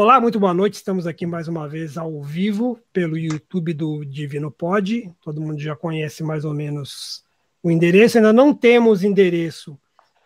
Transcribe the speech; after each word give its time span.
Olá, 0.00 0.20
muito 0.20 0.38
boa 0.38 0.54
noite. 0.54 0.74
Estamos 0.74 1.08
aqui 1.08 1.26
mais 1.26 1.48
uma 1.48 1.68
vez 1.68 1.98
ao 1.98 2.22
vivo 2.22 2.78
pelo 2.92 3.18
YouTube 3.18 3.74
do 3.74 4.04
Divino 4.04 4.48
Pod. 4.48 5.12
Todo 5.20 5.40
mundo 5.40 5.58
já 5.58 5.74
conhece 5.74 6.22
mais 6.22 6.44
ou 6.44 6.54
menos 6.54 7.24
o 7.60 7.68
endereço. 7.68 8.16
Ainda 8.16 8.32
não 8.32 8.54
temos 8.54 9.02
endereço 9.02 9.76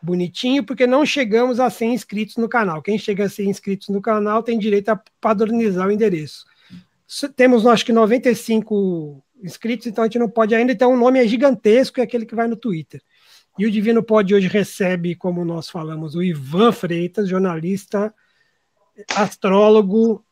bonitinho 0.03 0.62
porque 0.62 0.87
não 0.87 1.06
chegamos 1.06 1.58
a 1.58 1.71
100 1.71 1.95
inscritos 1.95 2.37
no 2.37 2.50
canal. 2.50 2.82
Quem 2.82 2.98
chega 2.98 3.24
a 3.24 3.29
100 3.30 3.48
inscritos 3.48 3.88
no 3.88 4.03
canal 4.03 4.43
tem 4.43 4.58
direito 4.58 4.90
a 4.90 5.03
padronizar 5.19 5.88
o 5.88 5.90
endereço. 5.90 6.44
Temos, 7.34 7.66
acho 7.66 7.86
que 7.86 7.94
95 7.94 9.24
inscritos, 9.42 9.86
então 9.86 10.04
a 10.04 10.06
gente 10.06 10.18
não 10.18 10.28
pode 10.28 10.54
ainda. 10.54 10.72
Então 10.72 10.92
o 10.92 10.98
nome 10.98 11.18
é 11.18 11.26
gigantesco, 11.26 11.98
é 11.98 12.02
aquele 12.02 12.26
que 12.26 12.34
vai 12.34 12.46
no 12.46 12.56
Twitter. 12.56 13.00
E 13.58 13.64
o 13.64 13.70
Divino 13.70 14.02
Pod 14.02 14.34
hoje 14.34 14.48
recebe, 14.48 15.14
como 15.14 15.42
nós 15.46 15.70
falamos, 15.70 16.14
o 16.14 16.23
Ivan 16.23 16.73
Freitas, 16.73 17.27
jornalista 17.27 18.14
astrólogo, 19.15 20.24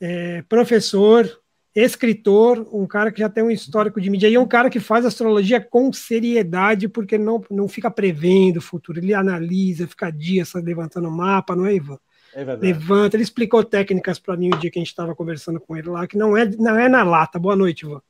é, 0.00 0.42
professor, 0.42 1.28
escritor, 1.74 2.68
um 2.72 2.86
cara 2.86 3.10
que 3.10 3.18
já 3.18 3.28
tem 3.28 3.42
um 3.42 3.50
histórico 3.50 4.00
de 4.00 4.08
mídia, 4.08 4.28
e 4.28 4.34
é 4.34 4.40
um 4.40 4.46
cara 4.46 4.70
que 4.70 4.78
faz 4.78 5.04
astrologia 5.04 5.60
com 5.60 5.92
seriedade, 5.92 6.88
porque 6.88 7.18
não, 7.18 7.42
não 7.50 7.66
fica 7.66 7.90
prevendo 7.90 8.58
o 8.58 8.62
futuro, 8.62 8.98
ele 8.98 9.12
analisa, 9.12 9.88
fica 9.88 10.10
dias 10.10 10.52
levantando 10.54 11.10
mapa, 11.10 11.56
não 11.56 11.66
é, 11.66 11.74
Ivan? 11.74 11.98
É 12.32 12.44
Levanta, 12.44 13.16
ele 13.16 13.22
explicou 13.22 13.62
técnicas 13.62 14.18
para 14.18 14.36
mim 14.36 14.50
o 14.52 14.58
dia 14.58 14.70
que 14.70 14.78
a 14.78 14.82
gente 14.82 14.88
estava 14.88 15.14
conversando 15.14 15.60
com 15.60 15.76
ele 15.76 15.88
lá, 15.88 16.06
que 16.06 16.18
não 16.18 16.36
é, 16.36 16.44
não 16.56 16.76
é 16.76 16.88
na 16.88 17.04
lata. 17.04 17.38
Boa 17.38 17.54
noite, 17.54 17.84
Ivan. 17.86 18.00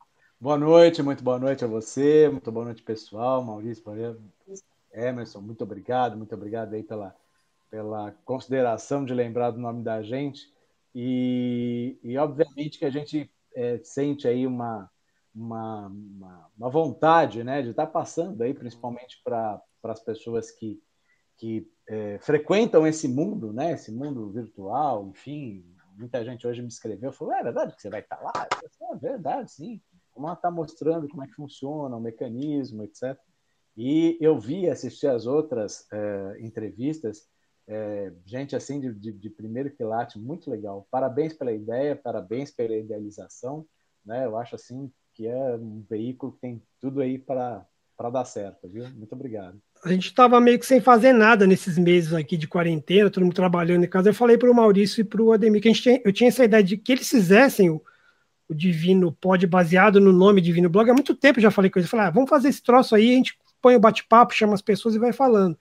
Boa 0.41 0.59
noite, 0.59 1.03
muito 1.03 1.23
boa 1.23 1.39
noite 1.39 1.65
a 1.65 1.67
você, 1.67 2.29
muito 2.31 2.51
boa 2.53 2.67
noite, 2.67 2.83
pessoal, 2.83 3.43
Maurício, 3.43 3.83
Emerson, 4.93 5.41
muito 5.41 5.65
obrigado, 5.65 6.17
muito 6.17 6.35
obrigado 6.35 6.75
aí 6.75 6.83
pela, 6.83 7.15
pela 7.71 8.13
consideração 8.25 9.05
de 9.05 9.15
lembrar 9.15 9.51
do 9.51 9.61
nome 9.61 9.83
da 9.83 10.03
gente. 10.03 10.53
E, 10.95 11.99
e 12.03 12.17
obviamente 12.17 12.79
que 12.79 12.85
a 12.85 12.91
gente 12.91 13.31
é, 13.55 13.79
sente 13.83 14.29
aí 14.29 14.47
uma, 14.47 14.91
uma, 15.35 15.87
uma, 15.89 16.51
uma, 16.57 16.71
vontade 16.71 17.43
né, 17.43 17.63
de 17.63 17.71
estar 17.71 17.87
passando 17.87 18.43
aí, 18.43 18.55
principalmente 18.55 19.21
para 19.25 19.61
as 19.85 20.01
pessoas 20.01 20.51
que, 20.51 20.81
que 21.37 21.69
é, 21.89 22.19
frequentam 22.21 22.87
esse 22.87 23.09
mundo, 23.09 23.53
né, 23.53 23.73
esse 23.73 23.93
mundo 23.93 24.31
virtual, 24.31 25.09
enfim. 25.09 25.65
Muita 25.97 26.25
gente 26.25 26.47
hoje 26.47 26.61
me 26.63 26.69
escreveu, 26.69 27.13
falou: 27.13 27.35
é 27.35 27.43
verdade 27.43 27.75
que 27.75 27.83
você 27.83 27.91
vai 27.91 28.01
estar 28.01 28.21
lá? 28.21 28.33
Eu 28.63 28.95
é 28.95 28.99
verdade, 28.99 29.51
sim. 29.51 29.81
Como 30.13 30.27
ela 30.27 30.35
está 30.35 30.51
mostrando 30.51 31.09
como 31.09 31.25
é 31.25 31.27
que 31.27 31.35
funciona 31.35 31.97
o 31.97 32.01
mecanismo, 32.01 32.85
etc. 32.85 33.19
E 33.77 34.17
eu 34.21 34.39
vi 34.39 34.69
assistir 34.69 35.09
as 35.09 35.27
outras 35.27 35.87
é, 35.93 36.37
entrevistas 36.41 37.29
é, 37.67 38.13
gente 38.27 38.55
assim 38.55 38.81
de, 38.81 38.93
de, 38.93 39.13
de, 39.13 39.31
primeiro 39.31 39.71
quilate, 39.71 40.19
muito 40.19 40.51
legal. 40.51 40.87
Parabéns 40.91 41.33
pela 41.33 41.53
ideia, 41.53 41.97
parabéns 41.97 42.51
pela 42.51 42.77
idealização. 42.77 43.67
Né? 44.05 44.25
Eu 44.27 44.37
acho 44.37 44.55
assim 44.55 44.91
que 45.15 45.27
é 45.27 45.57
um 45.57 45.85
veículo 45.89 46.33
que 46.33 46.41
tem 46.41 46.63
tudo 46.81 47.01
aí 47.01 47.19
para 47.19 47.67
dar 48.13 48.25
certo, 48.25 48.69
viu? 48.69 48.89
Muito 48.91 49.15
obrigado. 49.15 49.59
A 49.83 49.91
gente 49.91 50.07
estava 50.07 50.41
meio 50.41 50.59
que 50.59 50.67
sem 50.67 50.81
fazer 50.81 51.13
nada 51.13 51.47
nesses 51.47 51.79
meses 51.79 52.13
aqui 52.13 52.37
de 52.37 52.49
quarentena, 52.49 53.11
todo 53.11 53.23
mundo 53.23 53.35
trabalhando 53.35 53.85
em 53.85 53.89
casa. 53.89 54.11
Eu 54.11 54.15
falei 54.15 54.37
para 54.37 54.51
o 54.51 54.55
Maurício 54.55 55.01
e 55.01 55.05
para 55.05 55.23
o 55.23 55.33
Ademir 55.33 55.63
que 55.63 55.69
a 55.69 55.73
gente 55.73 55.83
tinha, 55.83 56.03
eu 56.05 56.13
tinha 56.13 56.29
essa 56.29 56.45
ideia 56.45 56.63
de 56.63 56.77
que 56.77 56.93
eles 56.93 57.09
fizessem 57.09 57.71
o, 57.71 57.83
o 58.49 58.55
Divino 58.55 59.13
Pod 59.13 59.47
baseado 59.47 60.01
no 60.01 60.13
nome 60.13 60.41
Divino 60.41 60.69
Blog. 60.69 60.91
Há 60.91 60.95
muito 60.95 61.15
tempo 61.15 61.41
já 61.41 61.51
falei 61.51 61.71
com 61.71 61.79
eles. 61.79 61.87
Eu 61.87 61.91
falei, 61.91 62.07
ah, 62.07 62.11
vamos 62.11 62.29
fazer 62.29 62.49
esse 62.49 62.63
troço 62.63 62.95
aí, 62.95 63.13
a 63.13 63.17
gente 63.17 63.39
põe 63.63 63.77
o 63.77 63.81
bate-papo, 63.81 64.35
chama 64.35 64.55
as 64.55 64.63
pessoas 64.63 64.95
e 64.95 64.99
vai 64.99 65.13
falando. 65.13 65.57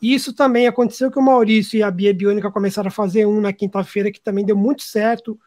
E 0.00 0.14
isso 0.14 0.32
também 0.32 0.66
aconteceu 0.66 1.10
que 1.10 1.18
o 1.18 1.22
Maurício 1.22 1.78
e 1.78 1.82
a 1.82 1.90
Bia 1.90 2.14
Biônica 2.14 2.50
começaram 2.50 2.88
a 2.88 2.92
fazer 2.92 3.26
um 3.26 3.40
na 3.40 3.52
quinta-feira, 3.52 4.10
que 4.10 4.20
também 4.20 4.44
deu 4.44 4.56
muito 4.56 4.82
certo, 4.82 5.38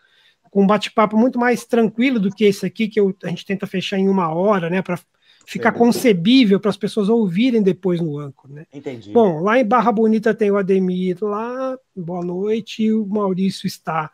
com 0.51 0.63
um 0.63 0.67
bate-papo 0.67 1.17
muito 1.17 1.39
mais 1.39 1.65
tranquilo 1.65 2.19
do 2.19 2.29
que 2.29 2.45
esse 2.45 2.65
aqui, 2.65 2.87
que 2.87 2.99
eu, 2.99 3.15
a 3.23 3.27
gente 3.29 3.45
tenta 3.45 3.65
fechar 3.65 3.97
em 3.97 4.07
uma 4.07 4.31
hora, 4.31 4.69
né, 4.69 4.83
para 4.83 4.99
ficar 5.45 5.71
concebível 5.71 6.59
para 6.59 6.69
as 6.69 6.77
pessoas 6.77 7.09
ouvirem 7.09 7.61
depois 7.61 7.99
no 7.99 8.17
Anco, 8.19 8.47
né? 8.47 8.65
Entendi. 8.71 9.11
Bom, 9.11 9.41
lá 9.41 9.59
em 9.59 9.65
Barra 9.65 9.91
Bonita 9.91 10.33
tem 10.33 10.51
o 10.51 10.57
Ademir 10.57 11.17
lá, 11.21 11.77
boa 11.95 12.23
noite, 12.23 12.83
e 12.83 12.93
o 12.93 13.05
Maurício 13.05 13.67
está 13.67 14.11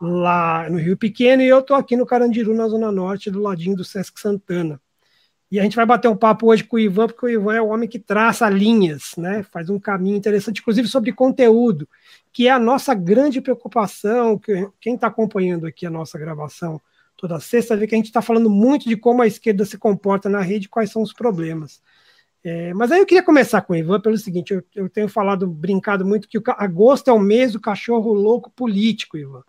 lá 0.00 0.68
no 0.70 0.78
Rio 0.78 0.96
Pequeno 0.96 1.42
e 1.42 1.48
eu 1.48 1.58
estou 1.58 1.76
aqui 1.76 1.96
no 1.96 2.06
Carandiru, 2.06 2.54
na 2.54 2.68
Zona 2.68 2.90
Norte, 2.90 3.30
do 3.30 3.42
ladinho 3.42 3.76
do 3.76 3.84
Sesc 3.84 4.20
Santana. 4.20 4.80
E 5.54 5.60
a 5.60 5.62
gente 5.62 5.76
vai 5.76 5.86
bater 5.86 6.08
um 6.08 6.16
papo 6.16 6.48
hoje 6.48 6.64
com 6.64 6.74
o 6.74 6.80
Ivan, 6.80 7.06
porque 7.06 7.26
o 7.26 7.30
Ivan 7.30 7.54
é 7.54 7.62
o 7.62 7.68
homem 7.68 7.88
que 7.88 8.00
traça 8.00 8.50
linhas, 8.50 9.12
né? 9.16 9.44
faz 9.44 9.70
um 9.70 9.78
caminho 9.78 10.16
interessante, 10.16 10.60
inclusive 10.60 10.88
sobre 10.88 11.12
conteúdo, 11.12 11.88
que 12.32 12.48
é 12.48 12.50
a 12.50 12.58
nossa 12.58 12.92
grande 12.92 13.40
preocupação. 13.40 14.36
Que, 14.36 14.68
quem 14.80 14.96
está 14.96 15.06
acompanhando 15.06 15.64
aqui 15.64 15.86
a 15.86 15.90
nossa 15.90 16.18
gravação 16.18 16.80
toda 17.16 17.38
sexta 17.38 17.76
vê 17.76 17.86
que 17.86 17.94
a 17.94 17.98
gente 17.98 18.06
está 18.06 18.20
falando 18.20 18.50
muito 18.50 18.88
de 18.88 18.96
como 18.96 19.22
a 19.22 19.28
esquerda 19.28 19.64
se 19.64 19.78
comporta 19.78 20.28
na 20.28 20.40
rede, 20.40 20.68
quais 20.68 20.90
são 20.90 21.02
os 21.02 21.12
problemas. 21.12 21.80
É, 22.42 22.74
mas 22.74 22.90
aí 22.90 22.98
eu 22.98 23.06
queria 23.06 23.22
começar 23.22 23.62
com 23.62 23.74
o 23.74 23.76
Ivan 23.76 24.00
pelo 24.00 24.18
seguinte: 24.18 24.52
eu, 24.52 24.64
eu 24.74 24.90
tenho 24.90 25.08
falado, 25.08 25.46
brincado 25.46 26.04
muito, 26.04 26.26
que 26.26 26.36
o, 26.36 26.42
agosto 26.48 27.10
é 27.10 27.12
o 27.12 27.20
mês 27.20 27.52
do 27.52 27.60
cachorro 27.60 28.12
louco 28.12 28.50
político, 28.50 29.16
Ivan. 29.16 29.44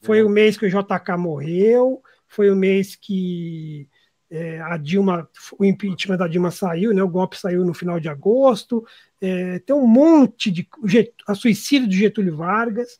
Foi 0.00 0.20
é. 0.20 0.22
o 0.22 0.28
mês 0.28 0.56
que 0.56 0.64
o 0.64 0.70
JK 0.70 1.16
morreu, 1.18 2.00
foi 2.28 2.52
o 2.52 2.54
mês 2.54 2.94
que 2.94 3.88
é, 4.34 4.60
a 4.60 4.76
Dilma, 4.76 5.28
o 5.56 5.64
impeachment 5.64 6.16
da 6.16 6.26
Dilma 6.26 6.50
saiu, 6.50 6.92
né, 6.92 7.02
o 7.02 7.08
golpe 7.08 7.38
saiu 7.38 7.64
no 7.64 7.72
final 7.72 8.00
de 8.00 8.08
agosto, 8.08 8.84
é, 9.20 9.60
tem 9.60 9.74
um 9.74 9.86
monte 9.86 10.50
de. 10.50 10.68
a 11.26 11.34
suicídio 11.34 11.88
de 11.88 11.96
Getúlio 11.96 12.36
Vargas. 12.36 12.98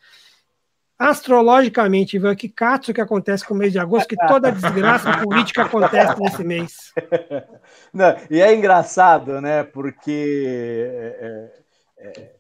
Astrologicamente, 0.97 2.15
Ivan, 2.15 2.37
que 2.37 2.49
cato 2.49 2.95
que 2.95 3.01
acontece 3.01 3.45
com 3.45 3.53
o 3.53 3.57
mês 3.57 3.73
de 3.73 3.81
agosto, 3.81 4.07
que 4.07 4.29
toda 4.29 4.47
a 4.47 4.53
desgraça 4.53 5.11
política 5.25 5.65
acontece 5.65 6.19
nesse 6.21 6.45
mês. 6.45 6.95
Não, 7.93 8.17
e 8.31 8.41
é 8.41 8.55
engraçado, 8.55 9.41
né? 9.41 9.65
Porque 9.65 10.87
é, 10.89 11.51
é, 11.99 12.31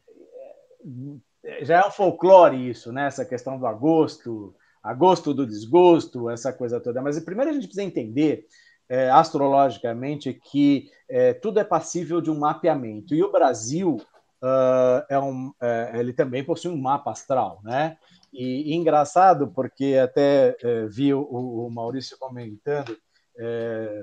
é, 1.42 1.64
já 1.64 1.80
é 1.80 1.86
um 1.86 1.90
folclore 1.90 2.70
isso, 2.70 2.92
né? 2.92 3.08
Essa 3.08 3.24
questão 3.24 3.58
do 3.58 3.66
agosto, 3.66 4.54
agosto 4.80 5.34
do 5.34 5.44
desgosto, 5.44 6.30
essa 6.30 6.52
coisa 6.52 6.78
toda. 6.80 7.02
Mas 7.02 7.18
primeiro 7.18 7.50
a 7.50 7.54
gente 7.54 7.66
precisa 7.66 7.82
entender 7.82 8.46
é, 8.88 9.10
astrologicamente 9.10 10.32
que 10.32 10.90
é, 11.08 11.32
tudo 11.32 11.60
é 11.60 11.64
passível 11.64 12.20
de 12.20 12.30
um 12.30 12.38
mapeamento. 12.38 13.14
E 13.14 13.22
o 13.22 13.32
Brasil 13.32 13.96
uh, 14.42 15.04
é 15.08 15.18
um, 15.18 15.52
é, 15.60 15.92
ele 15.94 16.12
também 16.12 16.44
possui 16.44 16.70
um 16.70 16.80
mapa 16.80 17.10
astral, 17.10 17.60
né? 17.62 17.96
E, 18.32 18.72
e 18.72 18.74
engraçado 18.74 19.48
porque 19.48 19.96
até 20.02 20.56
é, 20.60 20.86
vi 20.86 21.14
o, 21.14 21.22
o, 21.22 21.70
Maurício 21.70 22.18
comentando 22.18 22.96
é, 23.38 24.02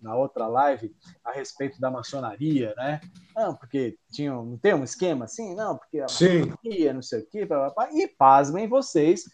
na 0.00 0.16
outra 0.16 0.46
live 0.46 0.94
a 1.24 1.32
respeito 1.32 1.80
da 1.80 1.90
maçonaria, 1.90 2.72
né? 2.76 3.00
Não, 3.34 3.54
porque 3.54 3.98
tinha, 4.12 4.32
não 4.32 4.56
tem 4.56 4.74
um 4.74 4.84
esquema 4.84 5.24
assim, 5.24 5.54
não, 5.54 5.76
porque 5.76 5.98
a 5.98 6.02
maçonaria, 6.02 6.92
não 6.92 7.02
sei 7.02 7.20
o 7.20 7.26
quê, 7.26 7.44
blá, 7.44 7.70
blá, 7.70 7.70
blá, 7.70 7.92
e 7.92 8.06
pasmem 8.06 8.68
vocês, 8.68 9.24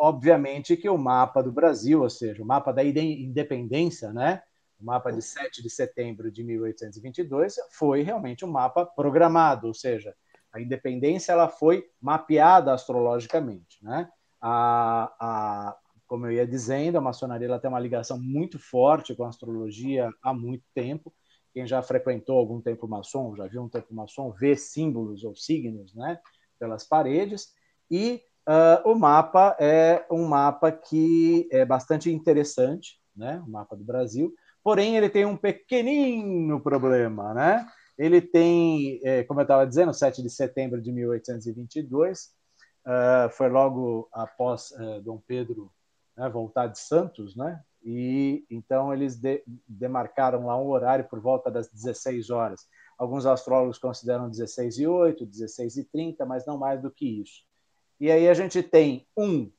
obviamente 0.00 0.78
que 0.78 0.88
o 0.88 0.96
mapa 0.96 1.42
do 1.42 1.52
Brasil, 1.52 2.00
ou 2.00 2.08
seja, 2.08 2.42
o 2.42 2.46
mapa 2.46 2.72
da 2.72 2.82
independência, 2.82 4.10
né? 4.12 4.42
o 4.80 4.84
mapa 4.84 5.12
de 5.12 5.20
7 5.20 5.62
de 5.62 5.68
setembro 5.68 6.32
de 6.32 6.42
1822, 6.42 7.56
foi 7.70 8.00
realmente 8.00 8.42
um 8.42 8.50
mapa 8.50 8.86
programado, 8.86 9.66
ou 9.66 9.74
seja, 9.74 10.16
a 10.50 10.58
independência 10.58 11.32
ela 11.32 11.48
foi 11.48 11.86
mapeada 12.00 12.72
astrologicamente. 12.72 13.84
Né? 13.84 14.08
A, 14.40 15.12
a, 15.20 15.76
como 16.06 16.26
eu 16.26 16.32
ia 16.32 16.46
dizendo, 16.46 16.96
a 16.96 17.02
maçonaria 17.02 17.46
ela 17.46 17.60
tem 17.60 17.68
uma 17.68 17.78
ligação 17.78 18.18
muito 18.18 18.58
forte 18.58 19.14
com 19.14 19.24
a 19.24 19.28
astrologia 19.28 20.10
há 20.22 20.32
muito 20.32 20.64
tempo. 20.74 21.12
Quem 21.52 21.66
já 21.66 21.82
frequentou 21.82 22.38
algum 22.38 22.58
tempo 22.58 22.88
maçom, 22.88 23.36
já 23.36 23.46
viu 23.46 23.62
um 23.62 23.68
tempo 23.68 23.94
maçom, 23.94 24.30
vê 24.32 24.56
símbolos 24.56 25.24
ou 25.24 25.36
signos 25.36 25.94
né, 25.94 26.18
pelas 26.58 26.84
paredes. 26.84 27.52
E 27.90 28.22
Uh, 28.48 28.90
o 28.90 28.94
mapa 28.94 29.56
é 29.60 30.04
um 30.10 30.26
mapa 30.26 30.72
que 30.72 31.48
é 31.52 31.64
bastante 31.64 32.10
interessante, 32.10 32.98
né? 33.14 33.42
O 33.46 33.50
mapa 33.50 33.76
do 33.76 33.84
Brasil. 33.84 34.34
Porém, 34.62 34.96
ele 34.96 35.08
tem 35.08 35.24
um 35.24 35.36
pequenino 35.36 36.60
problema, 36.60 37.34
né? 37.34 37.66
Ele 37.98 38.20
tem, 38.20 39.00
é, 39.04 39.22
como 39.24 39.40
eu 39.40 39.42
estava 39.42 39.66
dizendo, 39.66 39.92
7 39.92 40.22
de 40.22 40.30
setembro 40.30 40.80
de 40.80 40.90
1822, 40.90 42.30
uh, 42.86 43.30
foi 43.30 43.48
logo 43.48 44.08
após 44.12 44.70
uh, 44.72 45.00
Dom 45.02 45.18
Pedro 45.26 45.70
né, 46.16 46.28
voltar 46.28 46.66
de 46.66 46.78
Santos, 46.78 47.36
né? 47.36 47.60
E 47.82 48.44
então 48.50 48.92
eles 48.92 49.16
de, 49.16 49.42
demarcaram 49.66 50.46
lá 50.46 50.56
um 50.58 50.68
horário 50.68 51.08
por 51.08 51.20
volta 51.20 51.50
das 51.50 51.70
16 51.72 52.30
horas. 52.30 52.66
Alguns 52.98 53.24
astrólogos 53.24 53.78
consideram 53.78 54.28
16 54.28 54.78
e 54.78 54.86
8, 54.86 55.24
16 55.24 55.76
e 55.78 55.84
30, 55.84 56.26
mas 56.26 56.44
não 56.44 56.58
mais 56.58 56.82
do 56.82 56.90
que 56.90 57.22
isso. 57.22 57.42
E 58.00 58.10
aí 58.10 58.28
a 58.28 58.34
gente 58.34 58.62
tem 58.62 59.06
um, 59.14 59.50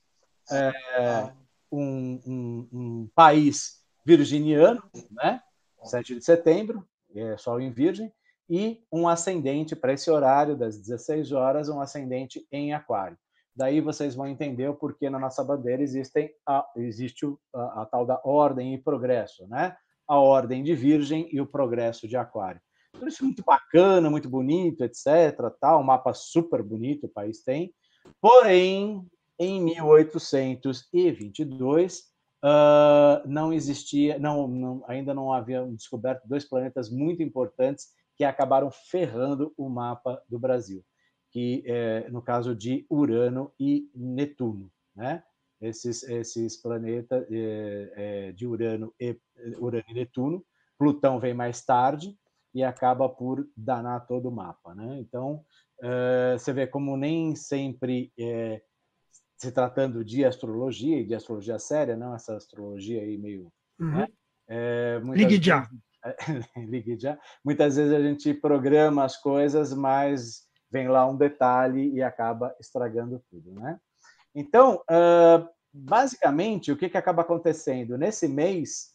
é, 0.52 1.32
um, 1.72 2.20
um, 2.26 2.68
um, 2.74 3.10
país 3.14 3.84
virginiano, 4.04 4.82
né? 5.12 5.40
7 5.84 6.16
de 6.16 6.26
setembro, 6.26 6.84
é 7.16 7.38
Sol 7.38 7.62
em 7.62 7.72
Virgem, 7.72 8.12
e 8.50 8.84
um 8.92 9.08
ascendente 9.08 9.76
para 9.76 9.94
esse 9.94 10.10
horário 10.10 10.58
das 10.58 10.78
16 10.78 11.32
horas, 11.32 11.70
um 11.70 11.80
ascendente 11.80 12.46
em 12.52 12.74
Aquário. 12.74 13.18
Daí 13.56 13.80
vocês 13.80 14.16
vão 14.16 14.28
entender 14.28 14.68
o 14.68 14.76
porquê 14.76 15.10
na 15.10 15.20
nossa 15.20 15.44
bandeira 15.44 15.84
existem 15.84 16.34
a, 16.48 16.66
existe 16.78 17.26
a, 17.54 17.84
a 17.84 17.86
tal 17.86 18.06
da 18.06 18.20
ordem 18.24 18.74
e 18.74 18.82
progresso, 18.82 19.48
né? 19.48 19.76
A 20.08 20.18
ordem 20.18 20.64
de 20.64 20.74
Virgem 20.74 21.30
e 21.32 21.40
o 21.40 21.46
progresso 21.46 22.08
de 22.08 22.18
Aquário. 22.18 22.60
Tudo 22.94 23.08
isso 23.08 23.24
é 23.24 23.26
muito 23.26 23.44
bacana, 23.44 24.10
muito 24.10 24.30
bonito, 24.30 24.84
etc. 24.84 25.38
Tal, 25.60 25.80
um 25.80 25.84
mapa 25.84 26.14
super 26.14 26.64
bonito 26.64 27.06
o 27.06 27.10
país 27.10 27.44
tem. 27.44 27.74
Porém, 28.20 29.08
em 29.40 29.62
1822, 29.62 32.00
uh, 32.00 32.04
ah, 32.44 33.24
não 33.26 33.52
existia, 33.52 34.20
não, 34.20 34.48
não, 34.48 34.84
ainda 34.88 35.14
não 35.14 35.34
haviam 35.34 35.74
descoberto 35.74 36.28
dois 36.28 36.46
planetas 36.46 36.90
muito 36.90 37.24
importantes 37.24 37.90
que 38.16 38.24
acabaram 38.24 38.70
ferrando 38.70 39.52
o 39.58 39.68
mapa 39.68 40.22
do 40.30 40.38
Brasil, 40.38 40.86
que 41.32 41.64
é, 41.66 42.08
no 42.10 42.22
caso 42.22 42.54
de 42.54 42.86
Urano 42.90 43.52
e 43.60 43.90
Netuno, 43.96 44.72
né? 44.96 45.24
Esses, 45.60 46.04
esses 46.04 46.58
planetas 46.58 47.26
é, 47.32 47.94
é, 47.96 48.32
de 48.32 48.48
Urano 48.48 48.94
e, 49.00 49.18
Urano 49.60 49.86
e 49.90 49.94
Netuno, 49.94 50.46
Plutão 50.78 51.20
vem 51.20 51.34
mais 51.34 51.64
tarde 51.64 52.18
e 52.54 52.64
acaba 52.64 53.08
por 53.08 53.48
danar 53.56 54.06
todo 54.06 54.30
o 54.30 54.32
mapa, 54.32 54.76
né? 54.76 55.00
Então 55.00 55.44
é, 55.82 56.38
você 56.38 56.54
vê 56.54 56.68
como 56.68 56.96
nem 56.96 57.36
sempre 57.36 58.12
é, 58.18 58.62
se 59.38 59.52
tratando 59.52 60.06
de 60.06 60.24
astrologia 60.24 61.00
e 61.00 61.06
de 61.06 61.16
astrologia 61.16 61.58
séria, 61.58 61.98
não 61.98 62.14
essa 62.14 62.36
astrologia 62.36 63.02
aí 63.02 63.18
meio 63.18 63.52
uhum. 63.80 63.92
né? 63.92 64.08
É, 64.48 65.02
Ligue 65.04 65.42
já. 65.42 65.68
ligue 66.58 67.00
já. 67.00 67.18
Muitas 67.44 67.76
vezes 67.76 67.94
a 67.94 68.02
gente 68.02 68.34
programa 68.34 69.04
as 69.04 69.18
coisas, 69.18 69.74
mas 69.74 70.48
vem 70.70 70.88
lá 70.88 71.10
um 71.10 71.18
detalhe 71.18 71.92
e 71.94 72.02
acaba 72.02 72.56
estragando 72.60 73.24
tudo, 73.30 73.52
né? 73.54 73.80
Então, 74.34 74.82
basicamente, 75.74 76.72
o 76.72 76.78
que, 76.78 76.90
que 76.90 76.98
acaba 76.98 77.22
acontecendo? 77.22 77.98
Nesse 77.98 78.28
mês, 78.28 78.91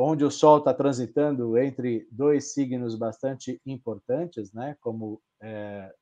onde 0.00 0.24
o 0.24 0.30
Sol 0.30 0.58
está 0.58 0.72
transitando 0.72 1.58
entre 1.58 2.08
dois 2.10 2.54
signos 2.54 2.94
bastante 2.94 3.60
importantes, 3.66 4.52
né? 4.52 4.76
Como, 4.80 5.20
é, 5.42 5.92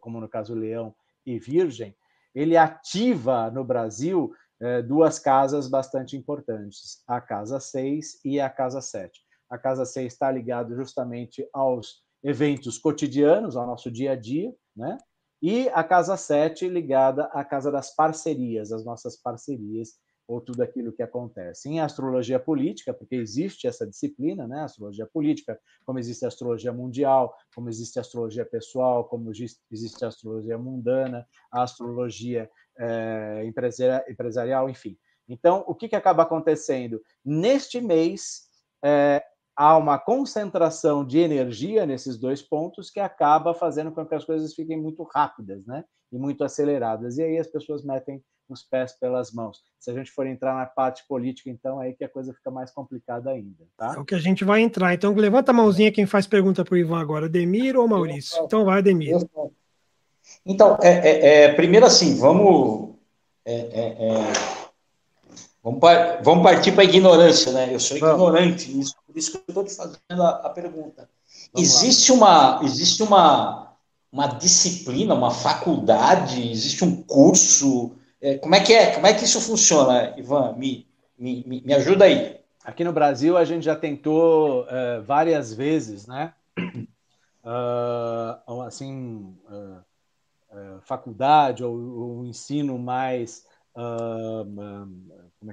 como 0.00 0.20
no 0.20 0.28
caso 0.28 0.54
Leão 0.54 0.94
e 1.24 1.38
Virgem, 1.38 1.94
ele 2.34 2.56
ativa 2.56 3.50
no 3.50 3.64
Brasil 3.64 4.32
é, 4.60 4.82
duas 4.82 5.18
casas 5.18 5.68
bastante 5.68 6.16
importantes, 6.16 7.02
a 7.06 7.20
Casa 7.20 7.60
6 7.60 8.20
e 8.24 8.40
a 8.40 8.50
Casa 8.50 8.80
7. 8.80 9.20
A 9.48 9.56
Casa 9.56 9.86
6 9.86 10.12
está 10.12 10.30
ligada 10.30 10.74
justamente 10.74 11.48
aos 11.52 12.02
eventos 12.22 12.78
cotidianos, 12.78 13.56
ao 13.56 13.66
nosso 13.66 13.90
dia 13.90 14.12
a 14.12 14.16
dia, 14.16 14.52
né? 14.76 14.98
E 15.40 15.68
a 15.68 15.84
Casa 15.84 16.16
7 16.16 16.68
ligada 16.68 17.26
à 17.26 17.44
Casa 17.44 17.70
das 17.70 17.94
Parcerias, 17.94 18.72
as 18.72 18.84
nossas 18.84 19.16
parcerias, 19.16 19.90
ou 20.28 20.42
tudo 20.42 20.62
aquilo 20.62 20.92
que 20.92 21.02
acontece. 21.02 21.70
Em 21.70 21.80
astrologia 21.80 22.38
política, 22.38 22.92
porque 22.92 23.16
existe 23.16 23.66
essa 23.66 23.86
disciplina, 23.86 24.46
né? 24.46 24.60
Astrologia 24.60 25.06
política, 25.06 25.58
como 25.86 25.98
existe 25.98 26.26
a 26.26 26.28
astrologia 26.28 26.70
mundial, 26.70 27.34
como 27.54 27.70
existe 27.70 27.98
a 27.98 28.02
astrologia 28.02 28.44
pessoal, 28.44 29.06
como 29.06 29.30
existe 29.30 30.04
a 30.04 30.08
astrologia 30.08 30.58
mundana, 30.58 31.26
a 31.50 31.62
astrologia 31.62 32.50
é, 32.78 33.50
empresarial, 34.08 34.68
enfim. 34.68 34.98
Então, 35.26 35.64
o 35.66 35.74
que, 35.74 35.88
que 35.88 35.96
acaba 35.96 36.24
acontecendo? 36.24 37.00
Neste 37.24 37.80
mês, 37.80 38.48
é, 38.84 39.24
há 39.56 39.78
uma 39.78 39.98
concentração 39.98 41.06
de 41.06 41.18
energia 41.18 41.86
nesses 41.86 42.18
dois 42.18 42.42
pontos 42.42 42.90
que 42.90 43.00
acaba 43.00 43.54
fazendo 43.54 43.92
com 43.92 44.04
que 44.04 44.14
as 44.14 44.26
coisas 44.26 44.54
fiquem 44.54 44.78
muito 44.78 45.02
rápidas, 45.04 45.64
né? 45.64 45.84
E 46.12 46.18
muito 46.18 46.44
aceleradas. 46.44 47.16
E 47.16 47.22
aí 47.22 47.38
as 47.38 47.46
pessoas 47.46 47.82
metem 47.82 48.22
os 48.52 48.62
pés 48.62 48.92
pelas 48.92 49.32
mãos. 49.32 49.62
Se 49.78 49.90
a 49.90 49.94
gente 49.94 50.10
for 50.10 50.26
entrar 50.26 50.54
na 50.54 50.66
parte 50.66 51.04
política, 51.06 51.50
então 51.50 51.82
é 51.82 51.86
aí 51.86 51.92
que 51.94 52.04
a 52.04 52.08
coisa 52.08 52.32
fica 52.32 52.50
mais 52.50 52.70
complicada 52.70 53.30
ainda, 53.30 53.64
tá? 53.76 53.94
É 53.96 53.98
o 53.98 54.04
que 54.04 54.14
a 54.14 54.18
gente 54.18 54.44
vai 54.44 54.60
entrar. 54.60 54.94
Então 54.94 55.14
levanta 55.14 55.50
a 55.50 55.54
mãozinha 55.54 55.92
quem 55.92 56.06
faz 56.06 56.26
pergunta 56.26 56.64
para 56.64 56.74
o 56.74 56.78
Ivan 56.78 57.00
agora, 57.00 57.28
Demir 57.28 57.76
ou 57.76 57.88
Maurício? 57.88 58.42
Então 58.44 58.64
vai, 58.64 58.82
Demir. 58.82 59.16
Então, 60.44 60.76
é, 60.82 60.88
é, 60.88 61.44
é 61.44 61.52
primeiro 61.54 61.86
assim, 61.86 62.18
vamos 62.18 62.96
é, 63.44 63.54
é, 63.54 64.08
é 64.08 64.58
Vamos, 65.62 65.80
vamos 66.22 66.42
partir 66.42 66.72
para 66.72 66.82
a 66.82 66.86
ignorância, 66.86 67.52
né? 67.52 67.74
Eu 67.74 67.80
sou 67.80 67.96
ignorante 67.96 68.70
nisso, 68.70 68.94
por 69.06 69.16
isso 69.16 69.32
que 69.32 69.38
eu 69.38 69.42
estou 69.48 69.64
te 69.64 69.74
fazendo 69.74 70.22
a, 70.22 70.30
a 70.30 70.50
pergunta. 70.50 71.08
Vamos 71.52 71.68
existe 71.68 72.12
uma, 72.12 72.60
existe 72.62 73.02
uma, 73.02 73.72
uma 74.10 74.26
disciplina, 74.28 75.14
uma 75.14 75.30
faculdade, 75.30 76.50
existe 76.50 76.84
um 76.84 77.02
curso? 77.02 77.92
É, 78.20 78.38
como 78.38 78.54
é 78.54 78.60
que 78.60 78.72
é? 78.72 78.94
Como 78.94 79.06
é 79.06 79.14
que 79.14 79.24
isso 79.24 79.40
funciona, 79.40 80.14
Ivan? 80.18 80.54
Me, 80.56 80.86
me, 81.18 81.62
me 81.64 81.74
ajuda 81.74 82.04
aí. 82.04 82.40
Aqui 82.64 82.84
no 82.84 82.92
Brasil 82.92 83.36
a 83.36 83.44
gente 83.44 83.64
já 83.64 83.76
tentou 83.76 84.62
uh, 84.64 85.02
várias 85.04 85.54
vezes, 85.54 86.06
né? 86.06 86.34
Uh, 87.44 88.60
assim, 88.62 89.34
uh, 89.48 90.80
faculdade 90.82 91.64
ou, 91.64 91.74
ou 91.76 92.24
ensino 92.24 92.78
mais 92.78 93.46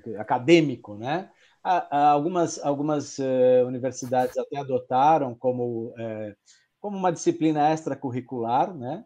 é 0.08 0.20
acadêmico, 0.20 0.96
né? 0.96 1.30
Algumas, 1.64 2.64
algumas 2.64 3.20
eh, 3.20 3.64
universidades 3.66 4.38
até 4.38 4.58
adotaram 4.58 5.34
como, 5.34 5.94
eh, 5.98 6.36
como 6.80 6.96
uma 6.98 7.12
disciplina 7.12 7.72
extracurricular, 7.74 8.74
né? 8.76 9.04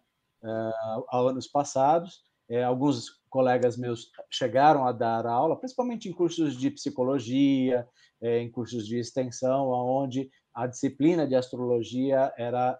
Há 1.09 1.17
anos 1.17 1.47
passados. 1.47 2.23
Alguns 2.65 3.09
colegas 3.29 3.77
meus 3.77 4.09
chegaram 4.31 4.85
a 4.87 4.91
dar 4.91 5.25
aula, 5.25 5.59
principalmente 5.59 6.09
em 6.09 6.13
cursos 6.13 6.57
de 6.57 6.71
psicologia, 6.71 7.87
em 8.21 8.49
cursos 8.49 8.87
de 8.87 8.97
extensão, 8.97 9.67
onde 9.69 10.29
a 10.53 10.65
disciplina 10.65 11.27
de 11.27 11.35
astrologia 11.35 12.33
era 12.37 12.79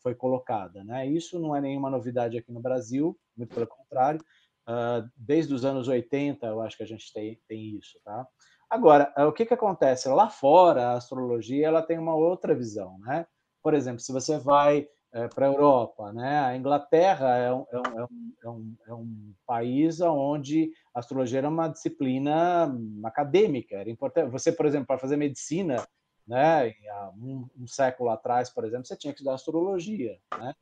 foi 0.00 0.14
colocada. 0.14 0.84
Né? 0.84 1.08
Isso 1.08 1.38
não 1.40 1.54
é 1.54 1.60
nenhuma 1.60 1.90
novidade 1.90 2.38
aqui 2.38 2.52
no 2.52 2.60
Brasil, 2.60 3.18
muito 3.36 3.54
pelo 3.54 3.66
contrário. 3.66 4.20
Uh, 4.68 5.08
desde 5.16 5.54
os 5.54 5.64
anos 5.64 5.88
80, 5.88 6.46
eu 6.46 6.60
acho 6.60 6.76
que 6.76 6.82
a 6.82 6.86
gente 6.86 7.10
tem, 7.10 7.40
tem 7.48 7.78
isso, 7.78 7.98
tá? 8.04 8.28
Agora, 8.68 9.10
uh, 9.16 9.22
o 9.22 9.32
que, 9.32 9.46
que 9.46 9.54
acontece? 9.54 10.10
Lá 10.10 10.28
fora, 10.28 10.88
a 10.88 10.96
astrologia 10.98 11.66
ela 11.66 11.80
tem 11.80 11.98
uma 11.98 12.14
outra 12.14 12.54
visão, 12.54 12.98
né? 12.98 13.26
Por 13.62 13.72
exemplo, 13.72 14.00
se 14.00 14.12
você 14.12 14.38
vai 14.38 14.86
uh, 15.14 15.34
para 15.34 15.46
a 15.46 15.48
Europa, 15.48 16.12
né? 16.12 16.40
A 16.40 16.56
Inglaterra 16.56 17.36
é 17.36 17.52
um, 17.52 17.66
é, 17.70 17.78
um, 17.78 17.98
é, 18.42 18.48
um, 18.48 18.76
é 18.88 18.94
um 18.94 19.32
é 19.32 19.34
país 19.46 20.00
onde 20.00 20.70
a 20.94 21.00
astrologia 21.00 21.38
era 21.38 21.48
uma 21.48 21.68
disciplina 21.68 22.72
acadêmica, 23.04 23.76
era 23.76 23.90
importante. 23.90 24.30
Você, 24.30 24.52
por 24.52 24.66
exemplo, 24.66 24.86
para 24.86 24.98
fazer 24.98 25.16
medicina, 25.16 25.86
né? 26.26 26.74
Um, 27.16 27.48
um, 27.58 27.66
século 27.66 28.10
atrás, 28.10 28.50
por 28.50 28.64
exemplo, 28.64 28.86
você 28.86 28.96
tinha 28.96 29.12
que 29.12 29.18
estudar 29.18 29.34
astrologia, 29.34 30.18
né? 30.38 30.54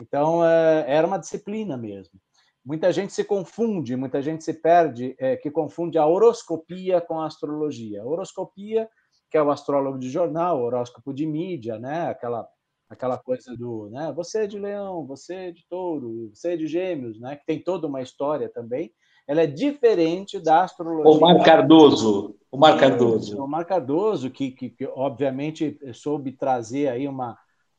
Então, 0.00 0.44
é, 0.44 0.84
era 0.86 1.06
uma 1.06 1.18
disciplina 1.18 1.76
mesmo 1.76 2.20
muita 2.68 2.92
gente 2.92 3.14
se 3.14 3.24
confunde, 3.24 3.96
muita 3.96 4.20
gente 4.20 4.44
se 4.44 4.52
perde, 4.52 5.16
é, 5.18 5.38
que 5.38 5.50
confunde 5.50 5.96
a 5.96 6.04
horoscopia 6.04 7.00
com 7.00 7.18
a 7.18 7.26
astrologia. 7.26 8.02
A 8.02 8.04
horoscopia, 8.04 8.86
que 9.30 9.38
é 9.38 9.42
o 9.42 9.50
astrólogo 9.50 9.98
de 9.98 10.10
jornal, 10.10 10.60
horóscopo 10.60 11.14
de 11.14 11.26
mídia, 11.26 11.78
né? 11.78 12.10
Aquela 12.10 12.46
aquela 12.88 13.18
coisa 13.18 13.54
do, 13.56 13.88
né? 13.90 14.12
Você 14.16 14.44
é 14.44 14.46
de 14.46 14.58
Leão, 14.58 15.06
você 15.06 15.34
é 15.34 15.52
de 15.52 15.64
Touro, 15.68 16.30
você 16.32 16.52
é 16.52 16.56
de 16.56 16.66
Gêmeos, 16.66 17.20
né? 17.20 17.36
Que 17.36 17.46
tem 17.46 17.62
toda 17.62 17.86
uma 17.86 18.02
história 18.02 18.48
também. 18.48 18.92
Ela 19.26 19.42
é 19.42 19.46
diferente 19.46 20.40
da 20.40 20.64
astrologia. 20.64 21.10
O 21.10 21.20
Mar 21.20 21.44
Cardoso, 21.44 22.36
o 22.50 22.56
Mar 22.56 22.78
Cardoso. 22.78 23.42
O 23.42 23.46
Mar 23.46 23.64
Cardoso, 23.66 24.30
que, 24.30 24.50
que, 24.52 24.70
que 24.70 24.86
obviamente 24.86 25.78
soube 25.92 26.32
trazer 26.32 26.88
aí 26.88 27.06
uma, 27.06 27.32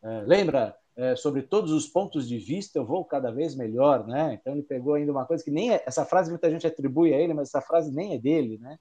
uh, 0.03 0.27
lembra 0.27 0.75
é, 0.99 1.15
sobre 1.15 1.41
todos 1.41 1.71
os 1.71 1.87
pontos 1.87 2.27
de 2.27 2.37
vista, 2.37 2.77
eu 2.77 2.85
vou 2.85 3.05
cada 3.05 3.31
vez 3.31 3.55
melhor, 3.55 4.05
né? 4.05 4.33
Então 4.33 4.53
ele 4.53 4.63
pegou 4.63 4.95
ainda 4.95 5.13
uma 5.13 5.25
coisa 5.25 5.41
que 5.41 5.49
nem 5.49 5.71
é, 5.71 5.81
essa 5.87 6.03
frase 6.03 6.29
muita 6.29 6.51
gente 6.51 6.67
atribui 6.67 7.13
a 7.13 7.17
ele, 7.17 7.33
mas 7.33 7.47
essa 7.47 7.61
frase 7.61 7.89
nem 7.89 8.13
é 8.13 8.17
dele, 8.17 8.57
né? 8.57 8.77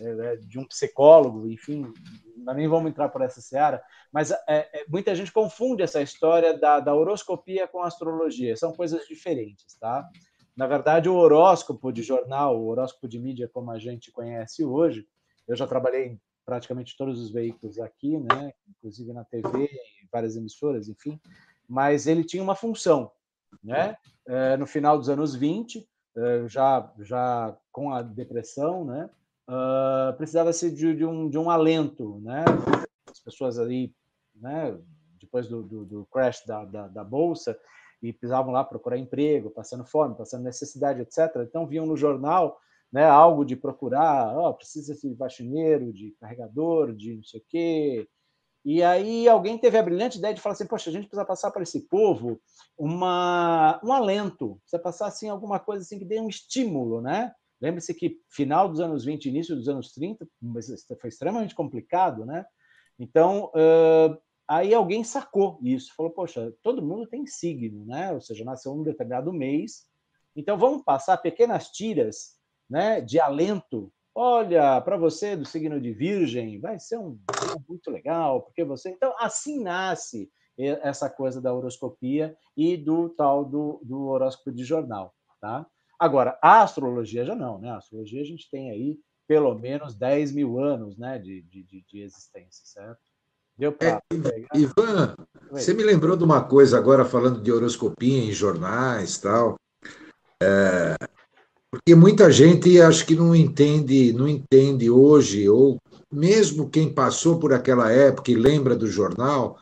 É, 0.00 0.32
é 0.32 0.36
de 0.36 0.58
um 0.58 0.66
psicólogo, 0.66 1.48
enfim, 1.48 1.92
nem 2.36 2.68
vamos 2.68 2.90
entrar 2.90 3.08
por 3.08 3.22
essa 3.22 3.40
seara, 3.40 3.82
mas 4.12 4.30
é, 4.30 4.38
é, 4.48 4.84
muita 4.88 5.14
gente 5.14 5.32
confunde 5.32 5.82
essa 5.82 6.02
história 6.02 6.58
da, 6.58 6.80
da 6.80 6.94
horoscopia 6.94 7.68
com 7.68 7.80
astrologia, 7.80 8.56
são 8.56 8.72
coisas 8.72 9.06
diferentes, 9.06 9.76
tá? 9.78 10.08
Na 10.56 10.66
verdade, 10.66 11.08
o 11.08 11.14
horóscopo 11.14 11.92
de 11.92 12.02
jornal, 12.02 12.60
o 12.60 12.68
horóscopo 12.68 13.08
de 13.08 13.18
mídia 13.18 13.48
como 13.52 13.70
a 13.70 13.78
gente 13.78 14.10
conhece 14.12 14.64
hoje, 14.64 15.06
eu 15.46 15.56
já 15.56 15.66
trabalhei 15.66 16.06
em 16.06 16.20
praticamente 16.44 16.96
todos 16.96 17.20
os 17.20 17.32
veículos 17.32 17.78
aqui, 17.78 18.18
né? 18.18 18.52
Inclusive 18.68 19.12
na 19.12 19.24
TV, 19.24 19.64
em 19.64 20.08
várias 20.12 20.36
emissoras, 20.36 20.88
enfim 20.88 21.20
mas 21.68 22.06
ele 22.06 22.24
tinha 22.24 22.42
uma 22.42 22.54
função. 22.54 23.10
Né? 23.62 23.96
É, 24.26 24.56
no 24.56 24.66
final 24.66 24.98
dos 24.98 25.08
anos 25.08 25.34
20, 25.34 25.86
é, 26.16 26.48
já, 26.48 26.92
já 27.00 27.56
com 27.72 27.92
a 27.92 28.02
depressão, 28.02 28.84
né? 28.84 29.08
Uh, 29.48 30.16
precisava-se 30.16 30.70
de, 30.70 30.94
de, 30.94 31.04
um, 31.04 31.28
de 31.28 31.38
um 31.38 31.50
alento. 31.50 32.20
Né? 32.20 32.44
As 33.10 33.20
pessoas 33.20 33.58
ali, 33.58 33.94
né? 34.34 34.78
depois 35.20 35.48
do, 35.48 35.62
do, 35.62 35.84
do 35.84 36.06
crash 36.06 36.44
da, 36.46 36.64
da, 36.64 36.88
da, 36.88 37.04
Bolsa, 37.04 37.58
e 38.02 38.12
precisavam 38.12 38.52
lá 38.52 38.62
procurar 38.62 38.98
emprego, 38.98 39.50
passando 39.50 39.84
fome, 39.84 40.16
passando 40.16 40.44
necessidade, 40.44 41.00
etc. 41.00 41.36
Então 41.48 41.66
viam 41.66 41.86
no 41.86 41.96
jornal 41.96 42.58
né, 42.92 43.04
algo 43.04 43.44
de 43.44 43.56
procurar, 43.56 44.36
oh, 44.38 44.54
precisa 44.54 44.94
de 44.94 45.16
faxineiro, 45.16 45.92
de 45.92 46.14
carregador, 46.20 46.94
de 46.94 47.16
não 47.16 47.24
sei 47.24 47.40
o 47.40 47.44
quê. 47.48 48.08
E 48.64 48.82
aí 48.82 49.28
alguém 49.28 49.58
teve 49.58 49.76
a 49.76 49.82
brilhante 49.82 50.18
ideia 50.18 50.32
de 50.32 50.40
falar 50.40 50.54
assim, 50.54 50.66
poxa, 50.66 50.90
a 50.90 50.92
gente 50.92 51.08
precisa 51.08 51.24
passar 51.24 51.50
para 51.50 51.62
esse 51.62 51.88
povo 51.88 52.40
uma, 52.78 53.80
um 53.84 53.92
alento, 53.92 54.56
precisa 54.60 54.80
passar 54.80 55.06
assim 55.08 55.28
alguma 55.28 55.58
coisa 55.58 55.82
assim 55.82 55.98
que 55.98 56.04
dê 56.04 56.20
um 56.20 56.28
estímulo, 56.28 57.00
né? 57.00 57.32
Lembre-se 57.60 57.94
que 57.94 58.20
final 58.28 58.68
dos 58.68 58.80
anos 58.80 59.04
20, 59.04 59.26
início 59.26 59.56
dos 59.56 59.68
anos 59.68 59.92
30, 59.92 60.26
foi 61.00 61.08
extremamente 61.08 61.54
complicado, 61.54 62.24
né? 62.24 62.44
Então, 62.98 63.50
uh, 63.54 64.18
aí 64.46 64.74
alguém 64.74 65.02
sacou 65.02 65.58
isso, 65.62 65.94
falou, 65.96 66.12
poxa, 66.12 66.52
todo 66.62 66.84
mundo 66.84 67.08
tem 67.08 67.26
signo, 67.26 67.84
né? 67.86 68.12
Ou 68.12 68.20
seja, 68.20 68.44
nasceu 68.44 68.72
um 68.72 68.82
determinado 68.82 69.32
mês, 69.32 69.88
então 70.36 70.58
vamos 70.58 70.82
passar 70.82 71.16
pequenas 71.18 71.70
tiras 71.70 72.38
né, 72.68 73.00
de 73.00 73.20
alento. 73.20 73.92
Olha, 74.14 74.80
para 74.80 74.96
você 74.96 75.36
do 75.36 75.44
signo 75.44 75.80
de 75.80 75.92
Virgem, 75.92 76.60
vai 76.60 76.78
ser 76.78 76.98
um 76.98 77.18
muito 77.68 77.90
legal, 77.90 78.42
porque 78.42 78.64
você. 78.64 78.90
Então, 78.90 79.14
assim 79.18 79.62
nasce 79.62 80.30
essa 80.56 81.10
coisa 81.10 81.40
da 81.40 81.52
horoscopia 81.52 82.36
e 82.56 82.76
do 82.76 83.08
tal 83.08 83.44
do, 83.44 83.80
do 83.82 84.06
horóscopo 84.06 84.52
de 84.52 84.64
jornal, 84.64 85.12
tá? 85.40 85.66
Agora, 85.98 86.38
a 86.42 86.62
astrologia 86.62 87.24
já 87.24 87.34
não, 87.34 87.58
né? 87.58 87.70
A 87.70 87.76
astrologia 87.76 88.20
a 88.20 88.24
gente 88.24 88.48
tem 88.50 88.70
aí 88.70 88.98
pelo 89.26 89.54
menos 89.54 89.94
10 89.94 90.32
mil 90.32 90.58
anos 90.58 90.96
né, 90.96 91.18
de, 91.18 91.42
de, 91.42 91.62
de 91.64 92.00
existência, 92.00 92.64
certo? 92.66 93.00
Deu 93.56 93.72
pra 93.72 94.02
é, 94.10 94.58
Ivan, 94.58 95.14
Oi. 95.50 95.60
você 95.60 95.72
me 95.72 95.84
lembrou 95.84 96.16
de 96.16 96.24
uma 96.24 96.42
coisa 96.42 96.76
agora 96.76 97.04
falando 97.04 97.40
de 97.40 97.52
horoscopia 97.52 98.24
em 98.24 98.32
jornais 98.32 99.18
tal. 99.18 99.56
É, 100.42 100.96
porque 101.70 101.94
muita 101.94 102.30
gente 102.30 102.80
acho 102.80 103.06
que 103.06 103.14
não 103.14 103.34
entende, 103.34 104.12
não 104.12 104.28
entende 104.28 104.90
hoje, 104.90 105.48
ou 105.48 105.78
mesmo 106.12 106.68
quem 106.68 106.92
passou 106.92 107.38
por 107.38 107.52
aquela 107.52 107.90
época 107.90 108.30
e 108.30 108.34
lembra 108.34 108.76
do 108.76 108.88
jornal, 108.88 109.58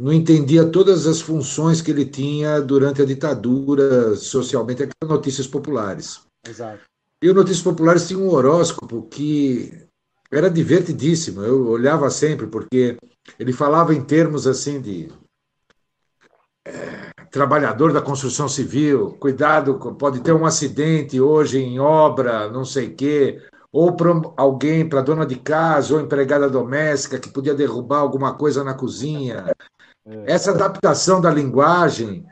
não 0.00 0.12
entendia 0.12 0.64
todas 0.64 1.06
as 1.06 1.20
funções 1.20 1.82
que 1.82 1.90
ele 1.90 2.06
tinha 2.06 2.60
durante 2.60 3.02
a 3.02 3.04
ditadura, 3.04 4.16
socialmente, 4.16 4.82
aquelas 4.82 5.16
notícias 5.16 5.46
populares. 5.46 6.22
Exato. 6.48 6.80
E 7.22 7.28
o 7.28 7.34
Notícias 7.34 7.62
Populares 7.62 8.08
tinha 8.08 8.18
um 8.18 8.30
horóscopo 8.30 9.02
que 9.02 9.86
era 10.32 10.48
divertidíssimo. 10.48 11.42
Eu 11.42 11.68
olhava 11.68 12.08
sempre, 12.08 12.46
porque 12.46 12.96
ele 13.38 13.52
falava 13.52 13.94
em 13.94 14.02
termos 14.02 14.46
assim 14.46 14.80
de 14.80 15.12
é, 16.66 17.10
trabalhador 17.30 17.92
da 17.92 18.00
construção 18.00 18.48
civil, 18.48 19.18
cuidado, 19.20 19.78
pode 19.98 20.20
ter 20.20 20.32
um 20.32 20.46
acidente 20.46 21.20
hoje 21.20 21.58
em 21.58 21.78
obra, 21.78 22.48
não 22.48 22.64
sei 22.64 22.86
o 22.86 22.94
quê, 22.94 23.42
ou 23.70 23.94
para 23.94 24.10
alguém, 24.38 24.88
para 24.88 25.02
dona 25.02 25.26
de 25.26 25.36
casa 25.36 25.94
ou 25.94 26.00
empregada 26.00 26.48
doméstica 26.48 27.20
que 27.20 27.28
podia 27.28 27.54
derrubar 27.54 27.98
alguma 27.98 28.34
coisa 28.34 28.64
na 28.64 28.72
cozinha. 28.72 29.44
É. 30.06 30.32
Essa 30.32 30.52
adaptação 30.52 31.20
da 31.20 31.30
linguagem 31.30 32.26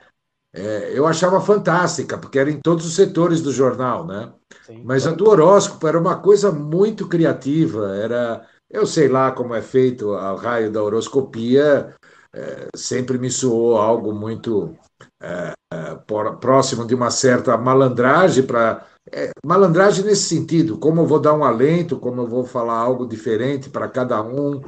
é, 0.54 0.92
eu 0.92 1.06
achava 1.06 1.40
fantástica, 1.40 2.16
porque 2.16 2.38
era 2.38 2.50
em 2.50 2.60
todos 2.60 2.86
os 2.86 2.94
setores 2.94 3.42
do 3.42 3.52
jornal, 3.52 4.06
né? 4.06 4.32
Sim. 4.66 4.82
Mas 4.84 5.06
a 5.06 5.12
do 5.12 5.28
horóscopo 5.28 5.86
era 5.86 5.98
uma 5.98 6.16
coisa 6.16 6.50
muito 6.50 7.06
criativa, 7.06 7.94
era, 7.96 8.46
eu 8.70 8.86
sei 8.86 9.08
lá 9.08 9.30
como 9.30 9.54
é 9.54 9.60
feito 9.60 10.08
o 10.08 10.36
raio 10.36 10.72
da 10.72 10.82
horoscopia, 10.82 11.94
é, 12.34 12.68
sempre 12.74 13.18
me 13.18 13.30
soou 13.30 13.76
algo 13.76 14.12
muito 14.12 14.74
é, 15.22 15.52
é 15.72 15.94
próximo 16.40 16.86
de 16.86 16.94
uma 16.94 17.10
certa 17.10 17.56
malandragem 17.56 18.44
para 18.44 18.86
é, 19.12 19.30
malandragem 19.44 20.04
nesse 20.04 20.24
sentido, 20.24 20.78
como 20.78 21.02
eu 21.02 21.06
vou 21.06 21.18
dar 21.18 21.34
um 21.34 21.44
alento, 21.44 21.98
como 21.98 22.22
eu 22.22 22.26
vou 22.26 22.44
falar 22.44 22.76
algo 22.76 23.06
diferente 23.06 23.70
para 23.70 23.88
cada 23.88 24.22
um, 24.22 24.60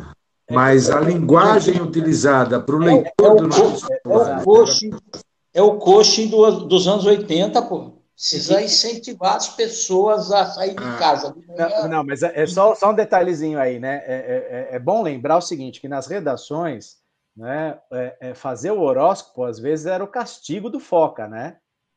mas 0.50 0.90
a 0.90 1.00
linguagem 1.00 1.80
utilizada 1.80 2.60
para 2.60 2.74
o 2.74 2.78
leitor 2.78 3.32
é, 3.32 3.34
do 3.34 3.46
nosso 3.46 3.86
é, 3.92 4.00
o 4.04 4.44
coaching, 4.44 4.90
é 5.54 5.62
o 5.62 5.78
coaching 5.78 6.28
do, 6.28 6.50
dos 6.66 6.86
anos 6.86 7.06
80, 7.06 7.62
pô. 7.62 8.00
Precisa 8.14 8.60
incentivar 8.60 9.36
as 9.36 9.48
pessoas 9.48 10.30
a 10.30 10.44
sair 10.44 10.74
de 10.74 10.84
ah. 10.84 10.96
casa. 10.98 11.34
Não, 11.56 11.88
não, 11.88 12.04
mas 12.04 12.22
é, 12.22 12.42
é, 12.42 12.46
só, 12.46 12.74
só 12.74 12.90
um 12.90 12.94
detalhezinho 12.94 13.58
aí, 13.58 13.78
né? 13.78 14.02
É, 14.04 14.14
é, 14.14 14.74
é, 14.74 14.76
é 14.76 14.78
bom 14.78 15.02
lembrar 15.02 15.38
o 15.38 15.40
seguinte: 15.40 15.80
que 15.80 15.88
nas 15.88 16.06
redações, 16.06 16.98
né, 17.34 17.78
é, 17.90 18.16
é, 18.20 18.34
fazer 18.34 18.72
o 18.72 18.80
horóscopo, 18.80 19.44
às 19.44 19.58
vezes, 19.58 19.86
era 19.86 20.04
o 20.04 20.08
castigo 20.08 20.68
do 20.68 20.78
Foca, 20.78 21.26
né? 21.26 21.56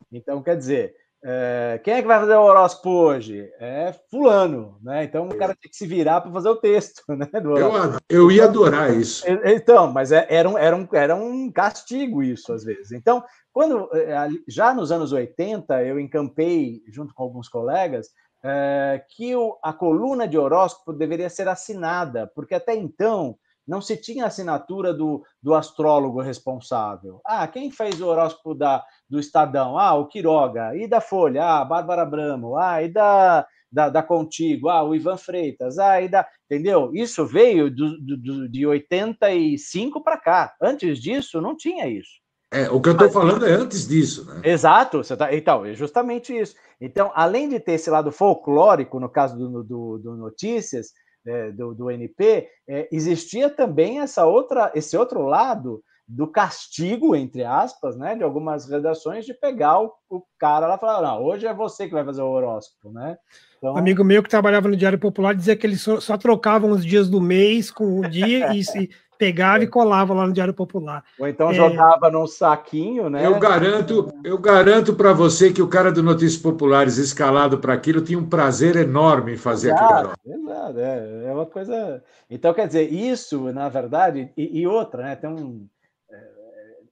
Então, 0.09 0.41
quer 0.41 0.55
dizer, 0.55 0.95
é, 1.25 1.79
quem 1.81 1.93
é 1.93 2.01
que 2.01 2.07
vai 2.07 2.19
fazer 2.19 2.35
o 2.35 2.43
horóscopo 2.43 2.89
hoje? 2.89 3.49
É 3.57 3.95
fulano, 4.11 4.77
né? 4.81 5.05
Então 5.05 5.27
o 5.27 5.37
cara 5.37 5.55
tem 5.55 5.71
que 5.71 5.77
se 5.77 5.87
virar 5.87 6.19
para 6.19 6.31
fazer 6.31 6.49
o 6.49 6.57
texto, 6.57 7.01
né? 7.07 7.27
eu, 7.33 7.99
eu 8.09 8.31
ia 8.31 8.43
adorar 8.43 8.93
isso. 8.93 9.23
Então, 9.45 9.91
mas 9.91 10.11
é, 10.11 10.27
era 10.29 10.49
um, 10.49 10.57
era, 10.57 10.75
um, 10.75 10.87
era 10.91 11.15
um 11.15 11.49
castigo 11.49 12.21
isso, 12.21 12.51
às 12.51 12.65
vezes. 12.65 12.91
Então, 12.91 13.23
quando 13.53 13.89
é, 13.95 14.27
já 14.47 14.73
nos 14.73 14.91
anos 14.91 15.13
80, 15.13 15.83
eu 15.83 15.97
encampei, 15.97 16.81
junto 16.89 17.13
com 17.13 17.23
alguns 17.23 17.47
colegas, 17.47 18.09
é, 18.43 19.01
que 19.15 19.33
o, 19.33 19.57
a 19.63 19.71
coluna 19.71 20.27
de 20.27 20.37
horóscopo 20.37 20.91
deveria 20.91 21.29
ser 21.29 21.47
assinada, 21.47 22.29
porque 22.35 22.53
até 22.53 22.75
então 22.75 23.37
não 23.65 23.81
se 23.81 23.95
tinha 23.95 24.25
assinatura 24.25 24.93
do, 24.93 25.23
do 25.41 25.53
astrólogo 25.53 26.21
responsável. 26.21 27.21
Ah, 27.25 27.47
quem 27.47 27.71
fez 27.71 28.01
o 28.01 28.07
horóscopo 28.07 28.53
da, 28.53 28.83
do 29.13 29.19
Estadão? 29.19 29.77
Ah, 29.77 29.93
o 29.93 30.07
Quiroga. 30.07 30.75
E 30.75 30.87
da 30.87 30.99
Folha? 30.99 31.43
Ah, 31.43 31.61
a 31.61 31.65
Bárbara 31.65 32.03
Bramo. 32.03 32.57
Ah, 32.57 32.81
e 32.81 32.89
da, 32.89 33.45
da, 33.71 33.87
da 33.87 34.01
Contigo? 34.01 34.69
Ah, 34.69 34.83
o 34.83 34.95
Ivan 34.95 35.17
Freitas. 35.17 35.77
Ah, 35.77 36.01
e 36.01 36.09
da... 36.09 36.27
Entendeu? 36.49 36.89
Isso 36.95 37.23
veio 37.23 37.69
do, 37.69 37.95
do, 37.99 38.49
de 38.49 38.65
85 38.65 40.03
para 40.03 40.17
cá. 40.17 40.55
Antes 40.59 40.97
disso, 40.99 41.39
não 41.39 41.55
tinha 41.55 41.87
isso. 41.87 42.23
É, 42.51 42.69
o 42.71 42.81
que 42.81 42.89
eu 42.89 42.93
estou 42.93 43.09
falando 43.09 43.45
é 43.45 43.53
antes 43.53 43.87
disso, 43.87 44.25
né? 44.25 44.41
Exato, 44.43 45.03
você 45.03 45.17
tá, 45.17 45.33
então, 45.33 45.65
é 45.65 45.73
justamente 45.73 46.37
isso. 46.37 46.55
Então, 46.79 47.11
além 47.15 47.49
de 47.49 47.59
ter 47.59 47.73
esse 47.73 47.89
lado 47.89 48.11
folclórico, 48.11 48.99
no 48.99 49.09
caso 49.09 49.35
do, 49.35 49.63
do, 49.63 49.97
do 49.97 50.15
Notícias, 50.15 50.91
é, 51.25 51.51
do, 51.51 51.73
do 51.73 51.89
NP, 51.89 52.47
é, 52.69 52.87
existia 52.91 53.49
também 53.49 54.01
essa 54.01 54.27
outra, 54.27 54.71
esse 54.75 54.95
outro 54.95 55.23
lado 55.23 55.83
do 56.07 56.27
castigo, 56.27 57.15
entre 57.15 57.43
aspas, 57.43 57.95
né, 57.95 58.15
de 58.15 58.23
algumas 58.23 58.69
redações, 58.69 59.25
de 59.25 59.33
pegar 59.33 59.81
o, 59.81 59.91
o 60.09 60.21
cara 60.37 60.67
lá 60.67 60.75
e 60.75 60.79
falar, 60.79 61.01
não, 61.01 61.23
hoje 61.23 61.47
é 61.47 61.53
você 61.53 61.87
que 61.87 61.93
vai 61.93 62.03
fazer 62.03 62.21
o 62.21 62.29
horóscopo, 62.29 62.91
né? 62.91 63.17
Então... 63.57 63.73
Um 63.73 63.77
amigo 63.77 64.03
meu 64.03 64.21
que 64.21 64.29
trabalhava 64.29 64.67
no 64.67 64.75
Diário 64.75 64.99
Popular 64.99 65.33
dizia 65.33 65.55
que 65.55 65.65
eles 65.65 65.81
só, 65.81 65.99
só 65.99 66.17
trocavam 66.17 66.71
os 66.71 66.85
dias 66.85 67.09
do 67.09 67.21
mês 67.21 67.71
com 67.71 67.99
o 67.99 68.09
dia 68.09 68.53
e 68.53 68.63
se 68.63 68.89
pegava 69.17 69.63
e 69.63 69.67
colava 69.67 70.13
lá 70.13 70.27
no 70.27 70.33
Diário 70.33 70.53
Popular. 70.53 71.01
Ou 71.17 71.27
então 71.27 71.51
é... 71.51 71.53
jogava 71.53 72.11
num 72.11 72.27
saquinho, 72.27 73.09
né? 73.09 73.25
Eu 73.25 73.39
garanto, 73.39 74.13
eu 74.21 74.37
garanto 74.37 74.93
para 74.93 75.13
você 75.13 75.53
que 75.53 75.61
o 75.61 75.67
cara 75.69 75.93
do 75.93 76.03
Notícias 76.03 76.41
Populares 76.41 76.97
escalado 76.97 77.57
para 77.59 77.73
aquilo 77.73 78.01
tinha 78.01 78.19
um 78.19 78.27
prazer 78.27 78.75
enorme 78.75 79.33
em 79.33 79.37
fazer 79.37 79.69
exato, 79.69 79.93
aquilo. 79.93 80.13
Exato, 80.25 80.79
é, 80.79 81.25
é 81.27 81.33
uma 81.33 81.45
coisa. 81.45 82.03
Então, 82.29 82.53
quer 82.53 82.67
dizer, 82.67 82.91
isso, 82.91 83.53
na 83.53 83.69
verdade, 83.69 84.29
e, 84.35 84.59
e 84.59 84.67
outra, 84.67 85.03
né? 85.03 85.15
Tem 85.15 85.29
um, 85.29 85.65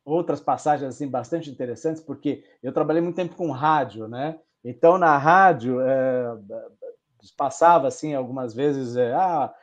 outras 0.04 0.40
passagens 0.40 0.96
assim 0.96 1.08
bastante 1.08 1.50
interessantes, 1.50 2.02
porque 2.02 2.44
eu 2.62 2.74
trabalhei 2.74 3.02
muito 3.02 3.16
tempo 3.16 3.36
com 3.36 3.52
rádio, 3.52 4.08
né? 4.08 4.40
Então, 4.64 4.98
na 4.98 5.18
rádio, 5.18 5.82
é, 5.82 6.38
passava 7.38 7.88
assim 7.88 8.14
algumas 8.14 8.54
vezes, 8.54 8.96
é, 8.96 9.14
ah, 9.14 9.54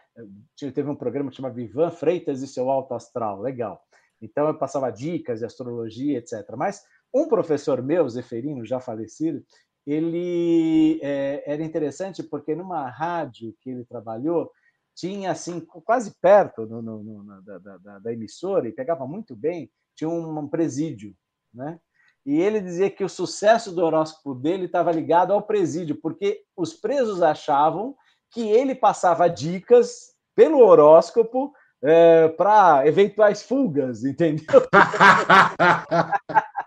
teve 0.57 0.89
um 0.89 0.97
programa 0.97 1.31
que 1.31 1.37
chama 1.37 1.51
Vivan 1.51 1.91
Freitas 1.91 2.43
e 2.43 2.47
seu 2.47 2.71
alto 2.71 2.95
astral, 2.95 3.41
legal. 3.41 3.83
Então 4.21 4.47
eu 4.49 4.59
passava 4.59 4.91
dicas 4.91 5.41
de 5.41 5.45
astrologia, 5.45 6.19
etc. 6.19 6.45
Mas 6.57 6.85
um 7.15 7.29
professor 7.29 7.83
meu, 7.83 8.09
Zeferino, 8.09 8.65
já 8.65 8.81
falecido, 8.81 9.45
ele 9.87 11.01
é, 11.03 11.43
era 11.47 11.63
interessante 11.63 12.23
porque 12.23 12.55
numa 12.55 12.89
rádio 12.91 13.55
que 13.61 13.71
ele 13.71 13.85
trabalhou 13.85 14.51
tinha 14.95 15.31
assim 15.31 15.61
quase 15.61 16.13
perto 16.21 16.67
no, 16.67 16.83
no, 16.83 17.03
no, 17.03 17.43
da, 17.43 17.59
da, 17.59 17.99
da, 18.01 18.13
emissora 18.13 18.69
e 18.69 18.73
pegava 18.73 19.07
muito 19.07 19.37
bem 19.37 19.71
tinha 19.99 20.09
um, 20.09 20.47
presídio, 20.47 21.13
né? 21.53 21.79
E 22.25 22.41
ele 22.41 22.61
dizia 22.61 22.91
que 22.91 23.03
o 23.03 23.09
sucesso 23.09 23.75
do 23.75 23.83
horóscopo 23.83 24.35
dele 24.35 24.67
estava 24.67 24.93
ligado 24.93 25.33
ao 25.33 25.43
presídio, 25.43 25.99
porque 26.01 26.43
os 26.57 26.73
presos 26.73 27.23
achavam 27.23 27.97
que 28.31 28.49
ele 28.49 28.75
passava 28.75 29.29
dicas 29.29 30.13
pelo 30.37 30.61
horóscopo 30.61 31.53
é, 31.83 32.29
para 32.29 32.87
eventuais 32.87 33.43
fugas, 33.43 34.05
entendeu? 34.05 34.47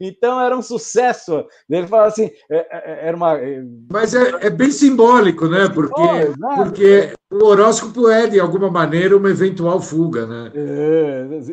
Então 0.00 0.40
era 0.40 0.56
um 0.56 0.62
sucesso. 0.62 1.44
Ele 1.68 1.86
fala 1.86 2.06
assim, 2.06 2.30
é, 2.50 2.56
é, 2.56 2.66
é, 2.70 3.08
era 3.08 3.16
uma. 3.16 3.38
Mas 3.90 4.14
é, 4.14 4.46
é 4.46 4.50
bem 4.50 4.70
simbólico, 4.70 5.48
né? 5.48 5.68
Porque, 5.68 6.02
porque 6.56 7.14
o 7.30 7.44
horóscopo 7.44 8.08
é, 8.08 8.26
de 8.26 8.40
alguma 8.40 8.70
maneira, 8.70 9.16
uma 9.16 9.30
eventual 9.30 9.80
fuga, 9.80 10.26
né? 10.26 10.52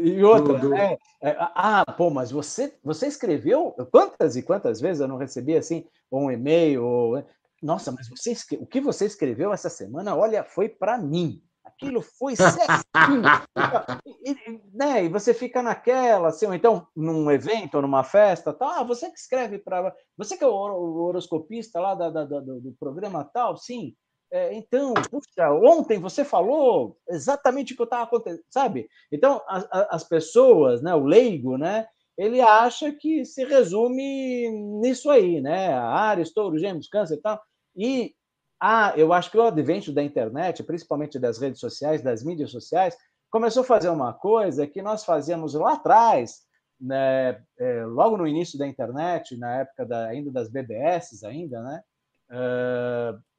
e 0.04 0.24
outra, 0.24 0.56
do, 0.56 0.62
do... 0.62 0.70
Né? 0.70 0.98
ah, 1.24 1.86
pô, 1.98 2.10
mas 2.10 2.32
você, 2.32 2.74
você 2.84 3.08
escreveu 3.08 3.76
quantas 3.92 4.36
e 4.36 4.42
quantas 4.42 4.80
vezes 4.82 5.02
eu 5.02 5.08
não 5.08 5.18
recebi 5.18 5.56
assim 5.56 5.86
um 6.12 6.32
e-mail? 6.32 6.84
Ou... 6.84 7.24
Nossa, 7.62 7.92
mas 7.92 8.08
você, 8.10 8.36
o 8.60 8.66
que 8.66 8.82
você 8.82 9.06
escreveu 9.06 9.54
essa 9.54 9.70
semana, 9.70 10.16
olha, 10.16 10.44
foi 10.44 10.68
para 10.68 10.98
mim 10.98 11.42
aquilo 11.82 12.02
foi 12.02 12.36
certinho. 12.36 13.24
e, 14.24 14.62
né, 14.74 15.06
e 15.06 15.10
você 15.10 15.34
fica 15.34 15.64
naquela, 15.64 16.30
assim, 16.30 16.46
ou 16.46 16.54
então 16.54 16.88
num 16.96 17.30
evento 17.32 17.76
ou 17.76 17.82
numa 17.82 18.04
festa, 18.04 18.54
tal, 18.54 18.70
ah, 18.70 18.84
você 18.84 19.10
que 19.10 19.18
escreve 19.18 19.58
para. 19.58 19.94
Você 20.18 20.38
que 20.38 20.44
é 20.44 20.48
o 20.48 20.54
horoscopista 20.54 21.80
lá 21.80 21.96
da, 21.96 22.10
da, 22.10 22.24
do, 22.24 22.76
programa 22.80 23.24
tal, 23.34 23.58
sim. 23.58 23.96
É, 24.34 24.54
então, 24.54 24.94
puxa, 25.10 25.52
ontem 25.52 26.00
você 26.00 26.24
falou 26.24 26.98
exatamente 27.10 27.74
o 27.74 27.76
que 27.76 27.82
eu 27.82 27.86
estava 27.86 28.04
acontecendo, 28.04 28.44
sabe? 28.50 28.88
Então, 29.12 29.42
a, 29.46 29.58
a, 29.58 29.96
as 29.96 30.06
pessoas, 30.06 30.82
né, 30.82 30.96
o 30.96 31.04
leigo, 31.04 31.58
né, 31.58 31.86
ele 32.18 32.40
acha 32.40 32.94
que 32.94 33.26
se 33.26 33.44
resume 33.44 34.50
nisso 34.80 35.10
aí, 35.10 35.42
né? 35.42 35.74
Ares, 35.74 36.34
touro, 36.34 36.58
gêmeos, 36.58 36.88
câncer 36.88 37.16
e 37.16 37.22
tal. 37.22 37.42
E 37.76 38.14
ah, 38.64 38.94
eu 38.96 39.12
acho 39.12 39.32
que 39.32 39.38
o 39.38 39.42
advento 39.42 39.92
da 39.92 40.04
internet, 40.04 40.62
principalmente 40.62 41.18
das 41.18 41.40
redes 41.40 41.60
sociais, 41.60 42.04
das 42.04 42.24
mídias 42.24 42.52
sociais, 42.52 42.96
começou 43.32 43.64
a 43.64 43.66
fazer 43.66 43.90
uma 43.90 44.14
coisa 44.14 44.68
que 44.68 44.84
nós 44.84 45.04
fazíamos 45.04 45.56
lá 45.56 45.74
atrás, 45.74 46.42
né, 46.80 47.44
é, 47.58 47.86
logo 47.86 48.18
no 48.18 48.28
início 48.28 48.60
da 48.60 48.68
internet, 48.68 49.36
na 49.36 49.62
época 49.62 49.84
da, 49.84 50.06
ainda 50.06 50.30
das 50.30 50.48
BBS, 50.48 51.24
ainda, 51.24 51.60
né, 51.64 51.84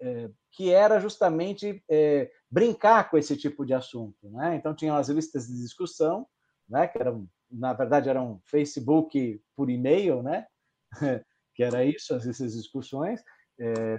é, 0.00 0.30
que 0.50 0.72
era 0.72 0.98
justamente 0.98 1.80
é, 1.88 2.28
brincar 2.50 3.08
com 3.08 3.16
esse 3.16 3.36
tipo 3.36 3.64
de 3.64 3.74
assunto. 3.74 4.28
Né? 4.28 4.56
Então, 4.56 4.74
tinham 4.74 4.96
as 4.96 5.08
listas 5.08 5.46
de 5.46 5.54
discussão, 5.54 6.26
né, 6.68 6.88
que 6.88 6.98
eram, 6.98 7.28
na 7.48 7.72
verdade, 7.72 8.08
eram 8.08 8.40
Facebook 8.46 9.40
por 9.54 9.70
e-mail, 9.70 10.20
né, 10.20 10.48
que 11.54 11.62
era 11.62 11.84
isso, 11.84 12.12
essas 12.16 12.54
discussões, 12.54 13.22
é, 13.60 13.98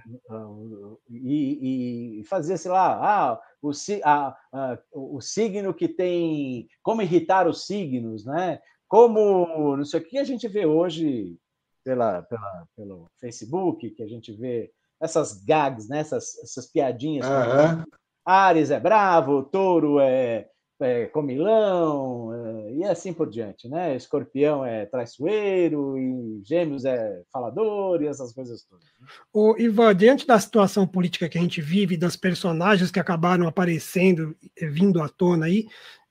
e, 1.09 2.19
e, 2.19 2.23
fazia, 2.25 2.57
sei 2.57 2.71
lá, 2.71 2.99
ah, 3.01 3.41
o, 3.61 3.71
a, 4.03 4.37
a, 4.51 4.79
o 4.91 5.21
signo 5.21 5.73
que 5.73 5.87
tem. 5.87 6.67
Como 6.81 7.01
irritar 7.01 7.47
os 7.47 7.65
signos, 7.65 8.25
né? 8.25 8.59
Como 8.87 9.77
não 9.77 9.85
sei 9.85 9.99
o 9.99 10.03
que 10.03 10.17
a 10.17 10.23
gente 10.23 10.47
vê 10.47 10.65
hoje 10.65 11.37
pela, 11.83 12.21
pela, 12.23 12.67
pelo 12.75 13.11
Facebook, 13.19 13.89
que 13.91 14.03
a 14.03 14.07
gente 14.07 14.31
vê 14.31 14.71
essas 15.01 15.43
gags, 15.43 15.87
né? 15.89 15.99
essas, 15.99 16.37
essas 16.39 16.67
piadinhas. 16.67 17.25
Uhum. 17.25 17.83
Ares 18.25 18.71
é 18.71 18.79
bravo, 18.79 19.43
touro 19.43 19.99
é, 19.99 20.49
é, 20.83 21.05
comilão, 21.05 22.33
é, 22.33 22.73
e 22.73 22.83
assim 22.83 23.13
por 23.13 23.29
diante, 23.29 23.67
né? 23.67 23.95
Escorpião 23.95 24.65
é 24.65 24.85
traiçoeiro, 24.85 25.97
e 25.97 26.41
gêmeos 26.43 26.85
é 26.85 27.21
falador, 27.31 28.01
e 28.01 28.07
essas 28.07 28.33
coisas 28.33 28.63
todas. 28.63 28.85
Né? 28.85 29.07
O 29.33 29.55
Ivan, 29.57 29.95
diante 29.95 30.27
da 30.27 30.39
situação 30.39 30.85
política 30.85 31.29
que 31.29 31.37
a 31.37 31.41
gente 31.41 31.61
vive, 31.61 31.97
das 31.97 32.15
personagens 32.15 32.91
que 32.91 32.99
acabaram 32.99 33.47
aparecendo, 33.47 34.35
vindo 34.61 35.01
à 35.01 35.09
tona 35.09 35.45
aí, 35.45 35.65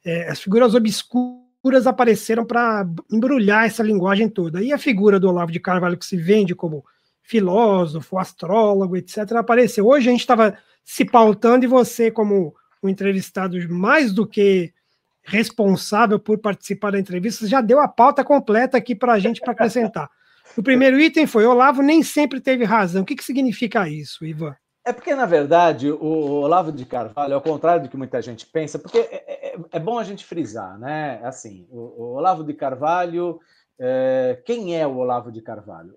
é, 0.05 0.29
as 0.29 0.41
figuras 0.41 0.75
obscuras 0.75 1.87
apareceram 1.87 2.45
para 2.45 2.87
embrulhar 3.11 3.67
essa 3.67 3.83
linguagem 3.83 4.29
toda. 4.29 4.62
E 4.62 4.73
a 4.73 4.79
figura 4.79 5.21
do 5.21 5.29
Olavo 5.29 5.52
de 5.52 5.61
Carvalho, 5.61 5.99
que 5.99 6.07
se 6.07 6.17
vende 6.17 6.55
como 6.55 6.85
filósofo, 7.23 8.19
astrólogo, 8.19 8.97
etc., 8.97 9.33
apareceu. 9.37 9.87
Hoje 9.87 10.09
a 10.09 10.12
gente 10.12 10.21
estava 10.21 10.59
se 10.85 11.05
pautando 11.05 11.64
e 11.64 11.69
você, 11.69 12.11
como 12.11 12.55
o 12.83 12.89
entrevistado 12.89 13.57
mais 13.71 14.12
do 14.12 14.27
que 14.27 14.75
responsável 15.23 16.19
por 16.19 16.39
participar 16.39 16.91
da 16.91 16.99
entrevista, 16.99 17.47
já 17.47 17.61
deu 17.61 17.81
a 17.81 17.87
pauta 17.87 18.25
completa 18.25 18.77
aqui 18.77 18.95
para 18.95 19.12
a 19.12 19.19
gente 19.19 19.41
para 19.41 19.53
acrescentar. 19.53 20.11
O 20.57 20.62
primeiro 20.62 21.01
item 21.01 21.27
foi: 21.27 21.47
Olavo 21.47 21.81
nem 21.81 22.03
sempre 22.03 22.41
teve 22.41 22.65
razão. 22.65 23.03
O 23.03 23.05
que, 23.07 23.15
que 23.15 23.25
significa 23.25 23.89
isso, 23.89 24.27
Ivan? 24.27 24.55
É 24.85 24.93
porque, 24.93 25.15
na 25.15 25.27
verdade, 25.27 25.93
o 25.93 26.41
Olavo 26.41 26.73
de 26.73 26.85
Carvalho, 26.85 27.35
ao 27.35 27.41
contrário 27.41 27.85
do 27.85 27.88
que 27.88 27.97
muita 27.97 28.21
gente 28.21 28.45
pensa, 28.45 28.81
porque 28.81 28.99
é, 28.99 29.55
é, 29.55 29.59
é 29.71 29.79
bom 29.79 29.97
a 29.97 30.03
gente 30.03 30.25
frisar, 30.25 30.77
né? 30.77 31.21
Assim, 31.23 31.68
o, 31.71 31.79
o 31.79 32.14
Olavo 32.14 32.42
de 32.42 32.53
Carvalho, 32.53 33.38
é, 33.79 34.42
quem 34.45 34.77
é 34.77 34.85
o 34.85 34.97
Olavo 34.97 35.31
de 35.31 35.40
Carvalho? 35.40 35.95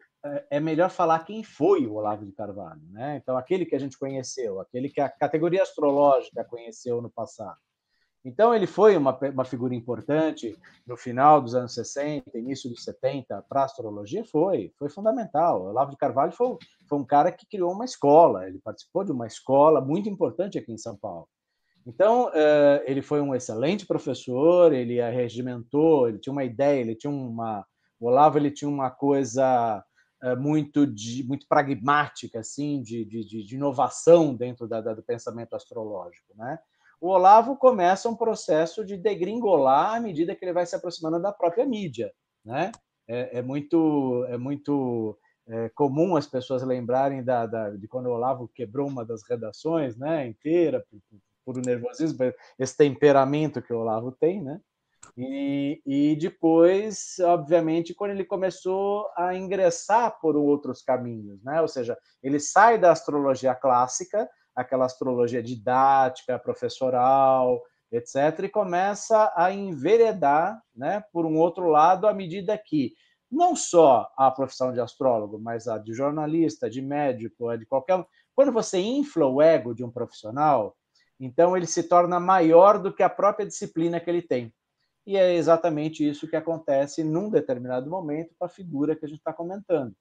É 0.49 0.59
melhor 0.59 0.89
falar 0.89 1.19
quem 1.19 1.43
foi 1.43 1.85
o 1.85 1.93
Olavo 1.93 2.25
de 2.25 2.31
Carvalho, 2.31 2.81
né? 2.89 3.17
Então, 3.21 3.37
aquele 3.37 3.65
que 3.65 3.75
a 3.75 3.79
gente 3.79 3.97
conheceu, 3.97 4.59
aquele 4.59 4.89
que 4.89 4.99
a 4.99 5.09
categoria 5.09 5.61
astrológica 5.61 6.43
conheceu 6.43 7.01
no 7.01 7.09
passado. 7.09 7.57
Então, 8.23 8.55
ele 8.55 8.65
foi 8.65 8.97
uma, 8.97 9.15
uma 9.31 9.45
figura 9.45 9.75
importante 9.75 10.57
no 10.87 10.97
final 10.97 11.39
dos 11.39 11.53
anos 11.53 11.75
60, 11.75 12.35
início 12.39 12.67
dos 12.71 12.83
70, 12.83 13.45
para 13.47 13.61
a 13.61 13.65
astrologia? 13.65 14.25
Foi, 14.25 14.73
foi 14.79 14.89
fundamental. 14.89 15.61
O 15.61 15.69
Olavo 15.69 15.91
de 15.91 15.97
Carvalho 15.97 16.31
foi, 16.31 16.57
foi 16.89 16.97
um 16.97 17.05
cara 17.05 17.31
que 17.31 17.45
criou 17.45 17.71
uma 17.71 17.85
escola, 17.85 18.47
ele 18.47 18.59
participou 18.63 19.03
de 19.03 19.11
uma 19.11 19.27
escola 19.27 19.79
muito 19.79 20.09
importante 20.09 20.57
aqui 20.57 20.71
em 20.71 20.77
São 20.77 20.97
Paulo. 20.97 21.29
Então, 21.85 22.31
eh, 22.33 22.83
ele 22.87 23.03
foi 23.03 23.21
um 23.21 23.35
excelente 23.35 23.85
professor, 23.85 24.73
ele 24.73 24.99
regimentou, 25.11 26.09
ele 26.09 26.17
tinha 26.17 26.33
uma 26.33 26.43
ideia, 26.43 26.81
ele 26.81 26.95
tinha 26.95 27.13
uma. 27.13 27.63
O 27.99 28.07
Olavo 28.07 28.39
ele 28.39 28.49
tinha 28.49 28.67
uma 28.67 28.89
coisa 28.89 29.83
muito, 30.33 30.87
de, 30.87 31.23
muito 31.27 31.45
pragmática, 31.47 32.39
assim, 32.39 32.81
de, 32.81 33.03
de, 33.03 33.43
de 33.43 33.55
inovação 33.55 34.33
dentro 34.33 34.67
da, 34.67 34.79
da, 34.79 34.93
do 34.93 35.03
pensamento 35.03 35.55
astrológico. 35.55 36.33
Né? 36.35 36.57
O 37.01 37.09
Olavo 37.09 37.57
começa 37.57 38.09
um 38.09 38.15
processo 38.15 38.85
de 38.85 38.97
degringolar 38.97 39.95
à 39.95 39.99
medida 39.99 40.35
que 40.35 40.45
ele 40.45 40.53
vai 40.53 40.65
se 40.65 40.75
aproximando 40.75 41.21
da 41.21 41.33
própria 41.33 41.65
mídia. 41.65 42.11
Né? 42.43 42.71
É, 43.07 43.39
é 43.39 43.41
muito, 43.41 44.25
é 44.29 44.37
muito 44.37 45.17
é, 45.47 45.69
comum 45.69 46.15
as 46.15 46.25
pessoas 46.25 46.63
lembrarem 46.63 47.23
da, 47.23 47.45
da, 47.45 47.69
de 47.71 47.87
quando 47.87 48.07
o 48.07 48.13
Olavo 48.13 48.47
quebrou 48.47 48.87
uma 48.87 49.05
das 49.05 49.21
redações 49.29 49.95
né, 49.97 50.25
inteira, 50.25 50.83
por, 50.89 50.99
por, 51.09 51.19
por 51.45 51.65
nervosismo, 51.65 52.17
esse 52.57 52.75
temperamento 52.75 53.61
que 53.61 53.73
o 53.73 53.79
Olavo 53.79 54.11
tem, 54.11 54.41
né? 54.41 54.59
E, 55.17 55.81
e 55.85 56.15
depois, 56.17 57.17
obviamente, 57.19 57.93
quando 57.93 58.11
ele 58.11 58.25
começou 58.25 59.09
a 59.15 59.33
ingressar 59.33 60.19
por 60.19 60.35
outros 60.35 60.81
caminhos, 60.81 61.41
né? 61.41 61.61
ou 61.61 61.67
seja, 61.69 61.97
ele 62.21 62.39
sai 62.39 62.77
da 62.77 62.91
astrologia 62.91 63.55
clássica, 63.55 64.29
aquela 64.53 64.85
astrologia 64.85 65.41
didática, 65.41 66.37
professoral, 66.37 67.61
etc., 67.91 68.43
e 68.43 68.49
começa 68.49 69.31
a 69.35 69.51
enveredar 69.53 70.61
né, 70.75 71.03
por 71.13 71.25
um 71.25 71.37
outro 71.37 71.67
lado, 71.67 72.07
à 72.07 72.13
medida 72.13 72.57
que 72.57 72.93
não 73.31 73.55
só 73.55 74.09
a 74.17 74.29
profissão 74.29 74.73
de 74.73 74.79
astrólogo, 74.79 75.39
mas 75.39 75.67
a 75.67 75.77
de 75.77 75.93
jornalista, 75.93 76.69
de 76.69 76.81
médico, 76.81 77.49
a 77.49 77.55
de 77.57 77.65
qualquer. 77.65 78.05
Quando 78.35 78.51
você 78.51 78.79
infla 78.79 79.25
o 79.25 79.41
ego 79.41 79.73
de 79.73 79.83
um 79.83 79.91
profissional, 79.91 80.75
então 81.19 81.55
ele 81.55 81.65
se 81.65 81.83
torna 81.83 82.19
maior 82.19 82.79
do 82.79 82.93
que 82.93 83.01
a 83.01 83.09
própria 83.09 83.45
disciplina 83.45 83.99
que 83.99 84.09
ele 84.09 84.21
tem. 84.21 84.53
E 85.05 85.17
é 85.17 85.35
exatamente 85.35 86.07
isso 86.07 86.27
que 86.27 86.35
acontece 86.35 87.03
num 87.03 87.29
determinado 87.29 87.89
momento 87.89 88.33
com 88.37 88.45
a 88.45 88.49
figura 88.49 88.95
que 88.95 89.05
a 89.05 89.07
gente 89.07 89.19
está 89.19 89.31
comentando. 89.31 89.95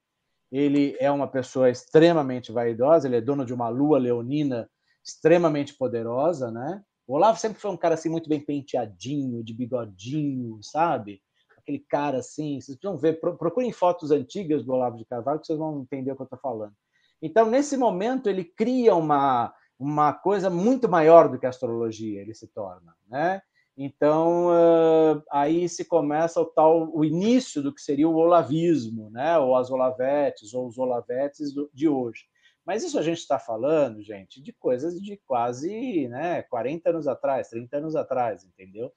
Ele 0.50 0.96
é 0.98 1.10
uma 1.10 1.28
pessoa 1.28 1.68
extremamente 1.68 2.52
vaidosa, 2.52 3.06
ele 3.06 3.16
é 3.16 3.20
dono 3.20 3.44
de 3.44 3.52
uma 3.52 3.68
lua 3.68 3.98
leonina 3.98 4.70
extremamente 5.04 5.74
poderosa, 5.74 6.50
né? 6.50 6.82
O 7.06 7.14
Olavo 7.14 7.38
sempre 7.38 7.60
foi 7.60 7.70
um 7.70 7.76
cara 7.76 7.94
assim 7.94 8.08
muito 8.08 8.28
bem 8.28 8.40
penteadinho, 8.40 9.44
de 9.44 9.52
bigodinho, 9.52 10.58
sabe? 10.62 11.20
Aquele 11.58 11.80
cara 11.80 12.18
assim, 12.18 12.60
vocês 12.60 12.78
vão 12.82 12.96
ver, 12.96 13.20
procurem 13.20 13.72
fotos 13.72 14.10
antigas 14.10 14.64
do 14.64 14.72
Olavo 14.72 14.96
de 14.96 15.04
Carvalho 15.04 15.40
que 15.40 15.46
vocês 15.46 15.58
vão 15.58 15.80
entender 15.80 16.12
o 16.12 16.16
que 16.16 16.22
eu 16.22 16.24
estou 16.24 16.38
falando. 16.38 16.74
Então, 17.20 17.50
nesse 17.50 17.76
momento, 17.76 18.28
ele 18.28 18.44
cria 18.44 18.94
uma, 18.94 19.52
uma 19.78 20.12
coisa 20.12 20.48
muito 20.48 20.88
maior 20.88 21.28
do 21.28 21.38
que 21.38 21.46
a 21.46 21.50
astrologia, 21.50 22.20
ele 22.20 22.34
se 22.34 22.48
torna, 22.48 22.94
né? 23.08 23.42
Então, 23.76 24.48
uh, 24.48 25.22
aí 25.30 25.68
se 25.68 25.84
começa 25.84 26.40
o 26.40 26.44
tal 26.44 26.90
o 26.94 27.04
início 27.04 27.60
do 27.60 27.74
que 27.74 27.82
seria 27.82 28.08
o 28.08 28.14
olavismo, 28.14 29.10
né? 29.10 29.36
ou 29.38 29.56
as 29.56 29.70
olavetes, 29.70 30.54
ou 30.54 30.68
os 30.68 30.78
olavetes 30.78 31.52
de 31.72 31.88
hoje. 31.88 32.24
Mas 32.64 32.82
isso 32.82 32.98
a 32.98 33.02
gente 33.02 33.18
está 33.18 33.38
falando, 33.38 34.00
gente, 34.02 34.40
de 34.40 34.52
coisas 34.52 34.98
de 35.00 35.20
quase 35.26 36.08
né, 36.08 36.42
40 36.44 36.90
anos 36.90 37.06
atrás, 37.06 37.48
30 37.48 37.76
anos 37.76 37.96
atrás, 37.96 38.44
entendeu? 38.44 38.90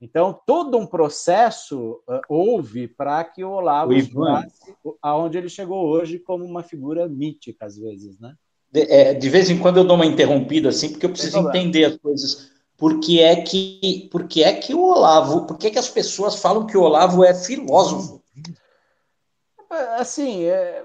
Então, 0.00 0.38
todo 0.46 0.78
um 0.78 0.86
processo 0.86 2.02
uh, 2.08 2.20
houve 2.28 2.88
para 2.88 3.22
que 3.24 3.44
o 3.44 3.50
Olavo 3.50 3.92
chegasse 3.92 4.74
aonde 5.02 5.38
ele 5.38 5.48
chegou 5.48 5.86
hoje 5.86 6.18
como 6.18 6.44
uma 6.44 6.62
figura 6.62 7.08
mítica, 7.08 7.66
às 7.66 7.78
vezes, 7.78 8.18
né? 8.18 8.34
De, 8.70 8.82
é, 8.82 9.14
de 9.14 9.30
vez 9.30 9.50
em 9.50 9.58
quando 9.58 9.78
eu 9.78 9.84
dou 9.84 9.96
uma 9.96 10.06
interrompida, 10.06 10.70
assim, 10.70 10.90
porque 10.90 11.06
eu 11.06 11.10
preciso 11.10 11.38
entender 11.48 11.84
as 11.84 11.96
coisas 11.96 12.50
por 12.76 13.00
que 13.00 13.20
é 13.20 13.42
que, 13.42 14.08
por 14.10 14.26
que, 14.26 14.42
é 14.42 14.52
que 14.52 14.74
o 14.74 14.82
Olavo, 14.82 15.46
por 15.46 15.56
que, 15.56 15.68
é 15.68 15.70
que 15.70 15.78
as 15.78 15.88
pessoas 15.88 16.36
falam 16.36 16.66
que 16.66 16.76
o 16.76 16.82
Olavo 16.82 17.24
é 17.24 17.32
filósofo? 17.34 18.22
Assim, 19.98 20.44
é, 20.44 20.84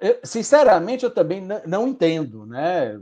é, 0.00 0.20
sinceramente, 0.24 1.04
eu 1.04 1.10
também 1.10 1.46
não 1.66 1.86
entendo, 1.86 2.46
né? 2.46 2.98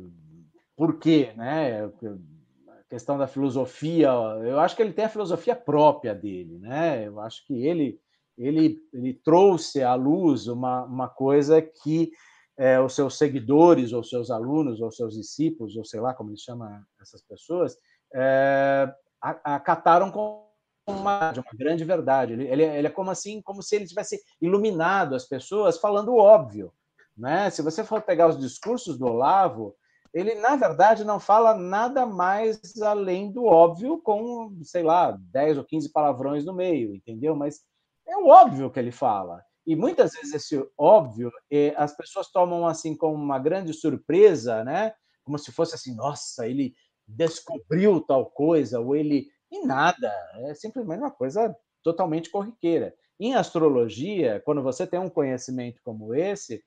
Por 0.77 0.99
quê, 0.99 1.33
né? 1.37 1.85
A 1.85 2.83
questão 2.89 3.17
da 3.17 3.27
filosofia, 3.27 4.09
eu 4.45 4.61
acho 4.61 4.77
que 4.77 4.83
ele 4.83 4.93
tem 4.93 5.05
a 5.05 5.11
filosofia 5.11 5.57
própria 5.57 6.15
dele, 6.15 6.59
né? 6.59 7.07
Eu 7.07 7.21
acho 7.21 7.45
que 7.47 7.67
ele 7.67 8.01
ele, 8.37 8.79
ele 8.93 9.15
trouxe 9.15 9.83
à 9.83 9.95
luz 9.95 10.47
uma, 10.47 10.85
uma 10.85 11.09
coisa 11.09 11.63
que 11.63 12.13
é, 12.59 12.81
os 12.81 12.95
seus 12.95 13.17
seguidores, 13.19 13.93
ou 13.93 14.03
seus 14.03 14.31
alunos, 14.31 14.81
ou 14.81 14.91
seus 14.91 15.15
discípulos, 15.15 15.77
ou 15.77 15.85
sei 15.85 16.01
lá 16.01 16.15
como 16.15 16.31
ele 16.31 16.39
chama 16.39 16.87
essas 17.01 17.23
pessoas, 17.23 17.77
é, 18.17 18.91
acataram 19.21 20.11
com 20.11 20.47
uma, 20.87 21.33
uma 21.33 21.45
grande 21.55 21.85
verdade. 21.85 22.33
Ele, 22.33 22.49
ele, 22.49 22.63
ele, 22.63 22.87
é 22.87 22.91
como 22.91 23.11
assim, 23.11 23.43
como 23.43 23.63
se 23.63 23.77
ele 23.77 23.87
tivesse 23.87 24.21
iluminado 24.41 25.15
as 25.15 25.27
pessoas 25.27 25.79
falando 25.79 26.09
o 26.09 26.19
óbvio. 26.19 26.73
Né? 27.17 27.51
Se 27.51 27.63
você 27.63 27.85
for 27.85 28.01
pegar 28.03 28.29
os 28.29 28.39
discursos 28.39 28.99
do 28.99 29.07
Olavo, 29.07 29.75
ele, 30.15 30.35
na 30.37 30.57
verdade, 30.57 31.05
não 31.05 31.21
fala 31.21 31.55
nada 31.55 32.07
mais 32.07 32.81
além 32.81 33.31
do 33.31 33.45
óbvio, 33.45 34.01
com, 34.01 34.57
sei 34.63 34.83
lá, 34.83 35.17
10 35.31 35.59
ou 35.59 35.65
15 35.65 35.93
palavrões 35.93 36.45
no 36.45 36.55
meio, 36.55 36.95
entendeu? 36.95 37.37
Mas 37.37 37.61
é 38.07 38.17
o 38.17 38.29
óbvio 38.29 38.71
que 38.71 38.79
ele 38.79 38.93
fala. 38.93 39.43
E 39.67 39.75
muitas 39.75 40.13
vezes 40.13 40.33
esse 40.33 40.65
óbvio 40.79 41.31
eh, 41.51 41.75
as 41.77 41.95
pessoas 41.95 42.31
tomam 42.31 42.67
assim 42.67 42.97
como 42.97 43.15
uma 43.15 43.39
grande 43.39 43.75
surpresa, 43.75 44.63
né? 44.63 44.95
Como 45.25 45.37
se 45.39 45.51
fosse 45.51 45.75
assim, 45.75 45.95
nossa, 45.95 46.47
ele 46.47 46.73
descobriu 47.07 48.01
tal 48.01 48.27
coisa, 48.27 48.81
ou 48.81 48.97
ele. 48.97 49.29
E 49.51 49.65
nada, 49.65 50.13
é 50.49 50.55
simplesmente 50.55 51.01
uma 51.01 51.11
coisa 51.11 51.57
totalmente 51.83 52.31
corriqueira. 52.31 52.95
Em 53.19 53.35
astrologia, 53.35 54.43
quando 54.45 54.63
você 54.63 54.87
tem 54.87 54.99
um 54.99 55.09
conhecimento 55.09 55.81
como 55.85 56.15
esse, 56.15 56.63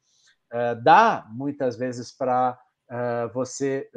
eh, 0.52 0.76
dá 0.76 1.28
muitas 1.30 1.76
vezes 1.76 2.12
para 2.12 2.58
eh, 2.90 3.30
você 3.34 3.90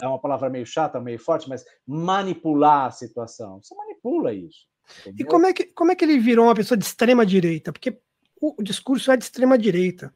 é 0.00 0.06
uma 0.06 0.18
palavra 0.18 0.48
meio 0.48 0.66
chata, 0.66 1.00
meio 1.00 1.18
forte, 1.18 1.48
mas 1.48 1.64
manipular 1.86 2.86
a 2.86 2.90
situação. 2.90 3.62
Você 3.62 3.74
manipula 3.74 4.32
isso. 4.32 4.66
Entendeu? 5.00 5.26
E 5.26 5.28
como 5.28 5.46
é, 5.46 5.52
que, 5.52 5.64
como 5.64 5.92
é 5.92 5.94
que 5.94 6.04
ele 6.04 6.18
virou 6.18 6.46
uma 6.46 6.54
pessoa 6.54 6.76
de 6.76 6.84
extrema 6.84 7.24
direita? 7.24 7.72
Porque 7.72 7.98
o 8.40 8.62
discurso 8.62 9.10
é 9.10 9.16
de 9.16 9.24
extrema 9.24 9.56
direita. 9.56 10.14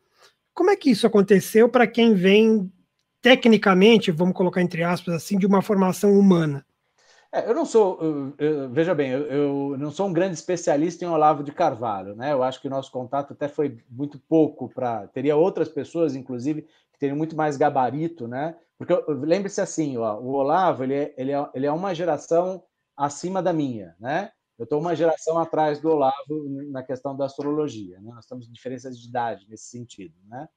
Como 0.54 0.70
é 0.70 0.76
que 0.76 0.90
isso 0.90 1.07
aconteceu 1.07 1.68
para 1.68 1.87
quem 1.87 2.14
vem 2.14 2.70
tecnicamente, 3.20 4.11
vamos 4.11 4.35
colocar 4.35 4.62
entre 4.62 4.83
aspas 4.83 5.14
assim, 5.14 5.38
de 5.38 5.46
uma 5.46 5.62
formação 5.62 6.12
humana? 6.12 6.64
É, 7.33 7.48
eu 7.48 7.54
não 7.54 7.66
sou, 7.66 7.98
eu, 8.00 8.35
eu, 8.38 8.70
veja 8.70 8.94
bem, 8.94 9.11
eu, 9.11 9.26
eu, 9.26 9.76
não 9.78 9.90
sou 9.90 10.09
um 10.09 10.12
grande 10.12 10.35
especialista 10.35 11.04
em 11.04 11.09
Olavo 11.09 11.42
de 11.42 11.52
Carvalho, 11.52 12.16
né? 12.16 12.33
Eu 12.33 12.42
acho 12.42 12.61
que 12.61 12.68
o 12.68 12.70
nosso 12.70 12.90
contato 12.90 13.35
até 13.35 13.48
foi 13.48 13.78
muito 13.90 14.18
pouco 14.18 14.68
para. 14.68 15.07
Teria 15.09 15.37
outras 15.37 15.68
pessoas, 15.68 16.14
inclusive, 16.14 16.62
que 16.90 16.98
teriam 16.98 17.18
muito 17.18 17.37
mais 17.37 17.59
gabarito, 17.59 18.26
né? 18.26 18.57
Porque 18.78 18.94
lembre-se 19.09 19.61
assim, 19.61 19.98
ó, 19.98 20.18
o 20.18 20.28
Olavo 20.33 20.85
ele 20.85 20.94
é, 20.94 21.14
ele, 21.18 21.33
é, 21.33 21.50
ele 21.52 21.66
é 21.66 21.72
uma 21.72 21.94
geração 21.94 22.62
acima 22.96 23.42
da 23.42 23.52
minha, 23.52 23.94
né? 24.00 24.31
Eu 24.59 24.64
estou 24.64 24.81
uma 24.81 24.96
geração 24.96 25.38
atrás 25.38 25.81
do 25.81 25.88
Olavo 25.88 26.48
na 26.70 26.83
questão 26.83 27.16
da 27.16 27.26
astrologia. 27.26 28.00
Né? 28.00 28.11
Nós 28.12 28.26
temos 28.26 28.50
diferenças 28.52 28.98
de 28.98 29.09
idade 29.09 29.46
nesse 29.48 29.66
sentido. 29.66 30.14
Né? 30.26 30.48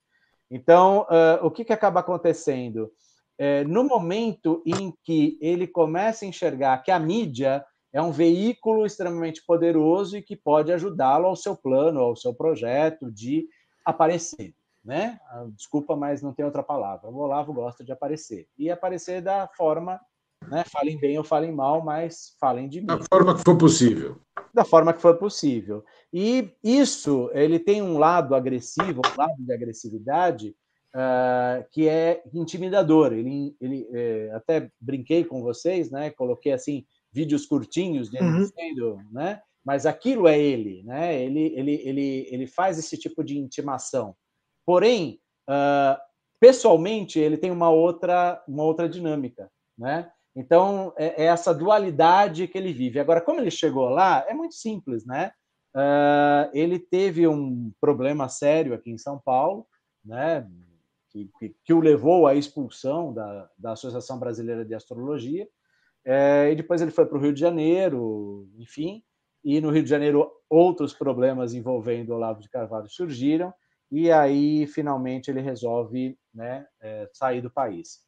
Então, 0.51 1.03
uh, 1.03 1.45
o 1.45 1.49
que, 1.49 1.63
que 1.63 1.71
acaba 1.71 2.01
acontecendo? 2.01 2.91
É, 3.37 3.63
no 3.63 3.85
momento 3.85 4.61
em 4.65 4.93
que 5.03 5.39
ele 5.41 5.65
começa 5.65 6.25
a 6.25 6.27
enxergar 6.27 6.83
que 6.83 6.91
a 6.91 6.99
mídia 6.99 7.65
é 7.93 8.01
um 8.01 8.11
veículo 8.11 8.85
extremamente 8.85 9.43
poderoso 9.45 10.17
e 10.17 10.21
que 10.21 10.35
pode 10.35 10.71
ajudá-lo 10.71 11.25
ao 11.25 11.35
seu 11.35 11.55
plano, 11.55 12.01
ao 12.01 12.15
seu 12.15 12.33
projeto 12.33 13.09
de 13.09 13.47
aparecer. 13.85 14.53
Né? 14.83 15.19
Ah, 15.27 15.45
desculpa, 15.55 15.95
mas 15.95 16.21
não 16.21 16.33
tem 16.33 16.45
outra 16.45 16.61
palavra. 16.61 17.09
O 17.09 17.17
Olavo 17.17 17.53
gosta 17.53 17.83
de 17.83 17.91
aparecer. 17.91 18.47
E 18.57 18.69
aparecer 18.69 19.21
da 19.21 19.47
forma 19.55 19.99
né? 20.47 20.63
Falem 20.65 20.97
bem 20.99 21.17
ou 21.17 21.23
falem 21.23 21.51
mal, 21.51 21.83
mas 21.83 22.35
falem 22.39 22.67
de 22.67 22.81
mim. 22.81 22.87
Da 22.87 22.99
forma 23.03 23.35
que 23.35 23.43
for 23.43 23.57
possível. 23.57 24.19
Da 24.53 24.65
forma 24.65 24.93
que 24.93 25.01
for 25.01 25.17
possível. 25.17 25.83
E 26.11 26.51
isso, 26.63 27.29
ele 27.33 27.59
tem 27.59 27.81
um 27.81 27.97
lado 27.97 28.35
agressivo, 28.35 29.01
um 29.05 29.17
lado 29.17 29.35
de 29.39 29.53
agressividade, 29.53 30.55
uh, 30.95 31.65
que 31.71 31.87
é 31.87 32.21
intimidador. 32.33 33.13
Ele, 33.13 33.55
ele 33.61 33.87
é, 33.91 34.31
até 34.33 34.69
brinquei 34.79 35.23
com 35.23 35.41
vocês, 35.41 35.89
né? 35.89 36.09
Coloquei 36.09 36.51
assim 36.51 36.85
vídeos 37.11 37.45
curtinhos 37.45 38.09
dele 38.09 38.25
uhum. 38.81 39.01
né? 39.11 39.41
Mas 39.63 39.85
aquilo 39.85 40.27
é 40.27 40.39
ele, 40.39 40.81
né? 40.83 41.21
Ele, 41.21 41.53
ele, 41.55 41.81
ele, 41.83 42.27
ele 42.31 42.47
faz 42.47 42.79
esse 42.79 42.97
tipo 42.97 43.23
de 43.23 43.37
intimação. 43.37 44.15
Porém, 44.65 45.19
uh, 45.49 45.99
pessoalmente, 46.39 47.19
ele 47.19 47.37
tem 47.37 47.51
uma 47.51 47.69
outra, 47.69 48.43
uma 48.47 48.63
outra 48.63 48.89
dinâmica, 48.89 49.51
né? 49.77 50.11
Então, 50.35 50.93
é, 50.97 51.23
é, 51.23 51.25
essa 51.25 51.53
dualidade 51.53 52.47
que 52.47 52.57
ele 52.57 52.71
vive. 52.71 52.99
Agora, 52.99 53.21
como 53.21 53.39
ele 53.39 53.51
chegou 53.51 53.89
lá, 53.89 54.25
é 54.27 54.33
muito 54.33 54.55
simples, 54.55 55.05
né? 55.05 55.31
Uh, 55.75 56.49
ele 56.53 56.79
teve 56.79 57.27
um 57.27 57.71
problema 57.79 58.27
sério 58.27 58.73
aqui 58.73 58.91
em 58.91 58.97
São 58.97 59.19
Paulo, 59.19 59.65
né? 60.03 60.47
Que, 61.09 61.29
que, 61.37 61.55
que 61.65 61.73
o 61.73 61.81
levou 61.81 62.27
à 62.27 62.35
expulsão 62.35 63.13
da, 63.13 63.49
da 63.57 63.71
Associação 63.73 64.17
Brasileira 64.17 64.63
de 64.63 64.73
Astrologia. 64.73 65.47
É, 66.05 66.51
e 66.51 66.55
depois 66.55 66.81
ele 66.81 66.91
foi 66.91 67.05
para 67.05 67.17
o 67.17 67.21
Rio 67.21 67.33
de 67.33 67.39
Janeiro, 67.39 68.49
enfim, 68.57 69.03
e 69.43 69.61
no 69.61 69.69
Rio 69.69 69.83
de 69.83 69.89
Janeiro 69.89 70.31
outros 70.49 70.93
problemas 70.93 71.53
envolvendo 71.53 72.13
Olavo 72.13 72.41
de 72.41 72.49
Carvalho 72.49 72.89
surgiram, 72.89 73.53
e 73.91 74.11
aí 74.11 74.65
finalmente 74.67 75.29
ele 75.29 75.41
resolve 75.41 76.17
né, 76.33 76.65
é, 76.81 77.09
sair 77.13 77.41
do 77.41 77.51
país. 77.51 77.99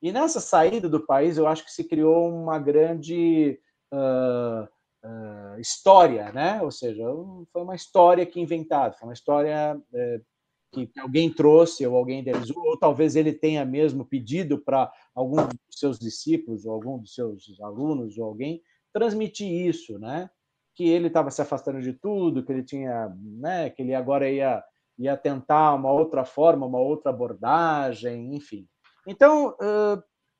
E 0.00 0.12
nessa 0.12 0.40
saída 0.40 0.88
do 0.88 1.04
país, 1.04 1.36
eu 1.36 1.46
acho 1.46 1.64
que 1.64 1.72
se 1.72 1.84
criou 1.84 2.28
uma 2.28 2.58
grande 2.58 3.58
uh, 3.92 4.64
uh, 5.04 5.60
história, 5.60 6.30
né? 6.32 6.62
Ou 6.62 6.70
seja, 6.70 7.04
foi 7.52 7.62
uma 7.62 7.74
história 7.74 8.24
que 8.24 8.40
inventaram, 8.40 8.94
foi 8.94 9.08
uma 9.08 9.14
história 9.14 9.76
uh, 9.76 10.24
que 10.72 10.90
alguém 11.00 11.32
trouxe 11.32 11.86
ou 11.86 11.96
alguém 11.96 12.20
idealizou, 12.20 12.62
ou 12.62 12.78
talvez 12.78 13.16
ele 13.16 13.32
tenha 13.32 13.64
mesmo 13.64 14.04
pedido 14.04 14.58
para 14.58 14.92
algum 15.14 15.46
dos 15.46 15.56
seus 15.70 15.98
discípulos, 15.98 16.66
ou 16.66 16.72
algum 16.72 16.98
dos 16.98 17.14
seus 17.14 17.58
alunos, 17.60 18.18
ou 18.18 18.26
alguém 18.26 18.62
transmitir 18.92 19.50
isso, 19.50 19.98
né? 19.98 20.30
Que 20.74 20.88
ele 20.88 21.08
estava 21.08 21.30
se 21.30 21.42
afastando 21.42 21.80
de 21.80 21.92
tudo, 21.92 22.44
que 22.44 22.52
ele 22.52 22.62
tinha, 22.62 23.08
né? 23.16 23.70
Que 23.70 23.82
ele 23.82 23.94
agora 23.94 24.30
ia 24.30 24.62
ia 24.98 25.16
tentar 25.16 25.74
uma 25.74 25.92
outra 25.92 26.24
forma, 26.24 26.66
uma 26.66 26.80
outra 26.80 27.10
abordagem, 27.10 28.34
enfim. 28.34 28.66
Então, 29.08 29.56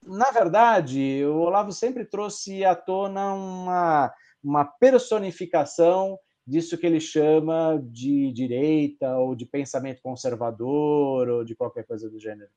na 0.06 0.30
verdade, 0.30 1.24
o 1.24 1.38
Olavo 1.38 1.72
sempre 1.72 2.04
trouxe 2.04 2.64
à 2.64 2.74
tona 2.74 3.32
uma, 3.32 4.14
uma 4.44 4.64
personificação 4.64 6.18
disso 6.46 6.78
que 6.78 6.86
ele 6.86 7.00
chama 7.00 7.80
de 7.82 8.30
direita 8.32 9.16
ou 9.16 9.34
de 9.34 9.46
pensamento 9.46 10.02
conservador 10.02 11.28
ou 11.28 11.44
de 11.44 11.54
qualquer 11.54 11.86
coisa 11.86 12.08
do 12.08 12.20
gênero. 12.20 12.50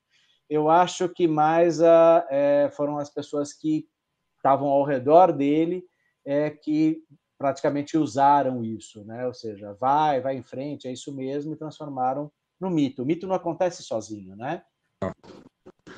Eu 0.48 0.68
acho 0.68 1.08
que 1.08 1.26
mais 1.26 1.82
a, 1.82 2.26
é, 2.30 2.70
foram 2.76 2.98
as 2.98 3.08
pessoas 3.08 3.52
que 3.52 3.88
estavam 4.36 4.68
ao 4.68 4.84
redor 4.84 5.32
dele 5.32 5.82
é, 6.24 6.50
que 6.50 7.02
praticamente 7.38 7.96
usaram 7.96 8.62
isso, 8.62 9.04
né? 9.04 9.26
Ou 9.26 9.34
seja, 9.34 9.74
vai, 9.74 10.20
vai 10.20 10.36
em 10.36 10.42
frente, 10.42 10.86
é 10.86 10.92
isso 10.92 11.10
mesmo, 11.10 11.52
e 11.52 11.56
transformaram 11.56 12.30
no 12.60 12.70
mito. 12.70 13.02
O 13.02 13.06
mito 13.06 13.26
não 13.26 13.34
acontece 13.34 13.82
sozinho, 13.82 14.36
né? 14.36 14.62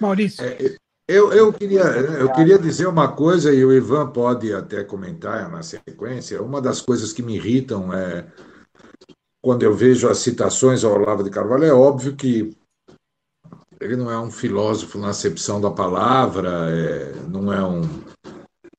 Maurício. 0.01 0.45
É, 0.45 0.77
eu, 1.07 1.33
eu, 1.33 1.53
queria, 1.53 1.83
eu 1.83 2.33
queria 2.33 2.59
dizer 2.59 2.87
uma 2.87 3.09
coisa, 3.09 3.53
e 3.53 3.65
o 3.65 3.73
Ivan 3.73 4.11
pode 4.11 4.53
até 4.55 4.83
comentar 4.83 5.51
na 5.51 5.63
sequência. 5.63 6.43
Uma 6.43 6.63
das 6.63 6.81
coisas 6.81 7.13
que 7.13 7.23
me 7.23 7.37
irritam 7.37 7.93
é 7.93 8.27
quando 9.43 9.63
eu 9.63 9.75
vejo 9.75 10.09
as 10.09 10.19
citações 10.19 10.83
ao 10.83 10.95
Olavo 10.95 11.23
de 11.23 11.29
Carvalho, 11.29 11.65
é 11.65 11.73
óbvio 11.73 12.17
que 12.17 12.57
ele 13.79 13.97
não 13.97 14.11
é 14.11 14.19
um 14.19 14.31
filósofo 14.31 14.99
na 14.99 15.11
acepção 15.11 15.61
da 15.61 15.71
palavra, 15.71 16.71
é, 16.71 17.13
não 17.29 17.53
é 17.53 17.63
um, 17.63 17.83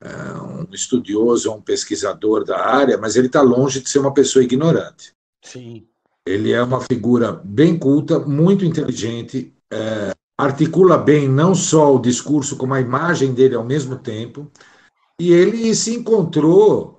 é 0.02 0.42
um 0.42 0.68
estudioso, 0.74 1.54
um 1.54 1.62
pesquisador 1.62 2.44
da 2.44 2.66
área, 2.66 2.98
mas 2.98 3.16
ele 3.16 3.28
está 3.28 3.44
longe 3.44 3.80
de 3.80 3.88
ser 3.88 4.00
uma 4.00 4.12
pessoa 4.12 4.44
ignorante. 4.44 5.14
Sim. 5.44 5.86
Ele 6.26 6.52
é 6.52 6.64
uma 6.64 6.82
figura 6.82 7.32
bem 7.32 7.78
culta, 7.78 8.18
muito 8.18 8.66
inteligente, 8.66 9.54
é, 9.72 10.16
articula 10.38 10.98
bem 10.98 11.28
não 11.30 11.56
só 11.56 11.96
o 11.96 12.00
discurso, 12.00 12.58
como 12.58 12.74
a 12.74 12.82
imagem 12.82 13.34
dele 13.34 13.56
ao 13.56 13.64
mesmo 13.64 13.98
tempo, 13.98 14.52
e 15.20 15.32
ele 15.32 15.74
se 15.76 15.94
encontrou. 15.96 16.94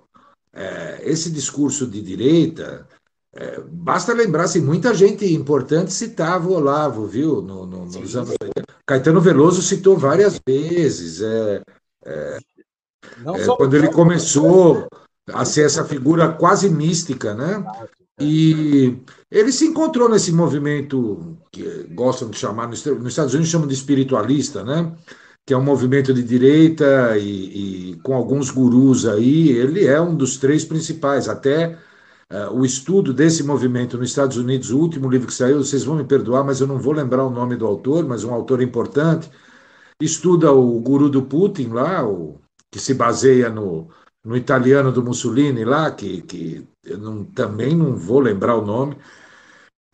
É, 0.59 1.03
esse 1.03 1.31
discurso 1.31 1.87
de 1.87 2.01
direita, 2.01 2.89
é, 3.35 3.61
basta 3.61 4.15
lembrar 4.15 4.49
se 4.49 4.59
muita 4.59 4.95
gente 4.95 5.31
importante 5.31 5.93
citava 5.93 6.49
o 6.49 6.55
Olavo, 6.55 7.07
viu? 7.07 7.43
No, 7.43 7.67
no, 7.67 7.85
nos 7.85 8.17
anos 8.17 8.35
Caetano 8.87 9.21
Veloso 9.21 9.61
citou 9.61 9.99
várias 9.99 10.41
vezes. 10.47 11.21
É, 11.21 11.63
é, 12.07 12.39
é 13.27 13.47
quando 13.59 13.77
ele 13.77 13.93
começou 13.93 14.89
a 15.31 15.45
ser 15.45 15.67
essa 15.67 15.85
figura 15.85 16.33
quase 16.33 16.71
mística, 16.71 17.35
né? 17.35 17.63
E, 18.19 18.97
ele 19.31 19.53
se 19.53 19.67
encontrou 19.67 20.09
nesse 20.09 20.33
movimento 20.33 21.39
que 21.51 21.85
gostam 21.95 22.31
de 22.31 22.39
chamar, 22.39 22.69
nos 22.69 22.87
Estados 22.87 23.35
Unidos 23.35 23.51
chamam 23.51 23.67
de 23.67 23.75
espiritualista, 23.75 24.63
né? 24.65 24.95
que 25.47 25.55
é 25.55 25.57
um 25.57 25.63
movimento 25.63 26.13
de 26.13 26.25
direita 26.25 27.17
e, 27.17 27.93
e, 27.93 27.97
com 28.01 28.15
alguns 28.17 28.51
gurus 28.51 29.07
aí, 29.07 29.51
ele 29.51 29.87
é 29.87 30.01
um 30.01 30.15
dos 30.15 30.37
três 30.39 30.65
principais. 30.65 31.29
Até 31.29 31.79
uh, 32.33 32.53
o 32.53 32.65
estudo 32.65 33.15
desse 33.15 33.45
movimento 33.45 33.97
nos 33.97 34.11
Estados 34.11 34.37
Unidos, 34.37 34.71
o 34.71 34.79
último 34.79 35.09
livro 35.09 35.29
que 35.29 35.35
saiu, 35.35 35.59
vocês 35.63 35.85
vão 35.85 35.97
me 35.97 36.05
perdoar, 36.05 36.43
mas 36.45 36.61
eu 36.61 36.67
não 36.67 36.81
vou 36.81 36.93
lembrar 36.93 37.25
o 37.25 37.31
nome 37.31 37.55
do 37.55 37.65
autor, 37.65 38.05
mas 38.05 38.25
um 38.25 38.35
autor 38.35 38.61
importante, 38.61 39.31
estuda 40.01 40.53
o 40.53 40.81
guru 40.81 41.09
do 41.09 41.23
Putin 41.23 41.69
lá, 41.69 42.05
o, 42.05 42.41
que 42.69 42.81
se 42.81 42.93
baseia 42.95 43.49
no, 43.49 43.89
no 44.27 44.37
italiano 44.37 44.91
do 44.91 45.05
Mussolini 45.05 45.65
lá, 45.65 45.89
que, 45.91 46.21
que 46.23 46.67
eu 46.85 46.99
não, 46.99 47.25
também 47.25 47.77
não 47.77 47.95
vou 47.95 48.19
lembrar 48.19 48.57
o 48.57 48.67
nome, 48.67 48.97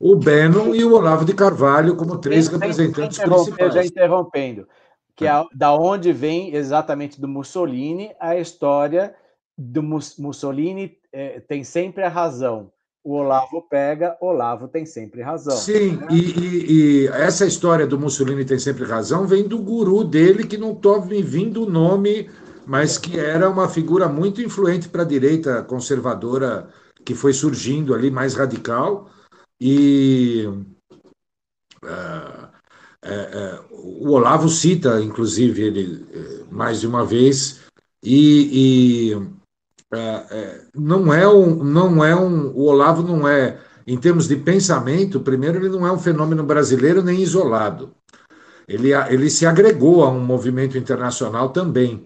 o 0.01 0.17
Beno 0.17 0.75
e 0.75 0.83
o 0.83 0.95
Olavo 0.95 1.25
de 1.25 1.35
Carvalho 1.35 1.95
como 1.95 2.19
três 2.19 2.47
sem, 2.47 2.55
representantes 2.55 3.19
sem 3.19 3.29
principais. 3.29 3.75
Já 3.75 3.85
interrompendo 3.85 4.67
que 5.15 5.27
é 5.27 5.45
da 5.55 5.75
onde 5.75 6.13
vem 6.13 6.55
exatamente 6.55 7.21
do 7.21 7.29
Mussolini 7.29 8.11
a 8.19 8.37
história 8.37 9.15
do 9.57 9.83
Mussolini 9.83 10.97
é, 11.13 11.41
tem 11.41 11.63
sempre 11.63 12.03
a 12.03 12.09
razão. 12.09 12.73
O 13.05 13.15
Olavo 13.15 13.61
pega, 13.69 14.17
Olavo 14.21 14.67
tem 14.67 14.87
sempre 14.87 15.21
razão. 15.23 15.57
Sim, 15.57 15.97
né? 15.97 16.07
e, 16.11 16.21
e, 16.21 16.73
e, 17.05 17.09
essa 17.09 17.45
história 17.45 17.87
do 17.87 17.99
Mussolini 17.99 18.45
tem 18.45 18.59
sempre 18.59 18.85
razão 18.85 19.27
vem 19.27 19.47
do 19.47 19.59
guru 19.59 20.05
dele, 20.05 20.47
que 20.47 20.57
não 20.57 20.73
estou 20.73 21.05
me 21.05 21.21
vindo 21.21 21.65
o 21.65 21.71
nome, 21.71 22.31
mas 22.67 22.99
que 22.99 23.19
era 23.19 23.49
uma 23.49 23.69
figura 23.69 24.09
muito 24.09 24.41
influente 24.41 24.89
para 24.89 25.03
a 25.03 25.07
direita 25.07 25.63
conservadora 25.63 26.69
que 27.05 27.15
foi 27.15 27.33
surgindo 27.33 27.95
ali, 27.95 28.11
mais 28.11 28.35
radical. 28.35 29.11
E. 29.61 30.47
Uh, 31.83 32.53
é, 33.05 33.15
é, 33.15 33.61
o 33.73 34.11
Olavo 34.11 34.49
cita, 34.49 35.01
inclusive, 35.01 35.63
ele 35.63 36.47
mais 36.51 36.81
de 36.81 36.87
uma 36.87 37.05
vez, 37.05 37.61
e, 38.03 39.11
e 39.13 39.33
não 40.75 41.13
é 41.13 41.29
um, 41.29 41.65
não 41.65 42.05
é 42.05 42.15
um, 42.15 42.49
o 42.49 42.63
Olavo 42.65 43.03
não 43.03 43.27
é, 43.27 43.59
em 43.87 43.99
termos 43.99 44.29
de 44.29 44.37
pensamento, 44.37 45.21
primeiro, 45.21 45.59
ele 45.59 45.69
não 45.69 45.87
é 45.87 45.93
um 45.93 45.99
fenômeno 45.99 46.45
brasileiro 46.45 47.03
nem 47.03 47.21
isolado. 47.21 47.93
Ele, 48.69 48.93
ele 48.93 49.29
se 49.29 49.45
agregou 49.45 50.05
a 50.05 50.11
um 50.11 50.21
movimento 50.21 50.79
internacional 50.79 51.51
também. 51.51 52.05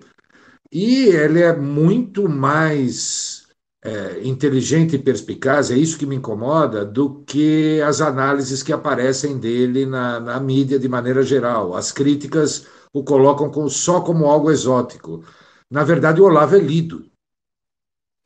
E 0.73 1.07
ele 1.07 1.43
é 1.43 1.55
muito 1.55 2.29
mais 2.29 3.47
é, 3.87 4.21
inteligente 4.27 4.97
e 4.97 4.99
perspicaz, 4.99 5.71
é 5.71 5.77
isso 5.77 5.99
que 5.99 6.07
me 6.07 6.17
incomoda, 6.17 6.85
do 6.85 7.23
que 7.25 7.81
as 7.83 8.01
análises 8.01 8.63
que 8.63 8.73
aparecem 8.73 9.39
dele 9.39 9.87
na, 9.87 10.19
na 10.19 10.41
mídia 10.41 10.79
de 10.79 10.89
maneira 10.89 11.23
geral. 11.23 11.75
As 11.75 11.93
críticas 11.93 12.67
o 12.93 13.05
colocam 13.05 13.51
com, 13.51 13.69
só 13.69 14.01
como 14.01 14.27
algo 14.27 14.51
exótico. 14.51 15.23
Na 15.71 15.85
verdade, 15.85 16.21
o 16.21 16.25
Olavo 16.25 16.57
é 16.57 16.59
lido. 16.59 17.05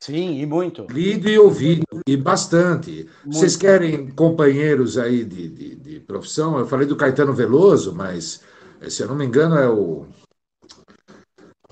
Sim, 0.01 0.39
e 0.39 0.45
muito. 0.47 0.87
Lido 0.89 1.29
e 1.29 1.37
ouvido, 1.37 1.85
e 2.07 2.17
bastante. 2.17 3.07
Muito. 3.23 3.37
Vocês 3.37 3.55
querem 3.55 4.09
companheiros 4.09 4.97
aí 4.97 5.23
de, 5.23 5.47
de, 5.47 5.75
de 5.75 5.99
profissão? 5.99 6.57
Eu 6.57 6.65
falei 6.65 6.87
do 6.87 6.95
Caetano 6.95 7.33
Veloso, 7.33 7.93
mas, 7.93 8.41
se 8.89 9.03
eu 9.03 9.07
não 9.07 9.15
me 9.15 9.25
engano, 9.25 9.55
é 9.57 9.69
o 9.69 10.07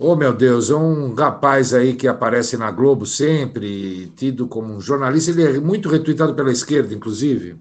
Oh, 0.02 0.16
meu 0.16 0.34
Deus, 0.34 0.70
é 0.70 0.76
um 0.76 1.14
rapaz 1.14 1.74
aí 1.74 1.94
que 1.94 2.08
aparece 2.08 2.56
na 2.56 2.72
Globo 2.72 3.06
sempre, 3.06 4.08
tido 4.16 4.48
como 4.48 4.74
um 4.74 4.80
jornalista, 4.80 5.32
ele 5.32 5.58
é 5.58 5.60
muito 5.60 5.90
retuitado 5.90 6.34
pela 6.34 6.52
esquerda, 6.52 6.94
inclusive. 6.94 7.58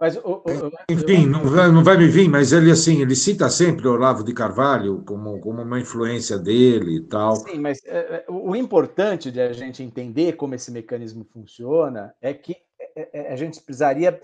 Mas, 0.00 0.16
o, 0.16 0.42
o, 0.44 0.72
Enfim, 0.90 1.26
não 1.26 1.44
vai, 1.44 1.70
não 1.70 1.84
vai 1.84 1.96
me 1.96 2.08
vir, 2.08 2.28
mas 2.28 2.52
ele 2.52 2.70
assim, 2.70 3.00
ele 3.00 3.14
cita 3.14 3.48
sempre 3.48 3.86
o 3.86 3.92
Olavo 3.92 4.24
de 4.24 4.32
Carvalho 4.32 5.02
como, 5.06 5.38
como 5.38 5.62
uma 5.62 5.78
influência 5.78 6.36
dele 6.36 6.96
e 6.96 7.00
tal. 7.02 7.36
Sim, 7.36 7.60
mas 7.60 7.80
é, 7.84 7.98
é 8.16 8.24
o 8.28 8.56
importante 8.56 9.30
de 9.30 9.40
a 9.40 9.52
gente 9.52 9.84
entender 9.84 10.32
como 10.32 10.54
esse 10.54 10.72
mecanismo 10.72 11.24
funciona 11.32 12.12
é 12.20 12.34
que 12.34 12.56
é, 12.96 13.32
a 13.32 13.36
gente 13.36 13.60
precisaria 13.60 14.18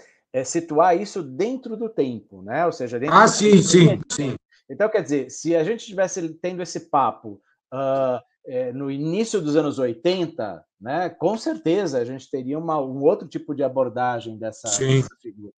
situar 0.45 1.01
isso 1.01 1.23
dentro 1.23 1.77
do 1.77 1.89
tempo, 1.89 2.43
né? 2.43 2.67
Ou 2.67 2.73
seja, 2.73 2.99
dentro 2.99 3.15
ah, 3.15 3.29
sim, 3.29 3.63
sim, 3.63 4.01
sim. 4.11 4.35
Então, 4.69 4.89
quer 4.89 5.03
dizer, 5.03 5.31
se 5.31 5.55
a 5.55 5.63
gente 5.63 5.81
estivesse 5.81 6.29
tendo 6.35 6.63
esse 6.63 6.89
papo 6.91 7.41
uh, 7.73 8.21
é, 8.47 8.73
no 8.73 8.91
início 8.91 9.41
dos 9.41 9.57
anos 9.57 9.79
80, 9.79 10.65
né, 10.81 11.09
com 11.11 11.37
certeza 11.37 11.99
a 11.99 12.05
gente 12.05 12.31
teria 12.31 12.59
uma, 12.59 12.81
um 12.81 13.03
outro 13.03 13.27
tipo 13.29 13.55
de 13.55 13.63
abordagem 13.63 14.39
dessa, 14.39 14.69
dessa 14.79 15.17
figura. 15.21 15.53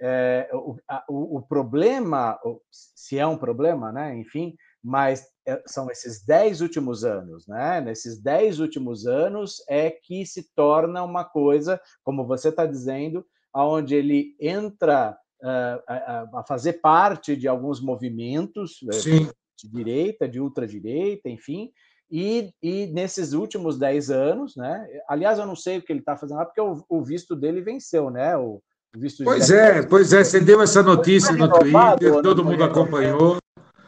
É, 0.00 0.50
o, 0.52 0.76
a, 0.88 1.04
o, 1.08 1.38
o, 1.38 1.42
problema, 1.42 2.38
se 2.70 3.18
é 3.18 3.26
um 3.26 3.38
problema, 3.38 3.92
né, 3.92 4.16
enfim, 4.16 4.54
mas 4.82 5.26
é, 5.46 5.62
são 5.66 5.90
esses 5.90 6.24
dez 6.26 6.60
últimos 6.60 7.04
anos, 7.04 7.46
né? 7.46 7.80
Nesses 7.80 8.20
dez 8.20 8.60
últimos 8.60 9.06
anos 9.06 9.62
é 9.68 9.90
que 9.90 10.26
se 10.26 10.54
torna 10.54 11.02
uma 11.02 11.24
coisa, 11.24 11.80
como 12.02 12.26
você 12.26 12.50
está 12.50 12.66
dizendo, 12.66 13.24
aonde 13.52 13.94
ele 13.94 14.36
entra 14.38 15.16
a, 15.44 16.28
a, 16.34 16.44
fazer 16.44 16.74
parte 16.74 17.36
de 17.36 17.46
alguns 17.46 17.80
movimentos 17.80 18.80
eh, 18.88 18.92
Sim. 18.92 19.28
de 19.58 19.68
direita, 19.68 20.28
de 20.28 20.40
ultradireita, 20.40 21.28
enfim, 21.28 21.70
e, 22.10 22.50
e, 22.62 22.86
nesses 22.88 23.32
últimos 23.32 23.78
10 23.78 24.10
anos, 24.10 24.56
né? 24.56 24.86
Aliás, 25.08 25.38
eu 25.38 25.46
não 25.46 25.56
sei 25.56 25.78
o 25.78 25.82
que 25.82 25.92
ele 25.92 26.00
está 26.00 26.16
fazendo 26.16 26.38
lá, 26.38 26.44
porque 26.44 26.60
o, 26.60 26.84
o, 26.88 27.02
visto 27.02 27.34
dele 27.34 27.60
venceu, 27.60 28.10
né? 28.10 28.36
O, 28.36 28.62
o 28.94 28.98
visto 29.00 29.24
pois 29.24 29.50
é, 29.50 29.82
pois 29.82 30.12
é, 30.12 30.22
você 30.22 30.40
deu 30.40 30.62
essa 30.62 30.82
notícia 30.82 31.32
no 31.32 31.48
Twitter, 31.48 32.22
todo 32.22 32.44
mundo 32.44 32.62
acompanhou. 32.62 33.38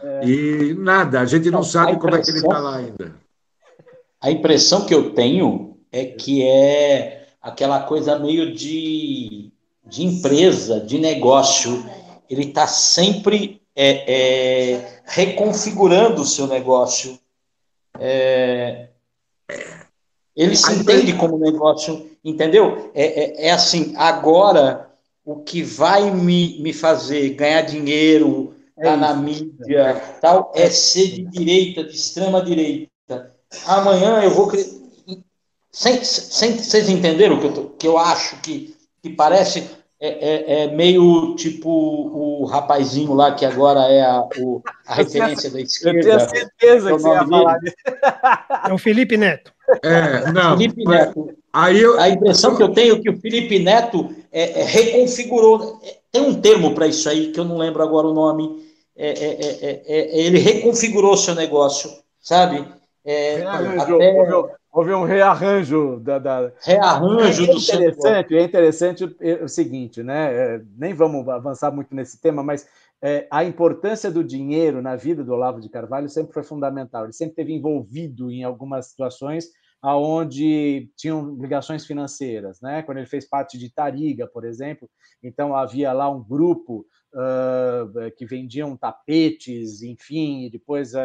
É... 0.03 0.27
E 0.27 0.75
nada, 0.75 1.21
a 1.21 1.25
gente 1.25 1.51
não 1.51 1.63
sabe 1.63 1.99
como 1.99 2.15
é 2.17 2.21
que 2.21 2.31
ele 2.31 2.39
está 2.39 2.59
lá 2.59 2.77
ainda. 2.77 3.15
A 4.21 4.31
impressão 4.31 4.87
que 4.87 4.95
eu 4.95 5.15
tenho 5.15 5.79
é 5.93 6.05
que 6.07 6.43
é 6.43 7.29
aquela 7.41 7.83
coisa 7.85 8.19
meio 8.19 8.53
de 8.53 9.53
de 9.87 10.05
empresa, 10.05 10.81
de 10.81 10.99
negócio, 10.99 11.85
ele 12.29 12.45
está 12.45 12.67
sempre 12.67 13.63
é, 13.75 14.15
é, 14.73 15.01
reconfigurando 15.05 16.23
o 16.23 16.27
seu 16.27 16.47
negócio. 16.47 17.19
É, 17.99 18.89
ele 20.35 20.57
se 20.57 20.73
entende 20.73 21.15
como 21.15 21.39
negócio, 21.39 22.11
entendeu? 22.25 22.91
É, 22.95 23.05
é, 23.05 23.47
é, 23.47 23.51
assim, 23.53 23.95
agora 23.97 24.91
o 25.25 25.37
que 25.37 25.63
vai 25.63 26.11
me, 26.11 26.61
me 26.61 26.73
fazer 26.73 27.31
ganhar 27.31 27.63
dinheiro, 27.63 28.55
tá 28.81 28.97
na 28.97 29.15
mídia, 29.15 29.95
tal, 30.21 30.53
é 30.55 30.69
ser 30.69 31.09
de 31.09 31.23
direita, 31.23 31.85
de 31.85 31.97
extrema 31.97 32.43
direita. 32.43 33.35
Amanhã 33.67 34.23
eu 34.23 34.31
vou. 34.31 34.53
Sem, 35.73 36.03
sem, 36.05 36.59
vocês 36.59 36.89
entenderam 36.89 37.37
o 37.37 37.41
que 37.41 37.47
eu, 37.47 37.55
tô, 37.55 37.65
que 37.71 37.87
eu 37.89 37.99
acho 37.99 38.41
que 38.41 38.76
que 39.07 39.15
parece 39.15 39.69
é, 39.99 40.09
é, 40.09 40.63
é, 40.65 40.71
meio 40.73 41.35
tipo 41.37 41.71
o 41.71 42.45
rapazinho 42.45 43.15
lá 43.15 43.35
que 43.35 43.47
agora 43.47 43.81
é 43.91 44.03
a, 44.03 44.29
o, 44.39 44.63
a 44.87 44.95
referência 44.95 45.51
da 45.51 45.61
esquerda. 45.61 45.99
Eu 46.01 46.05
tenho 46.05 46.21
certeza 46.29 46.93
que 46.93 46.99
você 46.99 47.09
ia 47.09 47.27
falar 47.27 47.59
É 48.69 48.73
o 48.73 48.79
Felipe 48.79 49.17
Neto. 49.17 49.53
É, 49.83 50.31
não. 50.33 50.57
Felipe 50.57 50.85
Neto. 50.85 51.35
Aí 51.53 51.81
eu... 51.81 51.99
A 51.99 52.11
impressão 52.11 52.55
que 52.55 52.63
eu 52.63 52.69
tenho 52.69 52.97
é 52.97 52.99
que 52.99 53.09
o 53.09 53.19
Felipe 53.19 53.59
Neto 53.59 54.15
é, 54.31 54.61
é 54.61 54.65
reconfigurou. 54.65 55.81
É, 55.83 55.97
tem 56.13 56.23
um 56.23 56.35
termo 56.35 56.75
para 56.75 56.87
isso 56.87 57.09
aí 57.09 57.33
que 57.33 57.41
eu 57.41 57.45
não 57.45 57.57
lembro 57.57 57.83
agora 57.83 58.07
o 58.07 58.15
nome. 58.15 58.67
ele 58.97 60.39
reconfigurou 60.39 61.17
seu 61.17 61.35
negócio, 61.35 61.91
sabe? 62.21 62.67
até... 63.79 64.15
Houve 64.77 64.93
um 64.93 65.05
rearranjo 65.05 65.99
da. 66.01 66.19
da... 66.19 66.53
Rearranjo 66.63 67.45
é 67.45 67.47
do 67.47 67.59
interessante, 67.59 68.37
É 68.37 68.43
interessante 68.43 69.17
o 69.43 69.49
seguinte, 69.49 70.03
né? 70.03 70.35
É, 70.35 70.63
nem 70.77 70.93
vamos 70.93 71.27
avançar 71.27 71.73
muito 71.73 71.95
nesse 71.95 72.21
tema, 72.21 72.43
mas 72.43 72.69
é, 73.01 73.27
a 73.31 73.43
importância 73.43 74.11
do 74.11 74.23
dinheiro 74.23 74.83
na 74.83 74.95
vida 74.95 75.25
do 75.25 75.33
Olavo 75.33 75.63
de 75.63 75.71
Carvalho 75.71 76.11
sempre 76.11 76.35
foi 76.35 76.43
fundamental. 76.43 77.05
Ele 77.05 77.15
sempre 77.15 77.33
esteve 77.33 77.55
envolvido 77.55 78.31
em 78.31 78.45
algumas 78.45 78.89
situações 78.89 79.47
aonde 79.81 80.91
tinham 80.95 81.37
ligações 81.37 81.87
financeiras, 81.87 82.61
né? 82.61 82.83
Quando 82.83 82.99
ele 82.99 83.07
fez 83.07 83.27
parte 83.27 83.57
de 83.57 83.73
Tariga, 83.73 84.27
por 84.27 84.45
exemplo, 84.45 84.91
então 85.23 85.57
havia 85.57 85.91
lá 85.95 86.11
um 86.11 86.23
grupo 86.23 86.85
uh, 87.17 88.11
que 88.17 88.27
vendiam 88.27 88.77
tapetes, 88.77 89.83
enfim, 89.83 90.45
e 90.45 90.51
depois 90.51 90.95
uh, 90.95 90.99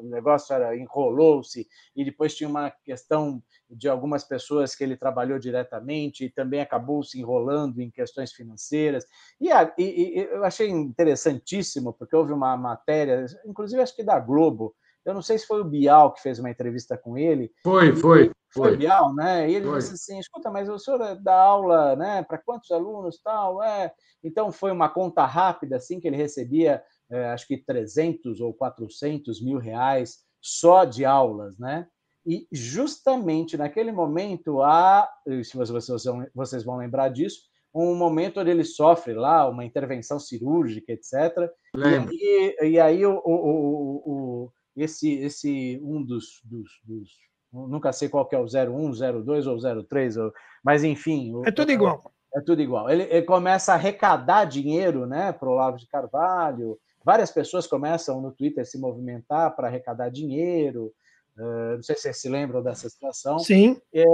o 0.00 0.08
negócio 0.08 0.56
enrolou-se, 0.74 1.68
e 1.94 2.04
depois 2.04 2.34
tinha 2.34 2.48
uma 2.48 2.70
questão 2.70 3.42
de 3.68 3.88
algumas 3.88 4.24
pessoas 4.24 4.74
que 4.74 4.82
ele 4.82 4.96
trabalhou 4.96 5.38
diretamente 5.38 6.24
e 6.24 6.30
também 6.30 6.60
acabou 6.60 7.02
se 7.04 7.20
enrolando 7.20 7.80
em 7.80 7.90
questões 7.90 8.32
financeiras. 8.32 9.04
E, 9.40 9.48
e, 9.78 10.18
e 10.18 10.18
eu 10.18 10.44
achei 10.44 10.68
interessantíssimo, 10.68 11.92
porque 11.92 12.16
houve 12.16 12.32
uma 12.32 12.56
matéria, 12.56 13.26
inclusive 13.46 13.82
acho 13.82 13.94
que 13.94 14.02
da 14.02 14.18
Globo, 14.18 14.74
eu 15.04 15.14
não 15.14 15.22
sei 15.22 15.38
se 15.38 15.46
foi 15.46 15.60
o 15.60 15.64
Bial 15.64 16.12
que 16.12 16.22
fez 16.22 16.38
uma 16.38 16.50
entrevista 16.50 16.96
com 16.96 17.16
ele. 17.16 17.52
Foi, 17.62 17.94
foi. 17.96 18.30
Foi, 18.52 18.74
o 18.74 18.76
Bial, 18.76 19.14
né? 19.14 19.48
E 19.48 19.54
ele 19.54 19.66
foi. 19.66 19.78
disse 19.78 19.94
assim: 19.94 20.18
escuta, 20.18 20.50
mas 20.50 20.68
o 20.68 20.78
senhor 20.78 21.16
dá 21.22 21.34
aula 21.34 21.96
né, 21.96 22.22
para 22.22 22.38
quantos 22.38 22.70
alunos 22.70 23.20
tal? 23.22 23.62
É. 23.62 23.92
Então 24.22 24.50
foi 24.50 24.72
uma 24.72 24.88
conta 24.88 25.24
rápida, 25.24 25.76
assim, 25.76 26.00
que 26.00 26.08
ele 26.08 26.16
recebia, 26.16 26.82
é, 27.10 27.26
acho 27.26 27.46
que 27.46 27.56
300 27.56 28.40
ou 28.40 28.52
400 28.52 29.42
mil 29.42 29.58
reais 29.58 30.18
só 30.40 30.84
de 30.84 31.04
aulas, 31.04 31.58
né? 31.58 31.86
E 32.26 32.46
justamente 32.52 33.56
naquele 33.56 33.92
momento, 33.92 34.62
há, 34.62 35.08
se 35.42 35.56
vocês, 35.56 36.04
vocês 36.34 36.64
vão 36.64 36.76
lembrar 36.76 37.08
disso, 37.08 37.50
um 37.74 37.94
momento 37.94 38.40
onde 38.40 38.50
ele 38.50 38.64
sofre 38.64 39.14
lá 39.14 39.48
uma 39.48 39.64
intervenção 39.64 40.18
cirúrgica, 40.18 40.92
etc. 40.92 41.50
Lembra. 41.74 42.12
E, 42.12 42.72
e 42.72 42.80
aí 42.80 43.06
o, 43.06 43.14
o, 43.24 44.02
o, 44.04 44.52
esse, 44.76 45.14
esse 45.14 45.80
um 45.82 46.02
dos, 46.02 46.40
dos, 46.44 46.70
dos, 46.84 47.08
nunca 47.52 47.92
sei 47.92 48.08
qual 48.08 48.26
que 48.26 48.34
é 48.34 48.38
o 48.38 48.44
01, 48.44 49.22
02 49.24 49.46
ou 49.46 49.58
03, 49.84 50.16
mas 50.62 50.84
enfim. 50.84 51.32
É 51.44 51.50
tudo 51.50 51.72
igual. 51.72 52.12
É, 52.34 52.38
é 52.38 52.42
tudo 52.42 52.62
igual. 52.62 52.88
Ele, 52.88 53.02
ele, 53.04 53.22
começa 53.22 53.72
a 53.72 53.74
arrecadar 53.74 54.44
dinheiro 54.44 55.06
né, 55.06 55.32
para 55.32 55.48
o 55.48 55.52
Olavo 55.52 55.76
de 55.76 55.86
Carvalho. 55.86 56.78
Várias 57.04 57.30
pessoas 57.30 57.66
começam 57.66 58.20
no 58.20 58.32
Twitter 58.32 58.62
a 58.62 58.64
se 58.64 58.78
movimentar 58.78 59.54
para 59.56 59.68
arrecadar 59.68 60.10
dinheiro. 60.10 60.92
Uh, 61.36 61.76
não 61.76 61.82
sei 61.82 61.96
se 61.96 62.02
vocês 62.02 62.20
se 62.20 62.28
lembram 62.28 62.62
dessa 62.62 62.88
situação. 62.88 63.38
Sim. 63.38 63.80
É, 63.92 64.04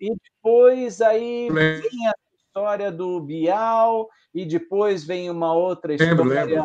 e 0.00 0.14
depois 0.14 1.00
aí 1.00 1.48
história 2.56 2.90
do 2.90 3.20
Bial, 3.20 4.08
e 4.34 4.46
depois 4.46 5.04
vem 5.04 5.28
uma 5.28 5.52
outra 5.52 5.94
história. 5.94 6.64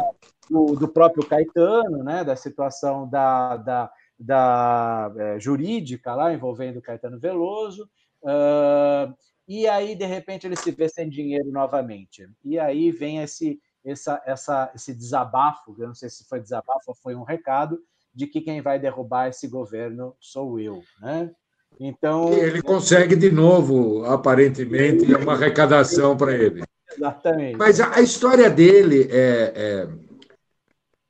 Do, 0.49 0.75
do, 0.75 0.87
próprio 0.87 1.25
Caetano, 1.25 2.03
né, 2.03 2.23
da 2.23 2.35
situação 2.35 3.07
da, 3.09 3.57
da, 3.57 3.91
da 4.19 5.13
é, 5.17 5.39
jurídica 5.39 6.13
lá 6.13 6.33
envolvendo 6.33 6.81
Caetano 6.81 7.17
Veloso. 7.19 7.89
Uh, 8.21 9.13
e 9.47 9.65
aí, 9.67 9.95
de 9.95 10.05
repente, 10.05 10.45
ele 10.45 10.57
se 10.57 10.71
vê 10.71 10.89
sem 10.89 11.09
dinheiro 11.09 11.49
novamente. 11.51 12.27
E 12.43 12.59
aí 12.59 12.91
vem 12.91 13.19
esse, 13.19 13.61
essa, 13.85 14.21
essa, 14.25 14.71
esse 14.75 14.93
desabafo, 14.93 15.73
eu 15.77 15.87
não 15.87 15.95
sei 15.95 16.09
se 16.09 16.27
foi 16.27 16.41
desabafo 16.41 16.83
ou 16.87 16.95
foi 16.95 17.15
um 17.15 17.23
recado, 17.23 17.79
de 18.13 18.27
que 18.27 18.41
quem 18.41 18.61
vai 18.61 18.77
derrubar 18.77 19.29
esse 19.29 19.47
governo 19.47 20.15
sou 20.19 20.59
eu. 20.59 20.81
Né? 20.99 21.33
Então. 21.83 22.31
Ele 22.31 22.61
consegue 22.61 23.15
de 23.15 23.31
novo, 23.31 24.05
aparentemente, 24.05 25.11
uma 25.15 25.33
arrecadação 25.33 26.15
para 26.15 26.31
ele. 26.31 26.63
Exatamente. 26.95 27.57
Mas 27.57 27.79
a, 27.79 27.95
a 27.95 28.01
história 28.01 28.47
dele 28.51 29.07
é, 29.09 29.53
é, 29.55 29.87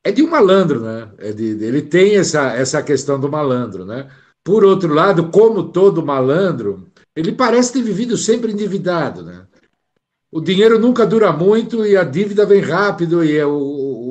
é, 0.05 0.11
de 0.13 0.23
um 0.23 0.29
malandro, 0.29 0.79
né? 0.79 1.09
É 1.17 1.33
de, 1.33 1.61
ele 1.61 1.81
tem 1.81 2.15
essa, 2.15 2.53
essa 2.55 2.81
questão 2.81 3.19
do 3.19 3.29
malandro, 3.29 3.83
né? 3.83 4.09
Por 4.45 4.63
outro 4.63 4.93
lado, 4.93 5.29
como 5.29 5.71
todo 5.73 6.05
malandro, 6.05 6.87
ele 7.13 7.33
parece 7.33 7.73
ter 7.73 7.81
vivido 7.81 8.15
sempre 8.15 8.53
endividado, 8.53 9.23
né? 9.23 9.45
O 10.31 10.39
dinheiro 10.39 10.79
nunca 10.79 11.05
dura 11.05 11.33
muito 11.33 11.85
e 11.85 11.97
a 11.97 12.05
dívida 12.05 12.45
vem 12.45 12.61
rápido 12.61 13.25
e 13.25 13.35
é 13.37 13.45
o, 13.45 13.51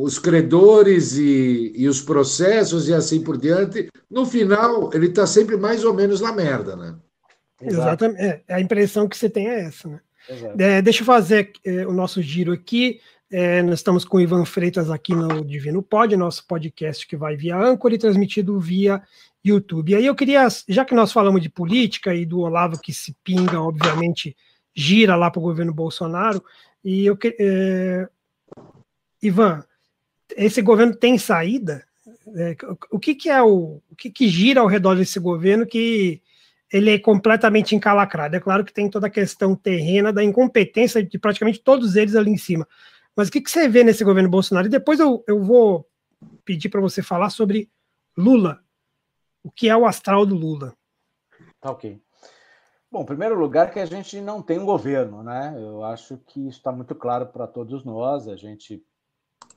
os 0.03 0.19
credores 0.19 1.17
e, 1.17 1.73
e, 1.75 1.89
os 1.89 2.01
processos 2.01 2.89
e 2.89 2.95
assim 2.95 3.23
por 3.23 3.37
diante. 3.37 3.89
No 4.11 4.25
final, 4.25 4.91
ele 4.95 5.07
está 5.07 5.27
sempre 5.27 5.57
mais 5.57 5.85
ou 5.85 5.95
menos 5.95 6.21
na 6.21 6.33
merda, 6.33 6.77
né? 6.77 6.97
Exatamente. 7.61 8.23
É, 8.23 8.43
a 8.49 8.61
impressão 8.61 9.09
que 9.09 9.17
você 9.17 9.29
tem 9.29 9.49
é 9.49 9.61
essa, 9.65 9.89
né? 9.89 10.01
É, 10.59 10.83
deixa 10.83 11.03
eu 11.03 11.07
fazer 11.07 11.53
é, 11.65 11.87
o 11.87 11.93
nosso 11.93 12.23
giro 12.23 12.53
aqui. 12.53 13.01
É, 13.31 13.63
nós 13.63 13.79
estamos 13.79 14.05
com 14.05 14.17
o 14.17 14.21
Ivan 14.21 14.45
Freitas 14.45 14.91
aqui 14.91 15.15
no 15.15 15.45
Divino 15.45 15.83
Pod, 15.83 16.17
nosso 16.17 16.47
podcast 16.47 17.07
que 17.07 17.17
vai 17.17 17.37
via 17.37 17.57
Anchor 17.57 17.93
e 17.93 17.99
transmitido 17.99 18.59
via 18.59 19.03
YouTube. 19.45 19.93
E 19.93 19.95
aí 19.95 20.07
eu 20.07 20.15
queria, 20.15 20.47
já 20.69 20.85
que 20.85 20.95
nós 20.95 21.13
falamos 21.13 21.41
de 21.41 21.49
política 21.49 22.15
e 22.15 22.27
do 22.27 22.41
Olavo 22.41 22.81
que 22.81 22.93
se 22.93 23.17
pinga, 23.25 23.61
obviamente, 23.61 24.37
gira 24.75 25.17
lá 25.17 25.31
para 25.31 25.41
o 25.41 25.43
governo 25.43 25.73
Bolsonaro. 25.73 26.43
E 26.85 27.07
eu 27.07 27.19
é, 27.39 28.09
Ivan, 29.23 29.65
esse 30.37 30.63
governo 30.63 30.95
tem 30.95 31.19
saída? 31.19 31.85
É, 32.37 32.57
o 32.91 32.99
que, 32.99 33.15
que 33.15 33.29
é 33.29 33.43
o, 33.43 33.81
o 33.91 33.97
que, 33.97 34.11
que 34.11 34.29
gira 34.29 34.61
ao 34.61 34.67
redor 34.67 34.97
desse 34.97 35.19
governo 35.19 35.67
que 35.67 36.23
ele 36.73 36.91
é 36.91 36.99
completamente 36.99 37.75
encalacrado? 37.75 38.37
É 38.37 38.41
claro 38.41 38.65
que 38.65 38.73
tem 38.73 38.89
toda 38.89 39.07
a 39.07 39.11
questão 39.11 39.57
terrena 39.57 40.13
da 40.13 40.23
incompetência 40.23 41.03
de 41.03 41.19
praticamente 41.19 41.61
todos 41.61 41.97
eles 41.97 42.15
ali 42.15 42.31
em 42.31 42.37
cima. 42.37 42.67
Mas 43.17 43.29
o 43.29 43.33
que, 43.33 43.41
que 43.41 43.51
você 43.51 43.69
vê 43.69 43.83
nesse 43.83 44.05
governo 44.05 44.31
Bolsonaro? 44.31 44.67
E 44.67 44.71
depois 44.71 45.01
eu, 45.01 45.25
eu 45.27 45.43
vou 45.43 45.89
pedir 46.45 46.69
para 46.69 46.81
você 46.81 47.03
falar 47.03 47.31
sobre 47.31 47.71
Lula. 48.17 48.63
O 49.43 49.51
que 49.51 49.69
é 49.69 49.77
o 49.77 49.87
astral 49.87 50.25
do 50.25 50.35
Lula? 50.35 50.75
Tá 51.61 51.71
ok. 51.71 52.01
Bom, 52.91 53.03
em 53.03 53.07
primeiro 53.07 53.39
lugar, 53.39 53.71
que 53.71 53.79
a 53.79 53.87
gente 53.87 54.21
não 54.21 54.43
tem 54.43 54.59
um 54.59 54.65
governo, 54.65 55.23
né? 55.23 55.55
Eu 55.57 55.85
acho 55.85 56.19
que 56.27 56.49
está 56.49 56.73
muito 56.73 56.95
claro 56.95 57.27
para 57.27 57.47
todos 57.47 57.85
nós. 57.85 58.27
A 58.27 58.37
gente, 58.37 58.85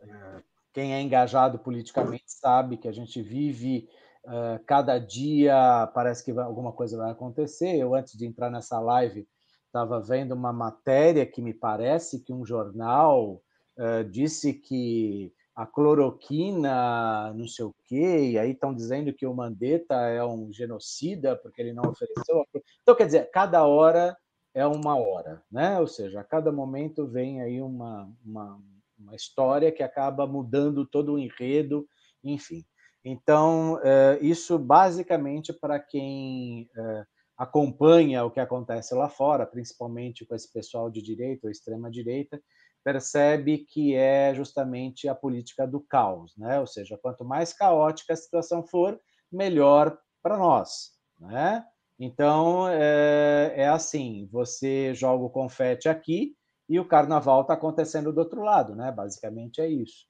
é, 0.01 0.43
quem 0.73 0.93
é 0.93 1.01
engajado 1.01 1.59
politicamente, 1.59 2.25
sabe 2.27 2.77
que 2.77 2.87
a 2.87 2.91
gente 2.91 3.21
vive 3.21 3.87
é, 4.25 4.59
cada 4.65 4.97
dia, 4.97 5.89
parece 5.93 6.23
que 6.25 6.31
alguma 6.31 6.71
coisa 6.71 6.97
vai 6.97 7.11
acontecer. 7.11 7.75
Eu, 7.75 7.93
antes 7.93 8.17
de 8.17 8.25
entrar 8.25 8.49
nessa 8.49 8.79
live, 8.79 9.27
estava 9.67 9.99
vendo 9.99 10.33
uma 10.33 10.51
matéria 10.51 11.25
que 11.25 11.41
me 11.41 11.53
parece 11.53 12.21
que 12.21 12.33
um 12.33 12.45
jornal 12.45 13.41
é, 13.77 14.03
disse 14.03 14.53
que 14.53 15.33
a 15.55 15.67
cloroquina, 15.67 17.31
não 17.33 17.47
sei 17.47 17.65
o 17.65 17.75
quê, 17.85 18.31
e 18.31 18.39
aí 18.39 18.51
estão 18.51 18.73
dizendo 18.73 19.13
que 19.13 19.25
o 19.25 19.33
Mandetta 19.33 19.95
é 19.95 20.23
um 20.23 20.51
genocida 20.51 21.35
porque 21.35 21.61
ele 21.61 21.73
não 21.73 21.91
ofereceu. 21.91 22.43
Então, 22.81 22.95
quer 22.95 23.05
dizer, 23.05 23.29
cada 23.29 23.65
hora 23.65 24.17
é 24.53 24.65
uma 24.65 24.95
hora, 24.95 25.43
né? 25.51 25.79
Ou 25.79 25.87
seja, 25.87 26.21
a 26.21 26.23
cada 26.23 26.51
momento 26.51 27.05
vem 27.05 27.41
aí 27.41 27.61
uma, 27.61 28.09
uma, 28.25 28.59
uma 29.03 29.15
história 29.15 29.71
que 29.71 29.83
acaba 29.83 30.25
mudando 30.25 30.85
todo 30.85 31.13
o 31.13 31.19
enredo, 31.19 31.87
enfim. 32.23 32.63
Então, 33.05 33.79
é, 33.83 34.17
isso 34.21 34.57
basicamente 34.57 35.51
para 35.51 35.79
quem 35.79 36.69
é, 36.75 37.05
acompanha 37.37 38.23
o 38.23 38.31
que 38.31 38.39
acontece 38.39 38.95
lá 38.95 39.09
fora, 39.09 39.45
principalmente 39.45 40.25
com 40.25 40.33
esse 40.33 40.51
pessoal 40.51 40.89
de 40.89 41.01
direita 41.01 41.47
ou 41.47 41.51
extrema-direita, 41.51 42.41
percebe 42.83 43.59
que 43.59 43.95
é 43.95 44.33
justamente 44.35 45.07
a 45.07 45.15
política 45.15 45.65
do 45.65 45.79
caos, 45.79 46.33
né? 46.37 46.59
Ou 46.59 46.67
seja, 46.67 46.97
quanto 46.97 47.23
mais 47.23 47.53
caótica 47.53 48.13
a 48.13 48.17
situação 48.17 48.65
for, 48.65 48.99
melhor 49.31 49.97
para 50.21 50.37
nós, 50.37 50.91
né? 51.19 51.65
Então 51.99 52.67
é, 52.69 53.53
é, 53.55 53.67
assim: 53.67 54.27
você 54.31 54.93
joga 54.93 55.23
o 55.23 55.29
confete 55.29 55.87
aqui 55.87 56.35
e 56.69 56.79
o 56.79 56.87
carnaval 56.87 57.41
está 57.41 57.53
acontecendo 57.53 58.11
do 58.11 58.19
outro 58.19 58.41
lado, 58.41 58.75
né? 58.75 58.91
Basicamente 58.91 59.61
é 59.61 59.67
isso. 59.67 60.05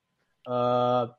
Uh, 0.47 1.11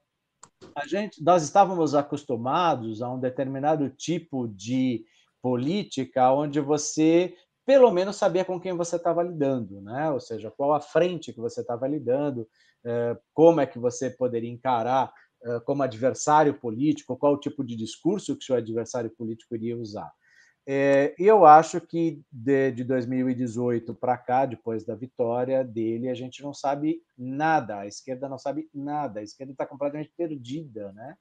a 0.75 0.87
gente, 0.87 1.23
nós 1.23 1.43
estávamos 1.43 1.95
acostumados 1.95 3.03
a 3.03 3.11
um 3.11 3.19
determinado 3.19 3.89
tipo 3.91 4.49
de 4.49 5.05
política 5.43 6.33
onde 6.33 6.61
você 6.61 7.35
pelo 7.67 7.91
menos 7.91 8.17
saber 8.17 8.45
com 8.45 8.61
quem 8.61 8.77
você 8.77 8.97
estava 8.97 9.23
lidando, 9.23 9.81
né? 9.81 10.11
Ou 10.11 10.21
seja, 10.21 10.51
qual 10.51 10.75
a 10.75 10.81
frente 10.81 11.33
que 11.33 11.41
você 11.41 11.63
estava 11.63 11.89
lidando, 11.89 12.47
eh, 12.85 13.17
como 13.33 13.61
é 13.61 13.67
que 13.67 13.79
você 13.79 14.11
poderia 14.11 14.51
encarar 14.51 15.11
eh, 15.43 15.61
como 15.61 15.83
adversário 15.83 16.55
político, 16.61 17.17
qual 17.17 17.35
o 17.35 17.41
tipo 17.41 17.65
de 17.65 17.75
discurso 17.75 18.37
que 18.37 18.45
seu 18.45 18.57
adversário 18.57 19.11
político 19.11 19.55
iria 19.55 19.79
usar. 19.79 20.13
Eh, 20.67 21.15
eu 21.19 21.45
acho 21.45 21.81
que 21.81 22.23
de, 22.33 22.73
de 22.73 22.85
2018 22.85 23.95
para 23.95 24.17
cá, 24.17 24.47
depois 24.47 24.85
da 24.85 24.95
vitória 24.95 25.63
dele, 25.63 26.09
a 26.09 26.15
gente 26.15 26.43
não 26.43 26.55
sabe 26.55 27.03
nada, 27.19 27.81
a 27.81 27.87
esquerda 27.87 28.29
não 28.29 28.39
sabe 28.39 28.69
nada, 28.73 29.21
a 29.21 29.23
esquerda 29.23 29.53
está 29.53 29.67
completamente 29.67 30.13
perdida, 30.17 30.91
né? 30.93 31.17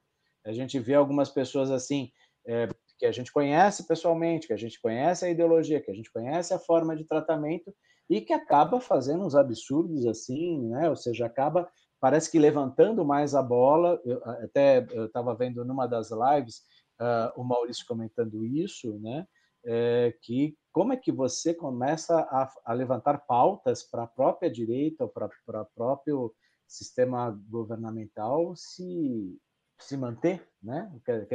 A 0.46 0.52
gente 0.52 0.78
vê 0.78 0.94
algumas 0.94 1.30
pessoas 1.30 1.70
assim, 1.70 2.10
é, 2.46 2.68
que 2.98 3.06
a 3.06 3.12
gente 3.12 3.32
conhece 3.32 3.86
pessoalmente, 3.86 4.46
que 4.46 4.52
a 4.52 4.56
gente 4.56 4.80
conhece 4.80 5.24
a 5.26 5.30
ideologia, 5.30 5.80
que 5.80 5.90
a 5.90 5.94
gente 5.94 6.10
conhece 6.10 6.54
a 6.54 6.58
forma 6.58 6.96
de 6.96 7.04
tratamento 7.04 7.74
e 8.08 8.20
que 8.20 8.32
acaba 8.32 8.80
fazendo 8.80 9.24
uns 9.24 9.34
absurdos 9.34 10.06
assim, 10.06 10.68
né? 10.68 10.88
Ou 10.88 10.96
seja, 10.96 11.26
acaba 11.26 11.68
parece 12.00 12.30
que 12.30 12.38
levantando 12.38 13.04
mais 13.04 13.34
a 13.34 13.42
bola. 13.42 14.00
Eu, 14.04 14.22
até 14.24 14.86
eu 14.90 15.06
estava 15.06 15.34
vendo 15.34 15.64
numa 15.64 15.86
das 15.86 16.10
lives 16.10 16.62
uh, 17.00 17.40
o 17.40 17.44
Maurício 17.44 17.86
comentando 17.86 18.44
isso, 18.44 18.98
né? 19.00 19.26
É, 19.66 20.14
que 20.22 20.56
como 20.72 20.92
é 20.92 20.96
que 20.96 21.10
você 21.10 21.54
começa 21.54 22.18
a, 22.18 22.52
a 22.66 22.72
levantar 22.72 23.24
pautas 23.26 23.82
para 23.82 24.02
a 24.02 24.08
própria 24.08 24.50
direita 24.50 25.04
ou 25.04 25.10
para 25.10 25.26
o 25.26 25.66
próprio 25.74 26.34
sistema 26.66 27.30
governamental 27.48 28.54
se 28.56 29.38
se 29.80 29.96
manter, 29.96 30.46
né? 30.62 30.90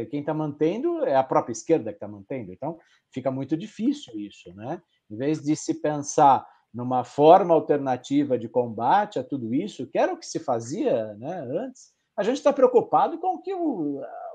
Quem 0.10 0.22
está 0.22 0.34
mantendo 0.34 1.06
é 1.06 1.16
a 1.16 1.24
própria 1.24 1.52
esquerda 1.52 1.92
que 1.92 1.98
está 1.98 2.08
mantendo. 2.08 2.52
Então, 2.52 2.80
fica 3.14 3.30
muito 3.30 3.56
difícil 3.58 4.18
isso, 4.20 4.54
né? 4.56 4.82
Em 5.10 5.18
vez 5.18 5.42
de 5.42 5.56
se 5.56 5.82
pensar 5.82 6.48
numa 6.74 7.04
forma 7.04 7.54
alternativa 7.54 8.38
de 8.38 8.48
combate 8.48 9.20
a 9.20 9.24
tudo 9.24 9.54
isso, 9.54 9.88
que 9.88 9.98
era 9.98 10.14
o 10.14 10.18
que 10.18 10.26
se 10.26 10.40
fazia 10.40 11.16
né, 11.16 11.42
antes, 11.42 11.92
a 12.16 12.24
gente 12.24 12.38
está 12.38 12.54
preocupado 12.54 13.18
com 13.20 13.36
o 13.36 13.42
que 13.42 13.52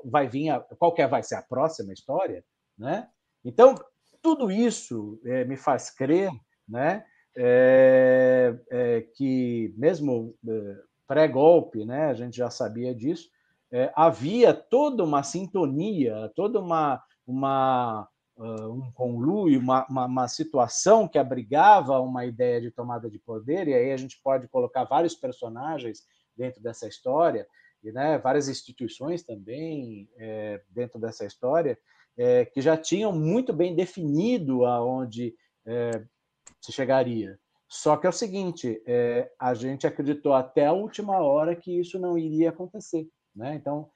vai 0.04 0.28
vir, 0.28 0.50
a, 0.50 0.60
qual 0.60 0.92
que 0.92 1.06
vai 1.06 1.22
ser 1.22 1.36
a 1.36 1.42
próxima 1.42 1.92
história, 1.92 2.44
né? 2.76 3.08
Então, 3.44 3.74
tudo 4.22 4.50
isso 4.50 5.20
é, 5.24 5.44
me 5.44 5.56
faz 5.56 5.90
crer, 5.90 6.30
né, 6.66 7.04
é, 7.36 8.58
é, 8.70 9.00
que 9.14 9.74
mesmo 9.76 10.34
pré-golpe, 11.06 11.84
né, 11.84 12.06
a 12.06 12.14
gente 12.14 12.36
já 12.36 12.48
sabia 12.48 12.94
disso, 12.94 13.28
havia 13.94 14.54
toda 14.54 15.02
uma 15.02 15.22
sintonia, 15.24 16.32
toda 16.36 16.60
uma, 16.60 17.02
uma 17.26 18.08
uh, 18.36 18.72
um 18.72 18.92
conluio, 18.92 19.58
uma, 19.58 19.84
uma, 19.90 20.06
uma, 20.06 20.28
situação 20.28 21.08
que 21.08 21.18
abrigava 21.18 21.98
uma 21.98 22.24
ideia 22.24 22.60
de 22.60 22.70
tomada 22.70 23.10
de 23.10 23.18
poder, 23.18 23.66
e 23.66 23.74
aí 23.74 23.90
a 23.90 23.96
gente 23.96 24.20
pode 24.22 24.46
colocar 24.46 24.84
vários 24.84 25.16
personagens 25.16 26.04
dentro 26.36 26.62
dessa 26.62 26.86
história, 26.86 27.46
e 27.82 27.90
né, 27.90 28.16
várias 28.18 28.48
instituições 28.48 29.24
também 29.24 30.08
dentro 30.70 31.00
dessa 31.00 31.26
história, 31.26 31.76
é, 32.16 32.44
que 32.44 32.60
já 32.60 32.76
tinham 32.76 33.12
muito 33.12 33.52
bem 33.52 33.74
definido 33.74 34.64
aonde 34.64 35.34
é, 35.66 35.90
se 36.60 36.72
chegaria. 36.72 37.38
Só 37.68 37.96
que 37.96 38.06
é 38.06 38.10
o 38.10 38.12
seguinte, 38.12 38.80
é, 38.86 39.30
a 39.38 39.52
gente 39.54 39.86
acreditou 39.86 40.32
até 40.32 40.66
a 40.66 40.72
última 40.72 41.18
hora 41.18 41.56
que 41.56 41.80
isso 41.80 41.98
não 41.98 42.16
iria 42.16 42.50
acontecer. 42.50 43.06
Né? 43.34 43.56
Então, 43.56 43.88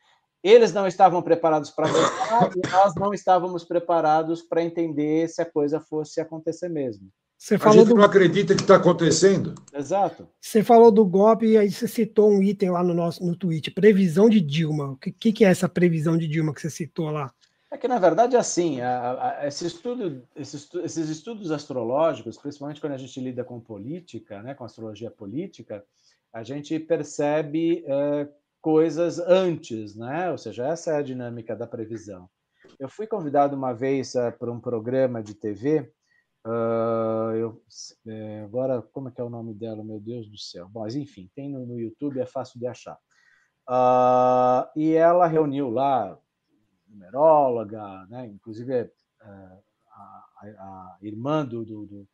eles 0.43 0.73
não 0.73 0.87
estavam 0.87 1.23
preparados 1.23 1.71
para 1.71 1.89
e 1.89 2.71
nós 2.71 2.95
não 2.95 3.13
estávamos 3.13 3.65
preparados 3.65 4.43
para 4.43 4.63
entender 4.63 5.29
se 5.29 5.43
a 5.43 5.47
coisa 5.47 5.81
fosse 5.81 6.21
acontecer 6.21 6.69
mesmo. 6.69 7.09
Você 7.37 7.57
falou 7.57 7.75
a 7.75 7.79
gente 7.85 7.89
do... 7.89 7.95
não 7.95 8.05
acredita 8.05 8.55
que 8.55 8.63
está 8.63 8.77
acontecendo. 8.77 9.55
Exato. 9.73 10.29
Você 10.41 10.65
falou 10.65 10.91
do 10.91 11.07
golpe 11.07 11.47
e 11.47 11.57
aí 11.57 11.71
você 11.71 11.87
citou 11.87 12.29
um 12.29 12.43
item 12.43 12.71
lá 12.71 12.83
no 12.83 12.93
nosso 12.93 13.25
no 13.25 13.37
tweet, 13.37 13.71
previsão 13.71 14.29
de 14.29 14.41
Dilma. 14.41 14.91
O 14.91 14.97
que, 14.97 15.33
que 15.33 15.45
é 15.45 15.49
essa 15.49 15.69
previsão 15.69 16.19
de 16.19 16.27
Dilma 16.27 16.53
que 16.53 16.61
você 16.61 16.71
citou 16.71 17.11
lá? 17.11 17.33
É 17.71 17.77
que, 17.77 17.87
na 17.87 17.99
verdade, 17.99 18.35
é 18.35 18.39
assim, 18.39 18.81
a, 18.81 19.41
a, 19.41 19.47
esse 19.47 19.67
estudo, 19.67 20.27
esses, 20.35 20.73
esses 20.77 21.09
estudos 21.11 21.51
astrológicos, 21.51 22.39
principalmente 22.39 22.81
quando 22.81 22.95
a 22.95 22.99
gente 22.99 23.21
lida 23.21 23.45
com 23.45 23.61
política, 23.61 24.43
né, 24.43 24.55
com 24.55 24.65
astrologia 24.65 25.11
política, 25.11 25.85
a 26.33 26.43
gente 26.43 26.79
percebe 26.79 27.85
é, 27.87 28.29
coisas 28.61 29.19
antes, 29.19 29.95
né? 29.95 30.31
ou 30.31 30.39
seja, 30.39 30.67
essa 30.67 30.93
é 30.93 30.97
a 30.97 31.03
dinâmica 31.03 31.55
da 31.55 31.67
previsão. 31.67 32.29
Eu 32.79 32.89
fui 32.89 33.07
convidado 33.07 33.57
uma 33.57 33.73
vez 33.73 34.15
uh, 34.15 34.33
para 34.39 34.51
um 34.51 34.61
programa 34.61 35.23
de 35.23 35.35
TV, 35.35 35.81
uh, 36.47 36.51
ah, 36.51 37.33
eu, 37.35 37.63
é, 38.07 38.43
agora, 38.45 38.83
como 38.93 39.09
é 39.09 39.13
que 39.13 39.21
é 39.21 39.25
o 39.25 39.31
nome 39.31 39.55
dela, 39.55 39.83
meu 39.83 39.99
Deus 40.01 40.29
do 40.29 40.39
céu? 40.39 40.69
Bom, 40.69 40.81
mas 40.81 40.95
enfim, 40.95 41.31
tem 41.35 41.49
no, 41.49 41.65
no 41.65 41.79
YouTube, 41.79 42.21
é 42.21 42.27
fácil 42.27 42.59
de 42.59 42.67
achar. 42.67 42.99
Uh, 43.69 44.69
e 44.77 44.95
ela 44.95 45.27
reuniu 45.27 45.71
lá 45.71 46.19
numeróloga, 46.99 48.07
né? 48.09 48.27
inclusive 48.27 48.73
é, 48.73 48.91
a, 49.23 49.61
a, 49.93 50.47
a, 50.47 50.99
irmã 51.03 51.45
do, 51.45 51.65
do, 51.65 51.87
do, 51.87 52.09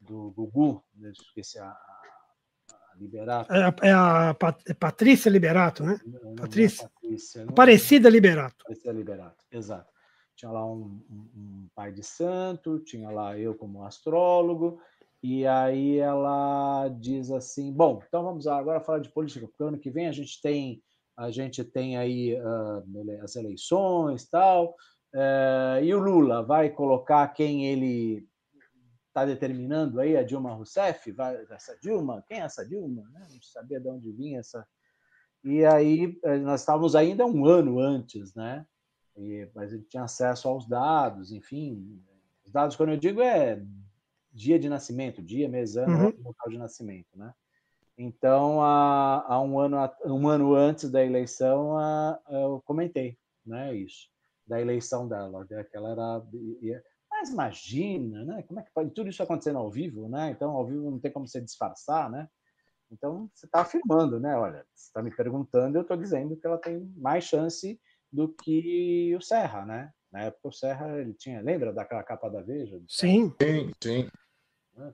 do 0.00 0.30
Gugu, 0.32 0.84
né? 0.94 1.10
esqueci 1.10 1.58
a, 1.58 1.70
a 1.70 2.94
Liberato. 2.96 3.52
É, 3.52 3.88
é 3.88 3.92
a 3.92 4.36
é 4.66 4.74
Patrícia 4.74 5.30
Liberato, 5.30 5.82
né? 5.84 5.98
Não, 6.04 6.20
não 6.20 6.34
Patrícia. 6.36 6.84
É 6.84 6.88
Patrícia 6.88 7.44
não, 7.44 7.50
Aparecida 7.50 8.08
Liberato. 8.08 8.64
Liberato, 8.86 9.44
exato. 9.50 9.90
Tinha 10.34 10.50
lá 10.50 10.66
um, 10.66 11.02
um, 11.10 11.30
um 11.34 11.68
pai 11.74 11.92
de 11.92 12.02
santo, 12.02 12.78
tinha 12.80 13.10
lá 13.10 13.38
eu 13.38 13.54
como 13.54 13.84
astrólogo, 13.84 14.78
e 15.22 15.46
aí 15.46 15.96
ela 15.96 16.88
diz 16.88 17.30
assim: 17.30 17.72
bom, 17.72 18.02
então 18.06 18.22
vamos 18.22 18.46
agora 18.46 18.80
falar 18.80 18.98
de 18.98 19.08
política, 19.08 19.46
porque 19.46 19.62
ano 19.62 19.78
que 19.78 19.90
vem 19.90 20.08
a 20.08 20.12
gente 20.12 20.40
tem 20.42 20.82
a 21.16 21.30
gente 21.30 21.64
tem 21.64 21.96
aí 21.96 22.34
uh, 22.34 23.22
as 23.22 23.36
eleições 23.36 24.28
tal, 24.28 24.76
uh, 25.14 25.82
e 25.82 25.94
o 25.94 25.98
Lula 25.98 26.42
vai 26.42 26.70
colocar 26.70 27.26
quem 27.28 27.66
ele 27.66 28.28
está 29.08 29.24
determinando 29.24 29.98
aí, 29.98 30.14
a 30.14 30.22
Dilma 30.22 30.52
Rousseff, 30.52 31.10
vai, 31.12 31.42
essa 31.50 31.78
Dilma, 31.80 32.22
quem 32.28 32.40
é 32.40 32.42
essa 32.42 32.66
Dilma? 32.66 33.02
Né? 33.12 33.26
Não 33.30 33.40
sabia 33.40 33.80
de 33.80 33.88
onde 33.88 34.12
vinha 34.12 34.40
essa. 34.40 34.66
E 35.42 35.64
aí 35.64 36.18
eh, 36.22 36.38
nós 36.38 36.60
estávamos 36.60 36.94
ainda 36.94 37.24
um 37.24 37.46
ano 37.46 37.78
antes, 37.78 38.34
né? 38.34 38.66
E, 39.16 39.48
mas 39.54 39.72
ele 39.72 39.84
tinha 39.84 40.02
acesso 40.02 40.48
aos 40.48 40.68
dados, 40.68 41.32
enfim. 41.32 42.02
Os 42.44 42.52
dados, 42.52 42.76
quando 42.76 42.90
eu 42.90 42.98
digo, 42.98 43.22
é 43.22 43.64
dia 44.30 44.58
de 44.58 44.68
nascimento, 44.68 45.22
dia, 45.22 45.48
mês, 45.48 45.78
ano, 45.78 46.08
uhum. 46.08 46.22
local 46.22 46.50
de 46.50 46.58
nascimento, 46.58 47.16
né? 47.16 47.32
Então, 47.98 48.62
há, 48.62 49.24
há, 49.26 49.40
um, 49.40 49.58
ano, 49.58 49.76
um 50.04 50.28
ano 50.28 50.54
antes 50.54 50.90
da 50.90 51.02
eleição, 51.02 51.76
eu 52.28 52.62
comentei 52.66 53.18
né, 53.44 53.74
isso, 53.74 54.08
da 54.46 54.60
eleição 54.60 55.08
dela, 55.08 55.46
né, 55.48 55.64
que 55.64 55.76
ela 55.76 55.90
era. 55.90 56.22
Mas 57.10 57.30
imagina, 57.30 58.24
né? 58.24 58.42
Como 58.42 58.60
é 58.60 58.62
que 58.62 58.70
pode 58.72 58.90
tudo 58.90 59.08
isso 59.08 59.22
acontecendo 59.22 59.58
ao 59.58 59.70
vivo, 59.70 60.06
né? 60.08 60.30
Então, 60.30 60.50
ao 60.50 60.66
vivo 60.66 60.90
não 60.90 61.00
tem 61.00 61.10
como 61.10 61.26
você 61.26 61.40
disfarçar, 61.40 62.10
né? 62.10 62.28
Então, 62.90 63.30
você 63.34 63.46
está 63.46 63.62
afirmando, 63.62 64.20
né? 64.20 64.36
Olha, 64.36 64.66
você 64.74 64.88
está 64.88 65.02
me 65.02 65.14
perguntando, 65.14 65.78
eu 65.78 65.82
estou 65.82 65.96
dizendo 65.96 66.36
que 66.36 66.46
ela 66.46 66.58
tem 66.58 66.78
mais 66.96 67.24
chance 67.24 67.80
do 68.12 68.28
que 68.28 69.14
o 69.16 69.20
Serra, 69.22 69.64
né? 69.64 69.92
Na 70.12 70.24
época, 70.24 70.48
o 70.48 70.52
Serra, 70.52 70.98
ele 71.00 71.14
tinha. 71.14 71.40
Lembra 71.40 71.72
daquela 71.72 72.02
capa 72.02 72.28
da 72.28 72.42
Veja? 72.42 72.78
Sim, 72.86 73.34
sim, 73.40 73.72
sim. 73.82 74.08
Né, 74.74 74.92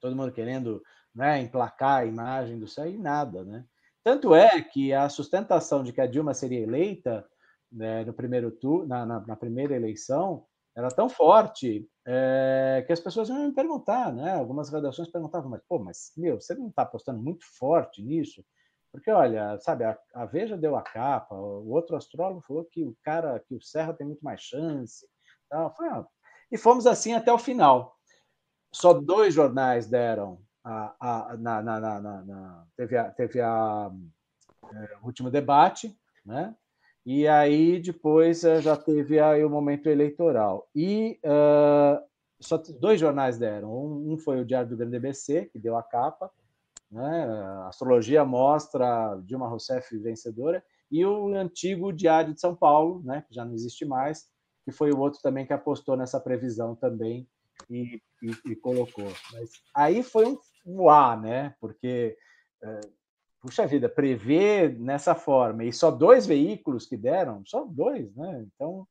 todo 0.00 0.14
mundo 0.14 0.32
querendo 0.32 0.82
né, 1.14 1.40
emplacar 1.40 2.02
a 2.02 2.06
imagem 2.06 2.58
do 2.58 2.68
céu 2.68 2.86
e 2.86 2.98
nada, 2.98 3.44
né? 3.44 3.64
Tanto 4.04 4.34
é 4.34 4.62
que 4.62 4.92
a 4.92 5.08
sustentação 5.08 5.82
de 5.82 5.92
que 5.92 6.00
a 6.00 6.06
Dilma 6.06 6.32
seria 6.32 6.60
eleita 6.60 7.26
né, 7.70 8.04
no 8.04 8.12
primeiro 8.12 8.50
turno, 8.50 8.86
na, 8.86 9.04
na, 9.04 9.20
na, 9.20 9.36
primeira 9.36 9.74
eleição, 9.74 10.46
era 10.74 10.88
tão 10.88 11.08
forte 11.08 11.86
é, 12.06 12.84
que 12.86 12.92
as 12.92 13.00
pessoas 13.00 13.28
iam 13.28 13.46
me 13.46 13.54
perguntar, 13.54 14.12
né? 14.12 14.34
Algumas 14.34 14.70
redações 14.70 15.10
perguntavam, 15.10 15.50
mas 15.50 15.60
pô, 15.68 15.78
mas 15.78 16.12
meu, 16.16 16.40
você 16.40 16.54
não 16.54 16.68
está 16.68 16.82
apostando 16.82 17.20
muito 17.20 17.44
forte 17.58 18.02
nisso? 18.02 18.44
Porque 18.92 19.10
olha, 19.10 19.58
sabe, 19.60 19.84
a, 19.84 19.98
a, 20.14 20.24
Veja 20.24 20.56
deu 20.56 20.76
a 20.76 20.82
capa, 20.82 21.34
o 21.34 21.70
outro 21.70 21.96
astrólogo 21.96 22.40
falou 22.40 22.64
que 22.64 22.84
o 22.84 22.96
cara, 23.02 23.38
que 23.40 23.54
o 23.54 23.60
Serra 23.60 23.92
tem 23.92 24.06
muito 24.06 24.24
mais 24.24 24.40
chance, 24.40 25.06
tal. 25.50 25.74
Foi, 25.74 25.88
ah, 25.88 26.06
e 26.50 26.56
fomos 26.56 26.86
assim 26.86 27.12
até 27.12 27.32
o 27.32 27.38
final. 27.38 27.94
Só 28.72 28.92
dois 28.94 29.34
jornais 29.34 29.86
deram 29.86 30.40
a, 30.68 31.36
na, 31.38 31.62
na, 31.62 31.80
na, 31.80 32.00
na, 32.00 32.66
teve 32.76 32.96
a, 32.96 33.10
teve 33.10 33.40
a 33.40 33.90
é, 34.74 34.96
último 35.02 35.30
debate, 35.30 35.96
né? 36.24 36.54
E 37.06 37.26
aí 37.26 37.80
depois 37.80 38.44
eh, 38.44 38.60
já 38.60 38.76
teve 38.76 39.18
aí 39.18 39.42
o 39.42 39.48
momento 39.48 39.88
eleitoral. 39.88 40.68
E 40.74 41.18
uh, 41.24 42.04
só 42.38 42.58
dois 42.58 43.00
jornais 43.00 43.38
deram. 43.38 43.72
Um, 43.72 44.18
foi 44.18 44.40
o 44.40 44.44
Diário 44.44 44.68
do 44.68 44.76
Grande 44.76 44.96
ABC, 44.96 45.46
que 45.46 45.58
deu 45.58 45.74
a 45.76 45.82
capa, 45.82 46.30
né? 46.90 47.26
Astrologia 47.66 48.26
mostra 48.26 49.18
Dilma 49.24 49.48
Rousseff 49.48 49.96
vencedora, 49.96 50.62
e 50.90 51.04
o 51.04 51.34
antigo 51.34 51.94
Diário 51.94 52.34
de 52.34 52.40
São 52.40 52.54
Paulo, 52.54 53.02
né? 53.02 53.24
Que 53.26 53.34
já 53.34 53.42
não 53.42 53.54
existe 53.54 53.86
mais, 53.86 54.28
que 54.66 54.70
foi 54.70 54.90
o 54.90 54.98
outro 54.98 55.18
também 55.22 55.46
que 55.46 55.52
apostou 55.54 55.96
nessa 55.96 56.20
previsão 56.20 56.74
também 56.74 57.26
e, 57.70 58.02
e, 58.22 58.52
e 58.52 58.56
colocou. 58.56 59.10
Mas 59.32 59.50
aí 59.74 60.02
foi 60.02 60.26
um 60.26 60.38
voar, 60.74 61.20
né? 61.20 61.54
Porque, 61.60 62.16
é, 62.62 62.80
puxa 63.40 63.66
vida, 63.66 63.88
prever 63.88 64.78
nessa 64.78 65.14
forma, 65.14 65.64
e 65.64 65.72
só 65.72 65.90
dois 65.90 66.26
veículos 66.26 66.86
que 66.86 66.96
deram, 66.96 67.42
só 67.46 67.64
dois, 67.64 68.14
né? 68.14 68.46
Então, 68.54 68.86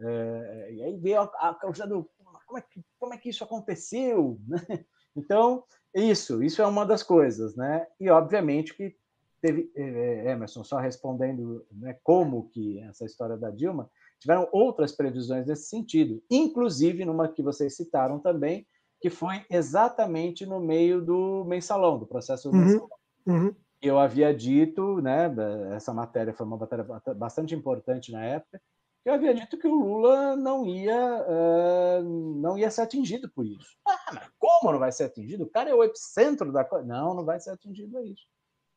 é, 0.00 0.68
e 0.72 0.82
aí 0.82 0.96
veio 0.96 1.20
a, 1.20 1.54
causa 1.54 1.86
do 1.86 2.08
como 2.46 2.58
é, 2.58 2.62
que, 2.62 2.84
como 2.98 3.14
é 3.14 3.18
que 3.18 3.30
isso 3.30 3.44
aconteceu, 3.44 4.38
né? 4.46 4.84
Então, 5.16 5.64
isso, 5.94 6.42
isso 6.42 6.60
é 6.60 6.66
uma 6.66 6.84
das 6.84 7.02
coisas, 7.02 7.54
né? 7.54 7.86
E 8.00 8.10
obviamente 8.10 8.74
que 8.74 8.96
teve, 9.40 9.70
é, 9.76 10.30
Emerson, 10.30 10.64
só 10.64 10.78
respondendo 10.78 11.66
né, 11.70 11.98
como 12.02 12.48
que 12.48 12.80
essa 12.80 13.04
história 13.04 13.36
da 13.36 13.50
Dilma, 13.50 13.90
tiveram 14.18 14.48
outras 14.50 14.90
previsões 14.90 15.46
nesse 15.46 15.68
sentido, 15.68 16.22
inclusive 16.30 17.04
numa 17.04 17.28
que 17.28 17.42
vocês 17.42 17.76
citaram 17.76 18.18
também, 18.18 18.66
que 19.04 19.10
foi 19.10 19.44
exatamente 19.50 20.46
no 20.46 20.58
meio 20.58 20.98
do 21.04 21.44
mensalão, 21.44 21.98
do 21.98 22.06
processo 22.06 22.50
do 22.50 22.56
uhum, 22.56 22.64
mensalão. 22.64 22.88
Uhum. 23.26 23.54
Eu 23.82 23.98
havia 23.98 24.34
dito, 24.34 25.02
né, 25.02 25.30
essa 25.76 25.92
matéria 25.92 26.32
foi 26.32 26.46
uma 26.46 26.56
matéria 26.56 26.86
bastante 27.14 27.54
importante 27.54 28.10
na 28.10 28.24
época, 28.24 28.58
eu 29.04 29.12
havia 29.12 29.34
dito 29.34 29.58
que 29.58 29.68
o 29.68 29.74
Lula 29.74 30.34
não 30.36 30.64
ia, 30.64 30.96
uh, 30.96 32.02
não 32.02 32.56
ia 32.56 32.70
ser 32.70 32.80
atingido 32.80 33.28
por 33.28 33.44
isso. 33.44 33.76
Ah, 33.86 34.10
mas 34.14 34.30
como 34.38 34.72
não 34.72 34.78
vai 34.78 34.90
ser 34.90 35.04
atingido? 35.04 35.44
O 35.44 35.50
cara 35.50 35.68
é 35.68 35.74
o 35.74 35.84
epicentro 35.84 36.50
da 36.50 36.64
coisa. 36.64 36.86
Não, 36.86 37.12
não 37.12 37.26
vai 37.26 37.38
ser 37.38 37.50
atingido 37.50 37.98
a 37.98 38.02
isso. 38.02 38.26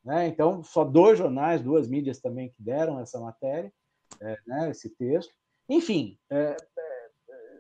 Né? 0.04 0.28
Então, 0.28 0.62
só 0.62 0.84
dois 0.84 1.18
jornais, 1.18 1.62
duas 1.62 1.88
mídias 1.88 2.20
também 2.20 2.50
que 2.50 2.62
deram 2.62 3.00
essa 3.00 3.18
matéria, 3.18 3.72
é, 4.20 4.38
né, 4.46 4.72
esse 4.72 4.90
texto. 4.90 5.34
Enfim, 5.70 6.20
é, 6.30 6.58
é, 6.78 7.10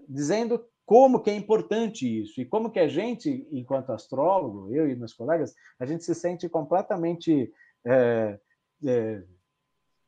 dizendo 0.10 0.68
como 0.88 1.20
que 1.20 1.30
é 1.30 1.36
importante 1.36 2.22
isso 2.22 2.40
e 2.40 2.46
como 2.46 2.72
que 2.72 2.80
a 2.80 2.88
gente, 2.88 3.46
enquanto 3.52 3.92
astrólogo, 3.92 4.74
eu 4.74 4.90
e 4.90 4.96
meus 4.96 5.14
colegas, 5.14 5.54
a 5.78 5.86
gente 5.86 6.06
se 6.06 6.16
sente 6.16 6.48
completamente 6.48 7.52
é, 7.86 8.40
é, 8.86 9.22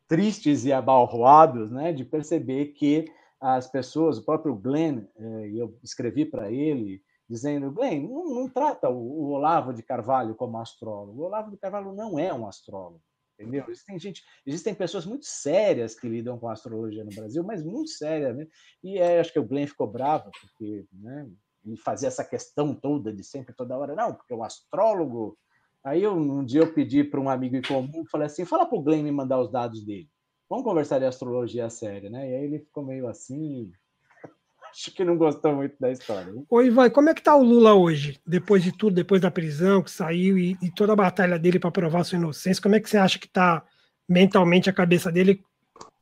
tristes 0.08 0.64
e 0.64 0.72
abalroados, 0.72 1.70
né, 1.70 1.92
de 1.92 2.06
perceber 2.06 2.68
que 2.68 3.12
as 3.42 3.70
pessoas, 3.70 4.18
o 4.18 4.24
próprio 4.24 4.56
Glenn, 4.56 5.04
eh, 5.18 5.52
eu 5.54 5.78
escrevi 5.84 6.26
para 6.26 6.50
ele, 6.50 7.02
dizendo, 7.28 7.72
Glenn, 7.72 8.08
não, 8.08 8.26
não 8.34 8.50
trata 8.50 8.90
o, 8.90 9.32
Olavo 9.32 9.74
de 9.74 9.84
Carvalho 9.84 10.34
como 10.34 10.58
astrólogo. 10.58 11.22
O 11.22 11.26
Olavo 11.26 11.52
de 11.52 11.58
Carvalho 11.58 11.94
não 11.94 12.18
é 12.18 12.34
um 12.34 12.48
astrólogo, 12.48 13.02
entendeu? 13.40 13.66
Existem, 13.68 14.00
gente, 14.00 14.24
existem 14.46 14.76
pessoas 14.76 15.06
muito 15.06 15.26
sérias 15.26 15.98
que 15.98 16.08
lidam 16.08 16.38
com 16.38 16.50
astrologia 16.50 17.04
no 17.04 17.16
Brasil, 17.16 17.44
mas 17.44 17.64
muito 17.64 17.90
sérias, 17.90 18.36
né? 18.36 18.48
E 18.84 18.98
é, 18.98 19.20
acho 19.20 19.32
que 19.32 19.40
o 19.40 19.46
Glenn 19.46 19.68
ficou 19.68 19.88
bravo, 19.88 20.30
porque 20.42 20.86
né, 20.92 21.30
ele 21.66 21.78
fazia 21.78 22.08
essa 22.08 22.24
questão 22.24 22.76
toda 22.76 23.14
de 23.14 23.24
sempre, 23.24 23.56
toda 23.56 23.78
hora, 23.78 23.96
não, 23.96 24.14
porque 24.14 24.34
o 24.34 24.44
astrólogo 24.44 25.38
Aí 25.84 26.04
eu, 26.04 26.14
um 26.14 26.44
dia 26.44 26.62
eu 26.62 26.74
pedi 26.74 27.04
para 27.04 27.20
um 27.22 27.30
amigo 27.30 27.56
em 27.56 27.62
comum, 27.62 28.04
falei 28.12 28.28
assim, 28.28 28.44
fala 28.44 28.66
para 28.66 28.78
o 28.78 28.82
Glenn 28.82 29.02
me 29.02 29.12
mandar 29.12 29.40
os 29.40 29.50
dados 29.50 29.84
dele. 29.86 30.10
Vamos 30.50 30.66
conversar 30.66 31.00
de 31.00 31.06
astrologia 31.06 31.70
séria, 31.70 32.10
né? 32.10 32.30
E 32.30 32.36
aí 32.36 32.44
ele 32.44 32.60
ficou 32.60 32.84
meio 32.84 33.08
assim, 33.08 33.72
acho 34.72 34.94
que 34.94 35.04
não 35.04 35.18
gostou 35.18 35.54
muito 35.56 35.76
da 35.80 35.92
história. 35.92 36.32
Hein? 36.32 36.46
Oi, 36.50 36.68
Ivan, 36.68 36.90
como 36.90 37.10
é 37.10 37.14
que 37.14 37.22
tá 37.22 37.36
o 37.36 37.44
Lula 37.44 37.74
hoje? 37.74 38.20
Depois 38.26 38.64
de 38.64 38.72
tudo, 38.72 38.96
depois 38.96 39.22
da 39.22 39.32
prisão 39.32 39.82
que 39.82 39.92
saiu 39.92 40.38
e, 40.38 40.58
e 40.62 40.72
toda 40.72 40.94
a 40.94 40.96
batalha 40.96 41.38
dele 41.40 41.60
para 41.60 41.72
provar 41.72 42.04
sua 42.04 42.18
inocência, 42.18 42.62
como 42.62 42.76
é 42.76 42.80
que 42.80 42.90
você 42.90 42.98
acha 42.98 43.20
que 43.20 43.28
está 43.28 43.64
mentalmente 44.08 44.70
a 44.70 44.74
cabeça 44.74 45.12
dele, 45.12 45.44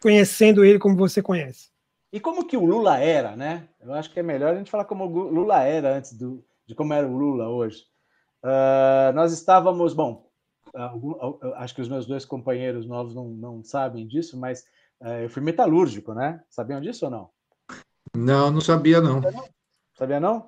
conhecendo 0.01 0.63
ele 0.63 0.79
como 0.79 0.95
você 0.95 1.21
conhece? 1.21 1.69
E 2.11 2.19
como 2.19 2.45
que 2.45 2.55
o 2.55 2.65
Lula 2.65 2.97
era, 2.99 3.35
né? 3.35 3.67
Eu 3.81 3.93
acho 3.93 4.11
que 4.11 4.19
é 4.19 4.23
melhor 4.23 4.53
a 4.53 4.57
gente 4.57 4.71
falar 4.71 4.85
como 4.85 5.05
o 5.05 5.29
Lula 5.29 5.61
era 5.63 5.97
antes 5.97 6.13
do, 6.13 6.43
de 6.65 6.73
como 6.73 6.93
era 6.93 7.07
o 7.07 7.17
Lula 7.17 7.49
hoje. 7.49 7.83
Uh, 8.43 9.11
nós 9.13 9.33
estávamos, 9.33 9.93
bom, 9.93 10.25
acho 11.55 11.75
que 11.75 11.81
os 11.81 11.89
meus 11.89 12.05
dois 12.05 12.23
companheiros 12.23 12.85
novos 12.85 13.13
não, 13.13 13.29
não 13.29 13.63
sabem 13.63 14.07
disso, 14.07 14.39
mas 14.39 14.61
uh, 15.01 15.23
eu 15.23 15.29
fui 15.29 15.41
metalúrgico, 15.41 16.13
né? 16.13 16.41
Sabiam 16.49 16.79
disso 16.79 17.05
ou 17.05 17.11
não? 17.11 17.29
Não, 18.15 18.51
não 18.51 18.61
sabia, 18.61 19.01
não. 19.01 19.21
Sabia 19.97 20.19
não? 20.19 20.47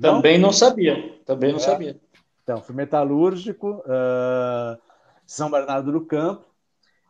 Também 0.00 0.38
não 0.38 0.52
sabia. 0.52 1.18
Também 1.24 1.50
não 1.50 1.58
é. 1.58 1.62
sabia. 1.62 2.00
Então, 2.42 2.60
fui 2.62 2.74
metalúrgico, 2.74 3.82
São 5.26 5.50
Bernardo 5.50 5.92
do 5.92 6.06
Campo. 6.06 6.46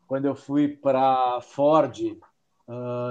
Quando 0.06 0.26
eu 0.26 0.34
fui 0.34 0.68
para 0.68 1.40
Ford, 1.40 1.98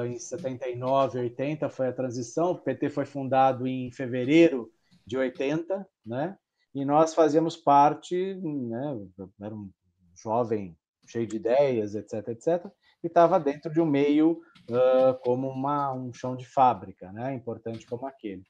em 0.06 0.20
79, 0.20 1.20
80, 1.20 1.70
foi 1.70 1.88
a 1.88 1.94
transição. 1.94 2.52
O 2.52 2.60
PT 2.60 2.90
foi 2.90 3.06
fundado 3.06 3.66
em 3.68 3.92
fevereiro 3.92 4.72
de 5.06 5.18
80, 5.18 5.88
né? 6.06 6.38
e 6.74 6.86
nós 6.86 7.14
fazíamos 7.14 7.58
parte, 7.58 8.36
né, 8.36 8.98
era 9.42 9.54
um 9.54 9.70
jovem 10.16 10.78
cheio 11.06 11.28
de 11.28 11.36
ideias, 11.36 11.96
etc, 11.96 12.30
etc, 12.30 12.66
e 13.04 13.08
estava 13.08 13.40
dentro 13.40 13.72
de 13.72 13.82
um 13.82 13.86
meio 13.86 14.42
uh, 14.70 15.18
como 15.24 15.50
uma, 15.50 15.94
um 15.94 16.14
chão 16.14 16.36
de 16.36 16.46
fábrica, 16.46 17.12
né, 17.12 17.34
importante 17.34 17.86
como 17.86 18.06
aquele. 18.06 18.44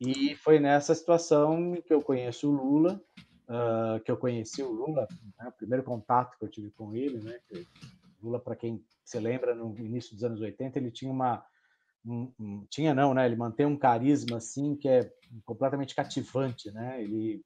E 0.00 0.34
foi 0.36 0.60
nessa 0.60 0.94
situação 0.94 1.74
que 1.84 1.92
eu 1.92 2.02
conheço 2.02 2.48
o 2.48 2.54
Lula, 2.54 3.00
uh, 3.48 4.00
que 4.04 4.10
eu 4.10 4.16
conheci 4.16 4.62
o 4.62 4.70
Lula, 4.70 5.06
né, 5.38 5.48
o 5.48 5.52
primeiro 5.52 5.82
contato 5.82 6.38
que 6.38 6.44
eu 6.44 6.50
tive 6.50 6.70
com 6.70 6.94
ele, 6.94 7.18
né, 7.18 7.38
Lula, 8.22 8.38
para 8.38 8.56
quem 8.56 8.84
se 9.04 9.18
lembra, 9.18 9.54
no 9.54 9.76
início 9.78 10.14
dos 10.14 10.22
anos 10.22 10.40
80, 10.40 10.78
ele 10.78 10.90
tinha 10.90 11.10
uma 11.10 11.44
um, 12.04 12.32
um, 12.40 12.66
tinha 12.70 12.94
não, 12.94 13.12
né? 13.12 13.26
Ele 13.26 13.36
mantém 13.36 13.66
um 13.66 13.76
carisma 13.76 14.38
assim 14.38 14.74
que 14.74 14.88
é 14.88 15.12
completamente 15.44 15.94
cativante, 15.94 16.70
né? 16.70 17.02
Ele 17.02 17.44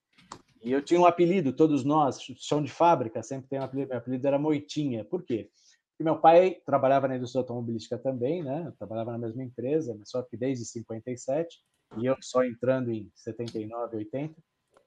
e 0.62 0.72
eu 0.72 0.80
tinha 0.80 0.98
um 0.98 1.04
apelido, 1.04 1.52
todos 1.52 1.84
nós, 1.84 2.18
chão 2.38 2.62
de 2.62 2.72
fábrica, 2.72 3.22
sempre 3.22 3.48
tem 3.48 3.60
um 3.60 3.64
apelido, 3.64 3.90
meu 3.90 3.98
apelido 3.98 4.26
era 4.26 4.38
Moitinha. 4.38 5.04
Por 5.04 5.22
quê? 5.22 5.50
Porque 5.94 6.02
meu 6.02 6.18
pai 6.18 6.56
trabalhava 6.66 7.06
na 7.06 7.16
indústria 7.16 7.40
automobilística 7.40 7.96
também, 7.96 8.42
né? 8.42 8.64
Eu 8.66 8.72
trabalhava 8.72 9.12
na 9.12 9.18
mesma 9.18 9.44
empresa, 9.44 9.96
só 10.04 10.22
que 10.22 10.36
desde 10.36 10.64
57, 10.64 11.56
e 11.98 12.06
eu 12.06 12.16
só 12.20 12.44
entrando 12.44 12.90
em 12.90 13.08
79, 13.14 13.98
80. 13.98 14.34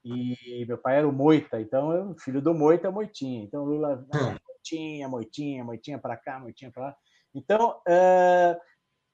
E 0.04 0.66
meu 0.66 0.78
pai 0.78 0.98
era 0.98 1.08
o 1.08 1.14
Moita, 1.14 1.62
então 1.62 1.92
eu, 1.94 2.16
filho 2.20 2.42
do 2.42 2.54
Moita 2.54 2.88
é 2.88 2.92
Moitinha. 2.92 3.44
Então 3.44 3.64
Lula, 3.64 4.06
ah, 4.14 4.36
Moitinha, 4.48 5.08
Moitinha, 5.08 5.64
Moitinha 5.64 5.98
para 5.98 6.18
cá, 6.18 6.40
Moitinha 6.40 6.72
para 6.72 6.88
lá. 6.88 6.98
Então, 7.34 7.80
uh, 7.88 8.60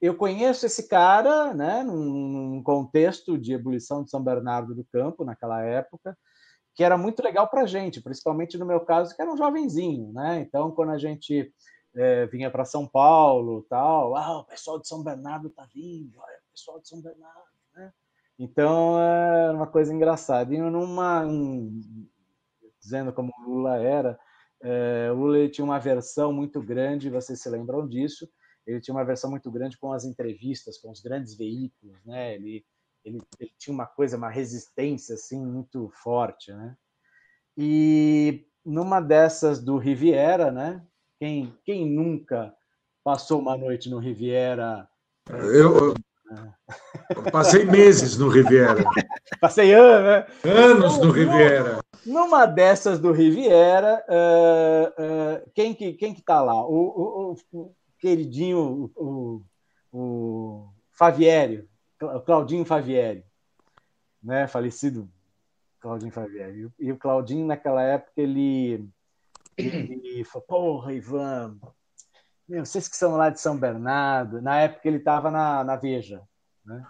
eu 0.02 0.16
conheço 0.16 0.66
esse 0.66 0.88
cara, 0.88 1.54
né, 1.54 1.84
num 1.84 2.62
contexto 2.64 3.38
de 3.38 3.54
ebulição 3.54 4.04
de 4.04 4.10
São 4.10 4.22
Bernardo 4.24 4.74
do 4.74 4.86
Campo, 4.92 5.24
naquela 5.24 5.62
época, 5.62 6.18
que 6.76 6.84
era 6.84 6.98
muito 6.98 7.24
legal 7.24 7.48
para 7.48 7.62
a 7.62 7.66
gente, 7.68 8.02
principalmente 8.02 8.58
no 8.58 8.66
meu 8.66 8.82
caso, 8.82 9.16
que 9.16 9.22
era 9.22 9.32
um 9.32 9.38
jovenzinho, 9.38 10.12
né? 10.12 10.42
Então, 10.42 10.72
quando 10.72 10.92
a 10.92 10.98
gente 10.98 11.54
é, 11.96 12.26
vinha 12.28 12.50
para 12.50 12.66
São 12.66 12.88
Paulo, 12.88 13.66
tal, 13.70 14.16
ah, 14.16 14.40
o 14.40 14.46
pessoal 14.46 14.80
de 14.80 14.88
São 14.88 15.04
Bernardo 15.04 15.50
tá 15.50 15.68
vindo, 15.74 16.20
olha, 16.20 16.38
o 16.48 16.52
pessoal 16.52 16.80
de 16.80 16.88
São 16.88 17.02
Bernardo, 17.02 17.52
né? 17.76 17.94
Então, 18.38 19.00
é 19.00 19.52
uma 19.52 19.68
coisa 19.68 19.94
engraçada. 19.94 20.54
E 20.54 20.58
numa, 20.58 21.24
um, 21.26 22.08
dizendo 22.82 23.14
como 23.14 23.32
Lula 23.46 23.78
era, 23.78 24.20
é, 24.62 25.12
Lula 25.12 25.48
tinha 25.50 25.64
uma 25.64 25.80
versão 25.80 26.34
muito 26.34 26.62
grande, 26.62 27.10
vocês 27.10 27.40
se 27.42 27.50
lembram 27.50 27.88
disso, 27.88 28.28
ele 28.66 28.82
tinha 28.82 28.96
uma 28.96 29.06
versão 29.06 29.30
muito 29.30 29.52
grande 29.52 29.78
com 29.78 29.92
as 29.92 30.04
entrevistas, 30.04 30.78
com 30.78 30.90
os 30.90 31.02
grandes 31.02 31.36
veículos, 31.36 32.04
né? 32.06 32.36
Ele 32.36 32.66
ele, 33.04 33.22
ele, 33.40 33.52
tinha 33.58 33.74
uma 33.74 33.86
coisa, 33.86 34.18
uma 34.18 34.30
resistência 34.30 35.16
assim 35.16 35.46
muito 35.46 35.90
forte, 35.90 36.52
né? 36.54 36.76
E 37.58 38.48
numa 38.66 39.02
dessas 39.02 39.62
do 39.62 39.78
Riviera, 39.78 40.52
né? 40.52 40.86
Quem, 41.24 41.58
quem 41.64 41.90
nunca 41.90 42.54
passou 43.02 43.40
uma 43.40 43.56
noite 43.56 43.90
no 43.90 43.98
Riviera? 43.98 44.86
Eu, 45.30 45.94
eu 45.96 47.32
passei 47.32 47.64
meses 47.64 48.18
no 48.18 48.28
Riviera. 48.28 48.84
Passei 49.40 49.74
anos, 49.74 50.04
né? 50.04 50.52
Anos 50.52 50.98
no 50.98 51.12
Riviera. 51.12 51.80
Numa 52.06 52.46
dessas 52.46 53.00
do 53.00 53.14
Riviera, 53.14 54.04
uh, 54.10 55.02
uh, 55.02 55.52
quem 55.56 55.74
que 55.74 55.94
quem 55.94 56.14
que 56.14 56.22
tá 56.22 56.42
lá? 56.42 56.62
O, 56.68 57.32
o, 57.32 57.38
o 57.54 57.76
queridinho, 58.00 58.92
o, 58.94 59.42
o 59.94 60.68
Favieri, 60.92 61.66
Claudinho 62.26 62.66
Favieri, 62.66 63.24
né? 64.22 64.46
Falecido 64.46 65.10
Claudinho 65.80 66.12
Favieri. 66.12 66.68
E 66.78 66.92
o 66.92 66.98
Claudinho, 66.98 67.48
naquela 67.48 67.82
época, 67.82 68.12
ele, 68.18 68.86
ele 69.58 70.24
falou: 70.24 70.46
Porra, 70.48 70.94
Ivan, 70.94 71.58
meu, 72.48 72.66
vocês 72.66 72.88
que 72.88 72.98
são 72.98 73.16
lá 73.16 73.30
de 73.30 73.40
São 73.40 73.58
Bernardo. 73.58 74.42
Na 74.42 74.60
época, 74.60 74.88
ele 74.88 74.98
estava 74.98 75.32
na, 75.32 75.64
na 75.64 75.76
Veja, 75.76 76.22
né? 76.66 76.86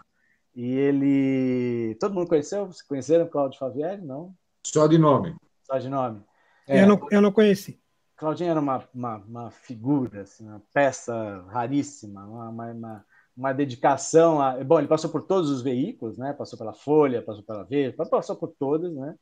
E 0.55 0.65
ele. 0.65 1.95
Todo 1.99 2.13
mundo 2.13 2.27
conheceu? 2.27 2.69
Conheceram 2.87 3.25
o 3.25 3.29
Claudio 3.29 3.59
Favieri? 3.59 4.01
Não? 4.01 4.33
Só 4.65 4.87
de 4.87 4.97
nome. 4.97 5.35
Só 5.63 5.77
de 5.77 5.89
nome. 5.89 6.23
É, 6.67 6.81
eu, 6.81 6.87
não, 6.87 7.07
eu 7.11 7.21
não 7.21 7.31
conheci. 7.31 7.81
Claudinho 8.15 8.51
era 8.51 8.59
uma, 8.59 8.87
uma, 8.93 9.17
uma 9.17 9.51
figura, 9.51 10.21
assim, 10.21 10.47
uma 10.47 10.61
peça 10.73 11.45
raríssima, 11.49 12.25
uma, 12.25 12.49
uma, 12.49 13.05
uma 13.35 13.53
dedicação 13.53 14.41
a. 14.41 14.63
Bom, 14.63 14.79
ele 14.79 14.87
passou 14.87 15.09
por 15.09 15.23
todos 15.23 15.49
os 15.49 15.61
veículos, 15.61 16.17
né? 16.17 16.33
Passou 16.33 16.57
pela 16.57 16.73
Folha, 16.73 17.21
passou 17.21 17.43
pela 17.43 17.63
Veja, 17.63 17.95
passou 18.09 18.35
por 18.35 18.49
todos, 18.57 18.93
né? 18.95 19.15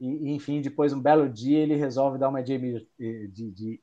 E, 0.00 0.34
enfim, 0.34 0.60
depois, 0.60 0.92
um 0.92 1.00
belo 1.00 1.28
dia, 1.28 1.58
ele 1.58 1.76
resolve 1.76 2.18
dar 2.18 2.28
uma 2.28 2.42
de, 2.42 2.58
de, 3.30 3.80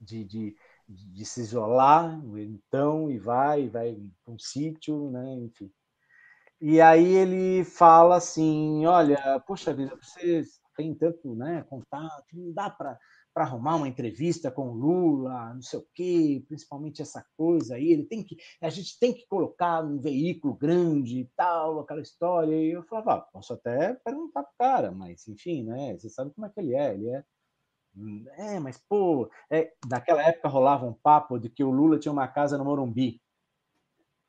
de, 0.00 0.56
de, 0.88 1.24
se 1.24 1.40
isolar, 1.40 2.20
então, 2.36 3.10
e 3.10 3.18
vai, 3.18 3.68
vai 3.68 3.94
para 4.24 4.34
um 4.34 4.38
sítio, 4.38 5.10
né? 5.10 5.34
Enfim. 5.34 5.70
E 6.60 6.80
aí 6.80 7.14
ele 7.14 7.64
fala 7.64 8.16
assim: 8.16 8.84
olha, 8.86 9.40
poxa 9.46 9.72
vida, 9.72 9.96
você 9.96 10.42
tem 10.76 10.94
tanto 10.94 11.34
né, 11.34 11.64
contato, 11.68 12.24
não 12.32 12.52
dá 12.52 12.70
para 12.70 12.98
para 13.38 13.44
arrumar 13.44 13.76
uma 13.76 13.86
entrevista 13.86 14.50
com 14.50 14.68
o 14.68 14.74
Lula, 14.74 15.54
não 15.54 15.62
sei 15.62 15.78
o 15.78 15.86
quê, 15.94 16.44
principalmente 16.48 17.00
essa 17.00 17.24
coisa 17.36 17.76
aí, 17.76 17.92
ele 17.92 18.02
tem 18.02 18.20
que, 18.20 18.36
a 18.60 18.68
gente 18.68 18.98
tem 18.98 19.14
que 19.14 19.28
colocar 19.28 19.80
um 19.84 19.96
veículo 19.96 20.54
grande 20.54 21.20
e 21.20 21.24
tal, 21.36 21.78
aquela 21.78 22.00
história. 22.00 22.52
E 22.52 22.72
eu 22.72 22.82
falava, 22.82 23.12
ah, 23.12 23.20
posso 23.20 23.52
até 23.52 23.94
perguntar 24.04 24.42
pro 24.42 24.52
cara, 24.58 24.90
mas 24.90 25.28
enfim, 25.28 25.62
né? 25.62 25.96
Você 25.96 26.10
sabe 26.10 26.32
como 26.34 26.48
é 26.48 26.50
que 26.50 26.58
ele 26.58 26.74
é, 26.74 26.94
ele 26.94 27.10
é 27.10 27.24
hum, 27.96 28.24
é, 28.32 28.58
mas 28.58 28.82
pô, 28.88 29.30
é, 29.48 29.72
naquela 29.88 30.20
época 30.20 30.48
rolava 30.48 30.84
um 30.84 30.94
papo 30.94 31.38
de 31.38 31.48
que 31.48 31.62
o 31.62 31.70
Lula 31.70 31.96
tinha 31.96 32.10
uma 32.10 32.26
casa 32.26 32.58
no 32.58 32.64
Morumbi. 32.64 33.22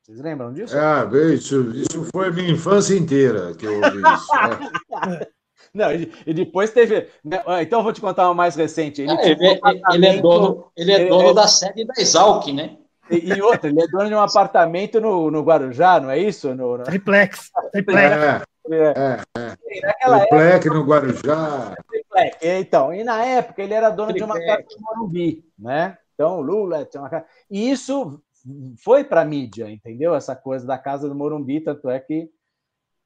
Vocês 0.02 0.20
lembram 0.20 0.52
disso? 0.52 0.76
Ah, 0.78 1.02
isso, 1.34 1.72
isso 1.72 2.04
foi 2.12 2.28
a 2.28 2.30
minha 2.30 2.52
infância 2.52 2.94
inteira 2.94 3.56
que 3.56 3.66
eu 3.66 3.74
ouvi 3.74 3.98
isso. 3.98 4.36
É. 4.36 5.29
Não, 5.72 5.92
e, 5.92 6.10
e 6.26 6.34
depois 6.34 6.70
teve. 6.70 7.08
Né, 7.24 7.42
então 7.62 7.80
eu 7.80 7.84
vou 7.84 7.92
te 7.92 8.00
contar 8.00 8.26
uma 8.26 8.34
mais 8.34 8.56
recente. 8.56 9.02
Ele, 9.02 9.12
é, 9.12 9.30
ele, 9.30 9.60
um 9.62 9.94
ele 9.94 10.06
é 10.06 10.16
dono, 10.20 10.66
ele 10.76 10.92
é 10.92 11.06
dono 11.06 11.28
ele, 11.28 11.34
da 11.34 11.46
sede 11.46 11.84
da 11.84 11.94
Exalc, 11.96 12.46
né? 12.52 12.76
E, 13.10 13.32
e, 13.32 13.42
outra, 13.42 13.68
ele 13.68 13.82
é 13.82 13.86
dono 13.88 14.08
de 14.08 14.14
um 14.14 14.20
apartamento 14.20 15.00
no, 15.00 15.30
no 15.30 15.42
Guarujá, 15.42 15.98
não 15.98 16.10
é 16.10 16.18
isso? 16.18 16.54
No, 16.54 16.78
no... 16.78 16.84
Triplex. 16.84 17.50
Triplex. 17.72 18.16
É, 18.16 18.42
é, 18.70 19.20
é. 19.36 19.56
Triplex 19.96 20.32
época, 20.32 20.74
no 20.74 20.84
Guarujá. 20.84 21.74
Então, 22.40 22.92
e 22.94 23.02
na 23.02 23.24
época 23.24 23.62
ele 23.62 23.74
era 23.74 23.90
dono 23.90 24.12
de 24.12 24.22
uma 24.22 24.38
casa 24.38 24.62
de 24.62 24.76
Morumbi, 24.80 25.44
né? 25.58 25.96
Então, 26.14 26.38
o 26.38 26.42
Lula 26.42 26.84
tinha 26.84 27.02
uma 27.02 27.08
casa. 27.08 27.24
E 27.50 27.70
isso 27.70 28.22
foi 28.82 29.02
para 29.02 29.22
a 29.22 29.24
mídia, 29.24 29.70
entendeu? 29.70 30.14
Essa 30.14 30.36
coisa 30.36 30.66
da 30.66 30.78
casa 30.78 31.08
do 31.08 31.14
Morumbi, 31.14 31.60
tanto 31.60 31.88
é 31.88 31.98
que. 31.98 32.30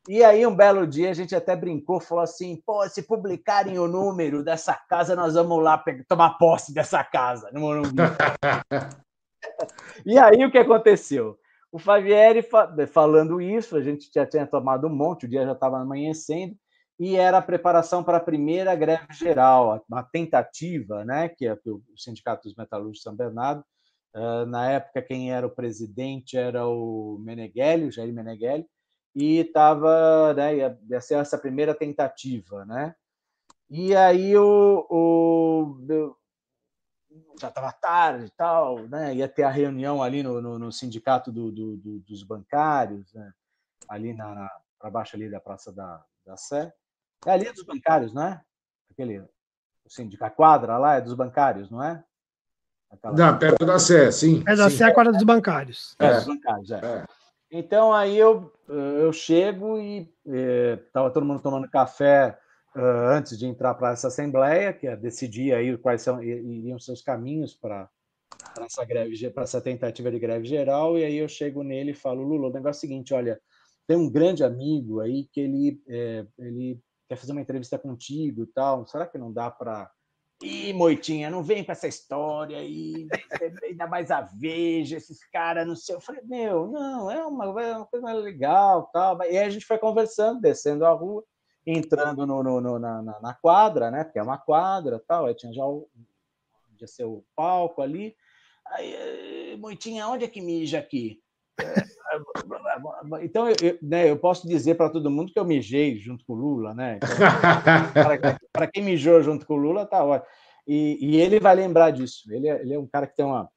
E 0.07 0.23
aí, 0.23 0.47
um 0.47 0.55
belo 0.55 0.87
dia, 0.87 1.11
a 1.11 1.15
gente 1.15 1.35
até 1.35 1.57
brincou, 1.57 1.99
falou 1.99 2.23
assim: 2.23 2.63
pô, 2.67 2.87
se 2.89 3.03
publicarem 3.03 3.79
o 3.79 3.89
número 3.89 4.45
dessa 4.45 4.75
casa, 4.75 5.17
nós 5.17 5.35
vamos 5.35 5.63
lá 5.63 5.79
pegar, 5.79 6.05
tomar 6.07 6.37
posse 6.37 6.75
dessa 6.75 7.03
casa 7.03 7.51
no 7.53 7.61
Morumbi. 7.61 8.03
e 10.05 10.19
aí, 10.19 10.45
o 10.45 10.51
que 10.51 10.59
aconteceu? 10.59 11.39
O 11.73 11.79
Favieri 11.79 12.47
falando 12.87 13.41
isso, 13.41 13.77
a 13.77 13.83
gente 13.83 14.11
já 14.15 14.27
tinha 14.27 14.47
tomado 14.47 14.87
um 14.87 14.95
monte, 14.95 15.25
o 15.25 15.29
dia 15.29 15.45
já 15.45 15.53
estava 15.53 15.79
amanhecendo, 15.79 16.55
e 17.01 17.17
era 17.17 17.39
a 17.39 17.43
preparação 17.43 18.05
para 18.05 18.19
a 18.19 18.21
primeira 18.21 18.77
greve 18.77 19.07
geral, 19.11 19.83
uma 19.91 20.03
tentativa, 20.03 21.05
né, 21.05 21.29
que 21.29 21.47
é 21.47 21.59
o 21.67 21.83
Sindicato 21.97 22.45
dos 22.45 22.55
Metalúrgicos 22.55 22.99
de 22.99 23.03
São 23.03 23.17
Bernardo, 23.17 23.65
na 24.47 24.71
época, 24.71 25.03
quem 25.03 25.33
era 25.33 25.45
o 25.45 25.51
presidente 25.51 26.37
era 26.37 26.65
o 26.65 27.19
Meneghelli, 27.19 27.89
o 27.89 27.91
Jair 27.91 28.15
Meneghelli, 28.15 28.65
e 29.15 29.39
estava, 29.39 30.35
né, 30.35 30.57
ia, 30.57 30.79
ia 30.89 31.01
ser 31.01 31.15
essa 31.15 31.39
primeira 31.39 31.75
tentativa, 31.75 32.65
né? 32.65 32.95
E 33.71 33.95
aí 33.95 34.37
o, 34.37 34.87
o 34.91 36.15
já 37.41 37.49
estava 37.49 37.73
tarde 37.73 38.27
e 38.27 38.31
tal, 38.31 38.81
né? 38.89 39.15
Ia 39.15 39.29
ter 39.29 39.43
a 39.43 39.51
reunião 39.51 40.03
ali 40.03 40.23
no, 40.23 40.41
no, 40.41 40.59
no 40.59 40.73
sindicato 40.73 41.33
do, 41.33 41.51
do, 41.51 41.77
do, 41.77 41.99
dos 42.01 42.23
bancários, 42.23 43.12
né? 43.15 43.33
ali 43.89 44.12
na, 44.12 44.35
na 44.35 44.51
para 44.79 44.91
baixo 44.91 45.17
ali 45.17 45.31
da 45.31 45.41
Praça 45.41 45.73
da, 45.73 46.05
da 46.27 46.37
Sé. 46.37 46.73
É 47.27 47.33
ali 47.33 47.51
dos 47.53 47.65
bancários, 47.65 48.12
não 48.12 48.23
é? 48.23 48.43
Aquele 48.91 49.21
o 49.21 49.91
sindicato, 49.91 50.33
a 50.33 50.35
quadra 50.35 50.79
lá 50.79 50.95
é 50.95 51.01
dos 51.01 51.15
bancários, 51.15 51.71
não 51.71 51.83
é? 51.83 52.03
Aquela... 52.91 53.15
Não, 53.15 53.39
perto 53.39 53.67
da 53.67 53.79
Sé, 53.79 54.11
sim. 54.12 54.43
É 54.47 54.55
da 54.55 54.71
Sé, 54.71 54.85
a 54.85 54.95
quadra 54.95 55.12
dos 55.12 55.23
bancários. 55.23 55.95
É, 55.99 56.07
é. 56.07 56.15
dos 56.15 56.27
bancários, 56.27 56.71
é. 56.71 56.79
é. 56.79 57.07
Então 57.51 57.93
aí 57.93 58.17
eu, 58.17 58.53
eu 58.69 59.12
chego 59.12 59.79
e 59.79 60.09
estava 60.87 61.11
todo 61.11 61.27
mundo 61.27 61.43
tomando 61.43 61.69
café 61.69 62.39
uh, 62.77 63.09
antes 63.12 63.39
de 63.39 63.47
entrar 63.47 63.75
para 63.75 63.93
essa 63.93 64.09
assembleia, 64.09 64.73
que 64.73 64.87
é 64.87 64.97
decidir 64.97 65.55
aí 65.55 65.77
quais 65.79 66.03
são 66.03 66.23
iriam 66.23 66.79
seus 66.79 67.03
caminhos 67.03 67.55
para 67.55 67.89
essa 68.61 68.85
greve, 68.85 69.31
para 69.31 69.45
essa 69.45 69.61
tentativa 69.61 70.11
de 70.11 70.19
greve 70.19 70.47
geral. 70.47 70.99
E 70.99 71.05
aí 71.05 71.17
eu 71.17 71.29
chego 71.29 71.62
nele 71.62 71.93
e 71.93 71.95
falo, 71.95 72.23
Lula, 72.23 72.49
o 72.49 72.53
negócio 72.53 72.79
é 72.79 72.79
o 72.79 72.81
seguinte, 72.81 73.15
olha, 73.15 73.41
tem 73.87 73.97
um 73.97 74.11
grande 74.11 74.43
amigo 74.43 75.01
aí 75.01 75.29
que 75.33 75.41
ele, 75.41 75.83
é, 75.89 76.27
ele 76.39 76.81
quer 77.09 77.17
fazer 77.17 77.33
uma 77.33 77.41
entrevista 77.41 77.79
contigo 77.79 78.45
e 78.45 78.47
tal. 78.47 78.87
Será 78.87 79.07
que 79.07 79.19
não 79.19 79.33
dá 79.33 79.51
para 79.51 79.91
Ih, 80.45 80.75
Moitinha, 80.75 81.31
não 81.31 81.43
vem 81.43 81.65
com 81.65 81.73
essa 81.73 81.89
história 81.89 82.59
aí, 82.59 83.09
ainda 83.65 83.87
mais 83.87 84.11
a 84.11 84.21
Veja, 84.21 84.99
esses 84.99 85.25
caras, 85.31 85.67
não 85.67 85.75
sei. 85.75 85.95
Eu 85.95 86.01
falei, 86.03 86.21
meu, 86.25 86.67
não, 86.67 87.11
é 87.11 87.25
uma, 87.25 87.63
é 87.63 87.77
uma 87.77 87.87
coisa 87.87 88.13
legal, 88.13 88.91
tal. 88.93 89.19
E 89.23 89.39
aí 89.39 89.39
a 89.39 89.49
gente 89.49 89.65
foi 89.65 89.79
conversando, 89.79 90.43
descendo 90.43 90.85
a 90.85 90.93
rua, 90.93 91.25
entrando 91.67 92.27
no, 92.27 92.43
no, 92.43 92.61
no 92.61 92.79
na, 92.79 93.03
na, 93.03 93.35
quadra, 93.35 93.91
né? 93.91 94.05
Porque 94.05 94.19
é 94.19 94.23
uma 94.23 94.37
quadra, 94.37 95.03
tal. 95.09 95.25
Aí 95.25 95.35
tinha 95.35 95.53
já 95.53 95.65
o, 95.65 95.89
ser 96.87 97.05
o 97.05 97.25
palco 97.35 97.81
ali. 97.81 98.15
Aí, 98.67 99.57
Moitinha, 99.59 100.09
onde 100.09 100.27
é 100.27 100.29
que 100.29 100.43
mija 100.43 100.79
aqui? 100.79 101.24
Então, 103.23 103.49
eu, 103.49 103.79
né, 103.83 104.11
eu 104.11 104.19
posso 104.19 104.47
dizer 104.47 104.77
para 104.77 104.91
todo 104.91 105.11
mundo 105.11 105.33
que 105.33 105.39
eu 105.39 105.45
mijei 105.45 105.99
junto 105.99 106.25
com 106.25 106.33
o 106.35 106.37
Lula, 106.37 106.75
né? 106.75 106.99
Então, 106.99 108.39
para 108.53 108.67
quem 108.67 108.83
mijou 108.83 109.23
junto 109.23 109.47
com 109.47 109.55
o 109.55 109.59
Lula, 109.59 109.87
tá 109.87 110.05
ótimo. 110.05 110.31
E, 110.67 110.99
e 111.01 111.17
ele 111.17 111.39
vai 111.39 111.55
lembrar 111.55 111.91
disso. 111.91 112.33
Ele 112.33 112.49
é, 112.49 112.61
ele 112.61 112.75
é 112.75 112.79
um 112.79 112.87
cara 112.87 113.07
que 113.07 113.17
tem 113.17 113.25
uma. 113.25 113.49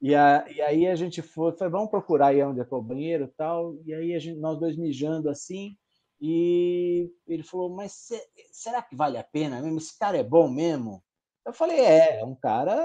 E, 0.00 0.14
a, 0.14 0.46
e 0.50 0.62
aí 0.62 0.86
a 0.86 0.94
gente 0.94 1.20
foi, 1.20 1.52
foi, 1.52 1.68
vamos 1.68 1.90
procurar 1.90 2.28
aí 2.28 2.42
onde 2.42 2.60
é, 2.60 2.62
é 2.62 2.74
o 2.74 2.82
banheiro 2.82 3.24
e 3.24 3.36
tal. 3.36 3.76
E 3.84 3.92
aí 3.92 4.18
gente, 4.18 4.38
nós 4.38 4.58
dois 4.58 4.76
mijando 4.76 5.28
assim. 5.28 5.76
E 6.20 7.10
ele 7.26 7.42
falou: 7.42 7.74
Mas 7.74 8.08
será 8.52 8.82
que 8.82 8.96
vale 8.96 9.18
a 9.18 9.24
pena 9.24 9.60
mesmo? 9.60 9.78
Esse 9.78 9.98
cara 9.98 10.16
é 10.16 10.24
bom 10.24 10.50
mesmo? 10.50 11.02
Eu 11.46 11.52
falei, 11.52 11.80
é, 11.80 12.20
é 12.20 12.24
um 12.24 12.34
cara, 12.34 12.76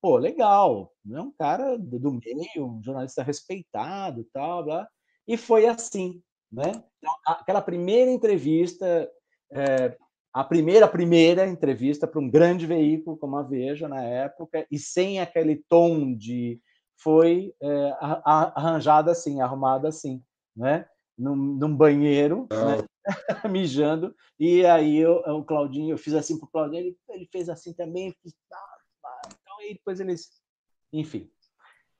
pô, 0.00 0.16
legal, 0.18 0.92
é 1.10 1.20
um 1.20 1.32
cara 1.32 1.76
do 1.76 2.12
meio, 2.12 2.66
um 2.66 2.82
jornalista 2.82 3.22
respeitado, 3.22 4.26
tal, 4.32 4.64
blá. 4.64 4.88
E 5.26 5.36
foi 5.36 5.66
assim, 5.66 6.22
né? 6.50 6.70
Então, 6.98 7.12
aquela 7.26 7.60
primeira 7.60 8.10
entrevista, 8.10 9.10
é, 9.52 9.96
a 10.32 10.44
primeira 10.44 10.86
primeira 10.86 11.46
entrevista 11.46 12.06
para 12.06 12.20
um 12.20 12.30
grande 12.30 12.66
veículo 12.66 13.16
como 13.16 13.36
a 13.36 13.42
Veja 13.42 13.88
na 13.88 14.02
época 14.02 14.66
e 14.70 14.78
sem 14.78 15.20
aquele 15.20 15.56
tom 15.68 16.14
de 16.16 16.60
foi 17.00 17.54
é, 17.60 17.96
arranjada 18.00 19.12
assim, 19.12 19.40
arrumada 19.40 19.88
assim, 19.88 20.22
né? 20.56 20.86
Num, 21.16 21.34
num 21.34 21.74
banheiro, 21.74 22.46
né? 22.50 22.84
mijando, 23.50 24.14
e 24.38 24.64
aí 24.64 24.98
eu, 24.98 25.16
o 25.26 25.44
Claudinho, 25.44 25.94
eu 25.94 25.98
fiz 25.98 26.14
assim 26.14 26.38
pro 26.38 26.48
Claudinho, 26.48 26.80
ele, 26.80 26.96
ele 27.10 27.28
fez 27.32 27.48
assim 27.48 27.72
também, 27.72 28.14
fiz, 28.22 28.34
então 29.30 29.58
aí 29.60 29.74
depois 29.74 30.00
eles, 30.00 30.30
enfim, 30.92 31.30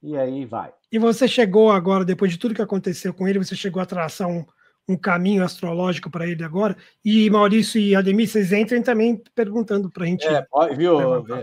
e 0.03 0.17
aí 0.17 0.45
vai. 0.45 0.73
E 0.93 0.99
você 0.99 1.27
chegou 1.27 1.71
agora, 1.71 2.05
depois 2.05 2.31
de 2.31 2.39
tudo 2.39 2.55
que 2.55 2.63
aconteceu 2.63 3.13
com 3.13 3.27
ele, 3.27 3.39
você 3.39 3.57
chegou 3.57 3.83
a 3.83 3.87
traçar 3.87 4.29
um, 4.29 4.45
um 4.89 4.97
caminho 4.97 5.45
astrológico 5.45 6.11
para 6.11 6.27
ele 6.27 6.43
agora. 6.43 6.75
E 7.05 7.29
Maurício 7.29 7.79
e 7.79 7.95
Ademir, 7.95 8.27
vocês 8.27 8.53
entrem 8.53 8.83
também 8.83 9.23
perguntando 9.35 9.91
para 9.91 10.05
a 10.05 10.07
gente. 10.07 10.27
É, 10.27 10.47
viu? 10.75 10.99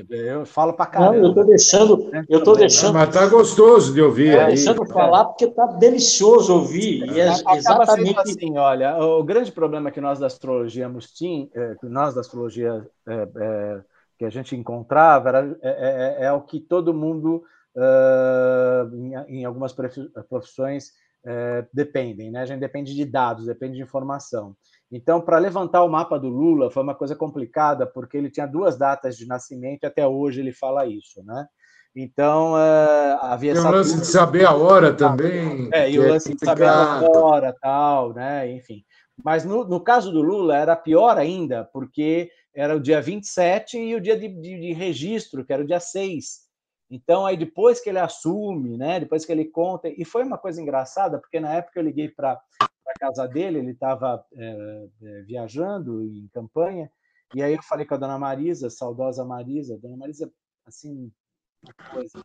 Eu 0.09 0.45
falo 0.45 0.73
para 0.73 0.87
caramba. 0.87 1.17
Não, 1.17 1.23
eu 1.23 1.29
estou 1.29 1.45
deixando. 1.45 2.11
Eu 2.27 2.43
tô 2.43 2.55
deixando. 2.55 2.93
Mas 2.93 3.13
tá 3.13 3.27
gostoso 3.27 3.93
de 3.93 4.01
ouvir. 4.01 4.29
É, 4.29 4.47
deixando 4.47 4.83
é. 4.83 4.87
falar 4.87 5.25
porque 5.25 5.47
tá 5.47 5.67
delicioso 5.67 6.53
ouvir. 6.53 7.05
E 7.05 7.19
é 7.19 7.31
exatamente 7.55 8.19
assim. 8.19 8.57
Olha, 8.57 8.97
o 8.97 9.23
grande 9.23 9.51
problema 9.51 9.91
que 9.91 10.01
nós 10.01 10.17
da 10.17 10.25
astrologia 10.25 10.89
mustim, 10.89 11.49
é, 11.53 11.75
que 11.75 11.85
nós 11.85 12.15
da 12.15 12.21
astrologia 12.21 12.85
é, 13.07 13.27
é, 13.35 13.81
que 14.17 14.25
a 14.25 14.29
gente 14.29 14.55
encontrava 14.55 15.29
era, 15.29 15.57
é, 15.61 16.17
é, 16.21 16.25
é 16.25 16.31
o 16.31 16.41
que 16.41 16.59
todo 16.59 16.93
mundo 16.93 17.43
uh, 17.75 18.95
em, 18.95 19.39
em 19.41 19.45
algumas 19.45 19.73
profissões 19.73 20.93
é, 21.25 21.65
dependem, 21.73 22.31
né? 22.31 22.41
A 22.41 22.45
gente 22.45 22.59
depende 22.59 22.93
de 22.93 23.03
dados, 23.03 23.45
depende 23.45 23.77
de 23.77 23.81
informação. 23.81 24.55
Então, 24.91 25.19
para 25.19 25.39
levantar 25.39 25.83
o 25.83 25.89
mapa 25.89 26.19
do 26.19 26.29
Lula 26.29 26.69
foi 26.69 26.83
uma 26.83 26.93
coisa 26.93 27.15
complicada, 27.15 27.85
porque 27.87 28.15
ele 28.15 28.29
tinha 28.29 28.45
duas 28.45 28.77
datas 28.77 29.17
de 29.17 29.25
nascimento 29.25 29.83
e 29.83 29.87
até 29.87 30.07
hoje 30.07 30.39
ele 30.39 30.53
fala 30.53 30.85
isso, 30.85 31.23
né? 31.23 31.47
Então, 31.95 32.53
uh, 32.53 33.17
havia 33.21 33.53
Tem 33.53 33.61
o 33.61 33.71
lance 33.71 33.97
de 33.97 34.05
saber 34.05 34.45
a 34.45 34.53
hora 34.53 34.93
também. 34.93 35.69
É, 35.73 35.89
e 35.89 35.97
o 35.97 36.03
é 36.03 36.11
lance 36.11 36.31
é 36.31 36.35
de 36.35 36.45
saber 36.45 36.67
a 36.67 37.01
hora, 37.01 37.55
tal, 37.59 38.13
né? 38.13 38.51
Enfim. 38.51 38.83
Mas 39.23 39.45
no, 39.45 39.63
no, 39.63 39.79
caso 39.79 40.11
do 40.11 40.21
Lula 40.21 40.57
era 40.57 40.75
pior 40.75 41.17
ainda, 41.17 41.63
porque 41.71 42.29
era 42.53 42.75
o 42.75 42.81
dia 42.81 43.01
27 43.01 43.77
e 43.77 43.95
o 43.95 44.01
dia 44.01 44.19
de, 44.19 44.27
de, 44.27 44.59
de 44.59 44.73
registro, 44.73 45.45
que 45.45 45.53
era 45.53 45.63
o 45.63 45.65
dia 45.65 45.79
6. 45.79 46.44
Então, 46.89 47.25
aí 47.25 47.35
depois 47.35 47.79
que 47.79 47.89
ele 47.89 47.99
assume, 47.99 48.77
né, 48.77 48.99
depois 48.99 49.25
que 49.25 49.31
ele 49.31 49.45
conta, 49.45 49.87
e 49.89 50.05
foi 50.05 50.23
uma 50.23 50.37
coisa 50.37 50.61
engraçada, 50.61 51.19
porque 51.19 51.39
na 51.39 51.53
época 51.53 51.79
eu 51.79 51.83
liguei 51.83 52.09
para 52.09 52.39
a 52.61 52.99
casa 52.99 53.27
dele, 53.27 53.59
ele 53.59 53.71
estava 53.71 54.23
é, 54.33 54.87
é, 55.01 55.21
viajando 55.23 56.03
em 56.03 56.27
campanha, 56.33 56.91
e 57.33 57.41
aí 57.41 57.53
eu 57.53 57.63
falei 57.63 57.85
com 57.85 57.95
a 57.95 57.97
dona 57.97 58.19
Marisa, 58.19 58.69
saudosa 58.69 59.25
Marisa, 59.25 59.77
dona 59.77 59.97
Marisa, 59.97 60.31
assim, 60.65 61.11
coisa. 61.91 62.19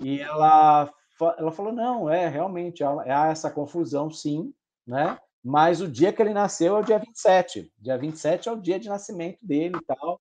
E 0.00 0.20
ela, 0.20 0.92
ela 1.38 1.52
falou: 1.52 1.72
não, 1.72 2.08
é 2.08 2.28
realmente, 2.28 2.82
há 2.84 3.28
essa 3.28 3.50
confusão, 3.50 4.10
sim, 4.10 4.54
né? 4.86 5.18
Mas 5.42 5.80
o 5.80 5.88
dia 5.88 6.12
que 6.12 6.20
ele 6.20 6.32
nasceu 6.34 6.76
é 6.76 6.80
o 6.80 6.84
dia 6.84 6.98
27. 6.98 7.72
Dia 7.78 7.96
27 7.96 8.48
é 8.48 8.52
o 8.52 8.60
dia 8.60 8.80
de 8.80 8.88
nascimento 8.88 9.46
dele 9.46 9.76
e 9.76 9.84
tal. 9.84 10.20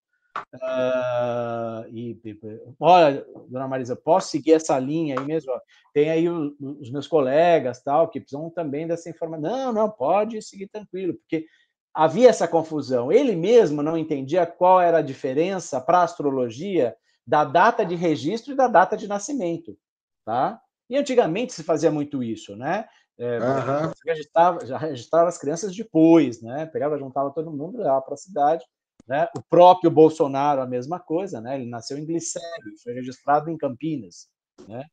Uh, 0.53 1.87
e, 1.91 2.19
olha, 2.79 3.25
dona 3.47 3.67
Marisa, 3.67 3.95
posso 3.95 4.29
seguir 4.29 4.53
essa 4.53 4.77
linha 4.77 5.19
aí 5.19 5.25
mesmo? 5.25 5.51
Tem 5.93 6.09
aí 6.09 6.29
o, 6.29 6.55
os 6.79 6.89
meus 6.91 7.07
colegas 7.07 7.81
tal 7.81 8.09
que 8.09 8.19
precisam 8.19 8.49
também 8.49 8.87
dessa 8.87 9.09
informação. 9.09 9.41
Não, 9.41 9.73
não, 9.73 9.89
pode 9.89 10.41
seguir 10.41 10.67
tranquilo, 10.67 11.13
porque 11.15 11.45
havia 11.93 12.29
essa 12.29 12.47
confusão. 12.47 13.11
Ele 13.11 13.35
mesmo 13.35 13.81
não 13.81 13.97
entendia 13.97 14.45
qual 14.45 14.81
era 14.81 14.97
a 14.97 15.03
diferença 15.03 15.79
para 15.79 15.99
a 15.99 16.03
astrologia 16.03 16.95
da 17.25 17.43
data 17.43 17.85
de 17.85 17.95
registro 17.95 18.53
e 18.53 18.57
da 18.57 18.67
data 18.67 18.95
de 18.95 19.07
nascimento, 19.07 19.77
tá? 20.25 20.61
E 20.89 20.95
antigamente 20.95 21.53
se 21.53 21.63
fazia 21.63 21.89
muito 21.89 22.21
isso, 22.21 22.55
né? 22.55 22.85
É, 23.17 23.39
uhum. 23.39 23.91
registrava, 24.05 24.65
já 24.65 24.77
registrava 24.77 25.29
as 25.29 25.37
crianças 25.37 25.73
depois, 25.75 26.41
né? 26.41 26.65
Pegava, 26.65 26.99
juntava 26.99 27.31
todo 27.31 27.51
mundo, 27.51 27.77
levava 27.77 28.01
para 28.01 28.13
a 28.13 28.17
cidade 28.17 28.65
né? 29.07 29.27
O 29.37 29.41
próprio 29.41 29.91
Bolsonaro, 29.91 30.61
a 30.61 30.65
mesma 30.65 30.99
coisa, 30.99 31.39
né? 31.39 31.55
ele 31.55 31.69
nasceu 31.69 31.97
em 31.97 32.05
Glicério, 32.05 32.73
foi 32.83 32.93
registrado 32.93 33.49
em 33.49 33.57
Campinas. 33.57 34.27
Né? 34.67 34.83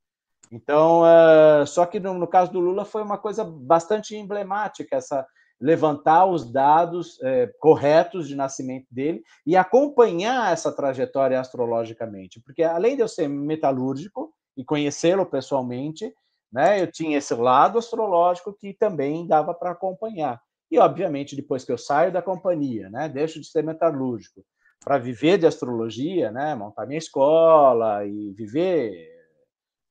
Então, 0.50 1.02
uh, 1.02 1.66
só 1.66 1.86
que 1.86 1.98
no, 1.98 2.14
no, 2.14 2.26
caso 2.26 2.52
do 2.52 2.60
Lula 2.60 2.84
foi 2.84 3.02
uma 3.02 3.16
coisa 3.16 3.42
bastante 3.44 4.14
emblemática, 4.14 4.96
essa, 4.96 5.26
levantar 5.62 6.26
os 6.26 6.50
dados 6.50 7.18
é, 7.22 7.46
corretos 7.60 8.26
de 8.26 8.34
nascimento 8.34 8.86
dele 8.90 9.22
e 9.46 9.56
acompanhar 9.56 10.52
essa 10.52 10.72
trajetória 10.72 11.38
astrologicamente. 11.38 12.40
Porque 12.40 12.64
além 12.64 12.96
de 12.96 13.02
eu 13.02 13.08
ser 13.08 13.28
metalúrgico 13.28 14.34
e 14.56 14.64
conhecê-lo 14.64 15.24
pessoalmente, 15.24 16.12
né, 16.52 16.82
eu 16.82 16.90
tinha 16.90 17.16
esse 17.16 17.32
lado 17.34 17.78
astrológico 17.78 18.52
que 18.52 18.74
também 18.74 19.26
dava 19.26 19.54
para 19.54 19.70
acompanhar. 19.70 20.42
E, 20.72 20.78
obviamente, 20.78 21.36
depois 21.36 21.66
que 21.66 21.70
eu 21.70 21.76
saio 21.76 22.10
da 22.10 22.22
companhia, 22.22 22.88
né, 22.88 23.06
deixo 23.06 23.38
de 23.38 23.46
ser 23.46 23.62
metalúrgico, 23.62 24.42
para 24.82 24.96
viver 24.96 25.36
de 25.36 25.46
astrologia, 25.46 26.32
né, 26.32 26.54
montar 26.54 26.86
minha 26.86 26.96
escola 26.96 28.06
e 28.06 28.32
viver, 28.32 28.90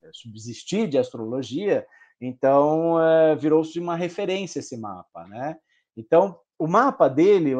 eh, 0.01 0.09
subsistir 0.11 0.88
de 0.88 0.97
astrologia, 0.97 1.86
então 2.19 2.99
é, 2.99 3.36
virou-se 3.36 3.79
uma 3.79 3.95
referência 3.95 4.57
esse 4.57 4.75
mapa, 4.75 5.27
né? 5.27 5.57
Então 5.95 6.39
o 6.57 6.67
mapa 6.67 7.07
dele, 7.07 7.53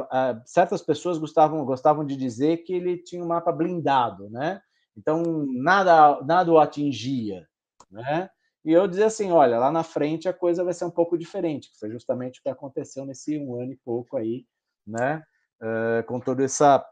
certas 0.46 0.82
pessoas 0.82 1.18
gostavam 1.18 1.66
gostavam 1.66 2.06
de 2.06 2.16
dizer 2.16 2.58
que 2.58 2.74
ele 2.74 2.98
tinha 2.98 3.24
um 3.24 3.28
mapa 3.28 3.52
blindado, 3.52 4.30
né? 4.30 4.62
Então 4.96 5.24
nada 5.48 6.22
nada 6.24 6.52
o 6.52 6.60
atingia, 6.60 7.48
né? 7.90 8.30
E 8.64 8.72
eu 8.72 8.88
dizia 8.88 9.08
assim, 9.08 9.32
olha, 9.32 9.58
lá 9.58 9.72
na 9.72 9.84
frente 9.84 10.30
a 10.30 10.34
coisa 10.34 10.64
vai 10.64 10.74
ser 10.74 10.86
um 10.86 10.92
pouco 10.92 11.18
diferente, 11.18 11.72
que 11.72 11.80
foi 11.80 11.90
justamente 11.90 12.40
o 12.40 12.44
que 12.44 12.50
aconteceu 12.50 13.06
nesse 13.06 13.38
um 13.38 13.60
ano 13.60 13.74
e 13.74 13.78
pouco 13.78 14.18
aí, 14.18 14.46
né? 14.86 15.24
Uh, 15.62 16.04
com 16.08 16.20
toda 16.20 16.44
essa 16.44 16.86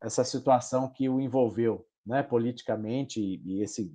essa 0.00 0.22
situação 0.22 0.88
que 0.88 1.08
o 1.08 1.20
envolveu, 1.20 1.86
né? 2.06 2.22
Politicamente 2.22 3.20
e, 3.20 3.42
e 3.44 3.62
esse 3.62 3.92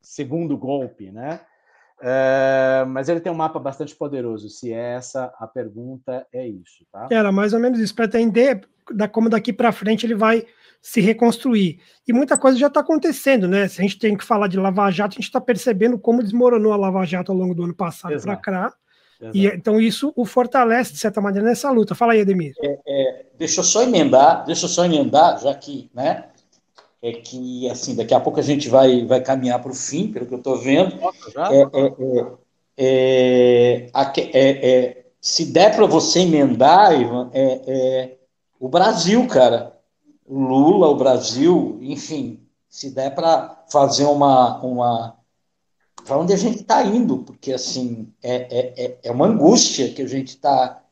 segundo 0.00 0.56
golpe, 0.56 1.10
né? 1.10 1.44
É, 2.02 2.84
mas 2.88 3.08
ele 3.08 3.20
tem 3.20 3.30
um 3.30 3.36
mapa 3.36 3.58
bastante 3.58 3.94
poderoso. 3.94 4.48
Se 4.48 4.72
é 4.72 4.94
essa 4.94 5.32
a 5.38 5.46
pergunta, 5.46 6.26
é 6.32 6.46
isso, 6.46 6.84
tá? 6.90 7.08
Era 7.10 7.30
mais 7.30 7.52
ou 7.52 7.60
menos 7.60 7.78
isso, 7.78 7.94
para 7.94 8.06
entender 8.06 8.66
da, 8.92 9.06
como 9.08 9.28
daqui 9.28 9.52
para 9.52 9.72
frente 9.72 10.06
ele 10.06 10.14
vai 10.14 10.44
se 10.82 11.00
reconstruir. 11.00 11.78
E 12.08 12.12
muita 12.12 12.38
coisa 12.38 12.58
já 12.58 12.68
está 12.68 12.80
acontecendo, 12.80 13.46
né? 13.46 13.68
Se 13.68 13.80
a 13.80 13.82
gente 13.82 13.98
tem 13.98 14.16
que 14.16 14.24
falar 14.24 14.48
de 14.48 14.58
Lava 14.58 14.90
Jato, 14.90 15.14
a 15.14 15.20
gente 15.20 15.24
está 15.24 15.40
percebendo 15.40 15.98
como 15.98 16.22
desmoronou 16.22 16.72
a 16.72 16.76
Lava 16.76 17.04
Jato 17.04 17.32
ao 17.32 17.38
longo 17.38 17.54
do 17.54 17.64
ano 17.64 17.74
passado 17.74 18.20
para 18.20 18.36
cá. 18.36 18.72
E, 19.34 19.46
então 19.46 19.78
isso 19.78 20.12
o 20.16 20.24
fortalece, 20.24 20.94
de 20.94 20.98
certa 20.98 21.20
maneira, 21.20 21.46
nessa 21.46 21.70
luta. 21.70 21.94
Fala 21.94 22.14
aí, 22.14 22.22
Ademir. 22.22 22.54
É, 22.62 22.78
é, 22.86 23.26
deixa 23.38 23.60
eu 23.60 23.64
só 23.64 23.82
emendar, 23.82 24.44
deixa 24.46 24.64
eu 24.64 24.68
só 24.70 24.84
emendar, 24.84 25.38
já 25.38 25.54
que, 25.54 25.90
né? 25.94 26.29
É 27.02 27.12
que, 27.12 27.68
assim, 27.70 27.94
daqui 27.94 28.12
a 28.12 28.20
pouco 28.20 28.40
a 28.40 28.42
gente 28.42 28.68
vai, 28.68 29.04
vai 29.06 29.20
caminhar 29.22 29.60
para 29.62 29.72
o 29.72 29.74
fim, 29.74 30.12
pelo 30.12 30.26
que 30.26 30.34
eu 30.34 30.38
estou 30.38 30.58
vendo. 30.58 30.98
É, 34.32 34.68
é, 34.68 35.04
se 35.20 35.46
der 35.46 35.74
para 35.74 35.86
você 35.86 36.20
emendar, 36.20 36.98
Ivan, 37.00 37.30
é, 37.32 38.16
o 38.58 38.68
Brasil, 38.68 39.26
cara 39.26 39.80
o 40.30 40.38
Lula, 40.38 40.86
o 40.86 40.94
Brasil, 40.94 41.76
enfim, 41.82 42.40
se 42.68 42.90
der 42.90 43.12
para 43.12 43.64
fazer 43.68 44.04
uma. 44.04 44.60
uma 44.62 45.16
para 46.06 46.16
onde 46.16 46.32
a 46.32 46.36
gente 46.36 46.60
está 46.60 46.82
indo, 46.82 47.18
porque 47.18 47.52
assim 47.52 48.10
é, 48.22 48.36
é, 48.36 48.84
é, 48.84 48.98
é 49.02 49.12
uma 49.12 49.26
angústia 49.26 49.92
que 49.92 50.00
a 50.00 50.08
gente 50.08 50.28
está, 50.28 50.82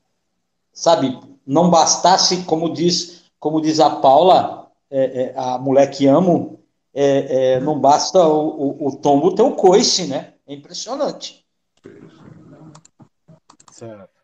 sabe, 0.71 1.19
não 1.47 1.71
bastasse, 1.71 2.43
como 2.43 2.75
diz, 2.75 3.23
como 3.41 3.61
diz 3.61 3.81
a 3.81 3.89
Paula, 3.89 4.68
é, 4.91 5.23
é, 5.23 5.35
a 5.37 5.59
mulher 5.59 5.89
que 5.91 6.07
amo, 6.07 6.61
é, 6.95 7.55
é, 7.55 7.61
não 7.61 7.79
basta 7.79 8.19
o, 8.19 8.49
o, 8.49 8.89
o, 8.89 8.97
tombo 8.97 9.35
ter 9.35 9.43
o 9.43 9.55
coice, 9.55 10.07
né? 10.07 10.35
É 10.47 10.55
impressionante. 10.55 11.45
Certo. 13.71 14.19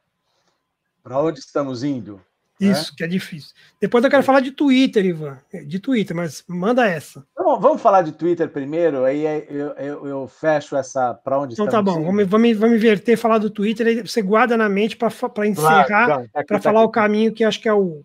Para 1.02 1.20
onde 1.20 1.38
estamos 1.38 1.84
indo? 1.84 2.20
Né? 2.58 2.70
Isso, 2.70 2.90
né? 2.90 2.96
que 2.96 3.04
é 3.04 3.06
difícil. 3.06 3.54
Depois 3.80 4.02
eu 4.02 4.10
quero 4.10 4.22
falar 4.22 4.40
de 4.40 4.50
Twitter, 4.52 5.04
Ivan. 5.04 5.38
De 5.66 5.78
Twitter, 5.78 6.16
mas 6.16 6.42
manda 6.48 6.86
essa. 6.86 7.24
Vamos, 7.36 7.60
vamos 7.60 7.82
falar 7.82 8.02
de 8.02 8.12
Twitter 8.12 8.48
primeiro, 8.48 9.04
aí 9.04 9.24
eu, 9.50 9.72
eu, 9.72 10.06
eu 10.06 10.28
fecho 10.28 10.74
essa 10.76 11.14
para 11.14 11.38
onde 11.38 11.54
Então 11.54 11.68
tá 11.68 11.82
bom, 11.82 12.02
vamos, 12.02 12.26
vamos, 12.26 12.56
vamos 12.56 12.76
inverter, 12.76 13.18
falar 13.18 13.38
do 13.38 13.50
Twitter, 13.50 13.86
aí 13.86 14.00
você 14.00 14.22
guarda 14.22 14.56
na 14.56 14.68
mente 14.68 14.96
para 14.96 15.46
encerrar, 15.46 15.84
claro, 15.86 16.28
tá 16.32 16.44
para 16.44 16.58
tá 16.58 16.62
falar 16.62 16.80
aqui. 16.80 16.88
o 16.88 16.92
caminho 16.92 17.32
que 17.32 17.44
acho 17.44 17.60
que 17.60 17.68
é 17.68 17.74
o. 17.74 18.02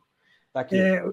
Tá 0.51 0.65
é, 0.71 1.03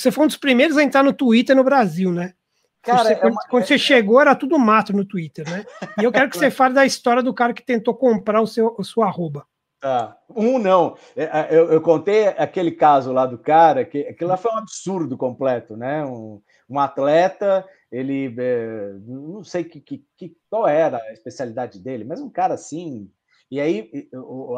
você 0.00 0.10
foi 0.10 0.24
um 0.24 0.28
dos 0.28 0.36
primeiros 0.36 0.76
a 0.76 0.82
entrar 0.82 1.02
no 1.02 1.12
Twitter 1.12 1.54
no 1.54 1.64
Brasil, 1.64 2.12
né? 2.12 2.34
Cara, 2.82 3.04
você, 3.04 3.12
é 3.12 3.16
quando, 3.16 3.32
uma... 3.32 3.42
quando, 3.50 3.64
você 3.64 3.78
chegou, 3.78 4.20
era 4.20 4.34
tudo 4.34 4.58
mato 4.58 4.92
no 4.92 5.04
Twitter, 5.04 5.48
né? 5.50 5.64
E 5.98 6.04
eu 6.04 6.12
quero 6.12 6.30
que 6.30 6.38
você 6.38 6.50
fale 6.52 6.74
da 6.74 6.86
história 6.86 7.22
do 7.22 7.34
cara 7.34 7.52
que 7.52 7.64
tentou 7.64 7.94
comprar 7.94 8.40
o 8.40 8.46
seu, 8.46 8.74
o 8.78 8.84
seu 8.84 9.02
arroba. 9.02 9.44
Tá. 9.80 10.16
Um 10.34 10.58
não. 10.58 10.96
É, 11.16 11.24
é, 11.24 11.48
eu, 11.50 11.70
eu, 11.72 11.80
contei 11.80 12.28
aquele 12.28 12.72
caso 12.72 13.12
lá 13.12 13.26
do 13.26 13.38
cara, 13.38 13.84
que 13.84 14.00
aquilo 14.06 14.30
lá 14.30 14.36
foi 14.36 14.50
um 14.52 14.58
absurdo 14.58 15.16
completo, 15.16 15.76
né? 15.76 16.04
Um, 16.04 16.40
um 16.68 16.78
atleta, 16.78 17.64
ele 17.90 18.34
é, 18.38 18.94
não 19.04 19.44
sei 19.44 19.64
que, 19.64 19.80
que, 19.80 20.04
que, 20.16 20.36
qual 20.48 20.66
era 20.66 20.96
a 20.96 21.12
especialidade 21.12 21.78
dele, 21.78 22.04
mas 22.04 22.20
um 22.20 22.30
cara 22.30 22.54
assim. 22.54 23.10
E 23.48 23.60
aí, 23.60 24.08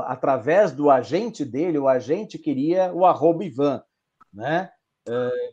através 0.07 0.73
do 0.73 0.91
agente 0.91 1.45
dele, 1.45 1.79
o 1.79 1.89
agente 1.89 2.39
queria 2.39 2.91
o 2.93 3.05
arroba 3.05 3.45
Ivan, 3.45 3.83
né? 4.33 4.71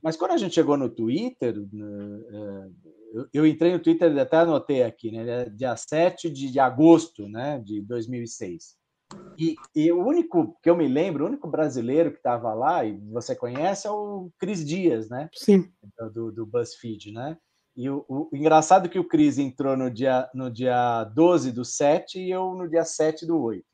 Mas 0.04 0.16
quando 0.18 0.32
a 0.32 0.38
gente 0.38 0.56
chegou 0.56 0.78
no 0.78 0.90
Twitter, 0.90 1.56
eu 3.34 3.46
entrei 3.46 3.74
no 3.74 3.80
Twitter, 3.80 4.18
até 4.20 4.38
anotei 4.38 4.84
aqui, 4.84 5.12
né? 5.12 5.46
Dia 5.50 5.76
7 5.76 6.30
de 6.30 6.60
agosto 6.60 7.28
né? 7.28 7.60
de 7.60 7.82
2006. 7.82 8.76
E, 9.38 9.56
e, 9.76 9.92
o 9.92 10.04
único 10.04 10.58
que 10.62 10.70
eu 10.70 10.76
me 10.76 10.88
lembro, 10.88 11.24
o 11.24 11.28
único 11.28 11.48
brasileiro 11.48 12.12
que 12.12 12.18
estava 12.18 12.54
lá, 12.54 12.84
e 12.84 12.98
você 13.12 13.36
conhece, 13.36 13.88
é 13.88 13.92
o 13.92 14.32
Cris 14.40 14.66
Dias, 14.66 15.10
né? 15.10 15.30
Sim. 15.34 15.72
Do, 16.14 16.32
do 16.32 16.46
BuzzFeed, 16.46 17.12
né? 17.12 17.38
E 17.76 17.90
o, 17.90 18.06
o, 18.08 18.30
o 18.32 18.36
engraçado 18.36 18.86
é 18.86 18.90
que 18.90 19.00
o 19.00 19.08
Cris 19.08 19.38
entrou 19.38 19.76
no 19.76 19.92
dia, 19.92 20.30
no 20.34 20.50
dia 20.50 21.04
12 21.04 21.52
do 21.52 21.66
7 21.66 22.20
e 22.20 22.32
eu 22.32 22.56
no 22.56 22.68
dia 22.70 22.86
7 22.86 23.26
do 23.26 23.40
8, 23.40 23.66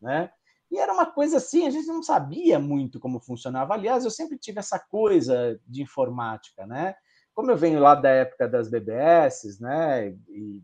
né? 0.00 0.30
E 0.76 0.78
era 0.78 0.92
uma 0.92 1.06
coisa 1.06 1.38
assim, 1.38 1.66
a 1.66 1.70
gente 1.70 1.86
não 1.86 2.02
sabia 2.02 2.58
muito 2.58 3.00
como 3.00 3.18
funcionava. 3.18 3.72
Aliás, 3.72 4.04
eu 4.04 4.10
sempre 4.10 4.36
tive 4.38 4.58
essa 4.58 4.78
coisa 4.78 5.58
de 5.66 5.82
informática, 5.82 6.66
né? 6.66 6.94
Como 7.34 7.50
eu 7.50 7.56
venho 7.56 7.80
lá 7.80 7.94
da 7.94 8.10
época 8.10 8.46
das 8.46 8.68
BBS, 8.68 9.58
né? 9.58 10.10
E, 10.28 10.62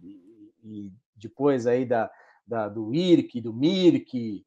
e, 0.62 0.92
depois 1.16 1.66
aí 1.66 1.86
da, 1.86 2.10
da, 2.46 2.68
do 2.68 2.94
IRC, 2.94 3.40
do 3.40 3.54
MIRC, 3.54 4.44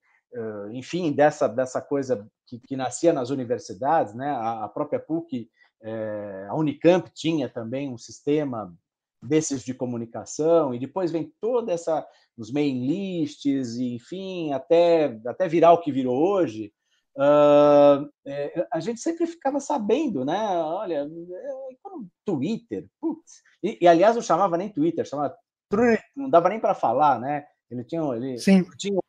enfim, 0.72 1.12
dessa, 1.12 1.48
dessa 1.48 1.82
coisa 1.82 2.30
que, 2.46 2.60
que, 2.60 2.76
nascia 2.76 3.12
nas 3.12 3.32
universidades, 3.32 4.14
né? 4.14 4.30
a, 4.30 4.66
a 4.66 4.70
própria 4.70 5.00
PUC, 5.00 5.50
eh, 5.82 6.46
a 6.50 6.56
Unicamp 6.56 7.10
tinha 7.14 7.50
também 7.50 7.90
um 7.90 7.98
sistema 7.98 8.76
desses 9.22 9.64
de 9.64 9.74
comunicação, 9.74 10.74
e 10.74 10.80
depois 10.80 11.12
vem 11.12 11.34
toda 11.42 11.72
essa, 11.72 12.06
os 12.38 12.52
main 12.52 12.86
lists, 12.86 13.76
e, 13.78 13.96
enfim, 13.96 14.52
até, 14.52 15.20
até 15.26 15.48
virar 15.48 15.74
o 15.74 15.82
que 15.82 15.92
virou 15.92 16.16
hoje, 16.16 16.72
uh, 17.18 18.10
é, 18.26 18.68
a 18.72 18.80
gente 18.80 19.00
sempre 19.00 19.26
ficava 19.26 19.60
sabendo, 19.60 20.26
né? 20.26 20.58
Olha, 20.58 21.08
Twitter, 22.26 22.88
putz, 23.00 23.42
e, 23.64 23.78
e 23.82 23.88
aliás 23.88 24.16
não 24.16 24.22
chamava 24.22 24.58
nem 24.58 24.70
Twitter, 24.70 25.06
chamava 25.06 25.36
não 26.16 26.30
dava 26.30 26.50
nem 26.50 26.60
para 26.60 26.76
falar, 26.76 27.20
né? 27.20 27.46
Ele 27.70 27.84
tinha, 27.84 28.02
ele 28.16 28.38
Sim. 28.38 28.64
tinha 28.78 29.00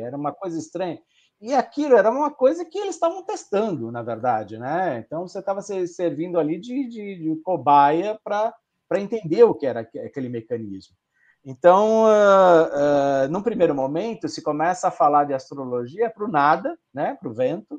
era 0.00 0.16
uma 0.16 0.32
coisa 0.32 0.58
estranha. 0.58 1.00
E 1.40 1.52
aquilo 1.52 1.96
era 1.96 2.10
uma 2.10 2.30
coisa 2.30 2.64
que 2.64 2.78
eles 2.78 2.94
estavam 2.94 3.24
testando, 3.24 3.90
na 3.90 4.02
verdade, 4.02 4.56
né? 4.56 5.02
Então 5.04 5.26
você 5.26 5.40
estava 5.40 5.60
se 5.60 5.86
servindo 5.88 6.38
ali 6.38 6.58
de, 6.58 6.88
de, 6.88 7.16
de 7.16 7.36
cobaia 7.42 8.18
para 8.22 8.54
entender 9.00 9.42
o 9.44 9.54
que 9.54 9.66
era 9.66 9.80
aquele 9.80 10.28
mecanismo. 10.28 10.96
Então, 11.44 12.04
uh, 12.04 13.26
uh, 13.26 13.28
num 13.30 13.42
primeiro 13.42 13.74
momento, 13.74 14.28
se 14.28 14.42
começa 14.42 14.88
a 14.88 14.90
falar 14.90 15.24
de 15.24 15.34
astrologia 15.34 16.08
para 16.08 16.24
o 16.24 16.28
nada, 16.28 16.78
né? 16.92 17.16
Para 17.20 17.28
o 17.28 17.34
vento, 17.34 17.74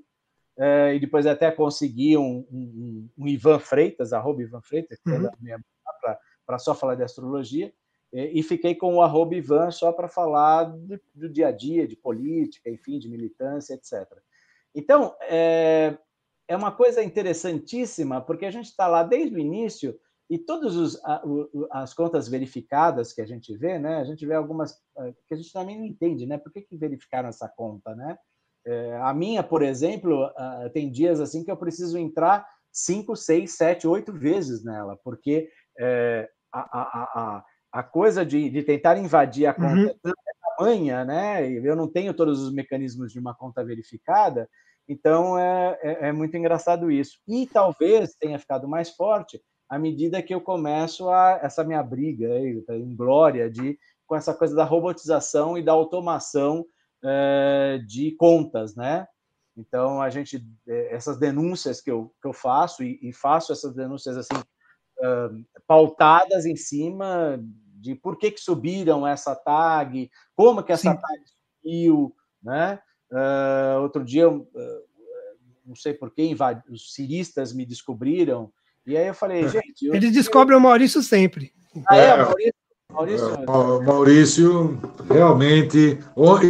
uh, 0.57 0.93
e 0.93 0.99
depois 0.99 1.25
até 1.25 1.49
conseguir 1.51 2.17
um, 2.17 2.45
um, 2.51 3.09
um 3.17 3.27
Ivan 3.27 3.57
Freitas, 3.57 4.13
arroba 4.13 4.43
Ivan 4.43 4.61
Freitas, 4.61 4.99
uhum. 5.07 5.29
para 6.45 6.59
só 6.59 6.75
falar 6.75 6.95
de 6.95 7.03
astrologia 7.03 7.73
e 8.13 8.41
fiquei 8.41 8.73
com 8.73 8.95
o 8.95 9.01
arroba 9.01 9.35
Ivan 9.35 9.71
só 9.71 9.91
para 9.91 10.07
falar 10.07 10.63
do, 10.63 10.99
do, 11.13 11.27
dia 11.27 11.47
a 11.49 11.51
dia, 11.51 11.85
de 11.85 11.97
política, 11.97 12.69
enfim, 12.69 12.97
de 12.97 13.09
militância, 13.09 13.73
etc. 13.73 14.07
Então, 14.73 15.13
é, 15.21 15.97
é 16.47 16.55
uma 16.55 16.71
coisa 16.71 17.03
interessantíssima, 17.03 18.21
porque 18.21 18.45
a 18.45 18.51
gente 18.51 18.67
está 18.67 18.87
lá 18.87 19.03
desde 19.03 19.35
o 19.35 19.39
início 19.39 19.99
e 20.29 20.39
todas 20.39 20.99
as 21.71 21.93
contas 21.93 22.27
verificadas 22.27 23.13
que 23.13 23.21
a 23.21 23.25
gente 23.25 23.55
vê, 23.55 23.77
né? 23.77 23.97
A 23.97 24.03
gente 24.03 24.25
vê 24.25 24.33
algumas 24.33 24.75
é, 24.97 25.13
que 25.27 25.33
a 25.33 25.37
gente 25.37 25.53
também 25.53 25.77
não 25.77 25.85
entende, 25.85 26.25
né? 26.25 26.37
Por 26.37 26.51
que, 26.51 26.61
que 26.61 26.77
verificaram 26.77 27.29
essa 27.29 27.47
conta, 27.47 27.93
né? 27.95 28.17
É, 28.65 28.97
a 28.97 29.13
minha, 29.13 29.43
por 29.43 29.61
exemplo, 29.61 30.27
tem 30.73 30.91
dias 30.91 31.19
assim 31.19 31.43
que 31.43 31.51
eu 31.51 31.57
preciso 31.57 31.99
entrar 31.99 32.47
cinco, 32.71 33.15
seis, 33.15 33.55
sete, 33.55 33.87
oito 33.87 34.11
vezes 34.11 34.63
nela, 34.63 34.97
porque 35.03 35.49
é, 35.79 36.27
a, 36.51 36.59
a, 36.59 37.37
a 37.37 37.45
a 37.75 37.83
coisa 37.83 38.25
de, 38.25 38.49
de 38.49 38.63
tentar 38.63 38.97
invadir 38.97 39.47
a 39.47 39.53
conta 39.53 39.97
uhum. 40.05 40.11
é 40.11 40.63
manha, 40.63 41.03
né? 41.03 41.45
Eu 41.45 41.75
não 41.75 41.91
tenho 41.91 42.13
todos 42.13 42.41
os 42.41 42.53
mecanismos 42.53 43.11
de 43.11 43.19
uma 43.19 43.35
conta 43.35 43.65
verificada, 43.65 44.49
então 44.87 45.37
é, 45.37 45.77
é, 45.83 46.07
é 46.07 46.11
muito 46.13 46.37
engraçado 46.37 46.89
isso. 46.89 47.19
E 47.27 47.45
talvez 47.45 48.15
tenha 48.15 48.39
ficado 48.39 48.65
mais 48.65 48.91
forte 48.91 49.41
à 49.69 49.79
medida 49.79 50.21
que 50.21 50.33
eu 50.33 50.41
começo 50.41 51.09
a 51.09 51.39
essa 51.41 51.63
minha 51.63 51.81
briga 51.81 52.27
aí, 52.33 52.63
em 52.69 52.95
glória 52.95 53.49
de 53.49 53.77
com 54.05 54.15
essa 54.15 54.33
coisa 54.33 54.55
da 54.55 54.63
robotização 54.63 55.57
e 55.57 55.63
da 55.63 55.71
automação 55.71 56.65
é, 57.03 57.79
de 57.87 58.11
contas, 58.11 58.75
né? 58.75 59.07
Então 59.57 60.01
a 60.01 60.09
gente 60.09 60.45
é, 60.67 60.93
essas 60.93 61.17
denúncias 61.17 61.81
que 61.81 61.89
eu, 61.89 62.13
que 62.21 62.27
eu 62.27 62.33
faço 62.33 62.83
e, 62.83 62.99
e 63.01 63.11
faço 63.11 63.51
essas 63.51 63.73
denúncias 63.73 64.17
assim 64.17 64.35
pautadas 65.67 66.45
em 66.45 66.55
cima 66.55 67.37
de 67.85 67.93
por 67.93 68.17
que, 68.17 68.31
que 68.31 68.39
subiram 68.41 69.05
essa 69.05 69.35
tag, 69.35 70.09
como 70.33 70.63
que 70.63 70.71
essa 70.71 70.91
Sim. 70.91 70.99
tag 70.99 71.23
subiu, 71.61 72.15
né? 72.41 72.79
Uh, 73.11 73.81
outro 73.81 74.03
dia, 74.03 74.27
uh, 74.27 74.43
não 75.63 75.75
sei 75.75 75.93
por 75.93 76.11
que, 76.11 76.35
os 76.69 76.93
ciristas 76.93 77.53
me 77.53 77.65
descobriram, 77.65 78.51
e 78.85 78.97
aí 78.97 79.07
eu 79.07 79.13
falei, 79.13 79.47
gente... 79.47 79.87
Eles 79.87 80.11
descobrem 80.11 80.57
o 80.57 80.61
Maurício 80.61 81.01
sempre. 81.01 81.51
Ah, 81.89 81.97
é, 81.97 82.17
Maurício? 82.17 82.53
Maurício, 82.91 83.33
é, 83.33 83.85
Maurício, 83.85 84.79
realmente. 85.09 85.99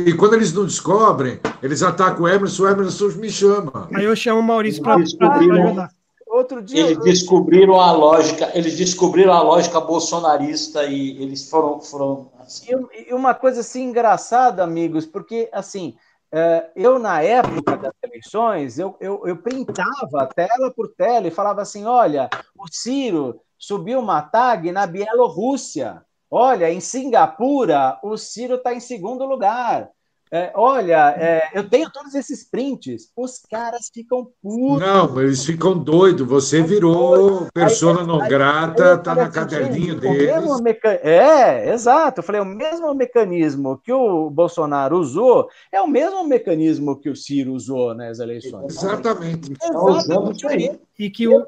E 0.08 0.14
quando 0.14 0.36
eles 0.36 0.54
não 0.54 0.66
descobrem, 0.66 1.40
eles 1.64 1.82
atacam 1.82 2.26
o 2.26 2.28
Emerson, 2.28 2.64
o 2.64 2.70
Emerson 2.70 3.08
me 3.18 3.30
chama. 3.30 3.90
Aí 3.96 4.06
eu 4.06 4.16
chamo 4.16 4.42
o 4.42 4.44
Maurício 4.44 4.84
para 4.84 4.96
ajudar. 4.96 5.90
Outro 6.28 6.62
dia. 6.62 6.82
Eles 6.82 7.00
descobriram 7.00 7.80
a 7.80 7.94
lógica, 7.94 8.52
eles 8.54 8.76
descobriram 8.76 9.32
a 9.32 9.42
lógica 9.42 9.80
bolsonarista 9.80 10.84
e 10.84 11.24
eles 11.24 11.50
foram. 11.50 11.80
foram 11.80 12.30
assim. 12.40 12.68
E 13.08 13.14
uma 13.14 13.34
coisa 13.34 13.62
assim 13.62 13.86
engraçada, 13.86 14.64
amigos, 14.64 15.06
porque 15.06 15.50
assim. 15.52 15.96
É, 16.38 16.70
eu, 16.76 17.00
na 17.00 17.22
época 17.22 17.78
das 17.78 17.94
eleições, 18.04 18.78
eu, 18.78 18.98
eu, 19.00 19.26
eu 19.26 19.38
printava 19.42 20.28
tela 20.36 20.70
por 20.70 20.94
tela 20.94 21.30
e 21.30 21.32
falava 21.32 21.62
assim: 21.62 21.86
olha, 21.86 22.30
o 22.60 22.68
Ciro 22.70 23.40
subiu 23.58 24.02
uma 24.02 24.22
tag 24.22 24.70
na 24.70 24.86
Bielorrússia. 24.86 26.04
Olha, 26.30 26.70
em 26.70 26.82
Singapura, 26.82 27.98
o 28.04 28.18
Ciro 28.18 28.56
está 28.56 28.74
em 28.74 28.82
segundo 28.82 29.26
lugar. 29.26 29.90
É, 30.32 30.51
olha, 30.55 31.15
é, 31.17 31.49
eu 31.53 31.69
tenho 31.69 31.89
todos 31.91 32.15
esses 32.15 32.43
prints. 32.43 33.11
Os 33.15 33.39
caras 33.49 33.89
ficam 33.93 34.28
putos. 34.41 34.80
Não, 34.80 35.21
eles 35.21 35.45
ficam 35.45 35.78
doidos. 35.78 36.28
Você 36.28 36.63
virou 36.63 37.47
persona 37.53 38.01
aí, 38.01 38.07
não 38.07 38.21
aí, 38.21 38.30
grata, 38.30 38.95
está 38.95 39.13
na 39.13 39.23
assim, 39.23 39.32
caderninho 39.32 39.99
deles. 39.99 40.61
Meca... 40.61 40.89
É, 41.03 41.71
exato. 41.71 42.19
Eu 42.19 42.23
falei, 42.23 42.41
o 42.41 42.45
mesmo 42.45 42.93
mecanismo 42.95 43.78
que 43.78 43.93
o 43.93 44.30
Bolsonaro 44.30 44.97
usou 44.97 45.47
é 45.71 45.80
o 45.80 45.88
mesmo 45.88 46.23
mecanismo 46.23 46.99
que 46.99 47.09
o 47.09 47.15
Ciro 47.15 47.53
usou 47.53 47.93
nas 47.93 48.19
eleições. 48.19 48.76
Exatamente. 48.76 49.53
Exatamente. 49.61 50.80
E 50.97 51.09
que, 51.09 51.28
o, 51.28 51.45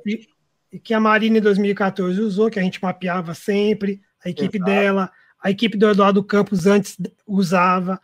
e 0.71 0.79
que 0.79 0.93
a 0.93 0.99
Marina 0.99 1.39
em 1.39 1.41
2014 1.41 2.21
usou, 2.21 2.49
que 2.49 2.59
a 2.59 2.63
gente 2.63 2.81
mapeava 2.81 3.33
sempre, 3.33 4.01
a 4.23 4.29
equipe 4.29 4.57
Exato. 4.57 4.71
dela, 4.71 5.11
a 5.41 5.49
equipe 5.49 5.77
do 5.77 5.89
Eduardo 5.89 6.23
Campos 6.23 6.67
antes 6.67 6.95
usava. 7.25 7.99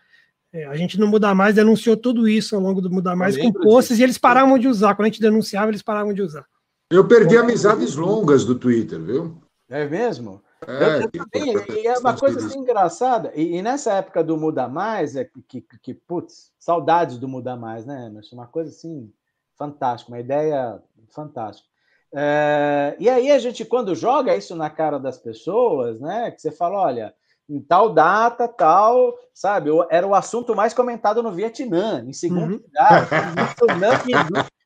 É, 0.54 0.66
a 0.66 0.76
gente 0.76 1.00
no 1.00 1.08
Mudar 1.08 1.34
Mais 1.34 1.56
denunciou 1.56 1.98
tudo 1.98 2.28
isso 2.28 2.56
ao 2.56 2.62
longo 2.62 2.80
do 2.80 2.92
Mudar 2.92 3.16
Mais 3.16 3.36
com 3.36 3.52
posts 3.52 3.98
e 3.98 4.04
eles 4.04 4.20
paravam 4.20 4.60
de 4.60 4.68
usar. 4.68 4.94
Quando 4.94 5.08
a 5.08 5.10
gente 5.10 5.20
denunciava, 5.20 5.72
eles 5.72 5.82
paravam 5.82 6.14
de 6.14 6.22
usar. 6.22 6.46
Eu 6.92 7.08
perdi 7.08 7.36
amizades 7.36 7.96
longas 7.96 8.46
do 8.46 8.54
Twitter, 8.54 9.02
viu? 9.02 9.42
É 9.68 9.88
mesmo? 9.88 10.44
É, 10.68 11.04
eu, 11.04 11.12
também, 11.12 11.56
e 11.82 11.88
é 11.88 11.98
uma 11.98 12.16
coisa 12.16 12.46
assim 12.46 12.60
engraçada. 12.60 13.32
E, 13.36 13.58
e, 13.58 13.62
nessa 13.64 13.94
época 13.94 14.24
do 14.24 14.38
Muda 14.38 14.68
Mais, 14.68 15.16
é 15.16 15.26
que, 15.26 15.42
que, 15.42 15.62
que, 15.82 15.94
putz, 15.94 16.52
saudades 16.60 17.18
do 17.18 17.28
Muda 17.28 17.56
Mais, 17.56 17.86
né, 17.86 18.06
Emerson? 18.08 18.36
Uma 18.36 18.48
coisa 18.48 18.70
assim 18.70 19.12
fantástica, 19.58 20.12
uma 20.12 20.20
ideia 20.20 20.80
fantástica. 21.10 21.68
É, 22.14 22.96
e 23.00 23.10
aí 23.10 23.32
a 23.32 23.40
gente, 23.40 23.66
quando 23.66 23.96
joga 23.96 24.36
isso 24.36 24.56
na 24.56 24.70
cara 24.70 25.00
das 25.00 25.18
pessoas, 25.18 26.00
né, 26.00 26.30
que 26.30 26.40
você 26.40 26.52
fala, 26.52 26.80
olha, 26.80 27.14
em 27.50 27.60
tal 27.62 27.94
data, 27.94 28.48
tal, 28.48 29.14
sabe? 29.34 29.70
Era 29.90 30.08
o 30.08 30.16
assunto 30.16 30.56
mais 30.56 30.74
comentado 30.74 31.22
no 31.22 31.32
Vietnã, 31.32 32.04
em 32.08 32.14
segundo 32.14 32.54
uhum. 32.54 32.62
lugar. 32.64 33.08
Tsunami, 33.56 34.14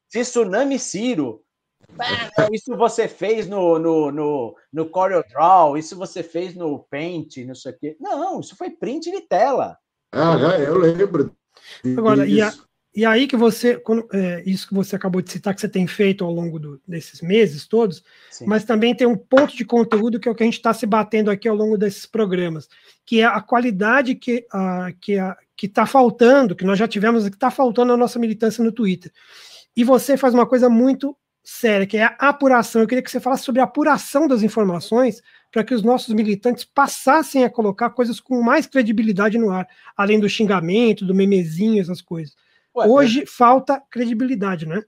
tsunami 0.09 0.79
Ciro. 0.79 1.41
Ah, 1.99 2.47
isso 2.51 2.75
você 2.75 3.07
fez 3.07 3.47
no, 3.47 3.79
no, 3.79 4.11
no, 4.11 4.55
no 4.71 4.89
CorelDRAW, 4.89 5.77
isso 5.77 5.95
você 5.95 6.21
fez 6.21 6.53
no 6.53 6.79
Paint, 6.89 7.37
não 7.37 7.55
sei 7.55 7.71
o 7.71 7.77
quê. 7.77 7.97
Não, 7.99 8.39
isso 8.39 8.55
foi 8.55 8.69
print 8.69 9.09
de 9.09 9.21
tela. 9.21 9.77
Ah, 10.11 10.35
eu 10.59 10.77
lembro. 10.77 11.35
Agora, 11.97 12.27
e, 12.27 12.41
a, 12.41 12.53
e 12.97 13.05
aí 13.05 13.27
que 13.27 13.37
você, 13.37 13.77
quando, 13.77 14.07
é, 14.11 14.41
isso 14.43 14.67
que 14.67 14.73
você 14.73 14.95
acabou 14.95 15.21
de 15.21 15.31
citar, 15.31 15.53
que 15.53 15.61
você 15.61 15.69
tem 15.69 15.85
feito 15.85 16.25
ao 16.25 16.33
longo 16.33 16.57
do, 16.57 16.81
desses 16.87 17.21
meses 17.21 17.67
todos, 17.67 18.03
Sim. 18.31 18.47
mas 18.47 18.65
também 18.65 18.95
tem 18.95 19.05
um 19.05 19.15
ponto 19.15 19.55
de 19.55 19.63
conteúdo 19.63 20.19
que 20.19 20.27
é 20.27 20.31
o 20.31 20.33
que 20.33 20.41
a 20.41 20.47
gente 20.47 20.57
está 20.57 20.73
se 20.73 20.87
batendo 20.87 21.29
aqui 21.29 21.47
ao 21.47 21.55
longo 21.55 21.77
desses 21.77 22.07
programas, 22.07 22.67
que 23.05 23.21
é 23.21 23.25
a 23.25 23.39
qualidade 23.39 24.15
que 24.15 24.47
a, 24.51 24.91
que 24.99 25.15
a, 25.15 25.37
que 25.55 25.67
está 25.67 25.85
faltando, 25.85 26.55
que 26.55 26.65
nós 26.65 26.79
já 26.79 26.87
tivemos, 26.87 27.29
que 27.29 27.35
está 27.35 27.51
faltando 27.51 27.91
na 27.91 27.97
nossa 27.97 28.17
militância 28.17 28.63
no 28.63 28.71
Twitter. 28.71 29.11
E 29.75 29.83
você 29.83 30.17
faz 30.17 30.33
uma 30.33 30.47
coisa 30.47 30.67
muito 30.67 31.15
séria, 31.43 31.85
que 31.85 31.97
é 31.97 32.05
a 32.05 32.29
apuração. 32.29 32.81
Eu 32.81 32.87
queria 32.87 33.03
que 33.03 33.11
você 33.11 33.19
falasse 33.19 33.43
sobre 33.43 33.61
a 33.61 33.65
apuração 33.65 34.27
das 34.27 34.41
informações 34.41 35.21
para 35.51 35.63
que 35.63 35.75
os 35.75 35.83
nossos 35.83 36.15
militantes 36.15 36.65
passassem 36.65 37.43
a 37.43 37.49
colocar 37.49 37.91
coisas 37.91 38.19
com 38.19 38.41
mais 38.41 38.65
credibilidade 38.65 39.37
no 39.37 39.51
ar, 39.51 39.67
além 39.95 40.19
do 40.19 40.27
xingamento, 40.27 41.05
do 41.05 41.13
memezinho, 41.13 41.79
essas 41.79 42.01
coisas. 42.01 42.35
Ué, 42.77 42.87
Hoje 42.87 43.23
é... 43.23 43.25
falta 43.25 43.81
credibilidade, 43.89 44.67
né? 44.67 44.83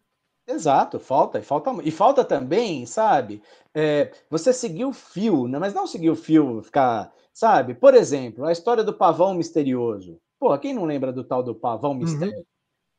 Exato, 0.47 0.99
falta, 0.99 1.39
e 1.39 1.43
falta, 1.43 1.71
e 1.83 1.91
falta 1.91 2.25
também, 2.25 2.85
sabe? 2.85 3.41
É, 3.73 4.11
você 4.29 4.51
seguir 4.51 4.85
o 4.85 4.93
fio, 4.93 5.47
né? 5.47 5.59
mas 5.59 5.75
não 5.75 5.85
seguir 5.85 6.09
o 6.09 6.15
fio, 6.15 6.63
ficar, 6.63 7.11
sabe? 7.31 7.75
Por 7.75 7.93
exemplo, 7.93 8.45
a 8.45 8.51
história 8.51 8.83
do 8.83 8.93
pavão 8.93 9.35
misterioso. 9.35 10.19
Pô, 10.39 10.57
quem 10.57 10.73
não 10.73 10.85
lembra 10.85 11.13
do 11.13 11.23
tal 11.23 11.43
do 11.43 11.53
pavão 11.53 11.93
mistério? 11.93 12.35
Uhum. 12.35 12.43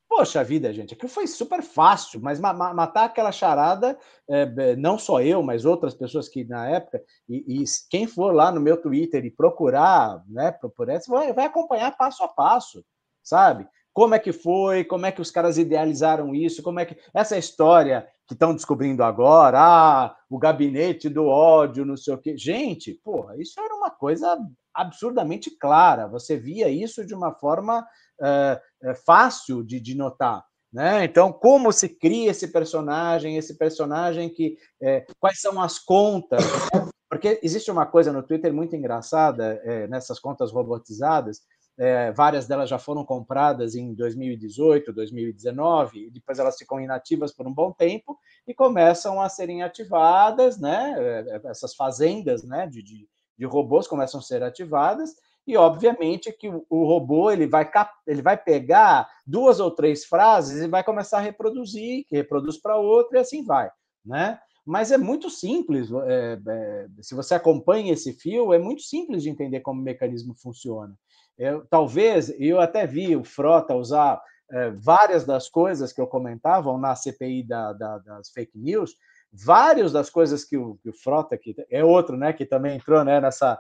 Poxa 0.09 0.45
vida, 0.45 0.73
gente, 0.73 0.95
aquilo 0.95 1.09
foi 1.09 1.27
super 1.27 1.63
fácil, 1.63 2.21
mas 2.21 2.41
ma 2.41 2.53
matar 2.53 3.05
aquela 3.05 3.31
charada, 3.31 3.99
é, 4.29 4.75
não 4.77 4.99
só 4.99 5.23
eu, 5.23 5.43
mas 5.43 5.65
outras 5.65 5.95
pessoas 5.95 6.29
que 6.29 6.45
na 6.45 6.69
época, 6.69 7.03
e, 7.29 7.63
e, 7.63 7.65
quem 7.89 8.07
for 8.09 8.33
lá 8.33 8.51
no 8.51 8.61
meu 8.61 8.77
Twitter 8.77 9.25
e 9.25 9.31
procurar, 9.31 10.23
né, 10.29 10.51
procurar, 10.53 11.01
vai, 11.09 11.33
vai 11.33 11.47
acompanhar 11.47 11.97
passo 11.97 12.25
a 12.25 12.29
passo, 12.29 12.85
sabe? 13.23 13.69
Como 13.93 14.15
é 14.15 14.19
que 14.19 14.33
foi, 14.33 14.85
como 14.85 15.07
é 15.07 15.13
que 15.13 15.21
os 15.21 15.31
caras 15.31 15.59
idealizaram 15.59 16.35
isso, 16.35 16.63
como 16.63 16.81
é 16.81 16.85
que 16.85 16.97
essa 17.15 17.37
história 17.37 18.07
que 18.27 18.35
estão 18.35 18.55
descobrindo 18.55 19.03
agora, 19.03 19.59
ah, 19.61 20.17
o 20.29 20.39
gabinete 20.39 21.09
do 21.09 21.27
ódio, 21.27 21.85
não 21.85 21.97
sei 21.97 22.15
o 22.15 22.19
quê. 22.19 22.37
Gente, 22.39 22.95
porra, 23.03 23.37
isso 23.37 23.61
era 23.61 23.75
uma 23.75 23.91
coisa 23.91 24.39
absurdamente 24.73 25.51
clara. 25.59 26.07
Você 26.07 26.37
via 26.37 26.69
isso 26.69 27.05
de 27.05 27.13
uma 27.13 27.35
forma 27.35 27.81
uh, 27.81 28.95
fácil 29.05 29.65
de, 29.65 29.81
de 29.81 29.97
notar. 29.97 30.45
Né? 30.73 31.05
Então, 31.05 31.33
como 31.33 31.73
se 31.73 31.89
cria 31.89 32.31
esse 32.31 32.49
personagem, 32.49 33.37
esse 33.37 33.59
personagem 33.59 34.29
que. 34.29 34.57
É, 34.81 35.05
quais 35.19 35.41
são 35.41 35.61
as 35.61 35.81
contas? 35.81 36.41
Né? 36.73 36.89
Porque 37.11 37.41
existe 37.43 37.69
uma 37.73 37.87
coisa 37.87 38.13
no 38.13 38.23
Twitter 38.23 38.55
muito 38.55 38.77
engraçada, 38.77 39.61
é, 39.65 39.89
nessas 39.89 40.21
contas 40.21 40.53
robotizadas, 40.53 41.41
é, 41.81 42.13
várias 42.13 42.47
delas 42.47 42.69
já 42.69 42.79
foram 42.79 43.07
compradas 43.07 43.75
em 43.75 43.95
2018, 43.95 44.93
2019, 44.93 46.09
e 46.09 46.11
depois 46.11 46.39
elas 46.39 46.59
ficam 46.59 46.79
inativas 46.79 47.33
por 47.33 47.49
um 47.49 47.55
bom 47.55 47.73
tempo 47.73 48.19
e 48.47 48.53
começam 48.53 49.19
a 49.19 49.31
serem 49.31 49.63
ativadas, 49.63 50.61
né? 50.61 50.95
É, 50.99 51.41
essas 51.47 51.75
fazendas 51.75 52.45
né, 52.45 52.67
de, 52.67 52.83
de, 52.83 53.09
de 53.39 53.47
robôs 53.47 53.89
começam 53.89 54.21
a 54.21 54.23
ser 54.23 54.43
ativadas, 54.43 55.15
e 55.47 55.57
obviamente 55.57 56.31
que 56.33 56.51
o, 56.51 56.67
o 56.69 56.85
robô 56.85 57.31
ele 57.31 57.47
vai, 57.47 57.69
ele 58.07 58.21
vai 58.21 58.37
pegar 58.37 59.09
duas 59.27 59.59
ou 59.59 59.71
três 59.71 60.05
frases 60.05 60.61
e 60.61 60.69
vai 60.69 60.85
começar 60.85 61.17
a 61.17 61.23
reproduzir, 61.23 62.05
que 62.07 62.15
reproduz 62.15 62.59
para 62.61 62.77
outra 62.77 63.17
e 63.17 63.21
assim 63.23 63.43
vai, 63.43 63.71
né? 64.05 64.39
Mas 64.67 64.93
é 64.93 64.99
muito 64.99 65.31
simples, 65.31 65.89
é, 66.07 66.39
é, 66.47 66.87
se 67.01 67.15
você 67.15 67.35
acompanha 67.35 67.95
esse 67.95 68.13
fio, 68.13 68.53
é 68.53 68.59
muito 68.59 68.83
simples 68.83 69.23
de 69.23 69.31
entender 69.31 69.61
como 69.61 69.81
o 69.81 69.85
mecanismo 69.85 70.35
funciona. 70.35 70.95
Eu, 71.41 71.67
talvez, 71.71 72.31
eu 72.39 72.61
até 72.61 72.87
vi 72.87 73.17
o 73.17 73.25
Frota 73.25 73.75
usar 73.75 74.21
é, 74.51 74.71
várias 74.73 75.25
das 75.25 75.49
coisas 75.49 75.91
que 75.91 75.99
eu 75.99 76.07
comentava 76.07 76.77
na 76.77 76.95
CPI 76.95 77.45
da, 77.45 77.73
da, 77.73 77.97
das 77.97 78.29
fake 78.29 78.59
news, 78.59 78.95
várias 79.33 79.91
das 79.91 80.11
coisas 80.11 80.45
que 80.45 80.59
o, 80.59 80.77
que 80.83 80.91
o 80.91 80.93
Frota, 80.93 81.39
que 81.39 81.57
é 81.71 81.83
outro, 81.83 82.15
né, 82.15 82.35
que 82.35 82.45
também 82.45 82.77
entrou 82.77 83.03
né, 83.03 83.23
nessa, 83.23 83.59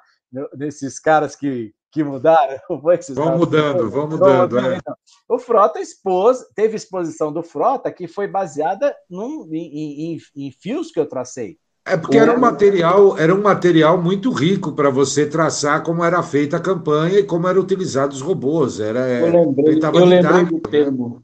nesses 0.54 1.00
caras 1.00 1.34
que, 1.34 1.72
que 1.90 2.04
mudaram. 2.04 2.60
Vão 3.14 3.38
mudando, 3.38 3.88
vão 3.88 4.08
mudando. 4.08 4.58
É. 4.58 4.76
Então. 4.76 4.94
O 5.26 5.38
Frota 5.38 5.80
expôs, 5.80 6.44
teve 6.54 6.76
exposição 6.76 7.32
do 7.32 7.42
Frota 7.42 7.90
que 7.90 8.06
foi 8.06 8.28
baseada 8.28 8.94
num, 9.08 9.48
em, 9.54 10.16
em, 10.16 10.18
em 10.36 10.52
fios 10.52 10.90
que 10.90 11.00
eu 11.00 11.08
tracei. 11.08 11.58
É 11.90 11.96
porque 11.96 12.16
era 12.16 12.36
um 12.36 12.38
material, 12.38 13.18
era 13.18 13.34
um 13.34 13.42
material 13.42 14.00
muito 14.00 14.30
rico 14.30 14.72
para 14.72 14.90
você 14.90 15.26
traçar 15.26 15.82
como 15.82 16.04
era 16.04 16.22
feita 16.22 16.56
a 16.56 16.60
campanha 16.60 17.18
e 17.18 17.24
como 17.24 17.48
eram 17.48 17.60
utilizados 17.60 18.18
os 18.18 18.22
robôs. 18.22 18.78
Era, 18.78 19.00
eu 19.00 19.46
lembrei, 19.46 19.78
eu 19.82 20.04
lembrei 20.04 20.44
do 20.44 20.60
termo. 20.60 21.22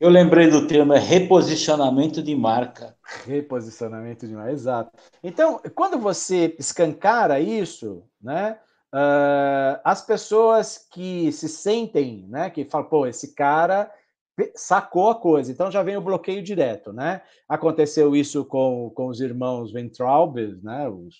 Eu 0.00 0.08
lembrei 0.08 0.48
do 0.48 0.66
termo, 0.66 0.94
é 0.94 0.98
reposicionamento 0.98 2.22
de 2.22 2.34
marca. 2.34 2.96
Reposicionamento 3.26 4.26
de 4.26 4.34
marca, 4.34 4.52
exato. 4.52 4.90
Então, 5.22 5.60
quando 5.74 5.98
você 5.98 6.56
escancara 6.58 7.38
isso, 7.38 8.02
né? 8.22 8.56
Uh, 8.92 9.78
as 9.84 10.02
pessoas 10.02 10.86
que 10.90 11.30
se 11.30 11.48
sentem, 11.48 12.26
né? 12.28 12.48
Que 12.48 12.64
falam, 12.64 12.88
pô, 12.88 13.06
esse 13.06 13.34
cara 13.34 13.90
sacou 14.54 15.10
a 15.10 15.14
coisa, 15.14 15.50
então 15.52 15.70
já 15.70 15.82
vem 15.82 15.96
o 15.96 16.02
bloqueio 16.02 16.42
direto, 16.42 16.92
né? 16.92 17.22
Aconteceu 17.48 18.16
isso 18.16 18.44
com, 18.44 18.90
com 18.94 19.06
os 19.06 19.20
irmãos 19.20 19.72
Ventralbes, 19.72 20.62
né? 20.62 20.88
Os, 20.88 21.14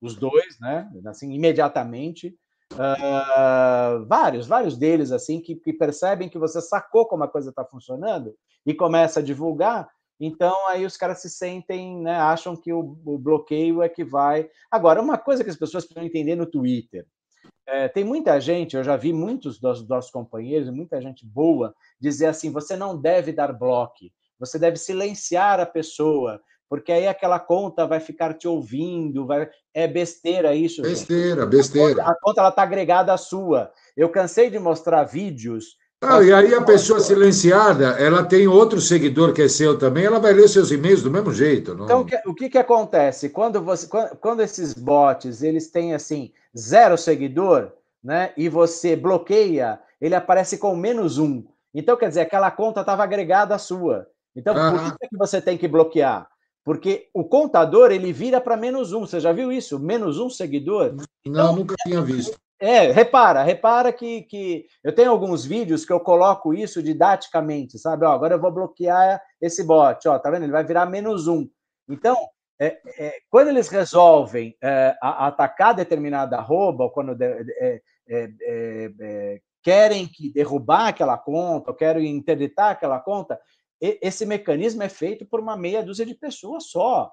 os 0.00 0.14
dois, 0.14 0.58
né? 0.60 0.90
Assim, 1.06 1.32
imediatamente. 1.32 2.36
Uh, 2.72 4.04
vários, 4.06 4.46
vários 4.46 4.76
deles, 4.76 5.12
assim, 5.12 5.40
que, 5.40 5.54
que, 5.54 5.72
percebem 5.72 6.28
que 6.28 6.38
você 6.38 6.60
sacou 6.60 7.06
como 7.06 7.22
a 7.22 7.28
coisa 7.28 7.50
está 7.50 7.64
funcionando 7.64 8.34
e 8.66 8.74
começa 8.74 9.20
a 9.20 9.22
divulgar, 9.22 9.88
então 10.18 10.66
aí 10.68 10.84
os 10.84 10.96
caras 10.96 11.20
se 11.20 11.30
sentem, 11.30 12.00
né? 12.00 12.16
Acham 12.16 12.56
que 12.56 12.72
o, 12.72 12.98
o 13.04 13.18
bloqueio 13.18 13.82
é 13.82 13.88
que 13.88 14.04
vai. 14.04 14.48
Agora, 14.70 15.00
uma 15.00 15.18
coisa 15.18 15.44
que 15.44 15.50
as 15.50 15.56
pessoas 15.56 15.84
precisam 15.84 16.06
entender 16.06 16.34
no 16.34 16.46
Twitter, 16.46 17.06
é, 17.66 17.88
tem 17.88 18.04
muita 18.04 18.40
gente, 18.40 18.76
eu 18.76 18.84
já 18.84 18.96
vi 18.96 19.12
muitos 19.12 19.58
dos 19.58 19.86
nossos 19.88 20.10
companheiros, 20.10 20.70
muita 20.70 21.00
gente 21.00 21.26
boa, 21.26 21.74
dizer 22.00 22.26
assim: 22.26 22.50
você 22.50 22.76
não 22.76 22.96
deve 22.96 23.32
dar 23.32 23.52
bloco, 23.52 24.06
você 24.38 24.58
deve 24.58 24.76
silenciar 24.76 25.58
a 25.58 25.66
pessoa, 25.66 26.40
porque 26.68 26.92
aí 26.92 27.06
aquela 27.08 27.40
conta 27.40 27.86
vai 27.86 27.98
ficar 27.98 28.34
te 28.34 28.46
ouvindo, 28.46 29.26
vai... 29.26 29.48
é 29.74 29.88
besteira 29.88 30.54
isso. 30.54 30.82
Besteira, 30.82 31.42
gente. 31.42 31.50
besteira. 31.50 32.02
A 32.04 32.14
conta, 32.20 32.48
está 32.48 32.62
agregada 32.62 33.12
à 33.12 33.16
sua. 33.16 33.72
Eu 33.96 34.08
cansei 34.10 34.48
de 34.50 34.58
mostrar 34.58 35.04
vídeos 35.04 35.76
ah, 36.02 36.22
e 36.22 36.30
aí 36.30 36.54
a 36.54 36.60
pessoa 36.60 37.00
silenciada, 37.00 37.96
ela 37.98 38.22
tem 38.22 38.46
outro 38.46 38.80
seguidor 38.82 39.32
que 39.32 39.40
é 39.40 39.48
seu 39.48 39.78
também, 39.78 40.04
ela 40.04 40.20
vai 40.20 40.34
ler 40.34 40.46
seus 40.46 40.70
e-mails 40.70 41.02
do 41.02 41.10
mesmo 41.10 41.32
jeito. 41.32 41.74
Não... 41.74 41.84
Então, 41.86 42.06
o 42.26 42.34
que, 42.34 42.50
que 42.50 42.58
acontece? 42.58 43.30
Quando, 43.30 43.62
você, 43.62 43.86
quando, 43.86 44.10
quando 44.16 44.42
esses 44.42 44.74
bots, 44.74 45.42
eles 45.42 45.70
têm, 45.70 45.94
assim, 45.94 46.32
zero 46.56 46.96
seguidor, 46.96 47.72
né, 48.02 48.32
e 48.36 48.48
você 48.48 48.94
bloqueia, 48.96 49.80
ele 50.00 50.14
aparece 50.14 50.58
com 50.58 50.74
menos 50.76 51.18
um. 51.18 51.44
Então, 51.74 51.96
quer 51.96 52.08
dizer, 52.08 52.20
aquela 52.20 52.50
conta 52.50 52.80
estava 52.80 53.02
agregada 53.02 53.54
à 53.54 53.58
sua. 53.58 54.06
Então, 54.34 54.54
ah. 54.56 54.70
por 54.70 54.98
que, 54.98 55.08
que 55.08 55.16
você 55.16 55.40
tem 55.40 55.58
que 55.58 55.68
bloquear? 55.68 56.28
Porque 56.64 57.08
o 57.14 57.24
contador, 57.24 57.92
ele 57.92 58.12
vira 58.12 58.40
para 58.40 58.56
menos 58.56 58.92
um. 58.92 59.06
Você 59.06 59.20
já 59.20 59.32
viu 59.32 59.52
isso? 59.52 59.78
Menos 59.78 60.18
um 60.18 60.28
seguidor? 60.28 60.94
Não, 60.94 61.04
então, 61.24 61.56
nunca 61.56 61.76
tinha 61.84 62.02
visto. 62.02 62.36
É, 62.58 62.90
repara, 62.90 63.42
repara 63.42 63.92
que, 63.92 64.22
que 64.22 64.66
eu 64.82 64.94
tenho 64.94 65.10
alguns 65.10 65.44
vídeos 65.44 65.84
que 65.84 65.92
eu 65.92 66.00
coloco 66.00 66.54
isso 66.54 66.82
didaticamente, 66.82 67.78
sabe? 67.78 68.06
Ó, 68.06 68.10
agora 68.10 68.34
eu 68.34 68.40
vou 68.40 68.50
bloquear 68.50 69.22
esse 69.40 69.62
bot, 69.62 70.08
ó, 70.08 70.18
tá 70.18 70.30
vendo? 70.30 70.44
Ele 70.44 70.52
vai 70.52 70.64
virar 70.64 70.86
menos 70.86 71.28
um. 71.28 71.46
Então, 71.88 72.16
é, 72.58 72.80
é, 72.98 73.18
quando 73.30 73.48
eles 73.48 73.68
resolvem 73.68 74.56
é, 74.62 74.96
atacar 75.00 75.74
determinada 75.74 76.36
arroba, 76.36 76.84
ou 76.84 76.90
quando 76.90 77.20
é, 77.22 77.82
é, 78.08 78.30
é, 78.40 79.40
querem 79.62 80.06
que 80.06 80.32
derrubar 80.32 80.88
aquela 80.88 81.18
conta, 81.18 81.70
ou 81.70 81.76
querem 81.76 82.08
interditar 82.08 82.70
aquela 82.70 83.00
conta, 83.00 83.38
esse 83.80 84.24
mecanismo 84.24 84.82
é 84.82 84.88
feito 84.88 85.26
por 85.26 85.38
uma 85.38 85.56
meia 85.56 85.82
dúzia 85.82 86.06
de 86.06 86.14
pessoas 86.14 86.68
só. 86.68 87.12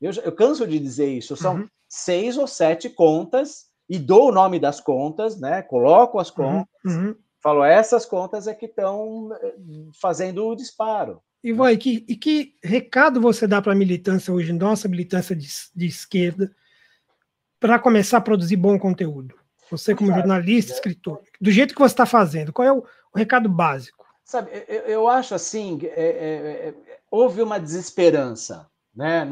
Eu, 0.00 0.12
eu 0.22 0.32
canso 0.32 0.66
de 0.66 0.78
dizer 0.78 1.08
isso, 1.08 1.36
são 1.36 1.56
uhum. 1.56 1.68
seis 1.88 2.38
ou 2.38 2.46
sete 2.46 2.88
contas 2.88 3.66
e 3.88 3.98
dou 3.98 4.28
o 4.28 4.32
nome 4.32 4.60
das 4.60 4.80
contas, 4.80 5.40
né? 5.40 5.62
Coloco 5.62 6.18
as 6.18 6.28
uhum, 6.30 6.34
contas, 6.36 6.94
uhum, 6.96 7.16
falo, 7.42 7.64
essas 7.64 8.06
contas 8.06 8.46
é 8.46 8.54
que 8.54 8.66
estão 8.66 9.30
eh, 9.32 9.54
fazendo 10.00 10.46
o 10.46 10.54
disparo. 10.54 11.20
E 11.44 11.52
vai, 11.52 11.76
que, 11.76 12.02
e 12.08 12.16
que 12.16 12.56
recado 12.64 13.20
você 13.20 13.46
dá 13.46 13.60
para 13.60 13.72
a 13.72 13.76
militância 13.76 14.32
hoje, 14.32 14.50
nossa 14.50 14.88
militância 14.88 15.36
de, 15.36 15.46
de 15.76 15.86
esquerda, 15.86 16.50
para 17.60 17.78
começar 17.78 18.16
a 18.16 18.22
produzir 18.22 18.56
bom 18.56 18.78
conteúdo? 18.78 19.34
Você, 19.70 19.94
como 19.94 20.10
jornalista, 20.10 20.72
é. 20.72 20.74
escritor, 20.74 21.20
do 21.38 21.50
jeito 21.50 21.74
que 21.74 21.80
você 21.80 21.92
está 21.92 22.06
fazendo, 22.06 22.50
qual 22.50 22.66
é 22.66 22.72
o, 22.72 22.78
o, 22.78 23.18
recado 23.18 23.46
básico? 23.46 24.06
Sabe, 24.24 24.50
eu, 24.66 24.80
eu 24.84 25.08
acho 25.08 25.34
assim, 25.34 25.78
é, 25.82 25.88
é, 25.88 26.68
é, 26.68 26.74
houve 27.10 27.42
uma 27.42 27.60
desesperança, 27.60 28.66
né? 28.96 29.28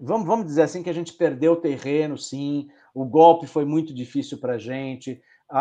Vamos, 0.00 0.26
vamos 0.26 0.46
dizer 0.46 0.62
assim 0.62 0.82
que 0.82 0.88
a 0.88 0.94
gente 0.94 1.12
perdeu 1.12 1.52
o 1.52 1.60
terreno, 1.60 2.16
sim, 2.16 2.68
o 2.94 3.04
golpe 3.04 3.46
foi 3.46 3.66
muito 3.66 3.92
difícil 3.92 4.38
para 4.38 4.54
a 4.54 4.58
gente, 4.58 5.20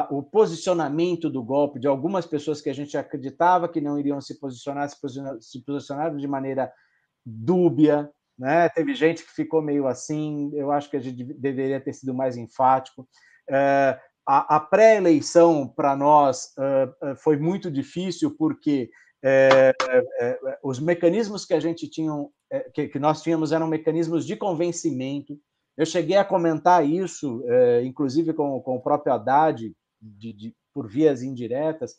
o 0.10 0.24
posicionamento 0.24 1.30
do 1.30 1.44
golpe 1.44 1.80
de 1.80 1.88
algumas 1.88 2.26
pessoas 2.26 2.62
que 2.62 2.70
a 2.70 2.74
gente 2.74 2.98
acreditava 2.98 3.68
que 3.68 3.82
não 3.82 4.00
iriam 4.00 4.22
se 4.22 4.40
posicionar, 4.40 4.90
se 4.90 5.00
posicionaram, 5.00 5.42
se 5.42 5.66
posicionaram 5.66 6.18
de 6.18 6.28
maneira 6.28 6.72
dúbia, 7.26 8.10
né? 8.40 8.70
Teve 8.70 8.96
gente 8.96 9.24
que 9.24 9.32
ficou 9.32 9.62
meio 9.62 9.88
assim. 9.88 10.50
Eu 10.54 10.72
acho 10.72 10.90
que 10.90 10.96
a 10.96 11.02
gente 11.02 11.24
deveria 11.34 11.82
ter 11.82 11.94
sido 11.94 12.14
mais 12.14 12.38
enfático. 12.38 13.08
É, 13.50 14.00
a, 14.26 14.56
a 14.56 14.60
pré-eleição 14.62 15.68
para 15.68 15.96
nós 15.96 16.54
foi 17.18 17.38
muito 17.38 17.70
difícil 17.70 18.36
porque 18.38 18.90
é, 19.24 19.74
é, 20.22 20.40
os 20.64 20.80
mecanismos 20.80 21.46
que 21.46 21.54
a 21.54 21.60
gente 21.60 21.90
tinha, 21.90 22.14
que, 22.74 22.88
que 22.88 23.00
nós 23.00 23.22
tínhamos 23.22 23.52
eram 23.52 23.68
mecanismos 23.68 24.26
de 24.26 24.38
convencimento 24.38 25.38
eu 25.78 25.86
cheguei 25.86 26.18
a 26.18 26.26
comentar 26.26 26.88
isso, 26.88 27.44
é, 27.48 27.84
inclusive 27.84 28.34
com, 28.34 28.60
com 28.62 28.76
o 28.76 28.82
próprio 28.82 29.14
Haddad, 29.14 29.74
de, 30.02 30.34
de, 30.34 30.56
por 30.74 30.88
vias 30.88 31.22
indiretas, 31.22 31.96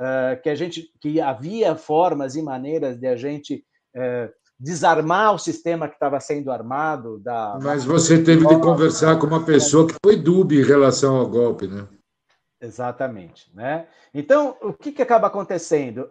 é, 0.00 0.36
que 0.36 0.48
a 0.48 0.54
gente 0.54 0.90
que 1.00 1.20
havia 1.20 1.76
formas 1.76 2.34
e 2.36 2.42
maneiras 2.42 2.98
de 2.98 3.06
a 3.06 3.16
gente 3.16 3.64
é, 3.94 4.32
desarmar 4.58 5.34
o 5.34 5.38
sistema 5.38 5.88
que 5.88 5.94
estava 5.94 6.18
sendo 6.20 6.50
armado. 6.50 7.18
Da, 7.18 7.58
Mas 7.62 7.84
você 7.84 8.22
teve 8.22 8.46
de 8.46 8.60
conversar 8.60 9.18
com 9.18 9.26
uma 9.26 9.44
pessoa 9.44 9.86
que 9.86 9.94
foi 10.04 10.16
dúbia 10.16 10.60
em 10.60 10.66
relação 10.66 11.16
ao 11.16 11.28
golpe, 11.28 11.66
né? 11.66 11.86
Exatamente. 12.60 13.54
Né? 13.54 13.86
Então, 14.12 14.56
o 14.62 14.72
que, 14.72 14.90
que 14.90 15.02
acaba 15.02 15.26
acontecendo? 15.26 16.10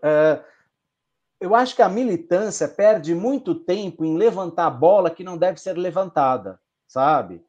eu 1.41 1.53
acho 1.53 1.75
que 1.75 1.81
a 1.81 1.89
militância 1.89 2.69
perde 2.69 3.13
muito 3.13 3.53
tempo 3.53 4.05
em 4.05 4.15
levantar 4.15 4.67
a 4.67 4.69
bola 4.69 5.09
que 5.09 5.25
não 5.25 5.37
deve 5.37 5.59
ser 5.59 5.73
levantada 5.77 6.57
sabe? 6.93 7.43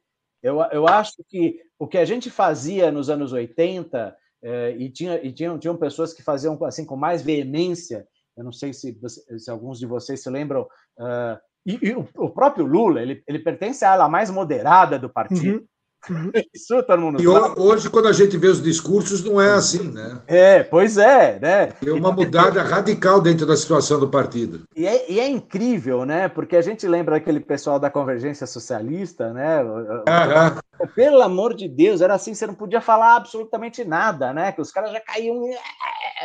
Eu, 0.45 0.61
eu 0.71 0.87
acho 0.87 1.23
que 1.27 1.59
o 1.79 1.87
que 1.87 1.97
a 1.97 2.05
gente 2.05 2.29
fazia 2.29 2.91
nos 2.91 3.09
anos 3.09 3.33
80, 3.33 4.15
é, 4.43 4.75
e, 4.77 4.91
tinha, 4.91 5.19
e 5.25 5.33
tinham, 5.33 5.57
tinham 5.57 5.75
pessoas 5.75 6.13
que 6.13 6.21
faziam 6.21 6.63
assim 6.65 6.85
com 6.85 6.95
mais 6.95 7.23
veemência, 7.23 8.07
eu 8.37 8.43
não 8.43 8.51
sei 8.51 8.71
se, 8.71 8.95
se 9.39 9.49
alguns 9.49 9.79
de 9.79 9.87
vocês 9.87 10.21
se 10.21 10.29
lembram, 10.29 10.61
uh, 10.99 11.39
e, 11.65 11.79
e 11.81 11.95
o, 11.95 12.07
o, 12.17 12.29
próprio 12.29 12.63
Lula, 12.63 13.01
ele, 13.01 13.23
ele 13.27 13.39
pertence 13.39 13.83
à 13.83 13.93
ala 13.93 14.07
mais 14.07 14.29
moderada 14.29 14.99
do 14.99 15.09
partido. 15.09 15.61
Uhum. 15.61 15.67
Uhum. 16.09 16.31
Isso 16.53 16.81
todo 16.83 17.01
mundo 17.01 17.21
e 17.21 17.25
sabe. 17.25 17.59
hoje, 17.59 17.89
quando 17.89 18.07
a 18.07 18.13
gente 18.13 18.37
vê 18.37 18.47
os 18.47 18.61
discursos, 18.61 19.23
não 19.23 19.41
é 19.41 19.53
assim, 19.53 19.91
né? 19.91 20.21
É, 20.27 20.63
pois 20.63 20.97
é, 20.97 21.39
né? 21.39 21.67
Tem 21.67 21.91
uma 21.91 22.11
mudada 22.11 22.61
radical 22.61 23.21
dentro 23.21 23.45
da 23.45 23.55
situação 23.55 23.99
do 23.99 24.09
partido. 24.09 24.63
E 24.75 24.85
é, 24.85 25.11
e 25.11 25.19
é, 25.19 25.27
incrível, 25.27 26.05
né? 26.05 26.27
Porque 26.27 26.55
a 26.55 26.61
gente 26.61 26.87
lembra 26.87 27.17
aquele 27.17 27.39
pessoal 27.39 27.79
da 27.79 27.89
Convergência 27.89 28.45
Socialista, 28.47 29.33
né? 29.33 29.63
Uhum. 29.63 30.87
Pelo 30.95 31.21
amor 31.21 31.53
de 31.55 31.67
Deus, 31.67 32.01
era 32.01 32.13
assim, 32.13 32.33
você 32.33 32.45
não 32.45 32.55
podia 32.55 32.81
falar 32.81 33.15
absolutamente 33.15 33.83
nada, 33.83 34.33
né? 34.33 34.51
Que 34.51 34.61
os 34.61 34.71
caras 34.71 34.91
já 34.91 34.99
caíam, 34.99 35.41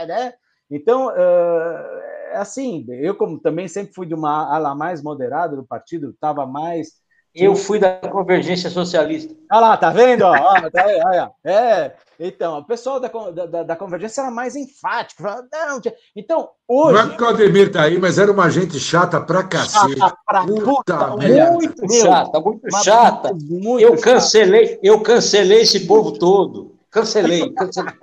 né? 0.07 0.33
Então, 0.71 1.11
é 1.11 2.37
assim, 2.37 2.87
eu 2.89 3.15
como 3.15 3.39
também 3.39 3.69
sempre 3.69 3.95
fui 3.95 4.07
de 4.07 4.15
uma 4.15 4.55
ala 4.55 4.75
mais 4.75 5.03
moderada 5.03 5.57
do 5.57 5.65
partido, 5.65 6.11
estava 6.11 6.47
mais 6.47 7.01
eu 7.35 7.55
fui 7.55 7.79
da 7.79 7.97
Convergência 7.97 8.71
Socialista. 8.71 9.35
Olha 9.51 9.61
lá, 9.61 9.77
tá 9.77 9.91
vendo? 9.91 10.23
Ó, 10.23 10.71
tá 10.71 10.85
aí, 10.85 11.01
olha. 11.05 11.31
É, 11.45 11.93
então, 12.19 12.59
o 12.59 12.65
pessoal 12.65 12.99
da, 13.01 13.09
da, 13.09 13.63
da 13.63 13.77
Convergência 13.77 14.21
era 14.23 14.31
mais 14.31 14.57
enfático. 14.57 15.23
não, 15.23 15.81
então, 16.15 16.51
hoje. 16.67 16.93
Não 16.93 17.13
é 17.13 17.17
que 17.17 17.23
o 17.23 17.29
Ademir 17.29 17.73
tá 17.73 17.83
aí, 17.83 17.99
mas 17.99 18.19
era 18.19 18.33
uma 18.33 18.51
gente 18.51 18.79
chata 18.79 19.21
pra 19.21 19.45
cacete. 19.45 19.99
Chata 19.99 20.17
pra 20.27 20.45
puta, 20.45 20.65
puta 20.65 21.07
muito 21.53 21.87
meu, 21.87 22.03
chata, 22.03 22.41
muito 22.41 22.83
chata. 22.83 23.33
Muito 23.33 23.81
eu 23.81 23.97
cancelei, 23.97 24.67
chata. 24.67 24.81
eu 24.83 25.01
cancelei 25.01 25.61
esse 25.63 25.87
povo 25.87 26.13
todo. 26.13 26.79
Cancelei, 26.91 27.53
cancelei. 27.55 27.95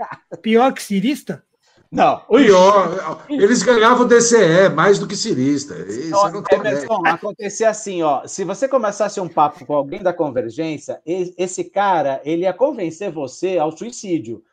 Pior 0.42 0.74
que 0.74 0.82
cirista? 0.82 1.44
Não. 1.98 2.20
Pior, 2.30 3.26
eles 3.28 3.64
ganhavam 3.64 4.08
DCE 4.08 4.70
mais 4.70 5.00
do 5.00 5.08
que 5.08 5.16
cirista. 5.16 5.74
Isso 5.90 6.12
não, 6.12 6.44
Emerson, 6.52 7.02
acontecia 7.04 7.70
assim, 7.72 8.04
ó. 8.04 8.28
Se 8.28 8.44
você 8.44 8.68
começasse 8.68 9.20
um 9.20 9.28
papo 9.28 9.66
com 9.66 9.74
alguém 9.74 10.04
da 10.04 10.14
convergência, 10.14 11.02
esse 11.06 11.64
cara 11.64 12.22
ele 12.24 12.44
ia 12.44 12.54
convencer 12.54 13.12
você 13.12 13.58
ao 13.58 13.76
suicídio. 13.76 14.44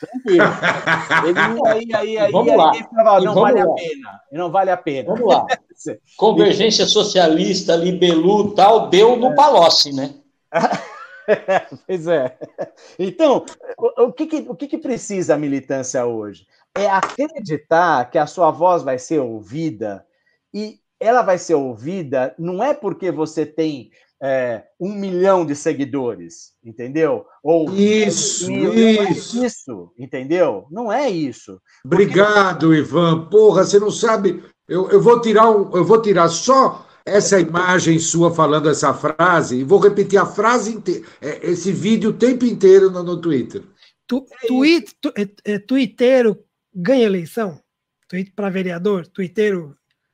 Tranquilo. 0.00 0.42
Ele, 1.28 1.68
aí, 1.68 1.94
aí, 1.94 2.18
aí, 2.18 2.32
vamos 2.32 2.50
aí, 2.50 2.56
lá. 2.56 2.72
Falava, 2.94 3.20
não 3.20 3.34
vale 3.34 3.62
lá. 3.62 3.70
a 3.70 3.74
pena. 3.74 4.20
Não 4.32 4.50
vale 4.50 4.70
a 4.70 4.76
pena. 4.78 5.14
Vamos 5.14 5.34
lá. 5.34 5.46
Convergência 6.16 6.86
Socialista, 6.86 7.76
Libelu 7.76 8.54
tal, 8.54 8.88
deu 8.88 9.16
no 9.16 9.34
Palocci, 9.34 9.92
né? 9.92 10.14
pois 11.86 12.06
é. 12.06 12.38
Então, 12.98 13.44
o, 13.76 14.04
o, 14.04 14.12
que, 14.14 14.26
que, 14.26 14.36
o 14.48 14.54
que, 14.54 14.66
que 14.66 14.78
precisa 14.78 15.34
a 15.34 15.38
militância 15.38 16.06
hoje? 16.06 16.46
É 16.76 16.88
acreditar 16.90 18.10
que 18.10 18.18
a 18.18 18.26
sua 18.26 18.50
voz 18.50 18.82
vai 18.82 18.98
ser 18.98 19.20
ouvida 19.20 20.04
e 20.52 20.78
ela 20.98 21.22
vai 21.22 21.38
ser 21.38 21.54
ouvida 21.54 22.34
não 22.38 22.62
é 22.62 22.72
porque 22.72 23.10
você 23.10 23.44
tem 23.44 23.90
é, 24.22 24.64
um 24.80 24.94
milhão 24.94 25.44
de 25.44 25.54
seguidores, 25.54 26.52
entendeu? 26.64 27.26
Ou 27.42 27.70
isso, 27.74 28.50
isso. 28.50 29.38
É 29.38 29.46
isso, 29.46 29.92
entendeu? 29.98 30.66
Não 30.70 30.90
é 30.90 31.08
isso. 31.08 31.60
Obrigado, 31.84 32.68
Porque... 32.68 32.80
Ivan. 32.80 33.26
Porra, 33.28 33.64
você 33.64 33.78
não 33.78 33.90
sabe. 33.90 34.42
Eu, 34.68 34.90
eu 34.90 35.00
vou 35.00 35.20
tirar 35.20 35.50
um, 35.50 35.76
eu 35.76 35.84
vou 35.84 36.00
tirar 36.00 36.28
só 36.28 36.86
essa 37.04 37.38
imagem 37.38 37.98
sua 37.98 38.34
falando 38.34 38.68
essa 38.68 38.92
frase 38.92 39.58
e 39.58 39.64
vou 39.64 39.78
repetir 39.78 40.18
a 40.18 40.26
frase 40.26 40.74
inteira, 40.74 41.06
é, 41.20 41.50
esse 41.50 41.70
vídeo 41.70 42.10
o 42.10 42.14
tempo 42.14 42.44
inteiro 42.44 42.90
no, 42.90 43.02
no 43.02 43.20
Twitter. 43.20 43.62
Tu, 44.08 44.24
tweet, 44.46 44.96
tu, 45.00 45.12
é, 45.16 45.28
é, 45.44 45.58
Twitter 45.58 46.36
ganha 46.76 47.04
eleição? 47.04 47.58
Para 48.36 48.50
vereador? 48.50 49.06
Twitter 49.06 49.68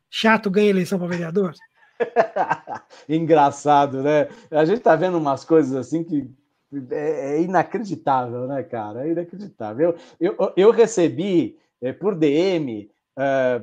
chato 0.08 0.50
ganha 0.50 0.70
eleição 0.70 0.98
para 0.98 1.08
vereador? 1.08 1.54
Engraçado, 3.08 4.02
né? 4.02 4.28
A 4.50 4.64
gente 4.64 4.80
tá 4.80 4.94
vendo 4.96 5.18
umas 5.18 5.44
coisas 5.44 5.74
assim 5.74 6.04
que 6.04 6.30
é, 6.90 7.36
é 7.36 7.42
inacreditável, 7.42 8.46
né, 8.46 8.62
cara? 8.62 9.06
É 9.06 9.10
inacreditável. 9.10 9.96
Eu, 10.18 10.36
eu, 10.38 10.52
eu 10.56 10.70
recebi 10.70 11.58
é, 11.80 11.92
por 11.92 12.14
DM, 12.14 12.90
é, 13.18 13.62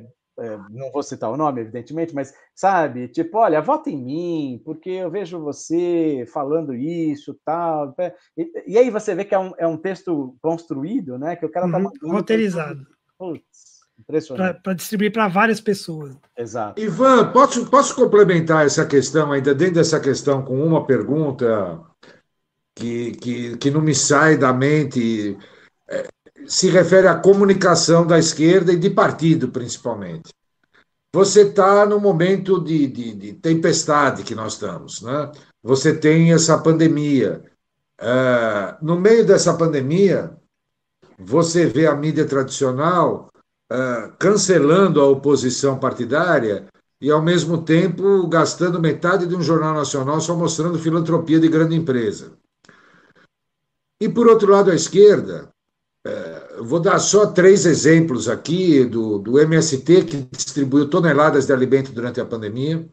não 0.70 0.90
vou 0.90 1.02
citar 1.02 1.30
o 1.30 1.36
nome, 1.36 1.60
evidentemente, 1.60 2.14
mas 2.14 2.32
sabe, 2.54 3.08
tipo, 3.08 3.38
olha, 3.38 3.60
vota 3.60 3.90
em 3.90 3.96
mim, 3.96 4.62
porque 4.64 4.90
eu 4.90 5.10
vejo 5.10 5.38
você 5.40 6.24
falando 6.32 6.74
isso, 6.74 7.38
tal. 7.44 7.94
E, 8.36 8.50
e 8.66 8.78
aí 8.78 8.90
você 8.90 9.14
vê 9.14 9.24
que 9.24 9.34
é 9.34 9.38
um, 9.38 9.52
é 9.58 9.66
um 9.66 9.76
texto 9.76 10.36
construído, 10.40 11.18
né? 11.18 11.36
Que 11.36 11.46
o 11.46 11.50
cara 11.50 11.70
tá 11.70 11.78
uhum, 11.78 12.12
roteirizado. 12.12 12.86
Putz. 13.18 13.80
Para 14.62 14.74
distribuir 14.74 15.12
para 15.12 15.28
várias 15.28 15.60
pessoas. 15.60 16.16
Exato. 16.36 16.80
Ivan, 16.80 17.32
posso, 17.32 17.68
posso 17.68 17.94
complementar 17.94 18.64
essa 18.64 18.86
questão, 18.86 19.30
ainda 19.30 19.54
dentro 19.54 19.74
dessa 19.74 20.00
questão, 20.00 20.42
com 20.42 20.64
uma 20.64 20.86
pergunta 20.86 21.80
que, 22.74 23.12
que, 23.12 23.56
que 23.58 23.70
não 23.70 23.80
me 23.80 23.94
sai 23.94 24.36
da 24.38 24.52
mente. 24.52 25.36
Se 26.46 26.68
refere 26.68 27.06
à 27.06 27.14
comunicação 27.14 28.06
da 28.06 28.18
esquerda 28.18 28.72
e 28.72 28.76
de 28.76 28.90
partido, 28.90 29.48
principalmente. 29.48 30.32
Você 31.12 31.42
está 31.42 31.84
no 31.84 31.98
momento 31.98 32.62
de, 32.62 32.86
de, 32.86 33.14
de, 33.14 33.32
tempestade 33.34 34.22
que 34.22 34.34
nós 34.34 34.52
estamos, 34.52 35.02
né? 35.02 35.32
Você 35.62 35.92
tem 35.92 36.32
essa 36.32 36.56
pandemia. 36.58 37.42
Uh, 38.00 38.84
no 38.84 38.98
meio 38.98 39.26
dessa 39.26 39.52
pandemia, 39.54 40.36
você 41.18 41.66
vê 41.66 41.86
a 41.86 41.94
mídia 41.94 42.24
tradicional 42.24 43.28
uh, 43.70 44.12
cancelando 44.18 45.00
a 45.00 45.08
oposição 45.08 45.78
partidária 45.78 46.66
e, 47.00 47.10
ao 47.10 47.20
mesmo 47.20 47.62
tempo, 47.62 48.26
gastando 48.28 48.80
metade 48.80 49.26
de 49.26 49.34
um 49.34 49.42
jornal 49.42 49.74
nacional 49.74 50.20
só 50.20 50.36
mostrando 50.36 50.78
filantropia 50.78 51.40
de 51.40 51.48
grande 51.48 51.74
empresa. 51.74 52.32
E, 54.00 54.08
por 54.08 54.28
outro 54.28 54.52
lado, 54.52 54.70
a 54.70 54.74
esquerda, 54.74 55.48
vou 56.62 56.80
dar 56.80 56.98
só 56.98 57.26
três 57.26 57.66
exemplos 57.66 58.28
aqui 58.28 58.84
do, 58.84 59.18
do 59.18 59.38
MST, 59.38 60.04
que 60.04 60.28
distribuiu 60.30 60.88
toneladas 60.88 61.46
de 61.46 61.52
alimento 61.52 61.92
durante 61.92 62.20
a 62.20 62.24
pandemia, 62.24 62.88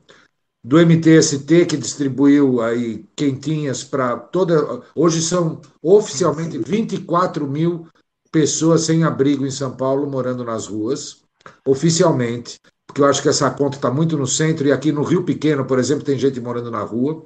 do 0.63 0.77
MTST, 0.77 1.65
que 1.65 1.77
distribuiu 1.77 2.61
aí 2.61 3.05
quentinhas 3.15 3.83
para 3.83 4.17
toda. 4.17 4.81
Hoje 4.93 5.21
são 5.21 5.61
oficialmente 5.81 6.57
24 6.57 7.47
mil 7.47 7.87
pessoas 8.31 8.81
sem 8.81 9.03
abrigo 9.03 9.45
em 9.45 9.51
São 9.51 9.75
Paulo 9.75 10.09
morando 10.09 10.43
nas 10.43 10.67
ruas, 10.67 11.23
oficialmente, 11.65 12.59
porque 12.85 13.01
eu 13.01 13.05
acho 13.05 13.21
que 13.21 13.29
essa 13.29 13.49
conta 13.51 13.77
está 13.77 13.89
muito 13.89 14.17
no 14.17 14.27
centro, 14.27 14.67
e 14.67 14.71
aqui 14.71 14.91
no 14.91 15.03
Rio 15.03 15.23
Pequeno, 15.23 15.65
por 15.65 15.79
exemplo, 15.79 16.03
tem 16.03 16.17
gente 16.17 16.39
morando 16.39 16.69
na 16.69 16.81
rua. 16.81 17.25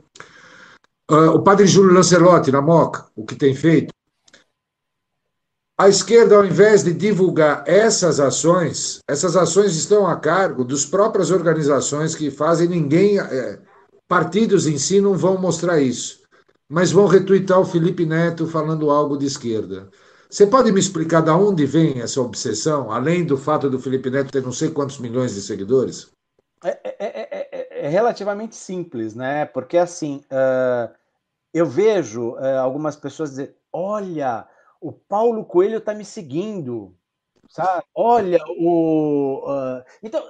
Uh, 1.09 1.31
o 1.31 1.43
padre 1.43 1.65
Júlio 1.65 1.93
Lancelotti, 1.93 2.51
na 2.51 2.61
Moca, 2.61 3.07
o 3.15 3.25
que 3.25 3.35
tem 3.35 3.53
feito? 3.53 3.93
A 5.81 5.89
esquerda, 5.89 6.35
ao 6.35 6.45
invés 6.45 6.83
de 6.83 6.93
divulgar 6.93 7.63
essas 7.65 8.19
ações, 8.19 8.99
essas 9.09 9.35
ações 9.35 9.75
estão 9.75 10.05
a 10.05 10.15
cargo 10.15 10.63
das 10.63 10.85
próprias 10.85 11.31
organizações 11.31 12.13
que 12.13 12.29
fazem, 12.29 12.67
ninguém. 12.67 13.19
É, 13.19 13.57
partidos 14.07 14.67
em 14.67 14.77
si 14.77 15.01
não 15.01 15.15
vão 15.15 15.41
mostrar 15.41 15.81
isso, 15.81 16.21
mas 16.69 16.91
vão 16.91 17.07
retuitar 17.07 17.59
o 17.59 17.65
Felipe 17.65 18.05
Neto 18.05 18.45
falando 18.45 18.91
algo 18.91 19.17
de 19.17 19.25
esquerda. 19.25 19.89
Você 20.29 20.45
pode 20.45 20.71
me 20.71 20.79
explicar 20.79 21.21
de 21.21 21.31
onde 21.31 21.65
vem 21.65 21.99
essa 21.99 22.21
obsessão, 22.21 22.91
além 22.91 23.25
do 23.25 23.35
fato 23.35 23.67
do 23.67 23.79
Felipe 23.79 24.11
Neto 24.11 24.31
ter 24.31 24.43
não 24.43 24.51
sei 24.51 24.69
quantos 24.69 24.99
milhões 24.99 25.33
de 25.33 25.41
seguidores? 25.41 26.11
É, 26.63 26.77
é, 26.83 26.95
é, 26.99 27.85
é 27.87 27.89
relativamente 27.89 28.55
simples, 28.55 29.15
né? 29.15 29.45
Porque 29.45 29.79
assim, 29.79 30.21
uh, 30.31 30.93
eu 31.51 31.65
vejo 31.65 32.33
uh, 32.33 32.59
algumas 32.59 32.95
pessoas 32.95 33.31
dizer: 33.31 33.55
olha, 33.73 34.47
o 34.81 34.91
Paulo 34.91 35.45
Coelho 35.45 35.77
está 35.77 35.93
me 35.93 36.03
seguindo, 36.03 36.97
sabe? 37.47 37.85
Olha, 37.95 38.39
o. 38.57 39.43
Uh... 39.45 39.83
Então, 40.01 40.23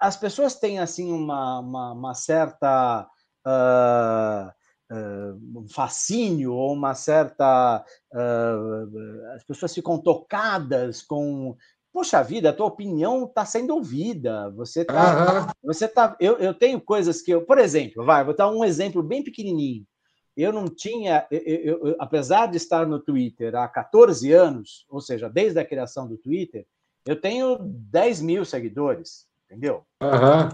as 0.00 0.16
pessoas 0.16 0.56
têm 0.56 0.80
assim 0.80 1.12
uma, 1.12 1.60
uma, 1.60 1.92
uma 1.92 2.14
certa. 2.14 3.08
Uh, 3.46 4.52
um 4.90 5.66
fascínio 5.68 6.52
ou 6.52 6.72
uma 6.72 6.94
certa. 6.94 7.84
Uh, 8.12 9.34
as 9.34 9.44
pessoas 9.44 9.72
ficam 9.72 9.98
tocadas 9.98 11.00
com. 11.00 11.56
Poxa 11.92 12.24
vida, 12.24 12.50
a 12.50 12.52
tua 12.52 12.66
opinião 12.66 13.24
está 13.24 13.46
sendo 13.46 13.72
ouvida. 13.74 14.50
Você 14.50 14.80
está. 14.80 15.42
Uhum. 15.42 15.52
Você 15.62 15.86
tá, 15.86 16.16
eu, 16.18 16.38
eu 16.38 16.52
tenho 16.52 16.80
coisas 16.80 17.22
que 17.22 17.30
eu. 17.30 17.46
Por 17.46 17.58
exemplo, 17.58 18.04
vai, 18.04 18.24
vou 18.24 18.34
dar 18.34 18.50
um 18.50 18.64
exemplo 18.64 19.00
bem 19.00 19.22
pequenininho. 19.22 19.86
Eu 20.36 20.52
não 20.52 20.66
tinha, 20.66 21.26
eu, 21.30 21.40
eu, 21.40 21.86
eu, 21.88 21.96
apesar 21.98 22.46
de 22.46 22.56
estar 22.56 22.86
no 22.86 22.98
Twitter 22.98 23.54
há 23.54 23.68
14 23.68 24.32
anos, 24.32 24.84
ou 24.88 25.00
seja, 25.00 25.28
desde 25.28 25.58
a 25.58 25.64
criação 25.64 26.08
do 26.08 26.16
Twitter, 26.16 26.66
eu 27.06 27.20
tenho 27.20 27.58
10 27.60 28.20
mil 28.22 28.44
seguidores, 28.44 29.26
entendeu? 29.46 29.84
Uhum. 30.02 30.48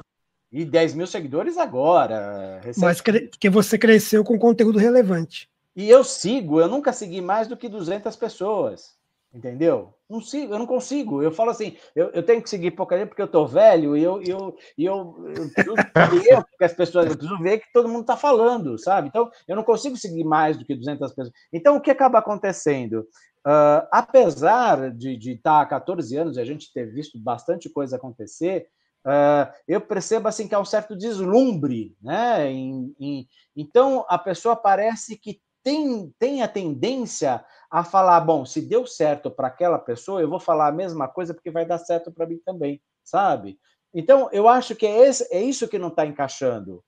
E 0.52 0.64
10 0.64 0.94
mil 0.94 1.06
seguidores 1.06 1.56
agora. 1.56 2.60
Mas 2.76 3.00
que 3.00 3.48
você 3.48 3.78
cresceu 3.78 4.24
com 4.24 4.38
conteúdo 4.38 4.78
relevante. 4.78 5.48
E 5.74 5.88
eu 5.88 6.02
sigo, 6.02 6.60
eu 6.60 6.68
nunca 6.68 6.92
segui 6.92 7.20
mais 7.20 7.46
do 7.46 7.56
que 7.56 7.68
200 7.68 8.14
pessoas. 8.16 8.98
Entendeu? 9.32 9.94
Não 10.10 10.20
sigo, 10.20 10.52
eu 10.52 10.58
não 10.58 10.66
consigo. 10.66 11.22
Eu 11.22 11.30
falo 11.30 11.50
assim, 11.50 11.76
eu, 11.94 12.10
eu 12.10 12.22
tenho 12.22 12.42
que 12.42 12.50
seguir 12.50 12.72
gente 12.72 13.06
porque 13.06 13.22
eu 13.22 13.28
tô 13.28 13.46
velho 13.46 13.96
e 13.96 14.02
eu, 14.02 14.20
eu, 14.22 14.56
eu, 14.76 15.14
eu 15.36 15.48
preciso 15.54 15.74
ver 16.24 16.44
que 16.58 16.64
as 16.64 16.72
pessoas, 16.72 17.06
eu 17.06 17.16
preciso 17.16 17.38
ver 17.40 17.60
que 17.60 17.72
todo 17.72 17.88
mundo 17.88 18.00
está 18.00 18.16
falando, 18.16 18.76
sabe? 18.76 19.06
Então, 19.06 19.30
eu 19.46 19.54
não 19.54 19.62
consigo 19.62 19.96
seguir 19.96 20.24
mais 20.24 20.56
do 20.58 20.64
que 20.64 20.74
200 20.74 21.12
pessoas. 21.12 21.32
Então, 21.52 21.76
o 21.76 21.80
que 21.80 21.92
acaba 21.92 22.18
acontecendo? 22.18 23.06
Uh, 23.46 23.86
apesar 23.92 24.90
de 24.90 25.14
estar 25.14 25.58
tá 25.58 25.60
há 25.60 25.66
14 25.66 26.16
anos 26.16 26.36
e 26.36 26.40
a 26.40 26.44
gente 26.44 26.72
ter 26.72 26.92
visto 26.92 27.16
bastante 27.18 27.70
coisa 27.70 27.96
acontecer, 27.96 28.66
Uh, 29.02 29.48
eu 29.66 29.80
percebo 29.80 30.28
assim 30.28 30.46
que 30.46 30.54
há 30.54 30.60
um 30.60 30.64
certo 30.64 30.94
deslumbre, 30.94 31.96
né? 32.02 32.52
Em, 32.52 32.94
em, 33.00 33.28
então 33.56 34.04
a 34.10 34.18
pessoa 34.18 34.54
parece 34.54 35.16
que 35.16 35.40
tem, 35.62 36.12
tem 36.18 36.42
a 36.42 36.48
tendência 36.48 37.44
a 37.70 37.84
falar, 37.84 38.20
bom, 38.20 38.44
se 38.44 38.60
deu 38.60 38.86
certo 38.86 39.30
para 39.30 39.48
aquela 39.48 39.78
pessoa, 39.78 40.20
eu 40.20 40.28
vou 40.28 40.40
falar 40.40 40.66
a 40.66 40.72
mesma 40.72 41.06
coisa 41.06 41.32
porque 41.32 41.50
vai 41.50 41.64
dar 41.64 41.78
certo 41.78 42.10
para 42.10 42.26
mim 42.26 42.40
também, 42.44 42.82
sabe? 43.04 43.58
Então 43.94 44.28
eu 44.32 44.48
acho 44.48 44.74
que 44.74 44.86
é, 44.86 45.08
esse, 45.08 45.32
é 45.32 45.40
isso 45.40 45.68
que 45.68 45.78
não 45.78 45.88
está 45.88 46.04
encaixando. 46.04 46.82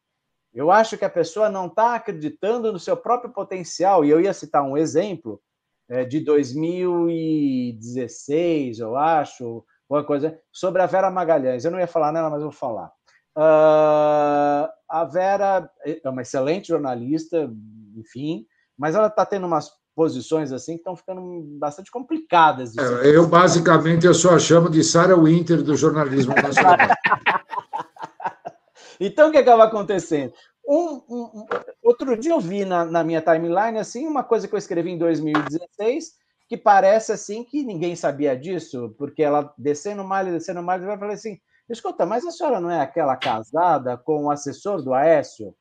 Eu 0.53 0.71
acho 0.71 0.99
que 0.99 1.05
a 1.05 1.11
pessoa 1.11 1.49
não 1.49 1.67
está 1.67 1.95
acreditando 1.95 2.73
no 2.73 2.79
seu 2.79 2.97
próprio 2.97 3.33
potencial. 3.33 4.05
E 4.05 4.11
eu 4.11 4.21
ia 4.21 4.35
citar 4.35 4.63
um 4.63 4.77
exemplo 4.77 5.41
é, 5.89 6.05
de 6.05 6.21
2016, 6.21 8.81
eu 8.81 8.97
acho, 8.97 9.65
alguma 9.89 10.07
coisa, 10.07 10.39
sobre 10.53 10.83
a 10.83 10.87
Vera 10.87 11.11
Magalhães. 11.11 11.65
Eu 11.65 11.71
não 11.71 11.81
ia 11.81 11.87
falar 11.87 12.13
nela, 12.13 12.29
mas 12.29 12.43
vou 12.43 12.53
falar. 12.53 12.93
Uh, 13.35 14.69
a 14.87 15.09
Vera 15.11 15.71
é 15.85 16.07
uma 16.09 16.21
excelente 16.21 16.69
jornalista, 16.69 17.51
enfim, 17.97 18.47
mas 18.77 18.95
ela 18.95 19.07
está 19.07 19.25
tendo 19.25 19.47
umas 19.47 19.71
posições 19.94 20.52
assim 20.52 20.73
que 20.73 20.81
estão 20.81 20.97
ficando 20.97 21.20
bastante 21.59 21.90
complicadas. 21.90 22.77
É, 22.77 23.16
eu, 23.16 23.27
basicamente, 23.27 24.06
eu 24.06 24.14
só 24.14 24.39
chamo 24.39 24.70
de 24.70 24.82
Sarah 24.82 25.16
Winter 25.16 25.62
do 25.62 25.77
jornalismo 25.77 26.35
nacional. 26.35 26.77
então, 28.98 29.28
o 29.28 29.32
que 29.32 29.39
acaba 29.39 29.64
acontecendo? 29.64 30.32
Um, 30.66 31.02
um, 31.09 31.31
um, 31.35 31.47
outro 31.82 32.16
dia 32.16 32.32
eu 32.32 32.40
vi 32.40 32.64
na, 32.64 32.85
na 32.85 33.02
minha 33.02 33.20
timeline 33.20 33.78
assim 33.78 34.06
uma 34.06 34.23
coisa 34.23 34.47
que 34.47 34.55
eu 34.55 34.59
escrevi 34.59 34.90
em 34.90 34.98
2016 34.98 36.23
que 36.52 36.56
parece 36.59 37.12
assim 37.12 37.44
que 37.44 37.64
ninguém 37.64 37.97
sabia 37.97 38.36
disso, 38.36 38.94
porque 38.98 39.23
ela 39.23 39.55
descendo 39.56 40.05
mais, 40.05 40.28
descendo 40.28 40.62
mais, 40.62 40.85
vai 40.85 40.98
falar 40.98 41.14
assim: 41.14 41.40
escuta, 41.66 42.05
mas 42.05 42.27
a 42.27 42.31
senhora 42.31 42.60
não 42.60 42.70
é 42.70 42.78
aquela 42.78 43.16
casada 43.16 43.97
com 43.97 44.24
o 44.24 44.31
assessor 44.31 44.82
do 44.82 44.93
Aécio? 44.93 45.56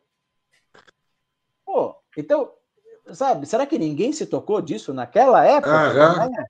Pô, 1.66 1.96
então, 2.18 2.52
sabe, 3.14 3.46
será 3.46 3.66
que 3.66 3.78
ninguém 3.78 4.12
se 4.12 4.26
tocou 4.26 4.62
disso 4.62 4.94
naquela 4.94 5.46
época? 5.46 6.28
Uhum. 6.28 6.46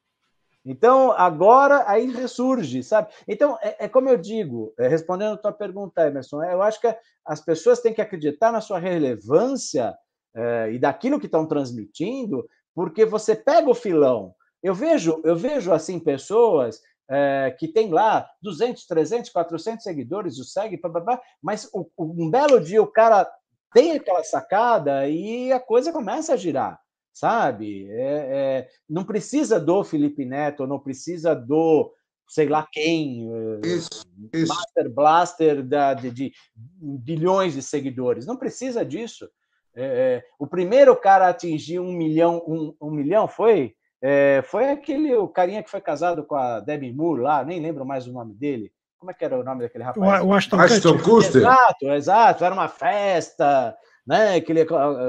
Então, 0.63 1.11
agora 1.11 1.85
aí 1.87 2.11
ressurge, 2.11 2.83
sabe? 2.83 3.11
Então, 3.27 3.57
é, 3.61 3.85
é 3.85 3.89
como 3.89 4.09
eu 4.09 4.17
digo, 4.17 4.73
é, 4.77 4.87
respondendo 4.87 5.33
a 5.33 5.37
tua 5.37 5.51
pergunta, 5.51 6.05
Emerson, 6.07 6.43
eu 6.43 6.61
acho 6.61 6.79
que 6.79 6.95
as 7.25 7.41
pessoas 7.41 7.79
têm 7.79 7.93
que 7.93 8.01
acreditar 8.01 8.51
na 8.51 8.61
sua 8.61 8.77
relevância 8.77 9.95
é, 10.35 10.71
e 10.71 10.79
daquilo 10.79 11.19
que 11.19 11.25
estão 11.25 11.47
transmitindo, 11.47 12.47
porque 12.75 13.05
você 13.05 13.35
pega 13.35 13.69
o 13.69 13.75
filão. 13.75 14.35
Eu 14.61 14.75
vejo, 14.75 15.19
eu 15.23 15.35
vejo 15.35 15.73
assim 15.73 15.99
pessoas 15.99 16.79
é, 17.09 17.55
que 17.57 17.67
tem 17.67 17.89
lá 17.89 18.29
200, 18.41 18.85
300, 18.85 19.29
400 19.31 19.83
seguidores, 19.83 20.37
o 20.37 20.43
segue, 20.43 20.79
mas 21.41 21.67
o, 21.73 21.85
um 21.97 22.29
belo 22.29 22.59
dia 22.59 22.81
o 22.81 22.87
cara 22.87 23.29
tem 23.73 23.91
aquela 23.93 24.23
sacada 24.23 25.07
e 25.07 25.52
a 25.52 25.60
coisa 25.60 25.91
começa 25.91 26.34
a 26.34 26.38
girar 26.38 26.80
sabe? 27.14 27.89
É, 27.91 28.03
é, 28.03 28.68
não 28.89 29.03
precisa 29.03 29.60
do 29.60 29.84
Felipe 29.84 30.26
Neto, 30.26 30.65
não 30.65 30.80
precisa 30.80 31.35
do 31.35 31.93
sei 32.31 32.48
lá 32.48 32.65
quem, 32.72 33.30
eh, 33.30 33.68
isso, 33.68 34.06
isso. 34.34 34.53
Master 34.53 34.89
Blaster 34.89 35.64
da, 35.64 35.93
de, 35.93 36.10
de, 36.10 36.31
bilhões 36.56 37.53
de 37.53 37.61
seguidores. 37.61 38.26
Não 38.26 38.38
precisa 38.38 38.85
disso. 38.85 39.30
É, 39.76 39.84
é, 39.84 40.23
o 40.39 40.48
primeiro 40.48 40.95
cara 40.95 41.26
a 41.26 41.30
atingir 41.30 41.80
um 41.80 41.91
milhão, 41.91 42.41
um, 42.48 42.73
um 42.81 42.89
milhão 42.89 43.27
foi 43.27 43.73
é, 44.02 44.41
foi 44.45 44.69
aquele 44.69 45.14
o 45.14 45.27
carinha 45.27 45.61
que 45.61 45.69
foi 45.69 45.81
casado 45.81 46.26
com 46.26 46.35
a 46.35 46.61
Debbie 46.61 46.93
Moore 46.93 47.22
lá, 47.22 47.43
nem 47.43 47.61
lembro 47.61 47.85
mais 47.85 48.07
o 48.07 48.14
nome 48.14 48.34
dele. 48.34 48.72
Como 49.01 49.09
é 49.09 49.15
que 49.15 49.25
era 49.25 49.39
o 49.39 49.43
nome 49.43 49.63
daquele 49.63 49.83
rapaz? 49.83 50.23
O 50.23 50.31
Ashton, 50.31 50.59
Ashton 50.59 50.99
Kutcher. 50.99 51.37
Exato, 51.37 51.85
exato. 51.87 52.45
Era 52.45 52.53
uma 52.53 52.67
festa, 52.67 53.75
né, 54.05 54.39
que 54.39 54.51
ele 54.51 54.63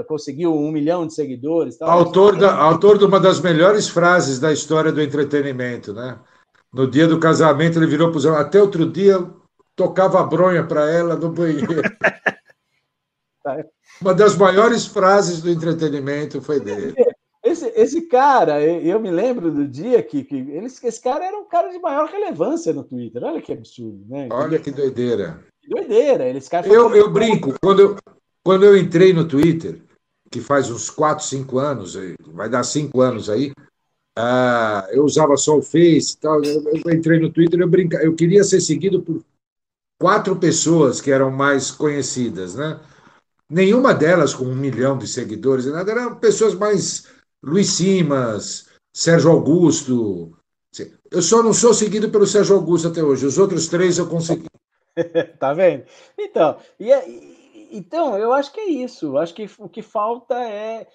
conseguiu 0.08 0.56
um 0.56 0.72
milhão 0.72 1.06
de 1.06 1.12
seguidores. 1.12 1.76
Tal. 1.76 1.90
Autor, 1.90 2.38
da, 2.38 2.54
autor 2.56 2.96
de 2.96 3.04
uma 3.04 3.20
das 3.20 3.38
melhores 3.38 3.90
frases 3.90 4.40
da 4.40 4.50
história 4.50 4.90
do 4.90 5.02
entretenimento, 5.02 5.92
né? 5.92 6.18
No 6.72 6.90
dia 6.90 7.06
do 7.06 7.20
casamento, 7.20 7.78
ele 7.78 7.86
virou 7.86 8.10
para 8.10 8.40
até 8.40 8.62
outro 8.62 8.90
dia 8.90 9.30
tocava 9.76 10.20
a 10.20 10.24
bronha 10.24 10.66
para 10.66 10.90
ela 10.90 11.14
no 11.14 11.30
banheiro. 11.30 11.82
uma 14.00 14.14
das 14.14 14.34
maiores 14.36 14.86
frases 14.86 15.42
do 15.42 15.50
entretenimento 15.50 16.40
foi 16.40 16.60
dele. 16.60 16.94
Esse, 17.74 18.02
cara, 18.02 18.62
eu 18.62 19.00
me 19.00 19.10
lembro 19.10 19.50
do 19.50 19.66
dia 19.66 20.02
que, 20.02 20.24
que 20.24 20.36
ele, 20.36 20.66
esse 20.66 21.00
cara 21.00 21.24
era 21.24 21.38
um 21.38 21.44
cara 21.44 21.68
de 21.68 21.78
maior 21.78 22.08
relevância 22.08 22.72
no 22.72 22.84
Twitter. 22.84 23.22
Olha 23.22 23.40
que 23.40 23.52
absurdo, 23.52 24.04
né? 24.08 24.28
Olha 24.30 24.58
que 24.58 24.70
doideira. 24.70 25.42
Que 25.60 25.68
doideira. 25.68 26.28
Esse 26.30 26.50
cara 26.50 26.66
eu, 26.68 26.94
eu 26.94 27.10
brinco, 27.10 27.54
quando 27.60 27.80
eu, 27.80 27.96
quando 28.44 28.64
eu 28.64 28.76
entrei 28.76 29.12
no 29.12 29.26
Twitter, 29.26 29.80
que 30.30 30.40
faz 30.40 30.70
uns 30.70 30.90
4, 30.90 31.24
5 31.24 31.58
anos, 31.58 31.98
vai 32.28 32.48
dar 32.48 32.64
5 32.64 33.00
anos 33.00 33.28
aí, 33.28 33.52
uh, 34.18 34.90
eu 34.90 35.04
usava 35.04 35.36
só 35.36 35.58
o 35.58 35.62
Face 35.62 36.14
e 36.14 36.18
tal. 36.18 36.42
Eu, 36.42 36.64
eu 36.64 36.92
entrei 36.92 37.20
no 37.20 37.30
Twitter, 37.30 37.60
eu, 37.60 37.68
brinca, 37.68 37.98
eu 37.98 38.14
queria 38.14 38.42
ser 38.42 38.60
seguido 38.60 39.02
por 39.02 39.22
quatro 40.00 40.34
pessoas 40.36 41.00
que 41.00 41.12
eram 41.12 41.30
mais 41.30 41.70
conhecidas, 41.70 42.54
né? 42.54 42.80
Nenhuma 43.48 43.92
delas 43.92 44.34
com 44.34 44.44
um 44.44 44.54
milhão 44.54 44.96
de 44.96 45.06
seguidores, 45.06 45.66
nada, 45.66 45.92
eram 45.92 46.14
pessoas 46.16 46.54
mais 46.54 47.06
Luiz 47.42 47.70
Simas, 47.70 48.68
Sérgio 48.92 49.30
Augusto. 49.30 50.36
Eu 51.10 51.20
só 51.20 51.42
não 51.42 51.52
sou 51.52 51.74
seguido 51.74 52.10
pelo 52.10 52.26
Sérgio 52.26 52.56
Augusto 52.56 52.88
até 52.88 53.02
hoje. 53.02 53.26
Os 53.26 53.36
outros 53.36 53.68
três 53.68 53.98
eu 53.98 54.08
consegui. 54.08 54.46
tá 55.38 55.52
vendo? 55.52 55.84
Então, 56.18 56.58
e, 56.78 56.90
então, 57.72 58.16
eu 58.18 58.32
acho 58.32 58.52
que 58.52 58.60
é 58.60 58.68
isso. 58.68 59.16
Acho 59.16 59.34
que 59.34 59.48
o 59.58 59.68
que 59.68 59.82
falta 59.82 60.34
é. 60.34 60.86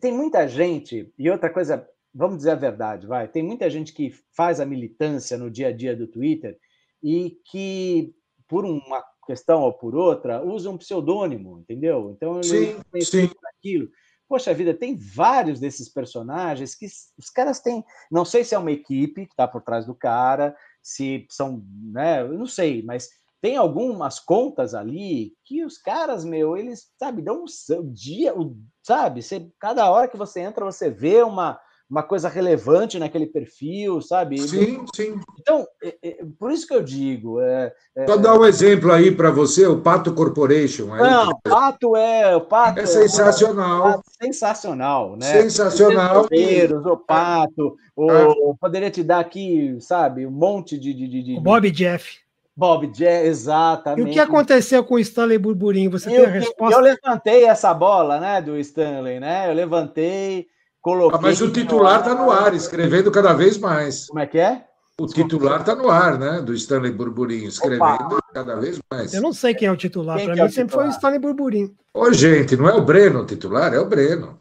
Tem 0.00 0.12
muita 0.12 0.46
gente, 0.46 1.12
e 1.18 1.30
outra 1.30 1.50
coisa, 1.50 1.88
vamos 2.14 2.38
dizer 2.38 2.50
a 2.50 2.56
verdade, 2.56 3.06
vai. 3.06 3.26
Tem 3.26 3.42
muita 3.42 3.68
gente 3.68 3.92
que 3.92 4.14
faz 4.32 4.60
a 4.60 4.66
militância 4.66 5.36
no 5.36 5.50
dia 5.50 5.68
a 5.68 5.72
dia 5.72 5.96
do 5.96 6.06
Twitter 6.06 6.58
e 7.02 7.38
que, 7.44 8.14
por 8.46 8.64
uma 8.64 9.02
questão 9.26 9.62
ou 9.62 9.72
por 9.72 9.94
outra, 9.94 10.42
usa 10.44 10.70
um 10.70 10.78
pseudônimo, 10.78 11.58
entendeu? 11.58 12.12
Então, 12.16 12.42
sim, 12.42 12.76
sim. 13.02 13.30
aquilo. 13.58 13.88
Poxa 14.28 14.52
vida, 14.52 14.74
tem 14.74 14.96
vários 14.96 15.60
desses 15.60 15.88
personagens 15.88 16.74
que 16.74 16.86
os 17.16 17.30
caras 17.30 17.60
têm. 17.60 17.84
Não 18.10 18.24
sei 18.24 18.42
se 18.42 18.54
é 18.54 18.58
uma 18.58 18.72
equipe 18.72 19.26
que 19.26 19.32
está 19.32 19.46
por 19.46 19.62
trás 19.62 19.86
do 19.86 19.94
cara, 19.94 20.56
se 20.82 21.26
são. 21.30 21.64
Né, 21.92 22.22
eu 22.22 22.32
não 22.32 22.46
sei, 22.46 22.82
mas 22.82 23.08
tem 23.40 23.56
algumas 23.56 24.18
contas 24.18 24.74
ali 24.74 25.32
que 25.44 25.64
os 25.64 25.78
caras, 25.78 26.24
meu, 26.24 26.56
eles, 26.56 26.90
sabe, 26.98 27.22
dão 27.22 27.44
um 27.44 27.92
dia, 27.92 28.34
sabe, 28.82 29.22
você, 29.22 29.48
cada 29.60 29.88
hora 29.90 30.08
que 30.08 30.16
você 30.16 30.40
entra, 30.40 30.64
você 30.64 30.90
vê 30.90 31.22
uma, 31.22 31.60
uma 31.88 32.02
coisa 32.02 32.28
relevante 32.28 32.98
naquele 32.98 33.26
perfil, 33.26 34.00
sabe? 34.00 34.38
Sim, 34.38 34.84
sim. 34.94 35.20
Então, 35.40 35.66
é, 35.82 35.96
é, 36.02 36.18
por 36.38 36.50
isso 36.50 36.66
que 36.66 36.74
eu 36.74 36.82
digo. 36.82 37.40
É, 37.40 37.72
é... 37.94 38.06
Só 38.06 38.16
dar 38.16 38.38
um 38.38 38.44
exemplo 38.44 38.90
aí 38.92 39.10
para 39.10 39.30
você, 39.30 39.66
o 39.66 39.80
Pato 39.80 40.12
Corporation. 40.12 40.92
Aí, 40.92 41.00
Não, 41.00 41.30
o 41.30 41.40
Pato 41.40 41.96
é. 41.96 42.34
O 42.34 42.40
Pato 42.40 42.80
é 42.80 42.86
sensacional. 42.86 44.02
É, 44.20 44.26
sensacional, 44.26 45.16
né? 45.16 45.26
Sensacional. 45.26 46.26
O 46.26 46.96
Pato, 46.96 47.76
o, 47.94 48.10
ah. 48.10 48.54
poderia 48.60 48.90
te 48.90 49.02
dar 49.02 49.20
aqui, 49.20 49.76
sabe, 49.80 50.26
um 50.26 50.30
monte 50.30 50.78
de. 50.78 50.92
de, 50.92 51.08
de, 51.08 51.22
de... 51.22 51.40
Bob 51.40 51.70
Jeff. 51.70 52.26
Bob 52.56 52.90
Jay, 52.94 53.26
exatamente. 53.26 54.08
E 54.08 54.10
o 54.10 54.12
que 54.14 54.18
aconteceu 54.18 54.82
com 54.82 54.94
o 54.94 54.98
Stanley 54.98 55.36
Burburinho? 55.36 55.90
Você 55.90 56.08
eu, 56.08 56.14
tem 56.14 56.24
a 56.24 56.28
resposta? 56.28 56.74
Eu 56.74 56.80
levantei 56.80 57.44
essa 57.44 57.74
bola, 57.74 58.18
né, 58.18 58.40
do 58.40 58.56
Stanley, 58.56 59.20
né? 59.20 59.50
Eu 59.50 59.52
levantei, 59.52 60.46
coloquei. 60.86 61.18
Ah, 61.18 61.20
mas 61.20 61.40
o 61.40 61.50
titular 61.50 61.98
está 61.98 62.14
no 62.14 62.30
ar, 62.30 62.54
escrevendo 62.54 63.10
cada 63.10 63.32
vez 63.32 63.58
mais. 63.58 64.06
Como 64.06 64.20
é 64.20 64.26
que 64.26 64.38
é? 64.38 64.64
O 64.98 65.06
titular 65.06 65.60
está 65.60 65.74
no 65.74 65.90
ar, 65.90 66.16
né? 66.18 66.40
Do 66.40 66.54
Stanley 66.54 66.92
Burburinho, 66.92 67.48
escrevendo 67.48 67.82
Opa. 67.82 68.22
cada 68.32 68.54
vez 68.56 68.78
mais. 68.90 69.12
Eu 69.12 69.20
não 69.20 69.32
sei 69.32 69.52
quem 69.52 69.68
é 69.68 69.72
o 69.72 69.76
titular. 69.76 70.22
Para 70.22 70.34
mim 70.34 70.40
é 70.40 70.48
sempre 70.48 70.74
foi 70.74 70.86
o 70.86 70.90
Stanley 70.90 71.18
Burburinho. 71.18 71.74
Ô, 71.92 72.12
gente, 72.12 72.56
não 72.56 72.68
é 72.68 72.74
o 72.74 72.82
Breno 72.82 73.22
o 73.22 73.26
titular, 73.26 73.74
é 73.74 73.78
o 73.78 73.84
Breno. 73.84 74.38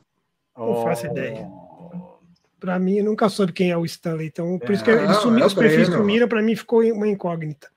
Não 0.56 0.84
faço 0.84 1.08
ideia. 1.08 1.50
Para 2.60 2.80
mim, 2.80 3.00
eu 3.00 3.06
nunca 3.06 3.28
soube 3.28 3.52
quem 3.52 3.72
é 3.72 3.78
o 3.78 3.84
Stanley. 3.84 4.28
Então, 4.28 4.58
por 4.60 4.70
é, 4.70 4.74
isso 4.74 4.84
que 4.84 4.92
ele 4.92 5.14
sumiu, 5.16 5.44
é 5.44 5.48
os 5.48 5.54
perfis 5.54 5.88
sumiram, 5.88 6.28
para 6.28 6.42
mim 6.42 6.56
ficou 6.56 6.82
uma 6.82 7.08
incógnita. 7.08 7.68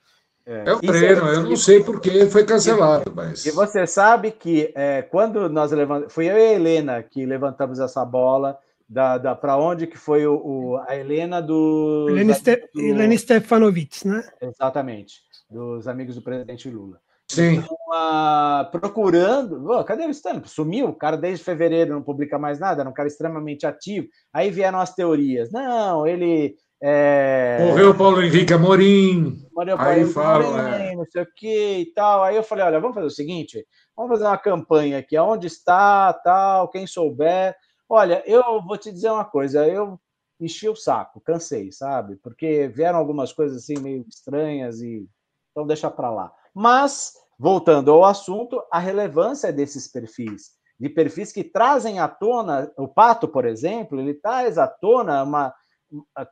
É, 0.48 0.70
é 0.70 0.72
o 0.72 0.80
treino, 0.80 1.26
eu 1.28 1.42
não 1.42 1.56
sei 1.56 1.84
por 1.84 2.00
que 2.00 2.24
foi 2.26 2.42
cancelado, 2.42 3.12
mas. 3.14 3.44
E 3.44 3.50
você 3.50 3.86
sabe 3.86 4.30
que 4.30 4.72
é, 4.74 5.02
quando 5.02 5.46
nós 5.50 5.70
levantamos. 5.70 6.14
Foi 6.14 6.24
eu 6.24 6.38
e 6.38 6.40
a 6.40 6.52
Helena 6.54 7.02
que 7.02 7.26
levantamos 7.26 7.78
essa 7.78 8.04
bola. 8.04 8.58
Da, 8.90 9.18
da 9.18 9.34
para 9.34 9.54
onde 9.58 9.86
que 9.86 9.98
foi 9.98 10.26
o, 10.26 10.32
o, 10.34 10.76
a 10.88 10.96
Helena 10.96 11.42
do 11.42 12.06
Helena, 12.08 12.32
Ste 12.32 12.56
do... 12.72 12.80
Helena 12.80 13.18
Stefanovic, 13.18 14.08
né? 14.08 14.26
Exatamente, 14.40 15.16
dos 15.50 15.86
amigos 15.86 16.14
do 16.14 16.22
presidente 16.22 16.70
Lula. 16.70 16.98
Sim. 17.30 17.56
Então, 17.56 17.76
uh, 17.90 18.70
procurando. 18.70 19.70
Oh, 19.70 19.84
cadê 19.84 20.06
o 20.06 20.10
Stanley? 20.10 20.40
Sumiu. 20.46 20.86
O 20.86 20.94
cara 20.94 21.18
desde 21.18 21.44
fevereiro 21.44 21.92
não 21.92 22.02
publica 22.02 22.38
mais 22.38 22.58
nada, 22.58 22.80
era 22.80 22.88
um 22.88 22.94
cara 22.94 23.08
extremamente 23.08 23.66
ativo. 23.66 24.08
Aí 24.32 24.50
vieram 24.50 24.80
as 24.80 24.94
teorias. 24.94 25.52
Não, 25.52 26.06
ele 26.06 26.56
é... 26.80 27.58
Morreu 27.60 27.90
o 27.90 27.96
Paulo 27.96 28.22
Henrique 28.22 28.52
Amorim. 28.52 29.44
Morreu 29.52 29.76
Paulo 29.76 29.90
aí 29.90 30.06
fala, 30.06 30.44
Amorim, 30.46 30.84
é. 30.84 30.96
não 30.96 31.04
sei 31.06 31.22
o 31.22 31.34
que 31.34 31.78
e 31.78 31.86
tal. 31.92 32.22
Aí 32.22 32.36
eu 32.36 32.42
falei: 32.42 32.64
olha, 32.64 32.80
vamos 32.80 32.94
fazer 32.94 33.06
o 33.06 33.10
seguinte: 33.10 33.66
vamos 33.96 34.12
fazer 34.12 34.24
uma 34.24 34.38
campanha 34.38 34.98
aqui, 34.98 35.16
aonde 35.16 35.46
está, 35.46 36.12
tal, 36.12 36.68
quem 36.68 36.86
souber. 36.86 37.56
Olha, 37.88 38.22
eu 38.26 38.62
vou 38.62 38.76
te 38.76 38.92
dizer 38.92 39.10
uma 39.10 39.24
coisa, 39.24 39.66
eu 39.66 39.98
enchi 40.40 40.68
o 40.68 40.76
saco, 40.76 41.20
cansei, 41.20 41.72
sabe? 41.72 42.16
Porque 42.16 42.68
vieram 42.68 42.98
algumas 42.98 43.32
coisas 43.32 43.58
assim 43.62 43.78
meio 43.80 44.04
estranhas 44.08 44.80
e 44.80 45.08
então 45.50 45.66
deixa 45.66 45.90
para 45.90 46.10
lá. 46.10 46.32
Mas 46.54 47.12
voltando 47.38 47.90
ao 47.90 48.04
assunto, 48.04 48.62
a 48.70 48.78
relevância 48.78 49.52
desses 49.52 49.88
perfis, 49.88 50.52
de 50.78 50.88
perfis 50.88 51.32
que 51.32 51.42
trazem 51.42 51.98
à 51.98 52.06
tona, 52.06 52.70
o 52.76 52.86
Pato, 52.86 53.26
por 53.26 53.44
exemplo, 53.44 53.98
ele 54.00 54.14
traz 54.14 54.58
à 54.58 54.66
tona 54.68 55.22
uma 55.22 55.52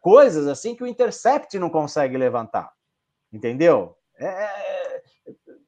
coisas 0.00 0.46
assim 0.46 0.74
que 0.74 0.82
o 0.82 0.86
Intercept 0.86 1.58
não 1.58 1.70
consegue 1.70 2.16
levantar. 2.16 2.72
Entendeu? 3.32 3.96
É... 4.18 5.02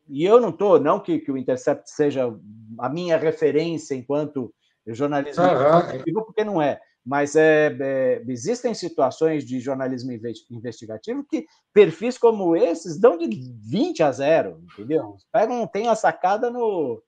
e 0.08 0.24
eu 0.24 0.40
não 0.40 0.50
estou, 0.50 0.80
não 0.80 1.00
que, 1.00 1.18
que, 1.18 1.30
o 1.30 1.36
Intercept 1.36 1.90
seja 1.90 2.34
a 2.78 2.88
minha 2.88 3.16
referência 3.16 3.94
enquanto 3.94 4.54
jornalismo 4.86 5.44
investigativo, 5.44 6.24
porque 6.24 6.44
não 6.44 6.62
é. 6.62 6.80
Mas 7.04 7.36
é, 7.36 7.74
é, 7.80 8.22
existem 8.28 8.74
situações 8.74 9.44
de 9.44 9.60
jornalismo 9.60 10.12
investigativo 10.50 11.24
que 11.24 11.46
perfis 11.72 12.18
como 12.18 12.54
esses 12.54 12.98
dão 12.98 13.16
de 13.16 13.26
20 13.66 14.02
a 14.02 14.12
0, 14.12 14.60
entendeu? 14.62 15.16
Pegam, 15.32 15.66
tem 15.66 15.88
a 15.88 15.94
sacada 15.94 16.50
no. 16.50 17.02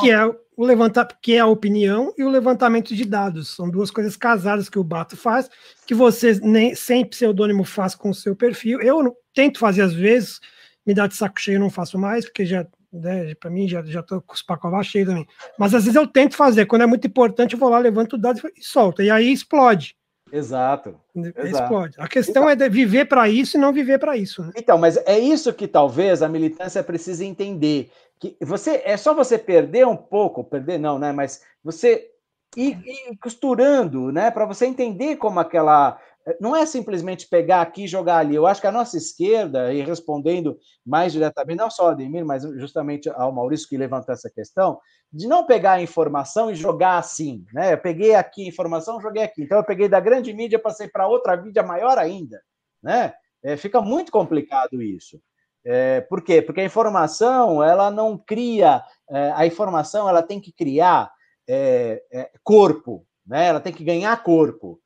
Que 0.00 0.10
é 0.10 0.24
o 0.24 0.64
levanta, 0.64 1.06
que 1.20 1.34
é 1.34 1.40
a 1.40 1.46
opinião 1.46 2.14
e 2.16 2.24
o 2.24 2.28
levantamento 2.28 2.94
de 2.94 3.04
dados. 3.04 3.48
São 3.48 3.68
duas 3.68 3.90
coisas 3.90 4.16
casadas 4.16 4.68
que 4.68 4.78
o 4.78 4.84
Bato 4.84 5.16
faz, 5.16 5.50
que 5.86 5.94
você 5.94 6.38
nem 6.42 6.74
sem 6.74 7.04
pseudônimo 7.04 7.64
faz 7.64 7.94
com 7.94 8.10
o 8.10 8.14
seu 8.14 8.34
perfil. 8.34 8.80
Eu 8.80 9.14
tento 9.34 9.58
fazer 9.58 9.82
às 9.82 9.92
vezes, 9.92 10.40
me 10.86 10.94
dá 10.94 11.06
de 11.06 11.14
saco 11.14 11.40
cheio, 11.40 11.60
não 11.60 11.68
faço 11.68 11.98
mais, 11.98 12.24
porque 12.24 12.46
já, 12.46 12.66
né, 12.92 13.34
para 13.34 13.50
mim 13.50 13.68
já 13.68 13.82
já 13.82 14.02
tô 14.02 14.20
com 14.22 14.34
os 14.34 14.42
pacotes 14.42 14.90
cheios 14.90 15.08
também. 15.08 15.26
Mas 15.58 15.74
às 15.74 15.84
vezes 15.84 15.96
eu 15.96 16.06
tento 16.06 16.36
fazer, 16.36 16.66
quando 16.66 16.82
é 16.82 16.86
muito 16.86 17.06
importante, 17.06 17.52
eu 17.52 17.58
vou 17.58 17.68
lá, 17.68 17.78
levanto 17.78 18.14
o 18.14 18.18
dado 18.18 18.40
e 18.56 18.64
solto, 18.64 19.02
e 19.02 19.10
aí 19.10 19.30
explode. 19.30 19.94
Exato. 20.32 20.98
Explode. 21.44 21.94
A 21.98 22.08
questão 22.08 22.50
então, 22.50 22.66
é 22.66 22.68
viver 22.68 23.04
para 23.04 23.28
isso 23.28 23.56
e 23.56 23.60
não 23.60 23.72
viver 23.72 23.98
para 23.98 24.16
isso. 24.16 24.42
Né? 24.42 24.50
Então, 24.56 24.76
mas 24.76 24.96
é 25.06 25.18
isso 25.18 25.52
que 25.52 25.68
talvez 25.68 26.20
a 26.20 26.28
militância 26.28 26.82
precise 26.82 27.24
entender 27.24 27.90
que 28.20 28.36
você 28.40 28.82
é 28.84 28.96
só 28.96 29.14
você 29.14 29.38
perder 29.38 29.86
um 29.86 29.96
pouco, 29.96 30.44
perder 30.44 30.78
não, 30.78 30.98
né? 30.98 31.12
Mas 31.12 31.42
você 31.62 32.10
ir, 32.56 32.78
ir 32.84 33.16
costurando, 33.18 34.10
né? 34.10 34.30
Para 34.30 34.46
você 34.46 34.66
entender 34.66 35.16
como 35.16 35.40
aquela 35.40 35.98
não 36.40 36.56
é 36.56 36.66
simplesmente 36.66 37.28
pegar 37.28 37.60
aqui 37.60 37.84
e 37.84 37.88
jogar 37.88 38.18
ali. 38.18 38.34
Eu 38.34 38.46
acho 38.46 38.60
que 38.60 38.66
a 38.66 38.72
nossa 38.72 38.96
esquerda, 38.96 39.72
e 39.72 39.80
respondendo 39.82 40.58
mais 40.84 41.12
diretamente, 41.12 41.58
não 41.58 41.70
só 41.70 41.84
ao 41.84 41.88
Ademir, 41.90 42.24
mas 42.24 42.42
justamente 42.42 43.08
ao 43.10 43.32
Maurício 43.32 43.68
que 43.68 43.76
levantou 43.76 44.12
essa 44.12 44.28
questão, 44.28 44.80
de 45.12 45.28
não 45.28 45.46
pegar 45.46 45.74
a 45.74 45.82
informação 45.82 46.50
e 46.50 46.54
jogar 46.54 46.98
assim, 46.98 47.44
né? 47.52 47.74
Eu 47.74 47.78
peguei 47.78 48.14
aqui 48.14 48.44
a 48.44 48.48
informação, 48.48 49.00
joguei 49.00 49.22
aqui. 49.22 49.42
Então 49.42 49.58
eu 49.58 49.64
peguei 49.64 49.88
da 49.88 50.00
grande 50.00 50.32
mídia, 50.32 50.58
passei 50.58 50.88
para 50.88 51.06
outra 51.06 51.36
mídia 51.36 51.62
maior 51.62 51.96
ainda, 51.96 52.42
né? 52.82 53.14
É, 53.42 53.56
fica 53.56 53.80
muito 53.80 54.10
complicado 54.10 54.82
isso. 54.82 55.20
É, 55.68 56.00
por 56.02 56.22
quê? 56.22 56.40
Porque 56.40 56.60
a 56.60 56.64
informação 56.64 57.60
ela 57.60 57.90
não 57.90 58.16
cria, 58.16 58.84
é, 59.10 59.32
a 59.34 59.44
informação 59.44 60.08
ela 60.08 60.22
tem 60.22 60.40
que 60.40 60.52
criar 60.52 61.12
é, 61.48 62.00
é, 62.12 62.30
corpo, 62.44 63.04
né? 63.26 63.48
Ela 63.48 63.58
tem 63.58 63.72
que 63.72 63.82
ganhar 63.82 64.22
corpo, 64.22 64.78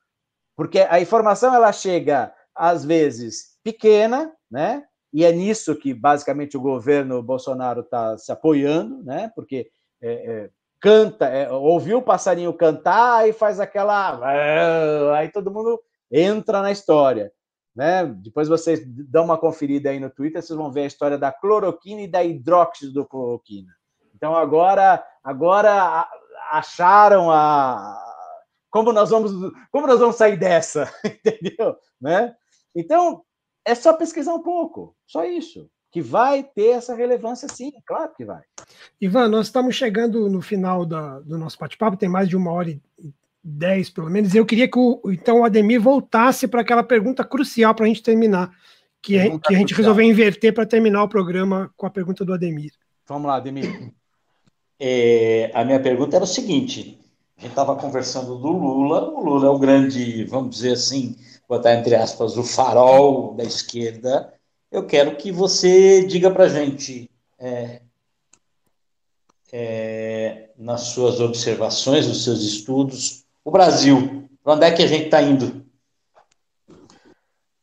porque 0.57 0.79
a 0.79 0.99
informação 0.99 1.53
ela 1.53 1.71
chega 1.71 2.33
às 2.55 2.83
vezes 2.83 3.59
pequena, 3.63 4.33
né? 4.49 4.83
E 5.13 5.23
é 5.23 5.31
nisso 5.31 5.75
que 5.75 5.93
basicamente 5.93 6.57
o 6.57 6.61
governo 6.61 7.21
Bolsonaro 7.21 7.81
está 7.81 8.17
se 8.17 8.31
apoiando, 8.31 9.03
né? 9.03 9.31
Porque 9.35 9.69
é, 10.01 10.11
é, 10.11 10.49
canta, 10.79 11.29
ouviu 11.51 11.99
o 11.99 12.03
passarinho 12.03 12.51
cantar 12.53 13.29
e 13.29 13.33
faz 13.33 13.59
aquela, 13.59 14.19
aí 15.15 15.29
todo 15.29 15.51
mundo 15.51 15.79
entra 16.11 16.63
na 16.63 16.71
história. 16.71 17.31
Né? 17.75 18.05
Depois 18.05 18.47
vocês 18.47 18.81
dão 18.85 19.25
uma 19.25 19.37
conferida 19.37 19.89
aí 19.89 19.99
no 19.99 20.09
Twitter, 20.09 20.41
vocês 20.41 20.57
vão 20.57 20.71
ver 20.71 20.81
a 20.81 20.87
história 20.87 21.17
da 21.17 21.31
cloroquina 21.31 22.01
e 22.01 22.07
da 22.07 22.23
hidroxidocloroquina. 22.23 23.73
Então 24.13 24.35
agora, 24.35 25.03
agora 25.23 26.07
acharam 26.51 27.31
a 27.31 28.07
como 28.69 28.93
nós 28.93 29.09
vamos 29.09 29.31
como 29.71 29.87
nós 29.87 29.99
vamos 29.99 30.15
sair 30.15 30.37
dessa, 30.37 30.91
entendeu? 31.03 31.75
Né? 31.99 32.35
Então 32.75 33.23
é 33.65 33.73
só 33.73 33.93
pesquisar 33.93 34.33
um 34.33 34.43
pouco, 34.43 34.95
só 35.05 35.23
isso, 35.23 35.69
que 35.91 36.01
vai 36.01 36.43
ter 36.43 36.69
essa 36.71 36.95
relevância 36.95 37.47
sim, 37.47 37.71
claro 37.85 38.13
que 38.15 38.25
vai. 38.25 38.41
Ivan, 38.99 39.27
nós 39.27 39.47
estamos 39.47 39.75
chegando 39.75 40.29
no 40.29 40.41
final 40.41 40.85
da, 40.85 41.19
do 41.19 41.37
nosso 41.37 41.57
bate-papo, 41.59 41.97
tem 41.97 42.09
mais 42.09 42.27
de 42.27 42.35
uma 42.35 42.51
hora 42.51 42.69
e 42.69 42.81
10 43.43 43.89
pelo 43.89 44.09
menos. 44.09 44.35
Eu 44.35 44.45
queria 44.45 44.67
que 44.67 44.77
o, 44.77 45.01
então 45.07 45.41
o 45.41 45.43
Ademir 45.43 45.81
voltasse 45.81 46.47
para 46.47 46.61
aquela 46.61 46.83
pergunta 46.83 47.23
crucial 47.23 47.73
para 47.73 47.85
a 47.85 47.87
gente 47.87 48.03
terminar, 48.03 48.51
que, 49.01 49.17
é, 49.17 49.37
que 49.39 49.55
a 49.55 49.57
gente 49.57 49.73
resolveu 49.73 50.05
inverter 50.05 50.53
para 50.53 50.65
terminar 50.65 51.03
o 51.03 51.09
programa 51.09 51.71
com 51.75 51.85
a 51.85 51.89
pergunta 51.89 52.23
do 52.23 52.33
Ademir. 52.33 52.71
Vamos 53.07 53.27
lá, 53.27 53.37
Ademir. 53.37 53.91
É, 54.79 55.51
a 55.53 55.63
minha 55.63 55.79
pergunta 55.79 56.15
era 56.15 56.23
o 56.23 56.27
seguinte: 56.27 56.99
a 57.37 57.41
gente 57.41 57.51
estava 57.51 57.75
conversando 57.75 58.37
do 58.37 58.47
Lula, 58.47 59.09
o 59.09 59.23
Lula 59.23 59.47
é 59.47 59.49
o 59.49 59.59
grande, 59.59 60.23
vamos 60.25 60.55
dizer 60.55 60.73
assim, 60.73 61.17
botar 61.47 61.75
entre 61.75 61.95
aspas, 61.95 62.37
o 62.37 62.43
farol 62.43 63.33
da 63.35 63.43
esquerda. 63.43 64.33
Eu 64.71 64.85
quero 64.85 65.15
que 65.17 65.31
você 65.31 66.05
diga 66.05 66.31
para 66.31 66.45
a 66.45 66.49
gente, 66.49 67.09
é, 67.37 67.81
é, 69.51 70.49
nas 70.57 70.81
suas 70.81 71.19
observações, 71.19 72.07
nos 72.07 72.23
seus 72.23 72.41
estudos, 72.41 73.20
o 73.43 73.51
Brasil? 73.51 74.29
Para 74.43 74.53
onde 74.53 74.65
é 74.65 74.71
que 74.71 74.83
a 74.83 74.87
gente 74.87 75.05
está 75.05 75.21
indo? 75.21 75.65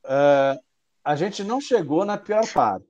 Uh, 0.05 0.59
a 1.05 1.17
gente 1.17 1.45
não 1.45 1.61
chegou 1.61 2.05
na 2.05 2.17
pior 2.17 2.47
parte. 2.53 2.87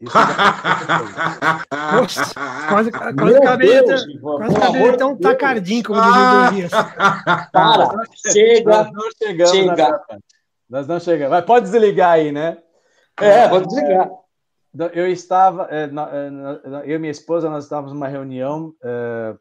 Isso 0.00 0.12
Nossa, 1.92 2.34
quase, 2.68 2.90
quase 2.90 3.36
acabei 3.36 3.84
de 3.84 4.96
de 4.96 5.04
um 5.04 5.16
tacardinho, 5.16 5.84
como 5.84 6.00
diz 6.52 6.72
o 6.72 7.52
Para, 7.52 7.88
chega, 8.32 8.70
nós 8.70 8.92
não 8.92 9.10
chegamos 9.18 9.50
chega. 9.50 10.00
Nós 10.68 10.86
não 10.86 11.00
chegamos. 11.00 11.30
Mas 11.32 11.44
pode 11.44 11.70
desligar 11.70 12.12
aí, 12.12 12.32
né? 12.32 12.58
É, 13.18 13.48
pode 13.48 13.66
desligar. 13.66 14.10
Eu 14.94 15.08
estava, 15.08 15.68
é, 15.70 15.84
é, 15.84 15.90
eu 16.90 16.96
e 16.96 16.98
minha 16.98 17.10
esposa, 17.10 17.50
nós 17.50 17.64
estávamos 17.64 17.92
numa 17.92 18.08
reunião 18.08 18.72
é, 18.82 19.34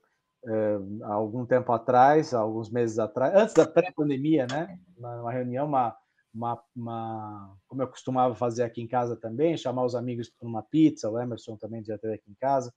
uh, 0.43 1.03
há 1.03 1.13
algum 1.13 1.45
tempo 1.45 1.71
atrás, 1.71 2.33
alguns 2.33 2.69
meses 2.69 2.99
atrás, 2.99 3.33
antes 3.35 3.53
da 3.53 3.65
pré-pandemia, 3.65 4.47
né? 4.49 4.79
Uma 4.97 5.31
reunião, 5.31 5.67
uma, 5.67 5.95
uma, 6.33 6.63
uma, 6.75 7.57
como 7.67 7.81
eu 7.81 7.87
costumava 7.87 8.35
fazer 8.35 8.63
aqui 8.63 8.81
em 8.81 8.87
casa 8.87 9.15
também, 9.15 9.57
chamar 9.57 9.85
os 9.85 9.95
amigos 9.95 10.29
para 10.29 10.47
uma 10.47 10.63
pizza, 10.63 11.09
o 11.09 11.19
Emerson 11.19 11.57
também 11.57 11.83
já 11.83 11.97
teve 11.97 12.15
aqui 12.15 12.29
em 12.29 12.35
casa, 12.35 12.73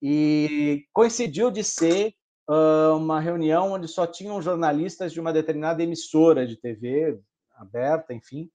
e 0.00 0.84
coincidiu 0.92 1.50
de 1.50 1.64
ser 1.64 2.14
uh, 2.48 2.96
uma 2.96 3.20
reunião 3.20 3.72
onde 3.72 3.88
só 3.88 4.06
tinham 4.06 4.40
jornalistas 4.40 5.12
de 5.12 5.20
uma 5.20 5.32
determinada 5.32 5.82
emissora 5.82 6.46
de 6.46 6.56
TV 6.56 7.20
aberta, 7.56 8.14
enfim. 8.14 8.48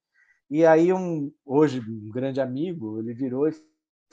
E 0.49 0.65
aí 0.65 0.93
um 0.93 1.31
hoje 1.45 1.79
um 1.79 2.09
grande 2.09 2.39
amigo, 2.39 2.99
ele 2.99 3.13
virou 3.13 3.47
e 3.47 3.53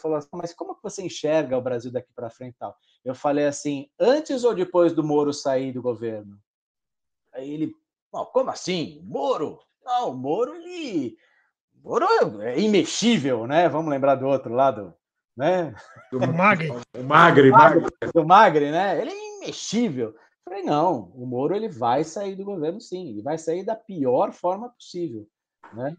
falou 0.00 0.16
assim, 0.16 0.28
mas 0.32 0.52
como 0.54 0.74
que 0.74 0.82
você 0.82 1.02
enxerga 1.02 1.56
o 1.56 1.62
Brasil 1.62 1.92
daqui 1.92 2.08
para 2.14 2.30
frente 2.30 2.56
tal? 2.58 2.76
Eu 3.04 3.14
falei 3.14 3.46
assim, 3.46 3.88
antes 3.98 4.44
ou 4.44 4.54
depois 4.54 4.92
do 4.92 5.04
Moro 5.04 5.32
sair 5.32 5.72
do 5.72 5.82
governo? 5.82 6.38
Aí 7.32 7.52
ele, 7.52 7.74
como 8.32 8.50
assim? 8.50 9.00
Moro? 9.04 9.60
Não, 9.84 10.10
o 10.10 10.14
Moro, 10.14 10.54
ele... 10.56 11.16
Moro 11.82 12.06
é 12.42 12.58
imexível, 12.58 13.46
né? 13.46 13.68
Vamos 13.68 13.90
lembrar 13.90 14.16
do 14.16 14.26
outro 14.26 14.52
lado, 14.52 14.94
né? 15.36 15.74
Do 16.10 16.20
Magre. 16.20 16.70
O 16.94 17.02
Magre, 17.02 17.50
Magre. 17.50 17.86
Do 18.12 18.26
Magre, 18.26 18.70
né? 18.70 19.00
Ele 19.00 19.10
é 19.10 19.36
imexível. 19.38 20.08
Eu 20.10 20.14
falei, 20.44 20.62
não, 20.62 21.10
o 21.14 21.26
Moro 21.26 21.54
ele 21.54 21.68
vai 21.68 22.04
sair 22.04 22.34
do 22.34 22.44
governo 22.44 22.80
sim, 22.80 23.08
ele 23.08 23.22
vai 23.22 23.38
sair 23.38 23.64
da 23.64 23.76
pior 23.76 24.32
forma 24.32 24.68
possível, 24.70 25.26
né? 25.72 25.96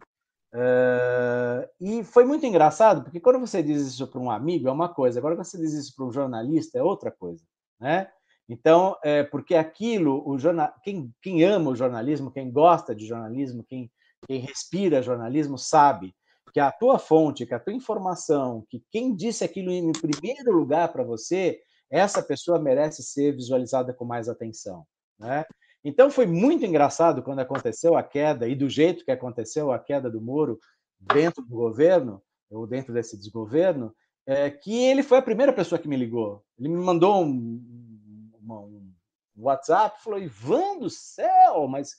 Uh, 0.53 1.65
e 1.80 2.03
foi 2.03 2.26
muito 2.26 2.45
engraçado, 2.45 3.03
porque 3.03 3.22
quando 3.22 3.40
você 3.40 3.64
diz 3.64 3.82
isso 3.82 4.06
para 4.07 4.19
um 4.19 4.30
amigo 4.30 4.68
é 4.68 4.72
uma 4.72 4.90
coisa, 4.94 5.18
agora 5.18 5.36
quando 5.36 5.45
você 5.45 5.57
diz 5.57 5.72
isso 5.72 5.95
para 5.95 6.06
um 6.06 6.11
jornalista 6.11 6.78
é 6.78 6.84
outra 6.84 7.10
coisa, 7.10 7.44
né? 7.80 8.10
Então, 8.49 8.98
é, 9.02 9.23
porque 9.23 9.56
aquilo, 9.56 10.28
o 10.28 10.38
jornal, 10.38 10.73
quem, 10.84 11.10
quem 11.22 11.41
ama 11.44 11.72
o 11.72 11.76
jornalismo, 11.76 12.30
quem 12.30 12.52
gosta 12.52 12.94
de 12.94 13.06
jornalismo, 13.06 13.64
quem, 13.64 13.90
quem 14.28 14.40
respira 14.41 15.02
jornalismo, 15.02 15.57
sabe 15.57 16.14
que 16.53 16.60
a 16.60 16.69
tua 16.69 16.99
fonte, 16.99 17.45
que 17.45 17.53
a 17.53 17.60
tua 17.60 17.72
informação, 17.72 18.65
que 18.69 18.84
quem 18.91 19.15
disse 19.15 19.45
aquilo 19.45 19.72
em 19.72 19.94
primeiro 19.94 20.52
lugar 20.52 20.91
para 20.91 21.02
você, 21.02 21.61
essa 21.90 22.22
pessoa 22.22 22.60
merece 22.60 23.02
ser 23.03 23.34
visualizada 23.34 23.94
com 23.94 24.03
mais 24.03 24.28
atenção, 24.28 24.86
né? 25.18 25.45
Então 25.84 26.12
foi 26.12 26.26
muito 26.26 26.66
engraçado 26.66 27.24
quando 27.24 27.40
aconteceu 27.40 27.95
a 27.95 28.03
queda, 28.03 28.48
e 28.48 28.56
do 28.56 28.70
jeito 28.70 29.03
que 29.03 29.12
aconteceu 29.12 29.72
a 29.72 29.80
queda 29.80 30.10
do 30.10 30.22
Moro 30.22 30.60
dentro 30.99 31.44
do 31.44 31.56
governo, 31.56 32.22
ou 32.49 32.68
dentro 32.68 32.94
desse 32.94 33.18
desgoverno, 33.18 33.94
é, 34.26 34.49
que 34.49 34.76
ele 34.76 35.02
foi 35.02 35.18
a 35.18 35.24
primeira 35.24 35.53
pessoa 35.53 35.80
que 35.80 35.88
me 35.88 35.95
ligou. 35.95 36.44
Ele 36.60 36.70
me 36.70 36.84
mandou 36.84 37.24
um, 37.24 38.32
uma, 38.40 38.60
um 38.60 38.91
WhatsApp, 39.38 40.03
falou, 40.03 40.20
Ivan 40.20 40.78
do 40.80 40.90
céu, 40.90 41.68
mas 41.68 41.95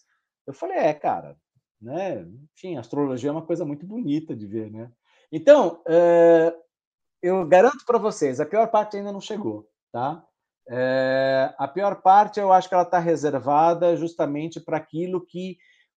eu 0.46 0.52
falei, 0.52 0.78
é, 0.78 0.94
cara, 0.94 1.36
né? 1.80 2.24
Enfim, 2.54 2.76
astrologia 2.76 3.30
é 3.30 3.32
uma 3.32 3.46
coisa 3.46 3.64
muito 3.64 3.84
bonita 3.84 4.36
de 4.36 4.46
ver, 4.46 4.70
né? 4.70 4.90
Então, 5.30 5.82
é, 5.88 6.54
eu 7.20 7.46
garanto 7.46 7.84
para 7.86 7.98
vocês, 7.98 8.38
a 8.38 8.46
pior 8.46 8.70
parte 8.70 8.96
ainda 8.96 9.12
não 9.12 9.20
chegou, 9.20 9.68
tá? 9.90 10.24
É, 10.68 11.52
a 11.58 11.66
pior 11.66 12.02
parte, 12.02 12.38
eu 12.38 12.52
acho 12.52 12.68
que 12.68 12.74
ela 12.74 12.84
está 12.84 12.98
reservada 12.98 13.96
justamente 13.96 14.60
para 14.60 14.76
aquilo 14.76 15.24
que 15.24 15.58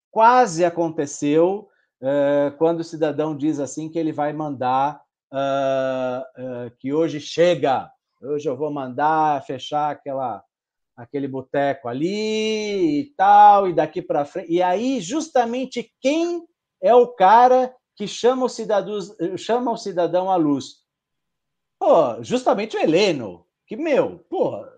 quase 0.10 0.64
aconteceu 0.64 1.68
é, 2.02 2.54
quando 2.58 2.82
o 2.82 2.84
cidadão 2.84 3.36
diz 3.36 3.60
assim 3.60 3.90
que 3.90 3.98
ele 3.98 4.12
vai 4.12 4.34
mandar 4.34 5.02
uh, 5.34 6.22
uh, 6.42 6.72
que 6.78 6.94
hoje 6.94 7.20
chega, 7.20 7.90
hoje 8.22 8.48
eu 8.48 8.56
vou 8.56 8.72
mandar 8.72 9.44
fechar 9.46 9.92
aquela 9.92 10.44
aquele 10.96 11.28
boteco 11.28 11.88
ali 11.88 13.00
e 13.00 13.14
tal 13.18 13.68
e 13.68 13.74
daqui 13.74 14.02
para 14.02 14.26
frente. 14.26 14.52
E 14.52 14.62
aí 14.62 15.02
justamente 15.02 15.92
quem 16.00 16.46
é 16.82 16.94
o 16.94 17.08
cara 17.08 17.74
que 17.96 18.08
chama 18.08 18.46
o 18.46 18.50
cidadão 18.50 19.00
chama 19.38 19.72
o 19.72 19.78
cidadão 19.78 20.30
à 20.30 20.36
luz? 20.36 20.84
Pô, 21.80 22.22
justamente 22.22 22.78
o 22.78 22.80
Heleno, 22.80 23.43
que, 23.76 23.82
meu, 23.82 24.24
porra, 24.30 24.70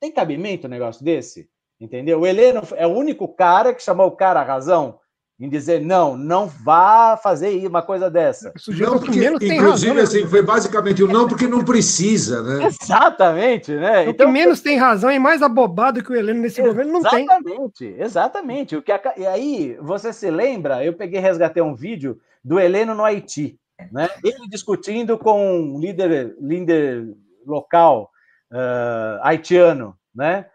tem 0.00 0.10
cabimento 0.10 0.66
um 0.66 0.70
negócio 0.70 1.04
desse? 1.04 1.48
Entendeu? 1.78 2.20
O 2.20 2.26
Heleno 2.26 2.62
é 2.76 2.86
o 2.86 2.90
único 2.90 3.28
cara 3.28 3.74
que 3.74 3.82
chamou 3.82 4.06
o 4.06 4.16
cara 4.16 4.40
a 4.40 4.44
razão 4.44 4.98
em 5.38 5.48
dizer 5.48 5.80
não, 5.80 6.16
não 6.16 6.46
vá 6.46 7.16
fazer 7.16 7.66
uma 7.66 7.82
coisa 7.82 8.08
dessa. 8.08 8.52
Não, 8.68 8.98
porque, 8.98 9.26
inclusive, 9.26 9.58
razão, 9.58 9.94
né? 9.94 10.02
assim, 10.02 10.26
foi 10.26 10.40
basicamente 10.40 11.02
o 11.02 11.08
não 11.08 11.26
porque 11.26 11.48
não 11.48 11.64
precisa, 11.64 12.42
né? 12.42 12.66
Exatamente, 12.66 13.74
né? 13.74 14.06
O 14.06 14.10
então, 14.10 14.26
que 14.26 14.32
menos 14.32 14.60
tem 14.60 14.76
razão 14.76 15.10
e 15.10 15.18
mais 15.18 15.42
abobado 15.42 16.02
que 16.02 16.12
o 16.12 16.14
Heleno 16.14 16.40
nesse 16.40 16.62
governo 16.62 16.92
não 16.92 17.02
tem. 17.02 17.24
Exatamente, 17.24 17.94
exatamente. 17.98 18.76
O 18.76 18.82
que 18.82 18.92
a, 18.92 19.00
e 19.16 19.26
aí, 19.26 19.76
você 19.80 20.12
se 20.12 20.30
lembra, 20.30 20.84
eu 20.84 20.92
peguei 20.92 21.18
resgatei 21.18 21.62
um 21.62 21.74
vídeo 21.74 22.20
do 22.44 22.60
Heleno 22.60 22.94
no 22.94 23.04
Haiti, 23.04 23.58
né? 23.90 24.08
Ele 24.22 24.48
discutindo 24.48 25.18
com 25.18 25.60
um 25.60 25.80
líder, 25.80 26.36
líder 26.40 27.16
local 27.44 28.11
uh, 28.52 29.20
haitiano, 29.22 29.96
né? 30.14 30.46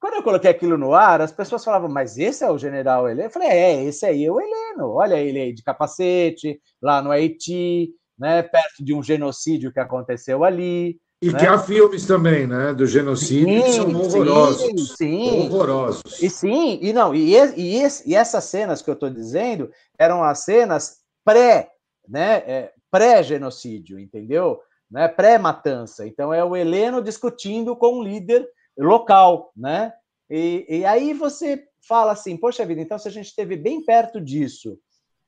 Quando 0.00 0.14
eu 0.14 0.22
coloquei 0.24 0.50
aquilo 0.50 0.76
no 0.76 0.94
ar, 0.94 1.20
as 1.20 1.30
pessoas 1.30 1.64
falavam, 1.64 1.88
mas 1.88 2.18
esse 2.18 2.42
é 2.42 2.50
o 2.50 2.58
general 2.58 3.08
Heleno? 3.08 3.28
Eu 3.28 3.30
falei, 3.30 3.48
é, 3.48 3.84
esse 3.84 4.04
aí 4.04 4.24
é 4.24 4.32
o 4.32 4.40
Heleno. 4.40 4.90
Olha 4.90 5.14
ele 5.14 5.38
aí 5.38 5.52
de 5.52 5.62
capacete, 5.62 6.60
lá 6.82 7.00
no 7.00 7.12
Haiti, 7.12 7.90
né, 8.18 8.42
perto 8.42 8.84
de 8.84 8.92
um 8.92 9.00
genocídio 9.00 9.72
que 9.72 9.78
aconteceu 9.78 10.42
ali. 10.42 10.98
E 11.22 11.30
né? 11.30 11.38
que 11.38 11.46
há 11.46 11.56
filmes 11.56 12.04
também, 12.04 12.48
né, 12.48 12.74
do 12.74 12.84
genocídio 12.84 13.60
sim, 13.60 13.62
que 13.62 13.72
são 13.74 13.94
horrorosos. 13.94 14.96
Sim. 14.96 15.48
Horrorosos. 15.48 16.20
E 16.20 16.28
sim, 16.28 16.80
e 16.82 16.92
não, 16.92 17.14
e, 17.14 17.36
e, 17.36 17.80
e 18.06 18.14
essas 18.16 18.42
cenas 18.42 18.82
que 18.82 18.90
eu 18.90 18.94
estou 18.94 19.08
dizendo 19.08 19.70
eram 19.96 20.24
as 20.24 20.40
cenas 20.40 20.96
pré, 21.24 21.70
né, 22.08 22.42
é, 22.44 22.72
pré-genocídio, 22.90 24.00
entendeu? 24.00 24.58
Né, 24.92 25.08
pré-matança. 25.08 26.06
Então 26.06 26.34
é 26.34 26.44
o 26.44 26.54
Heleno 26.54 27.02
discutindo 27.02 27.74
com 27.74 28.00
um 28.00 28.02
líder 28.02 28.46
local, 28.76 29.50
né? 29.56 29.90
E, 30.28 30.66
e 30.68 30.84
aí 30.84 31.14
você 31.14 31.66
fala 31.80 32.12
assim, 32.12 32.36
poxa 32.36 32.66
vida, 32.66 32.82
então 32.82 32.98
se 32.98 33.08
a 33.08 33.10
gente 33.10 33.26
esteve 33.26 33.56
bem 33.56 33.82
perto 33.82 34.20
disso, 34.20 34.78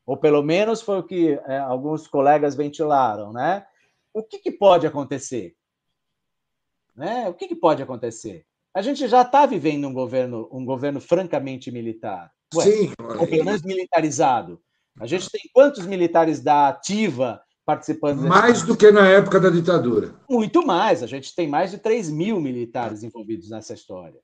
ou 0.04 0.18
pelo 0.18 0.42
menos 0.42 0.82
foi 0.82 0.98
o 0.98 1.02
que 1.02 1.40
é, 1.46 1.58
alguns 1.58 2.06
colegas 2.06 2.54
ventilaram, 2.54 3.32
né? 3.32 3.66
O 4.12 4.22
que, 4.22 4.38
que 4.38 4.52
pode 4.52 4.86
acontecer? 4.86 5.56
Né? 6.94 7.26
O 7.28 7.32
que, 7.34 7.48
que 7.48 7.56
pode 7.56 7.82
acontecer? 7.82 8.46
A 8.74 8.82
gente 8.82 9.08
já 9.08 9.22
está 9.22 9.46
vivendo 9.46 9.88
um 9.88 9.94
governo, 9.94 10.46
um 10.52 10.64
governo 10.64 11.00
francamente 11.00 11.70
militar. 11.70 12.30
Ué, 12.54 12.64
Sim. 12.64 12.92
Ou 13.18 13.26
pelo 13.26 13.44
menos 13.44 13.62
militarizado. 13.62 14.60
A 15.00 15.06
gente 15.06 15.30
tem 15.30 15.40
quantos 15.52 15.86
militares 15.86 16.40
da 16.40 16.68
ativa 16.68 17.42
participando. 17.64 18.22
Mais 18.22 18.62
do 18.62 18.76
que 18.76 18.90
na 18.90 19.08
época 19.08 19.40
da 19.40 19.50
ditadura. 19.50 20.14
Muito 20.28 20.64
mais. 20.66 21.02
A 21.02 21.06
gente 21.06 21.34
tem 21.34 21.48
mais 21.48 21.70
de 21.70 21.78
3 21.78 22.10
mil 22.10 22.40
militares 22.40 23.02
envolvidos 23.02 23.50
nessa 23.50 23.74
história. 23.74 24.20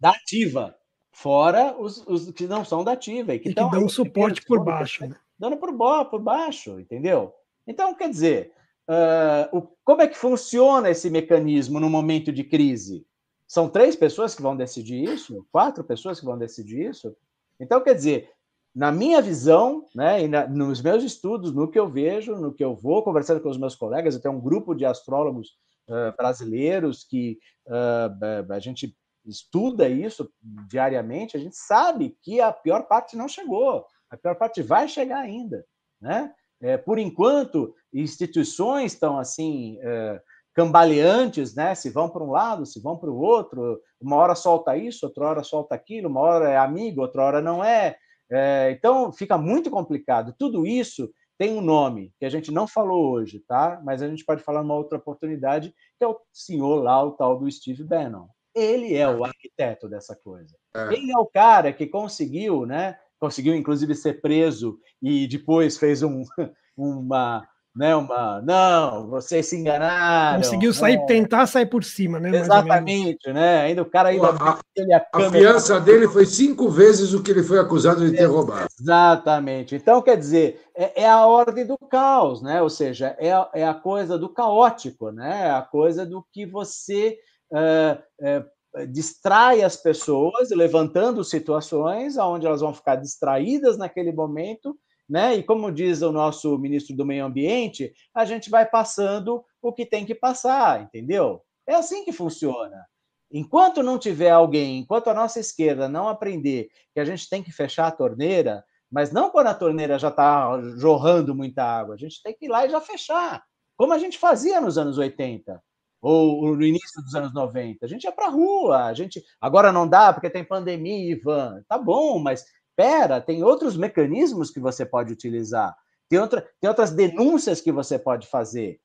Da 0.00 0.10
ativa. 0.10 0.74
Fora 1.12 1.74
os, 1.78 2.04
os 2.06 2.30
que 2.30 2.46
não 2.46 2.64
são 2.64 2.84
da 2.84 2.92
ativa. 2.92 3.34
E 3.34 3.38
que, 3.38 3.50
e 3.50 3.54
que 3.54 3.70
dão 3.70 3.88
suporte 3.88 4.42
por 4.44 4.62
baixo. 4.62 5.06
Né? 5.06 5.16
Dando 5.38 5.56
por, 5.56 5.72
por 6.10 6.20
baixo, 6.20 6.78
entendeu? 6.78 7.32
Então, 7.66 7.94
quer 7.94 8.10
dizer, 8.10 8.52
uh, 8.88 9.56
o, 9.56 9.62
como 9.84 10.02
é 10.02 10.08
que 10.08 10.16
funciona 10.16 10.90
esse 10.90 11.08
mecanismo 11.08 11.80
no 11.80 11.88
momento 11.88 12.32
de 12.32 12.44
crise? 12.44 13.06
São 13.46 13.68
três 13.68 13.94
pessoas 13.94 14.34
que 14.34 14.42
vão 14.42 14.56
decidir 14.56 15.04
isso? 15.04 15.46
Quatro 15.52 15.84
pessoas 15.84 16.18
que 16.18 16.26
vão 16.26 16.36
decidir 16.36 16.90
isso? 16.90 17.16
Então, 17.58 17.80
quer 17.80 17.94
dizer, 17.94 18.30
na 18.76 18.92
minha 18.92 19.22
visão, 19.22 19.86
né, 19.94 20.22
e 20.22 20.28
na, 20.28 20.46
nos 20.46 20.82
meus 20.82 21.02
estudos, 21.02 21.50
no 21.50 21.66
que 21.66 21.78
eu 21.78 21.88
vejo, 21.88 22.36
no 22.36 22.52
que 22.52 22.62
eu 22.62 22.76
vou 22.76 23.02
conversando 23.02 23.40
com 23.40 23.48
os 23.48 23.56
meus 23.56 23.74
colegas, 23.74 24.18
tenho 24.18 24.34
um 24.34 24.40
grupo 24.40 24.74
de 24.74 24.84
astrólogos 24.84 25.52
uh, 25.88 26.14
brasileiros 26.14 27.02
que 27.02 27.38
uh, 27.68 28.52
a 28.52 28.58
gente 28.58 28.94
estuda 29.24 29.88
isso 29.88 30.30
diariamente, 30.68 31.38
a 31.38 31.40
gente 31.40 31.56
sabe 31.56 32.18
que 32.20 32.38
a 32.38 32.52
pior 32.52 32.86
parte 32.86 33.16
não 33.16 33.26
chegou, 33.26 33.86
a 34.10 34.16
pior 34.18 34.34
parte 34.36 34.60
vai 34.62 34.86
chegar 34.86 35.20
ainda, 35.20 35.64
né? 35.98 36.34
É, 36.60 36.76
por 36.76 36.98
enquanto, 36.98 37.74
instituições 37.92 38.92
estão 38.92 39.18
assim 39.18 39.78
é, 39.80 40.20
cambaleantes, 40.54 41.54
né? 41.54 41.74
Se 41.74 41.90
vão 41.90 42.08
para 42.08 42.22
um 42.22 42.30
lado, 42.30 42.64
se 42.66 42.80
vão 42.80 42.96
para 42.96 43.10
o 43.10 43.18
outro, 43.18 43.80
uma 44.00 44.16
hora 44.16 44.34
solta 44.34 44.76
isso, 44.76 45.06
outra 45.06 45.24
hora 45.24 45.42
solta 45.42 45.74
aquilo, 45.74 46.08
uma 46.08 46.20
hora 46.20 46.50
é 46.50 46.56
amigo, 46.56 47.00
outra 47.00 47.22
hora 47.22 47.40
não 47.42 47.64
é. 47.64 47.96
É, 48.30 48.70
então, 48.70 49.12
fica 49.12 49.38
muito 49.38 49.70
complicado. 49.70 50.34
Tudo 50.38 50.66
isso 50.66 51.10
tem 51.38 51.52
um 51.52 51.60
nome 51.60 52.12
que 52.18 52.24
a 52.24 52.30
gente 52.30 52.50
não 52.50 52.66
falou 52.66 53.10
hoje, 53.10 53.40
tá? 53.46 53.80
Mas 53.84 54.02
a 54.02 54.08
gente 54.08 54.24
pode 54.24 54.42
falar 54.42 54.62
numa 54.62 54.74
outra 54.74 54.98
oportunidade, 54.98 55.74
que 55.98 56.04
é 56.04 56.08
o 56.08 56.18
senhor 56.32 56.82
lá, 56.82 57.02
o 57.02 57.12
tal 57.12 57.38
do 57.38 57.50
Steve 57.50 57.84
Bannon. 57.84 58.26
Ele 58.54 58.94
é 58.94 59.06
o 59.06 59.22
arquiteto 59.22 59.86
dessa 59.86 60.16
coisa. 60.16 60.56
É. 60.74 60.94
Ele 60.94 61.12
é 61.12 61.18
o 61.18 61.26
cara 61.26 61.72
que 61.72 61.86
conseguiu, 61.86 62.64
né? 62.64 62.98
Conseguiu, 63.18 63.54
inclusive, 63.54 63.94
ser 63.94 64.20
preso 64.20 64.78
e 65.02 65.28
depois 65.28 65.76
fez 65.76 66.02
um, 66.02 66.22
uma, 66.76 67.46
né, 67.76 67.94
uma, 67.94 68.40
não, 68.40 69.06
vocês 69.08 69.44
se 69.46 69.56
enganaram. 69.56 70.38
Conseguiu 70.38 70.72
sair, 70.72 70.96
né? 70.96 71.04
tentar 71.04 71.46
sair 71.46 71.66
por 71.66 71.84
cima, 71.84 72.18
né? 72.18 72.34
Exatamente, 72.34 73.30
né? 73.30 73.60
Ainda 73.60 73.82
o 73.82 73.90
cara 73.90 74.08
ainda 74.08 74.28
a, 74.28 74.52
a, 74.52 75.26
a 75.26 75.30
fiança 75.30 75.78
dele 75.78 76.08
foi 76.08 76.24
cinco 76.24 76.70
vezes 76.70 77.12
o 77.12 77.22
que 77.22 77.30
ele 77.30 77.42
foi 77.42 77.58
acusado 77.58 78.08
de 78.08 78.16
ter 78.16 78.24
roubado. 78.24 78.66
Exatamente. 78.80 79.74
Então, 79.74 80.00
quer 80.00 80.16
dizer, 80.16 80.58
é, 80.74 81.02
é, 81.02 81.08
a 81.08 81.26
ordem 81.26 81.66
do 81.66 81.76
caos, 81.76 82.40
né? 82.40 82.62
Ou 82.62 82.70
seja, 82.70 83.14
é, 83.18 83.30
a, 83.30 83.50
é 83.52 83.66
a 83.66 83.74
coisa 83.74 84.16
do 84.16 84.30
caótico, 84.30 85.10
né? 85.10 85.50
A 85.50 85.60
coisa 85.60 86.06
do 86.06 86.24
que 86.32 86.46
você 86.46 87.18
é, 87.52 87.98
é, 88.22 88.44
distrai 88.88 89.62
as 89.62 89.76
pessoas, 89.76 90.48
levantando 90.50 91.22
situações 91.22 92.16
onde 92.16 92.46
elas 92.46 92.62
vão 92.62 92.72
ficar 92.72 92.96
distraídas 92.96 93.76
naquele 93.76 94.12
momento 94.12 94.74
né? 95.08 95.36
E 95.36 95.42
como 95.42 95.72
diz 95.72 96.02
o 96.02 96.12
nosso 96.12 96.58
ministro 96.58 96.96
do 96.96 97.06
Meio 97.06 97.24
Ambiente, 97.24 97.92
a 98.14 98.24
gente 98.24 98.50
vai 98.50 98.66
passando 98.66 99.44
o 99.62 99.72
que 99.72 99.86
tem 99.86 100.04
que 100.04 100.14
passar, 100.14 100.82
entendeu? 100.82 101.42
É 101.66 101.74
assim 101.74 102.04
que 102.04 102.12
funciona. 102.12 102.84
Enquanto 103.30 103.82
não 103.82 103.98
tiver 103.98 104.30
alguém, 104.30 104.78
enquanto 104.78 105.08
a 105.08 105.14
nossa 105.14 105.40
esquerda 105.40 105.88
não 105.88 106.08
aprender 106.08 106.68
que 106.94 107.00
a 107.00 107.04
gente 107.04 107.28
tem 107.28 107.42
que 107.42 107.52
fechar 107.52 107.88
a 107.88 107.92
torneira, 107.92 108.64
mas 108.90 109.10
não 109.10 109.30
quando 109.30 109.48
a 109.48 109.54
torneira 109.54 109.98
já 109.98 110.08
está 110.08 110.60
jorrando 110.76 111.34
muita 111.34 111.64
água, 111.64 111.94
a 111.94 111.98
gente 111.98 112.22
tem 112.22 112.34
que 112.34 112.46
ir 112.46 112.48
lá 112.48 112.64
e 112.64 112.70
já 112.70 112.80
fechar, 112.80 113.42
como 113.76 113.92
a 113.92 113.98
gente 113.98 114.18
fazia 114.18 114.60
nos 114.60 114.78
anos 114.78 114.96
80 114.96 115.60
ou 116.00 116.56
no 116.56 116.64
início 116.64 117.02
dos 117.02 117.14
anos 117.16 117.34
90. 117.34 117.84
A 117.84 117.88
gente 117.88 118.04
ia 118.04 118.12
para 118.12 118.26
a 118.26 118.30
rua, 118.30 118.84
a 118.84 118.94
gente 118.94 119.22
agora 119.40 119.72
não 119.72 119.88
dá 119.88 120.12
porque 120.12 120.30
tem 120.30 120.44
pandemia, 120.44 121.12
Ivan. 121.12 121.62
Tá 121.68 121.76
bom, 121.78 122.20
mas 122.20 122.44
Pera, 122.76 123.22
tem 123.22 123.42
outros 123.42 123.74
mecanismos 123.74 124.50
que 124.50 124.60
você 124.60 124.84
pode 124.84 125.10
utilizar, 125.10 125.74
tem, 126.10 126.18
outra, 126.18 126.46
tem 126.60 126.68
outras 126.68 126.90
denúncias 126.90 127.62
que 127.62 127.72
você 127.72 127.98
pode 127.98 128.26
fazer, 128.28 128.78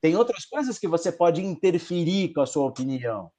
tem 0.00 0.16
outras 0.16 0.44
coisas 0.44 0.76
que 0.76 0.88
você 0.88 1.12
pode 1.12 1.44
interferir 1.44 2.32
com 2.32 2.40
a 2.40 2.46
sua 2.46 2.66
opinião. 2.66 3.30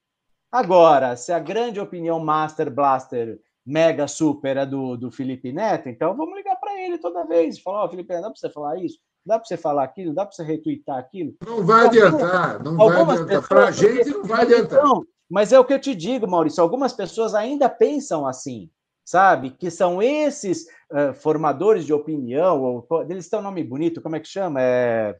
Agora, 0.50 1.16
se 1.16 1.32
a 1.32 1.38
grande 1.38 1.78
opinião 1.78 2.18
Master 2.18 2.70
Blaster 2.70 3.38
mega 3.64 4.08
super 4.08 4.56
é 4.56 4.64
do, 4.64 4.96
do 4.96 5.10
Felipe 5.10 5.52
Neto, 5.52 5.90
então 5.90 6.16
vamos 6.16 6.34
ligar 6.34 6.56
para 6.56 6.80
ele 6.80 6.96
toda 6.96 7.26
vez 7.26 7.58
e 7.58 7.62
falar: 7.62 7.82
Ó, 7.82 7.84
oh, 7.84 7.90
Felipe 7.90 8.12
Neto, 8.12 8.22
dá 8.22 8.30
para 8.30 8.40
você 8.40 8.50
falar 8.50 8.78
isso? 8.78 8.98
Dá 9.24 9.38
para 9.38 9.46
você 9.46 9.56
falar 9.58 9.84
aquilo? 9.84 10.14
Dá 10.14 10.24
para 10.24 10.32
você 10.32 10.42
retweetar 10.42 10.96
aquilo? 10.96 11.34
Não 11.46 11.62
vai 11.64 11.86
adiantar, 11.86 12.62
não 12.64 12.76
vai 12.76 13.02
adiantar. 13.02 13.48
Para 13.48 13.68
a 13.68 13.70
gente 13.70 14.10
não 14.10 14.24
vai 14.24 14.42
adiantar. 14.42 14.78
Então, 14.78 15.04
mas 15.30 15.52
é 15.52 15.60
o 15.60 15.64
que 15.64 15.74
eu 15.74 15.80
te 15.80 15.94
digo, 15.94 16.26
Maurício: 16.26 16.62
algumas 16.62 16.94
pessoas 16.94 17.34
ainda 17.34 17.68
pensam 17.68 18.26
assim 18.26 18.70
sabe? 19.10 19.50
Que 19.50 19.72
são 19.72 20.00
esses 20.00 20.66
uh, 20.92 21.12
formadores 21.12 21.84
de 21.84 21.92
opinião, 21.92 22.62
ou, 22.62 22.86
eles 23.08 23.28
têm 23.28 23.40
um 23.40 23.42
nome 23.42 23.64
bonito, 23.64 24.00
como 24.00 24.14
é 24.14 24.20
que 24.20 24.28
chama? 24.28 24.62
É, 24.62 25.16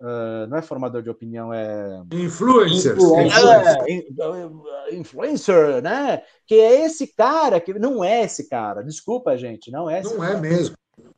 uh, 0.00 0.46
não 0.48 0.56
é 0.56 0.62
formador 0.62 1.02
de 1.02 1.10
opinião, 1.10 1.52
é. 1.52 2.02
Influencers. 2.10 2.98
É, 3.04 4.94
influencer, 4.94 5.82
né? 5.82 6.22
Que 6.46 6.54
é 6.54 6.86
esse 6.86 7.14
cara, 7.14 7.60
que 7.60 7.78
não 7.78 8.02
é 8.02 8.22
esse 8.22 8.48
cara, 8.48 8.82
desculpa, 8.82 9.36
gente, 9.36 9.70
não 9.70 9.90
é 9.90 10.02
Não 10.02 10.24
é 10.24 10.28
cara. 10.28 10.40
mesmo. 10.40 10.76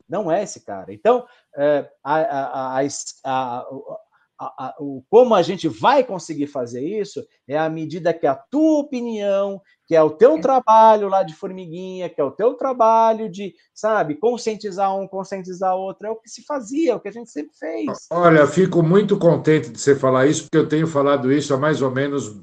Não 0.09 0.29
é 0.29 0.43
esse 0.43 0.65
cara. 0.65 0.93
Então, 0.93 1.19
uh, 1.55 1.87
a, 2.03 2.15
a, 2.15 2.81
a, 2.81 2.87
a, 3.23 3.65
a, 4.39 4.75
o, 4.79 5.03
como 5.09 5.33
a 5.33 5.41
gente 5.41 5.67
vai 5.67 6.03
conseguir 6.03 6.47
fazer 6.47 6.81
isso 6.81 7.25
é 7.47 7.57
à 7.57 7.69
medida 7.69 8.13
que 8.13 8.27
a 8.27 8.35
tua 8.35 8.79
opinião, 8.79 9.61
que 9.87 9.95
é 9.95 10.01
o 10.01 10.11
teu 10.11 10.39
trabalho 10.39 11.09
lá 11.09 11.23
de 11.23 11.33
formiguinha, 11.33 12.09
que 12.09 12.21
é 12.21 12.23
o 12.23 12.31
teu 12.31 12.53
trabalho 12.53 13.29
de, 13.29 13.53
sabe, 13.73 14.15
conscientizar 14.15 14.95
um, 14.95 15.07
conscientizar 15.07 15.75
outro, 15.75 16.07
é 16.07 16.11
o 16.11 16.15
que 16.15 16.29
se 16.29 16.43
fazia, 16.45 16.91
é 16.91 16.95
o 16.95 16.99
que 16.99 17.09
a 17.09 17.13
gente 17.13 17.31
sempre 17.31 17.55
fez. 17.57 18.07
Olha, 18.11 18.45
fico 18.45 18.83
muito 18.83 19.17
contente 19.17 19.69
de 19.69 19.79
você 19.79 19.95
falar 19.95 20.27
isso, 20.27 20.43
porque 20.43 20.57
eu 20.57 20.69
tenho 20.69 20.87
falado 20.87 21.31
isso 21.31 21.53
há 21.53 21.57
mais 21.57 21.81
ou 21.81 21.89
menos 21.89 22.35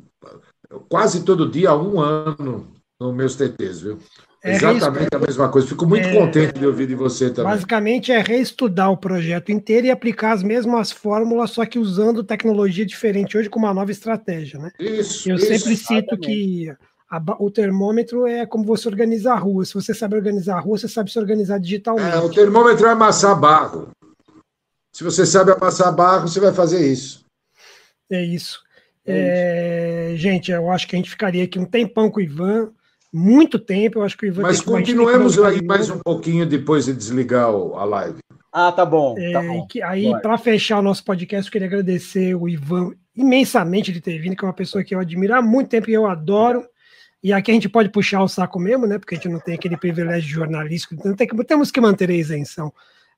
quase 0.88 1.24
todo 1.24 1.50
dia 1.50 1.70
há 1.70 1.76
um 1.76 2.00
ano 2.00 2.72
nos 2.98 3.14
meus 3.14 3.36
TTs, 3.36 3.80
viu? 3.80 3.98
É 4.44 4.56
Exatamente 4.56 5.08
a 5.14 5.18
mesma 5.18 5.48
coisa. 5.48 5.66
Fico 5.66 5.86
muito 5.86 6.06
é, 6.06 6.12
contente 6.12 6.58
de 6.58 6.66
ouvir 6.66 6.86
de 6.86 6.94
você 6.94 7.30
também. 7.30 7.50
Basicamente 7.50 8.12
é 8.12 8.20
reestudar 8.20 8.90
o 8.90 8.96
projeto 8.96 9.50
inteiro 9.50 9.86
e 9.86 9.90
aplicar 9.90 10.32
as 10.32 10.42
mesmas 10.42 10.92
fórmulas, 10.92 11.50
só 11.50 11.64
que 11.64 11.78
usando 11.78 12.22
tecnologia 12.22 12.84
diferente 12.84 13.38
hoje 13.38 13.48
com 13.48 13.58
uma 13.58 13.72
nova 13.72 13.90
estratégia, 13.90 14.58
né? 14.60 14.70
Isso. 14.78 15.30
Eu 15.30 15.36
isso, 15.36 15.46
sempre 15.46 15.74
cito 15.74 15.92
exatamente. 15.94 16.26
que 16.26 16.76
a, 17.10 17.22
o 17.38 17.50
termômetro 17.50 18.26
é 18.26 18.44
como 18.44 18.66
você 18.66 18.86
organiza 18.86 19.32
a 19.32 19.38
rua. 19.38 19.64
Se 19.64 19.72
você 19.72 19.94
sabe 19.94 20.14
organizar 20.14 20.58
a 20.58 20.60
rua, 20.60 20.76
você 20.76 20.88
sabe 20.88 21.10
se 21.10 21.18
organizar 21.18 21.58
digitalmente. 21.58 22.14
É, 22.14 22.18
o 22.18 22.28
termômetro 22.28 22.86
é 22.86 22.90
amassar 22.90 23.40
barro. 23.40 23.88
Se 24.92 25.02
você 25.02 25.24
sabe 25.24 25.52
amassar 25.52 25.90
barro, 25.96 26.28
você 26.28 26.38
vai 26.38 26.52
fazer 26.52 26.86
isso. 26.86 27.24
É 28.10 28.22
isso. 28.22 28.62
É, 29.06 30.12
gente, 30.16 30.52
eu 30.52 30.70
acho 30.70 30.86
que 30.86 30.96
a 30.96 30.98
gente 30.98 31.10
ficaria 31.10 31.44
aqui 31.44 31.58
um 31.58 31.64
tempão 31.64 32.10
com 32.10 32.20
o 32.20 32.22
Ivan 32.22 32.70
muito 33.14 33.60
tempo. 33.60 34.00
Eu 34.00 34.02
acho 34.02 34.18
que 34.18 34.26
o 34.26 34.28
Ivan 34.28 34.42
Mas 34.42 34.60
continuemos 34.60 35.38
aí 35.38 35.62
mais 35.64 35.88
um 35.88 36.00
pouquinho 36.00 36.44
depois 36.44 36.86
de 36.86 36.92
desligar 36.92 37.46
a 37.46 37.84
live. 37.84 38.18
Ah, 38.52 38.72
tá 38.72 38.84
bom. 38.84 39.14
É, 39.16 39.32
tá 39.32 39.40
bom. 39.40 39.66
Que, 39.68 39.80
aí, 39.80 40.10
para 40.20 40.36
fechar 40.36 40.80
o 40.80 40.82
nosso 40.82 41.04
podcast, 41.04 41.46
eu 41.46 41.52
queria 41.52 41.68
agradecer 41.68 42.34
o 42.34 42.48
Ivan 42.48 42.90
imensamente 43.16 43.92
de 43.92 44.00
ter 44.00 44.18
vindo, 44.18 44.34
que 44.34 44.44
é 44.44 44.48
uma 44.48 44.54
pessoa 44.54 44.82
que 44.82 44.94
eu 44.94 44.98
admiro 44.98 45.34
há 45.34 45.40
muito 45.40 45.68
tempo 45.68 45.88
e 45.88 45.94
eu 45.94 46.06
adoro. 46.06 46.66
E 47.22 47.32
aqui 47.32 47.52
a 47.52 47.54
gente 47.54 47.68
pode 47.68 47.88
puxar 47.88 48.20
o 48.20 48.28
saco 48.28 48.58
mesmo, 48.58 48.86
né? 48.86 48.98
Porque 48.98 49.14
a 49.14 49.16
gente 49.16 49.28
não 49.28 49.38
tem 49.38 49.54
aquele 49.54 49.76
privilégio 49.76 50.28
jornalístico, 50.28 50.94
então 50.94 51.14
tem 51.14 51.26
que, 51.26 51.44
temos 51.44 51.70
que 51.70 51.80
manter 51.80 52.10
a 52.10 52.14
isenção. 52.14 52.72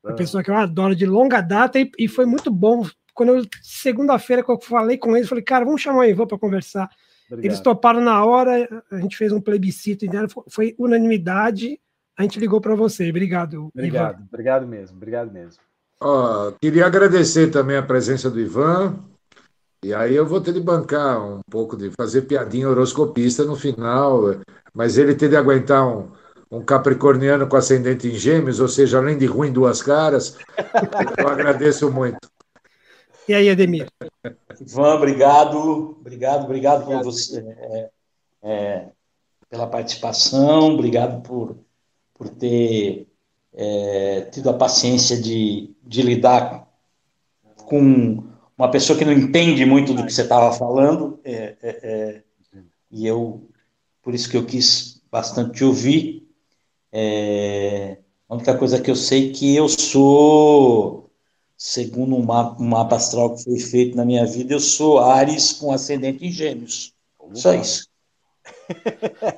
Uma 0.05 0.13
ah. 0.13 0.17
pessoa 0.17 0.43
que 0.43 0.51
eu 0.51 0.57
adoro 0.57 0.95
de 0.95 1.07
longa 1.07 1.41
data 1.41 1.81
e, 1.81 1.91
e 1.99 2.07
foi 2.07 2.27
muito 2.27 2.51
bom. 2.51 2.87
Quando 3.15 3.35
eu, 3.35 3.47
segunda-feira, 3.63 4.45
que 4.45 4.51
eu 4.51 4.61
falei 4.61 4.99
com 4.99 5.17
eles, 5.17 5.29
falei, 5.29 5.43
cara, 5.43 5.65
vamos 5.65 5.81
chamar 5.81 6.01
o 6.01 6.05
Ivan 6.05 6.27
para 6.27 6.39
conversar. 6.39 6.89
Obrigado. 7.27 7.45
Eles 7.45 7.61
toparam 7.61 8.01
na 8.01 8.25
hora, 8.25 8.85
a 8.91 8.99
gente 8.99 9.17
fez 9.17 9.33
um 9.33 9.41
plebiscito 9.41 10.05
interno, 10.05 10.29
foi 10.49 10.75
unanimidade, 10.79 11.81
a 12.17 12.23
gente 12.23 12.39
ligou 12.39 12.61
para 12.61 12.75
você. 12.75 13.11
Obrigado. 13.11 13.69
Obrigado, 13.75 14.15
Ivan. 14.15 14.27
obrigado 14.29 14.67
mesmo, 14.67 14.97
obrigado 14.97 15.33
mesmo. 15.33 15.61
Oh, 16.01 16.53
queria 16.61 16.87
agradecer 16.87 17.51
também 17.51 17.77
a 17.77 17.83
presença 17.83 18.31
do 18.31 18.41
Ivan. 18.41 18.99
E 19.85 19.95
aí 19.95 20.15
eu 20.15 20.27
vou 20.27 20.41
ter 20.41 20.53
de 20.53 20.61
bancar 20.61 21.23
um 21.25 21.41
pouco 21.51 21.77
de 21.77 21.91
fazer 21.91 22.23
piadinha 22.23 22.69
horoscopista 22.69 23.45
no 23.45 23.57
final, 23.57 24.37
mas 24.75 24.99
ele 24.99 25.15
ter 25.15 25.29
de 25.29 25.37
aguentar 25.37 25.87
um, 25.87 26.11
um 26.51 26.63
capricorniano 26.63 27.47
com 27.47 27.57
ascendente 27.57 28.09
em 28.09 28.15
gêmeos, 28.15 28.61
ou 28.61 28.69
seja, 28.69 28.99
além 28.99 29.19
de 29.19 29.27
ruim, 29.27 29.53
duas 29.53 29.83
caras, 29.83 30.39
eu 31.19 31.29
agradeço 31.29 31.91
muito. 31.91 32.19
E 33.29 33.35
aí, 33.35 33.51
Ademir? 33.51 33.89
Ivan, 34.61 34.95
obrigado, 34.95 35.97
obrigado, 36.01 36.45
obrigado 36.45 36.87
por 36.87 37.03
você, 37.03 37.41
é, 37.41 37.91
é, 38.43 38.89
pela 39.51 39.67
participação, 39.67 40.75
obrigado 40.75 41.23
por, 41.23 41.59
por 42.15 42.29
ter 42.29 43.09
é, 43.53 44.21
tido 44.33 44.49
a 44.49 44.55
paciência 44.55 45.21
de, 45.21 45.75
de 45.83 46.03
lidar 46.03 46.69
com 47.65 48.23
uma 48.57 48.71
pessoa 48.71 48.97
que 48.97 49.05
não 49.05 49.13
entende 49.13 49.67
muito 49.67 49.93
do 49.93 50.07
que 50.07 50.13
você 50.13 50.23
estava 50.23 50.53
falando, 50.57 51.19
é, 51.25 51.57
é, 51.61 51.81
é, 51.83 52.23
e 52.91 53.07
eu, 53.07 53.49
por 54.03 54.15
isso 54.15 54.31
que 54.31 54.37
eu 54.37 54.47
quis 54.47 55.03
bastante 55.11 55.59
te 55.59 55.65
ouvir. 55.65 56.23
A 58.29 58.35
única 58.35 58.57
coisa 58.57 58.81
que 58.81 58.91
eu 58.91 58.97
sei 58.97 59.31
é 59.31 59.33
que 59.33 59.55
eu 59.55 59.69
sou 59.69 61.06
segundo 61.57 62.17
um 62.17 62.25
mapa, 62.25 62.63
um 62.63 62.69
mapa, 62.69 62.97
astral 62.97 63.35
que 63.35 63.45
foi 63.45 63.59
feito 63.59 63.97
na 63.97 64.05
minha 64.05 64.27
vida, 64.27 64.55
eu 64.55 64.61
sou 64.61 64.99
Ares 64.99 65.53
com 65.53 65.73
ascendente 65.73 66.25
em 66.25 66.31
Gêmeos. 66.31 66.93
Só 67.33 67.55
isso. 67.55 67.87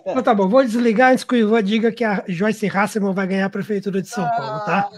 Então, 0.07 0.23
tá 0.23 0.35
bom, 0.35 0.49
vou 0.49 0.65
desligar 0.65 1.13
antes 1.13 1.25
que 1.25 1.35
o 1.35 1.39
Ivan 1.39 1.63
diga 1.63 1.93
que 1.93 2.05
a 2.05 2.25
Joyce 2.27 2.67
Hasselman 2.67 3.15
vai 3.15 3.27
ganhar 3.27 3.47
a 3.47 3.51
Prefeitura 3.51 4.01
de 4.01 4.09
São 4.09 4.27
Paulo, 4.27 4.65
tá? 4.65 4.91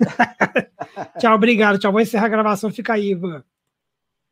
tchau, 1.18 1.34
obrigado. 1.34 1.78
Tchau, 1.78 1.92
vou 1.92 2.00
encerrar 2.00 2.26
a 2.26 2.30
gravação. 2.30 2.70
Fica 2.70 2.94
aí, 2.94 3.10
Ivan. 3.10 3.42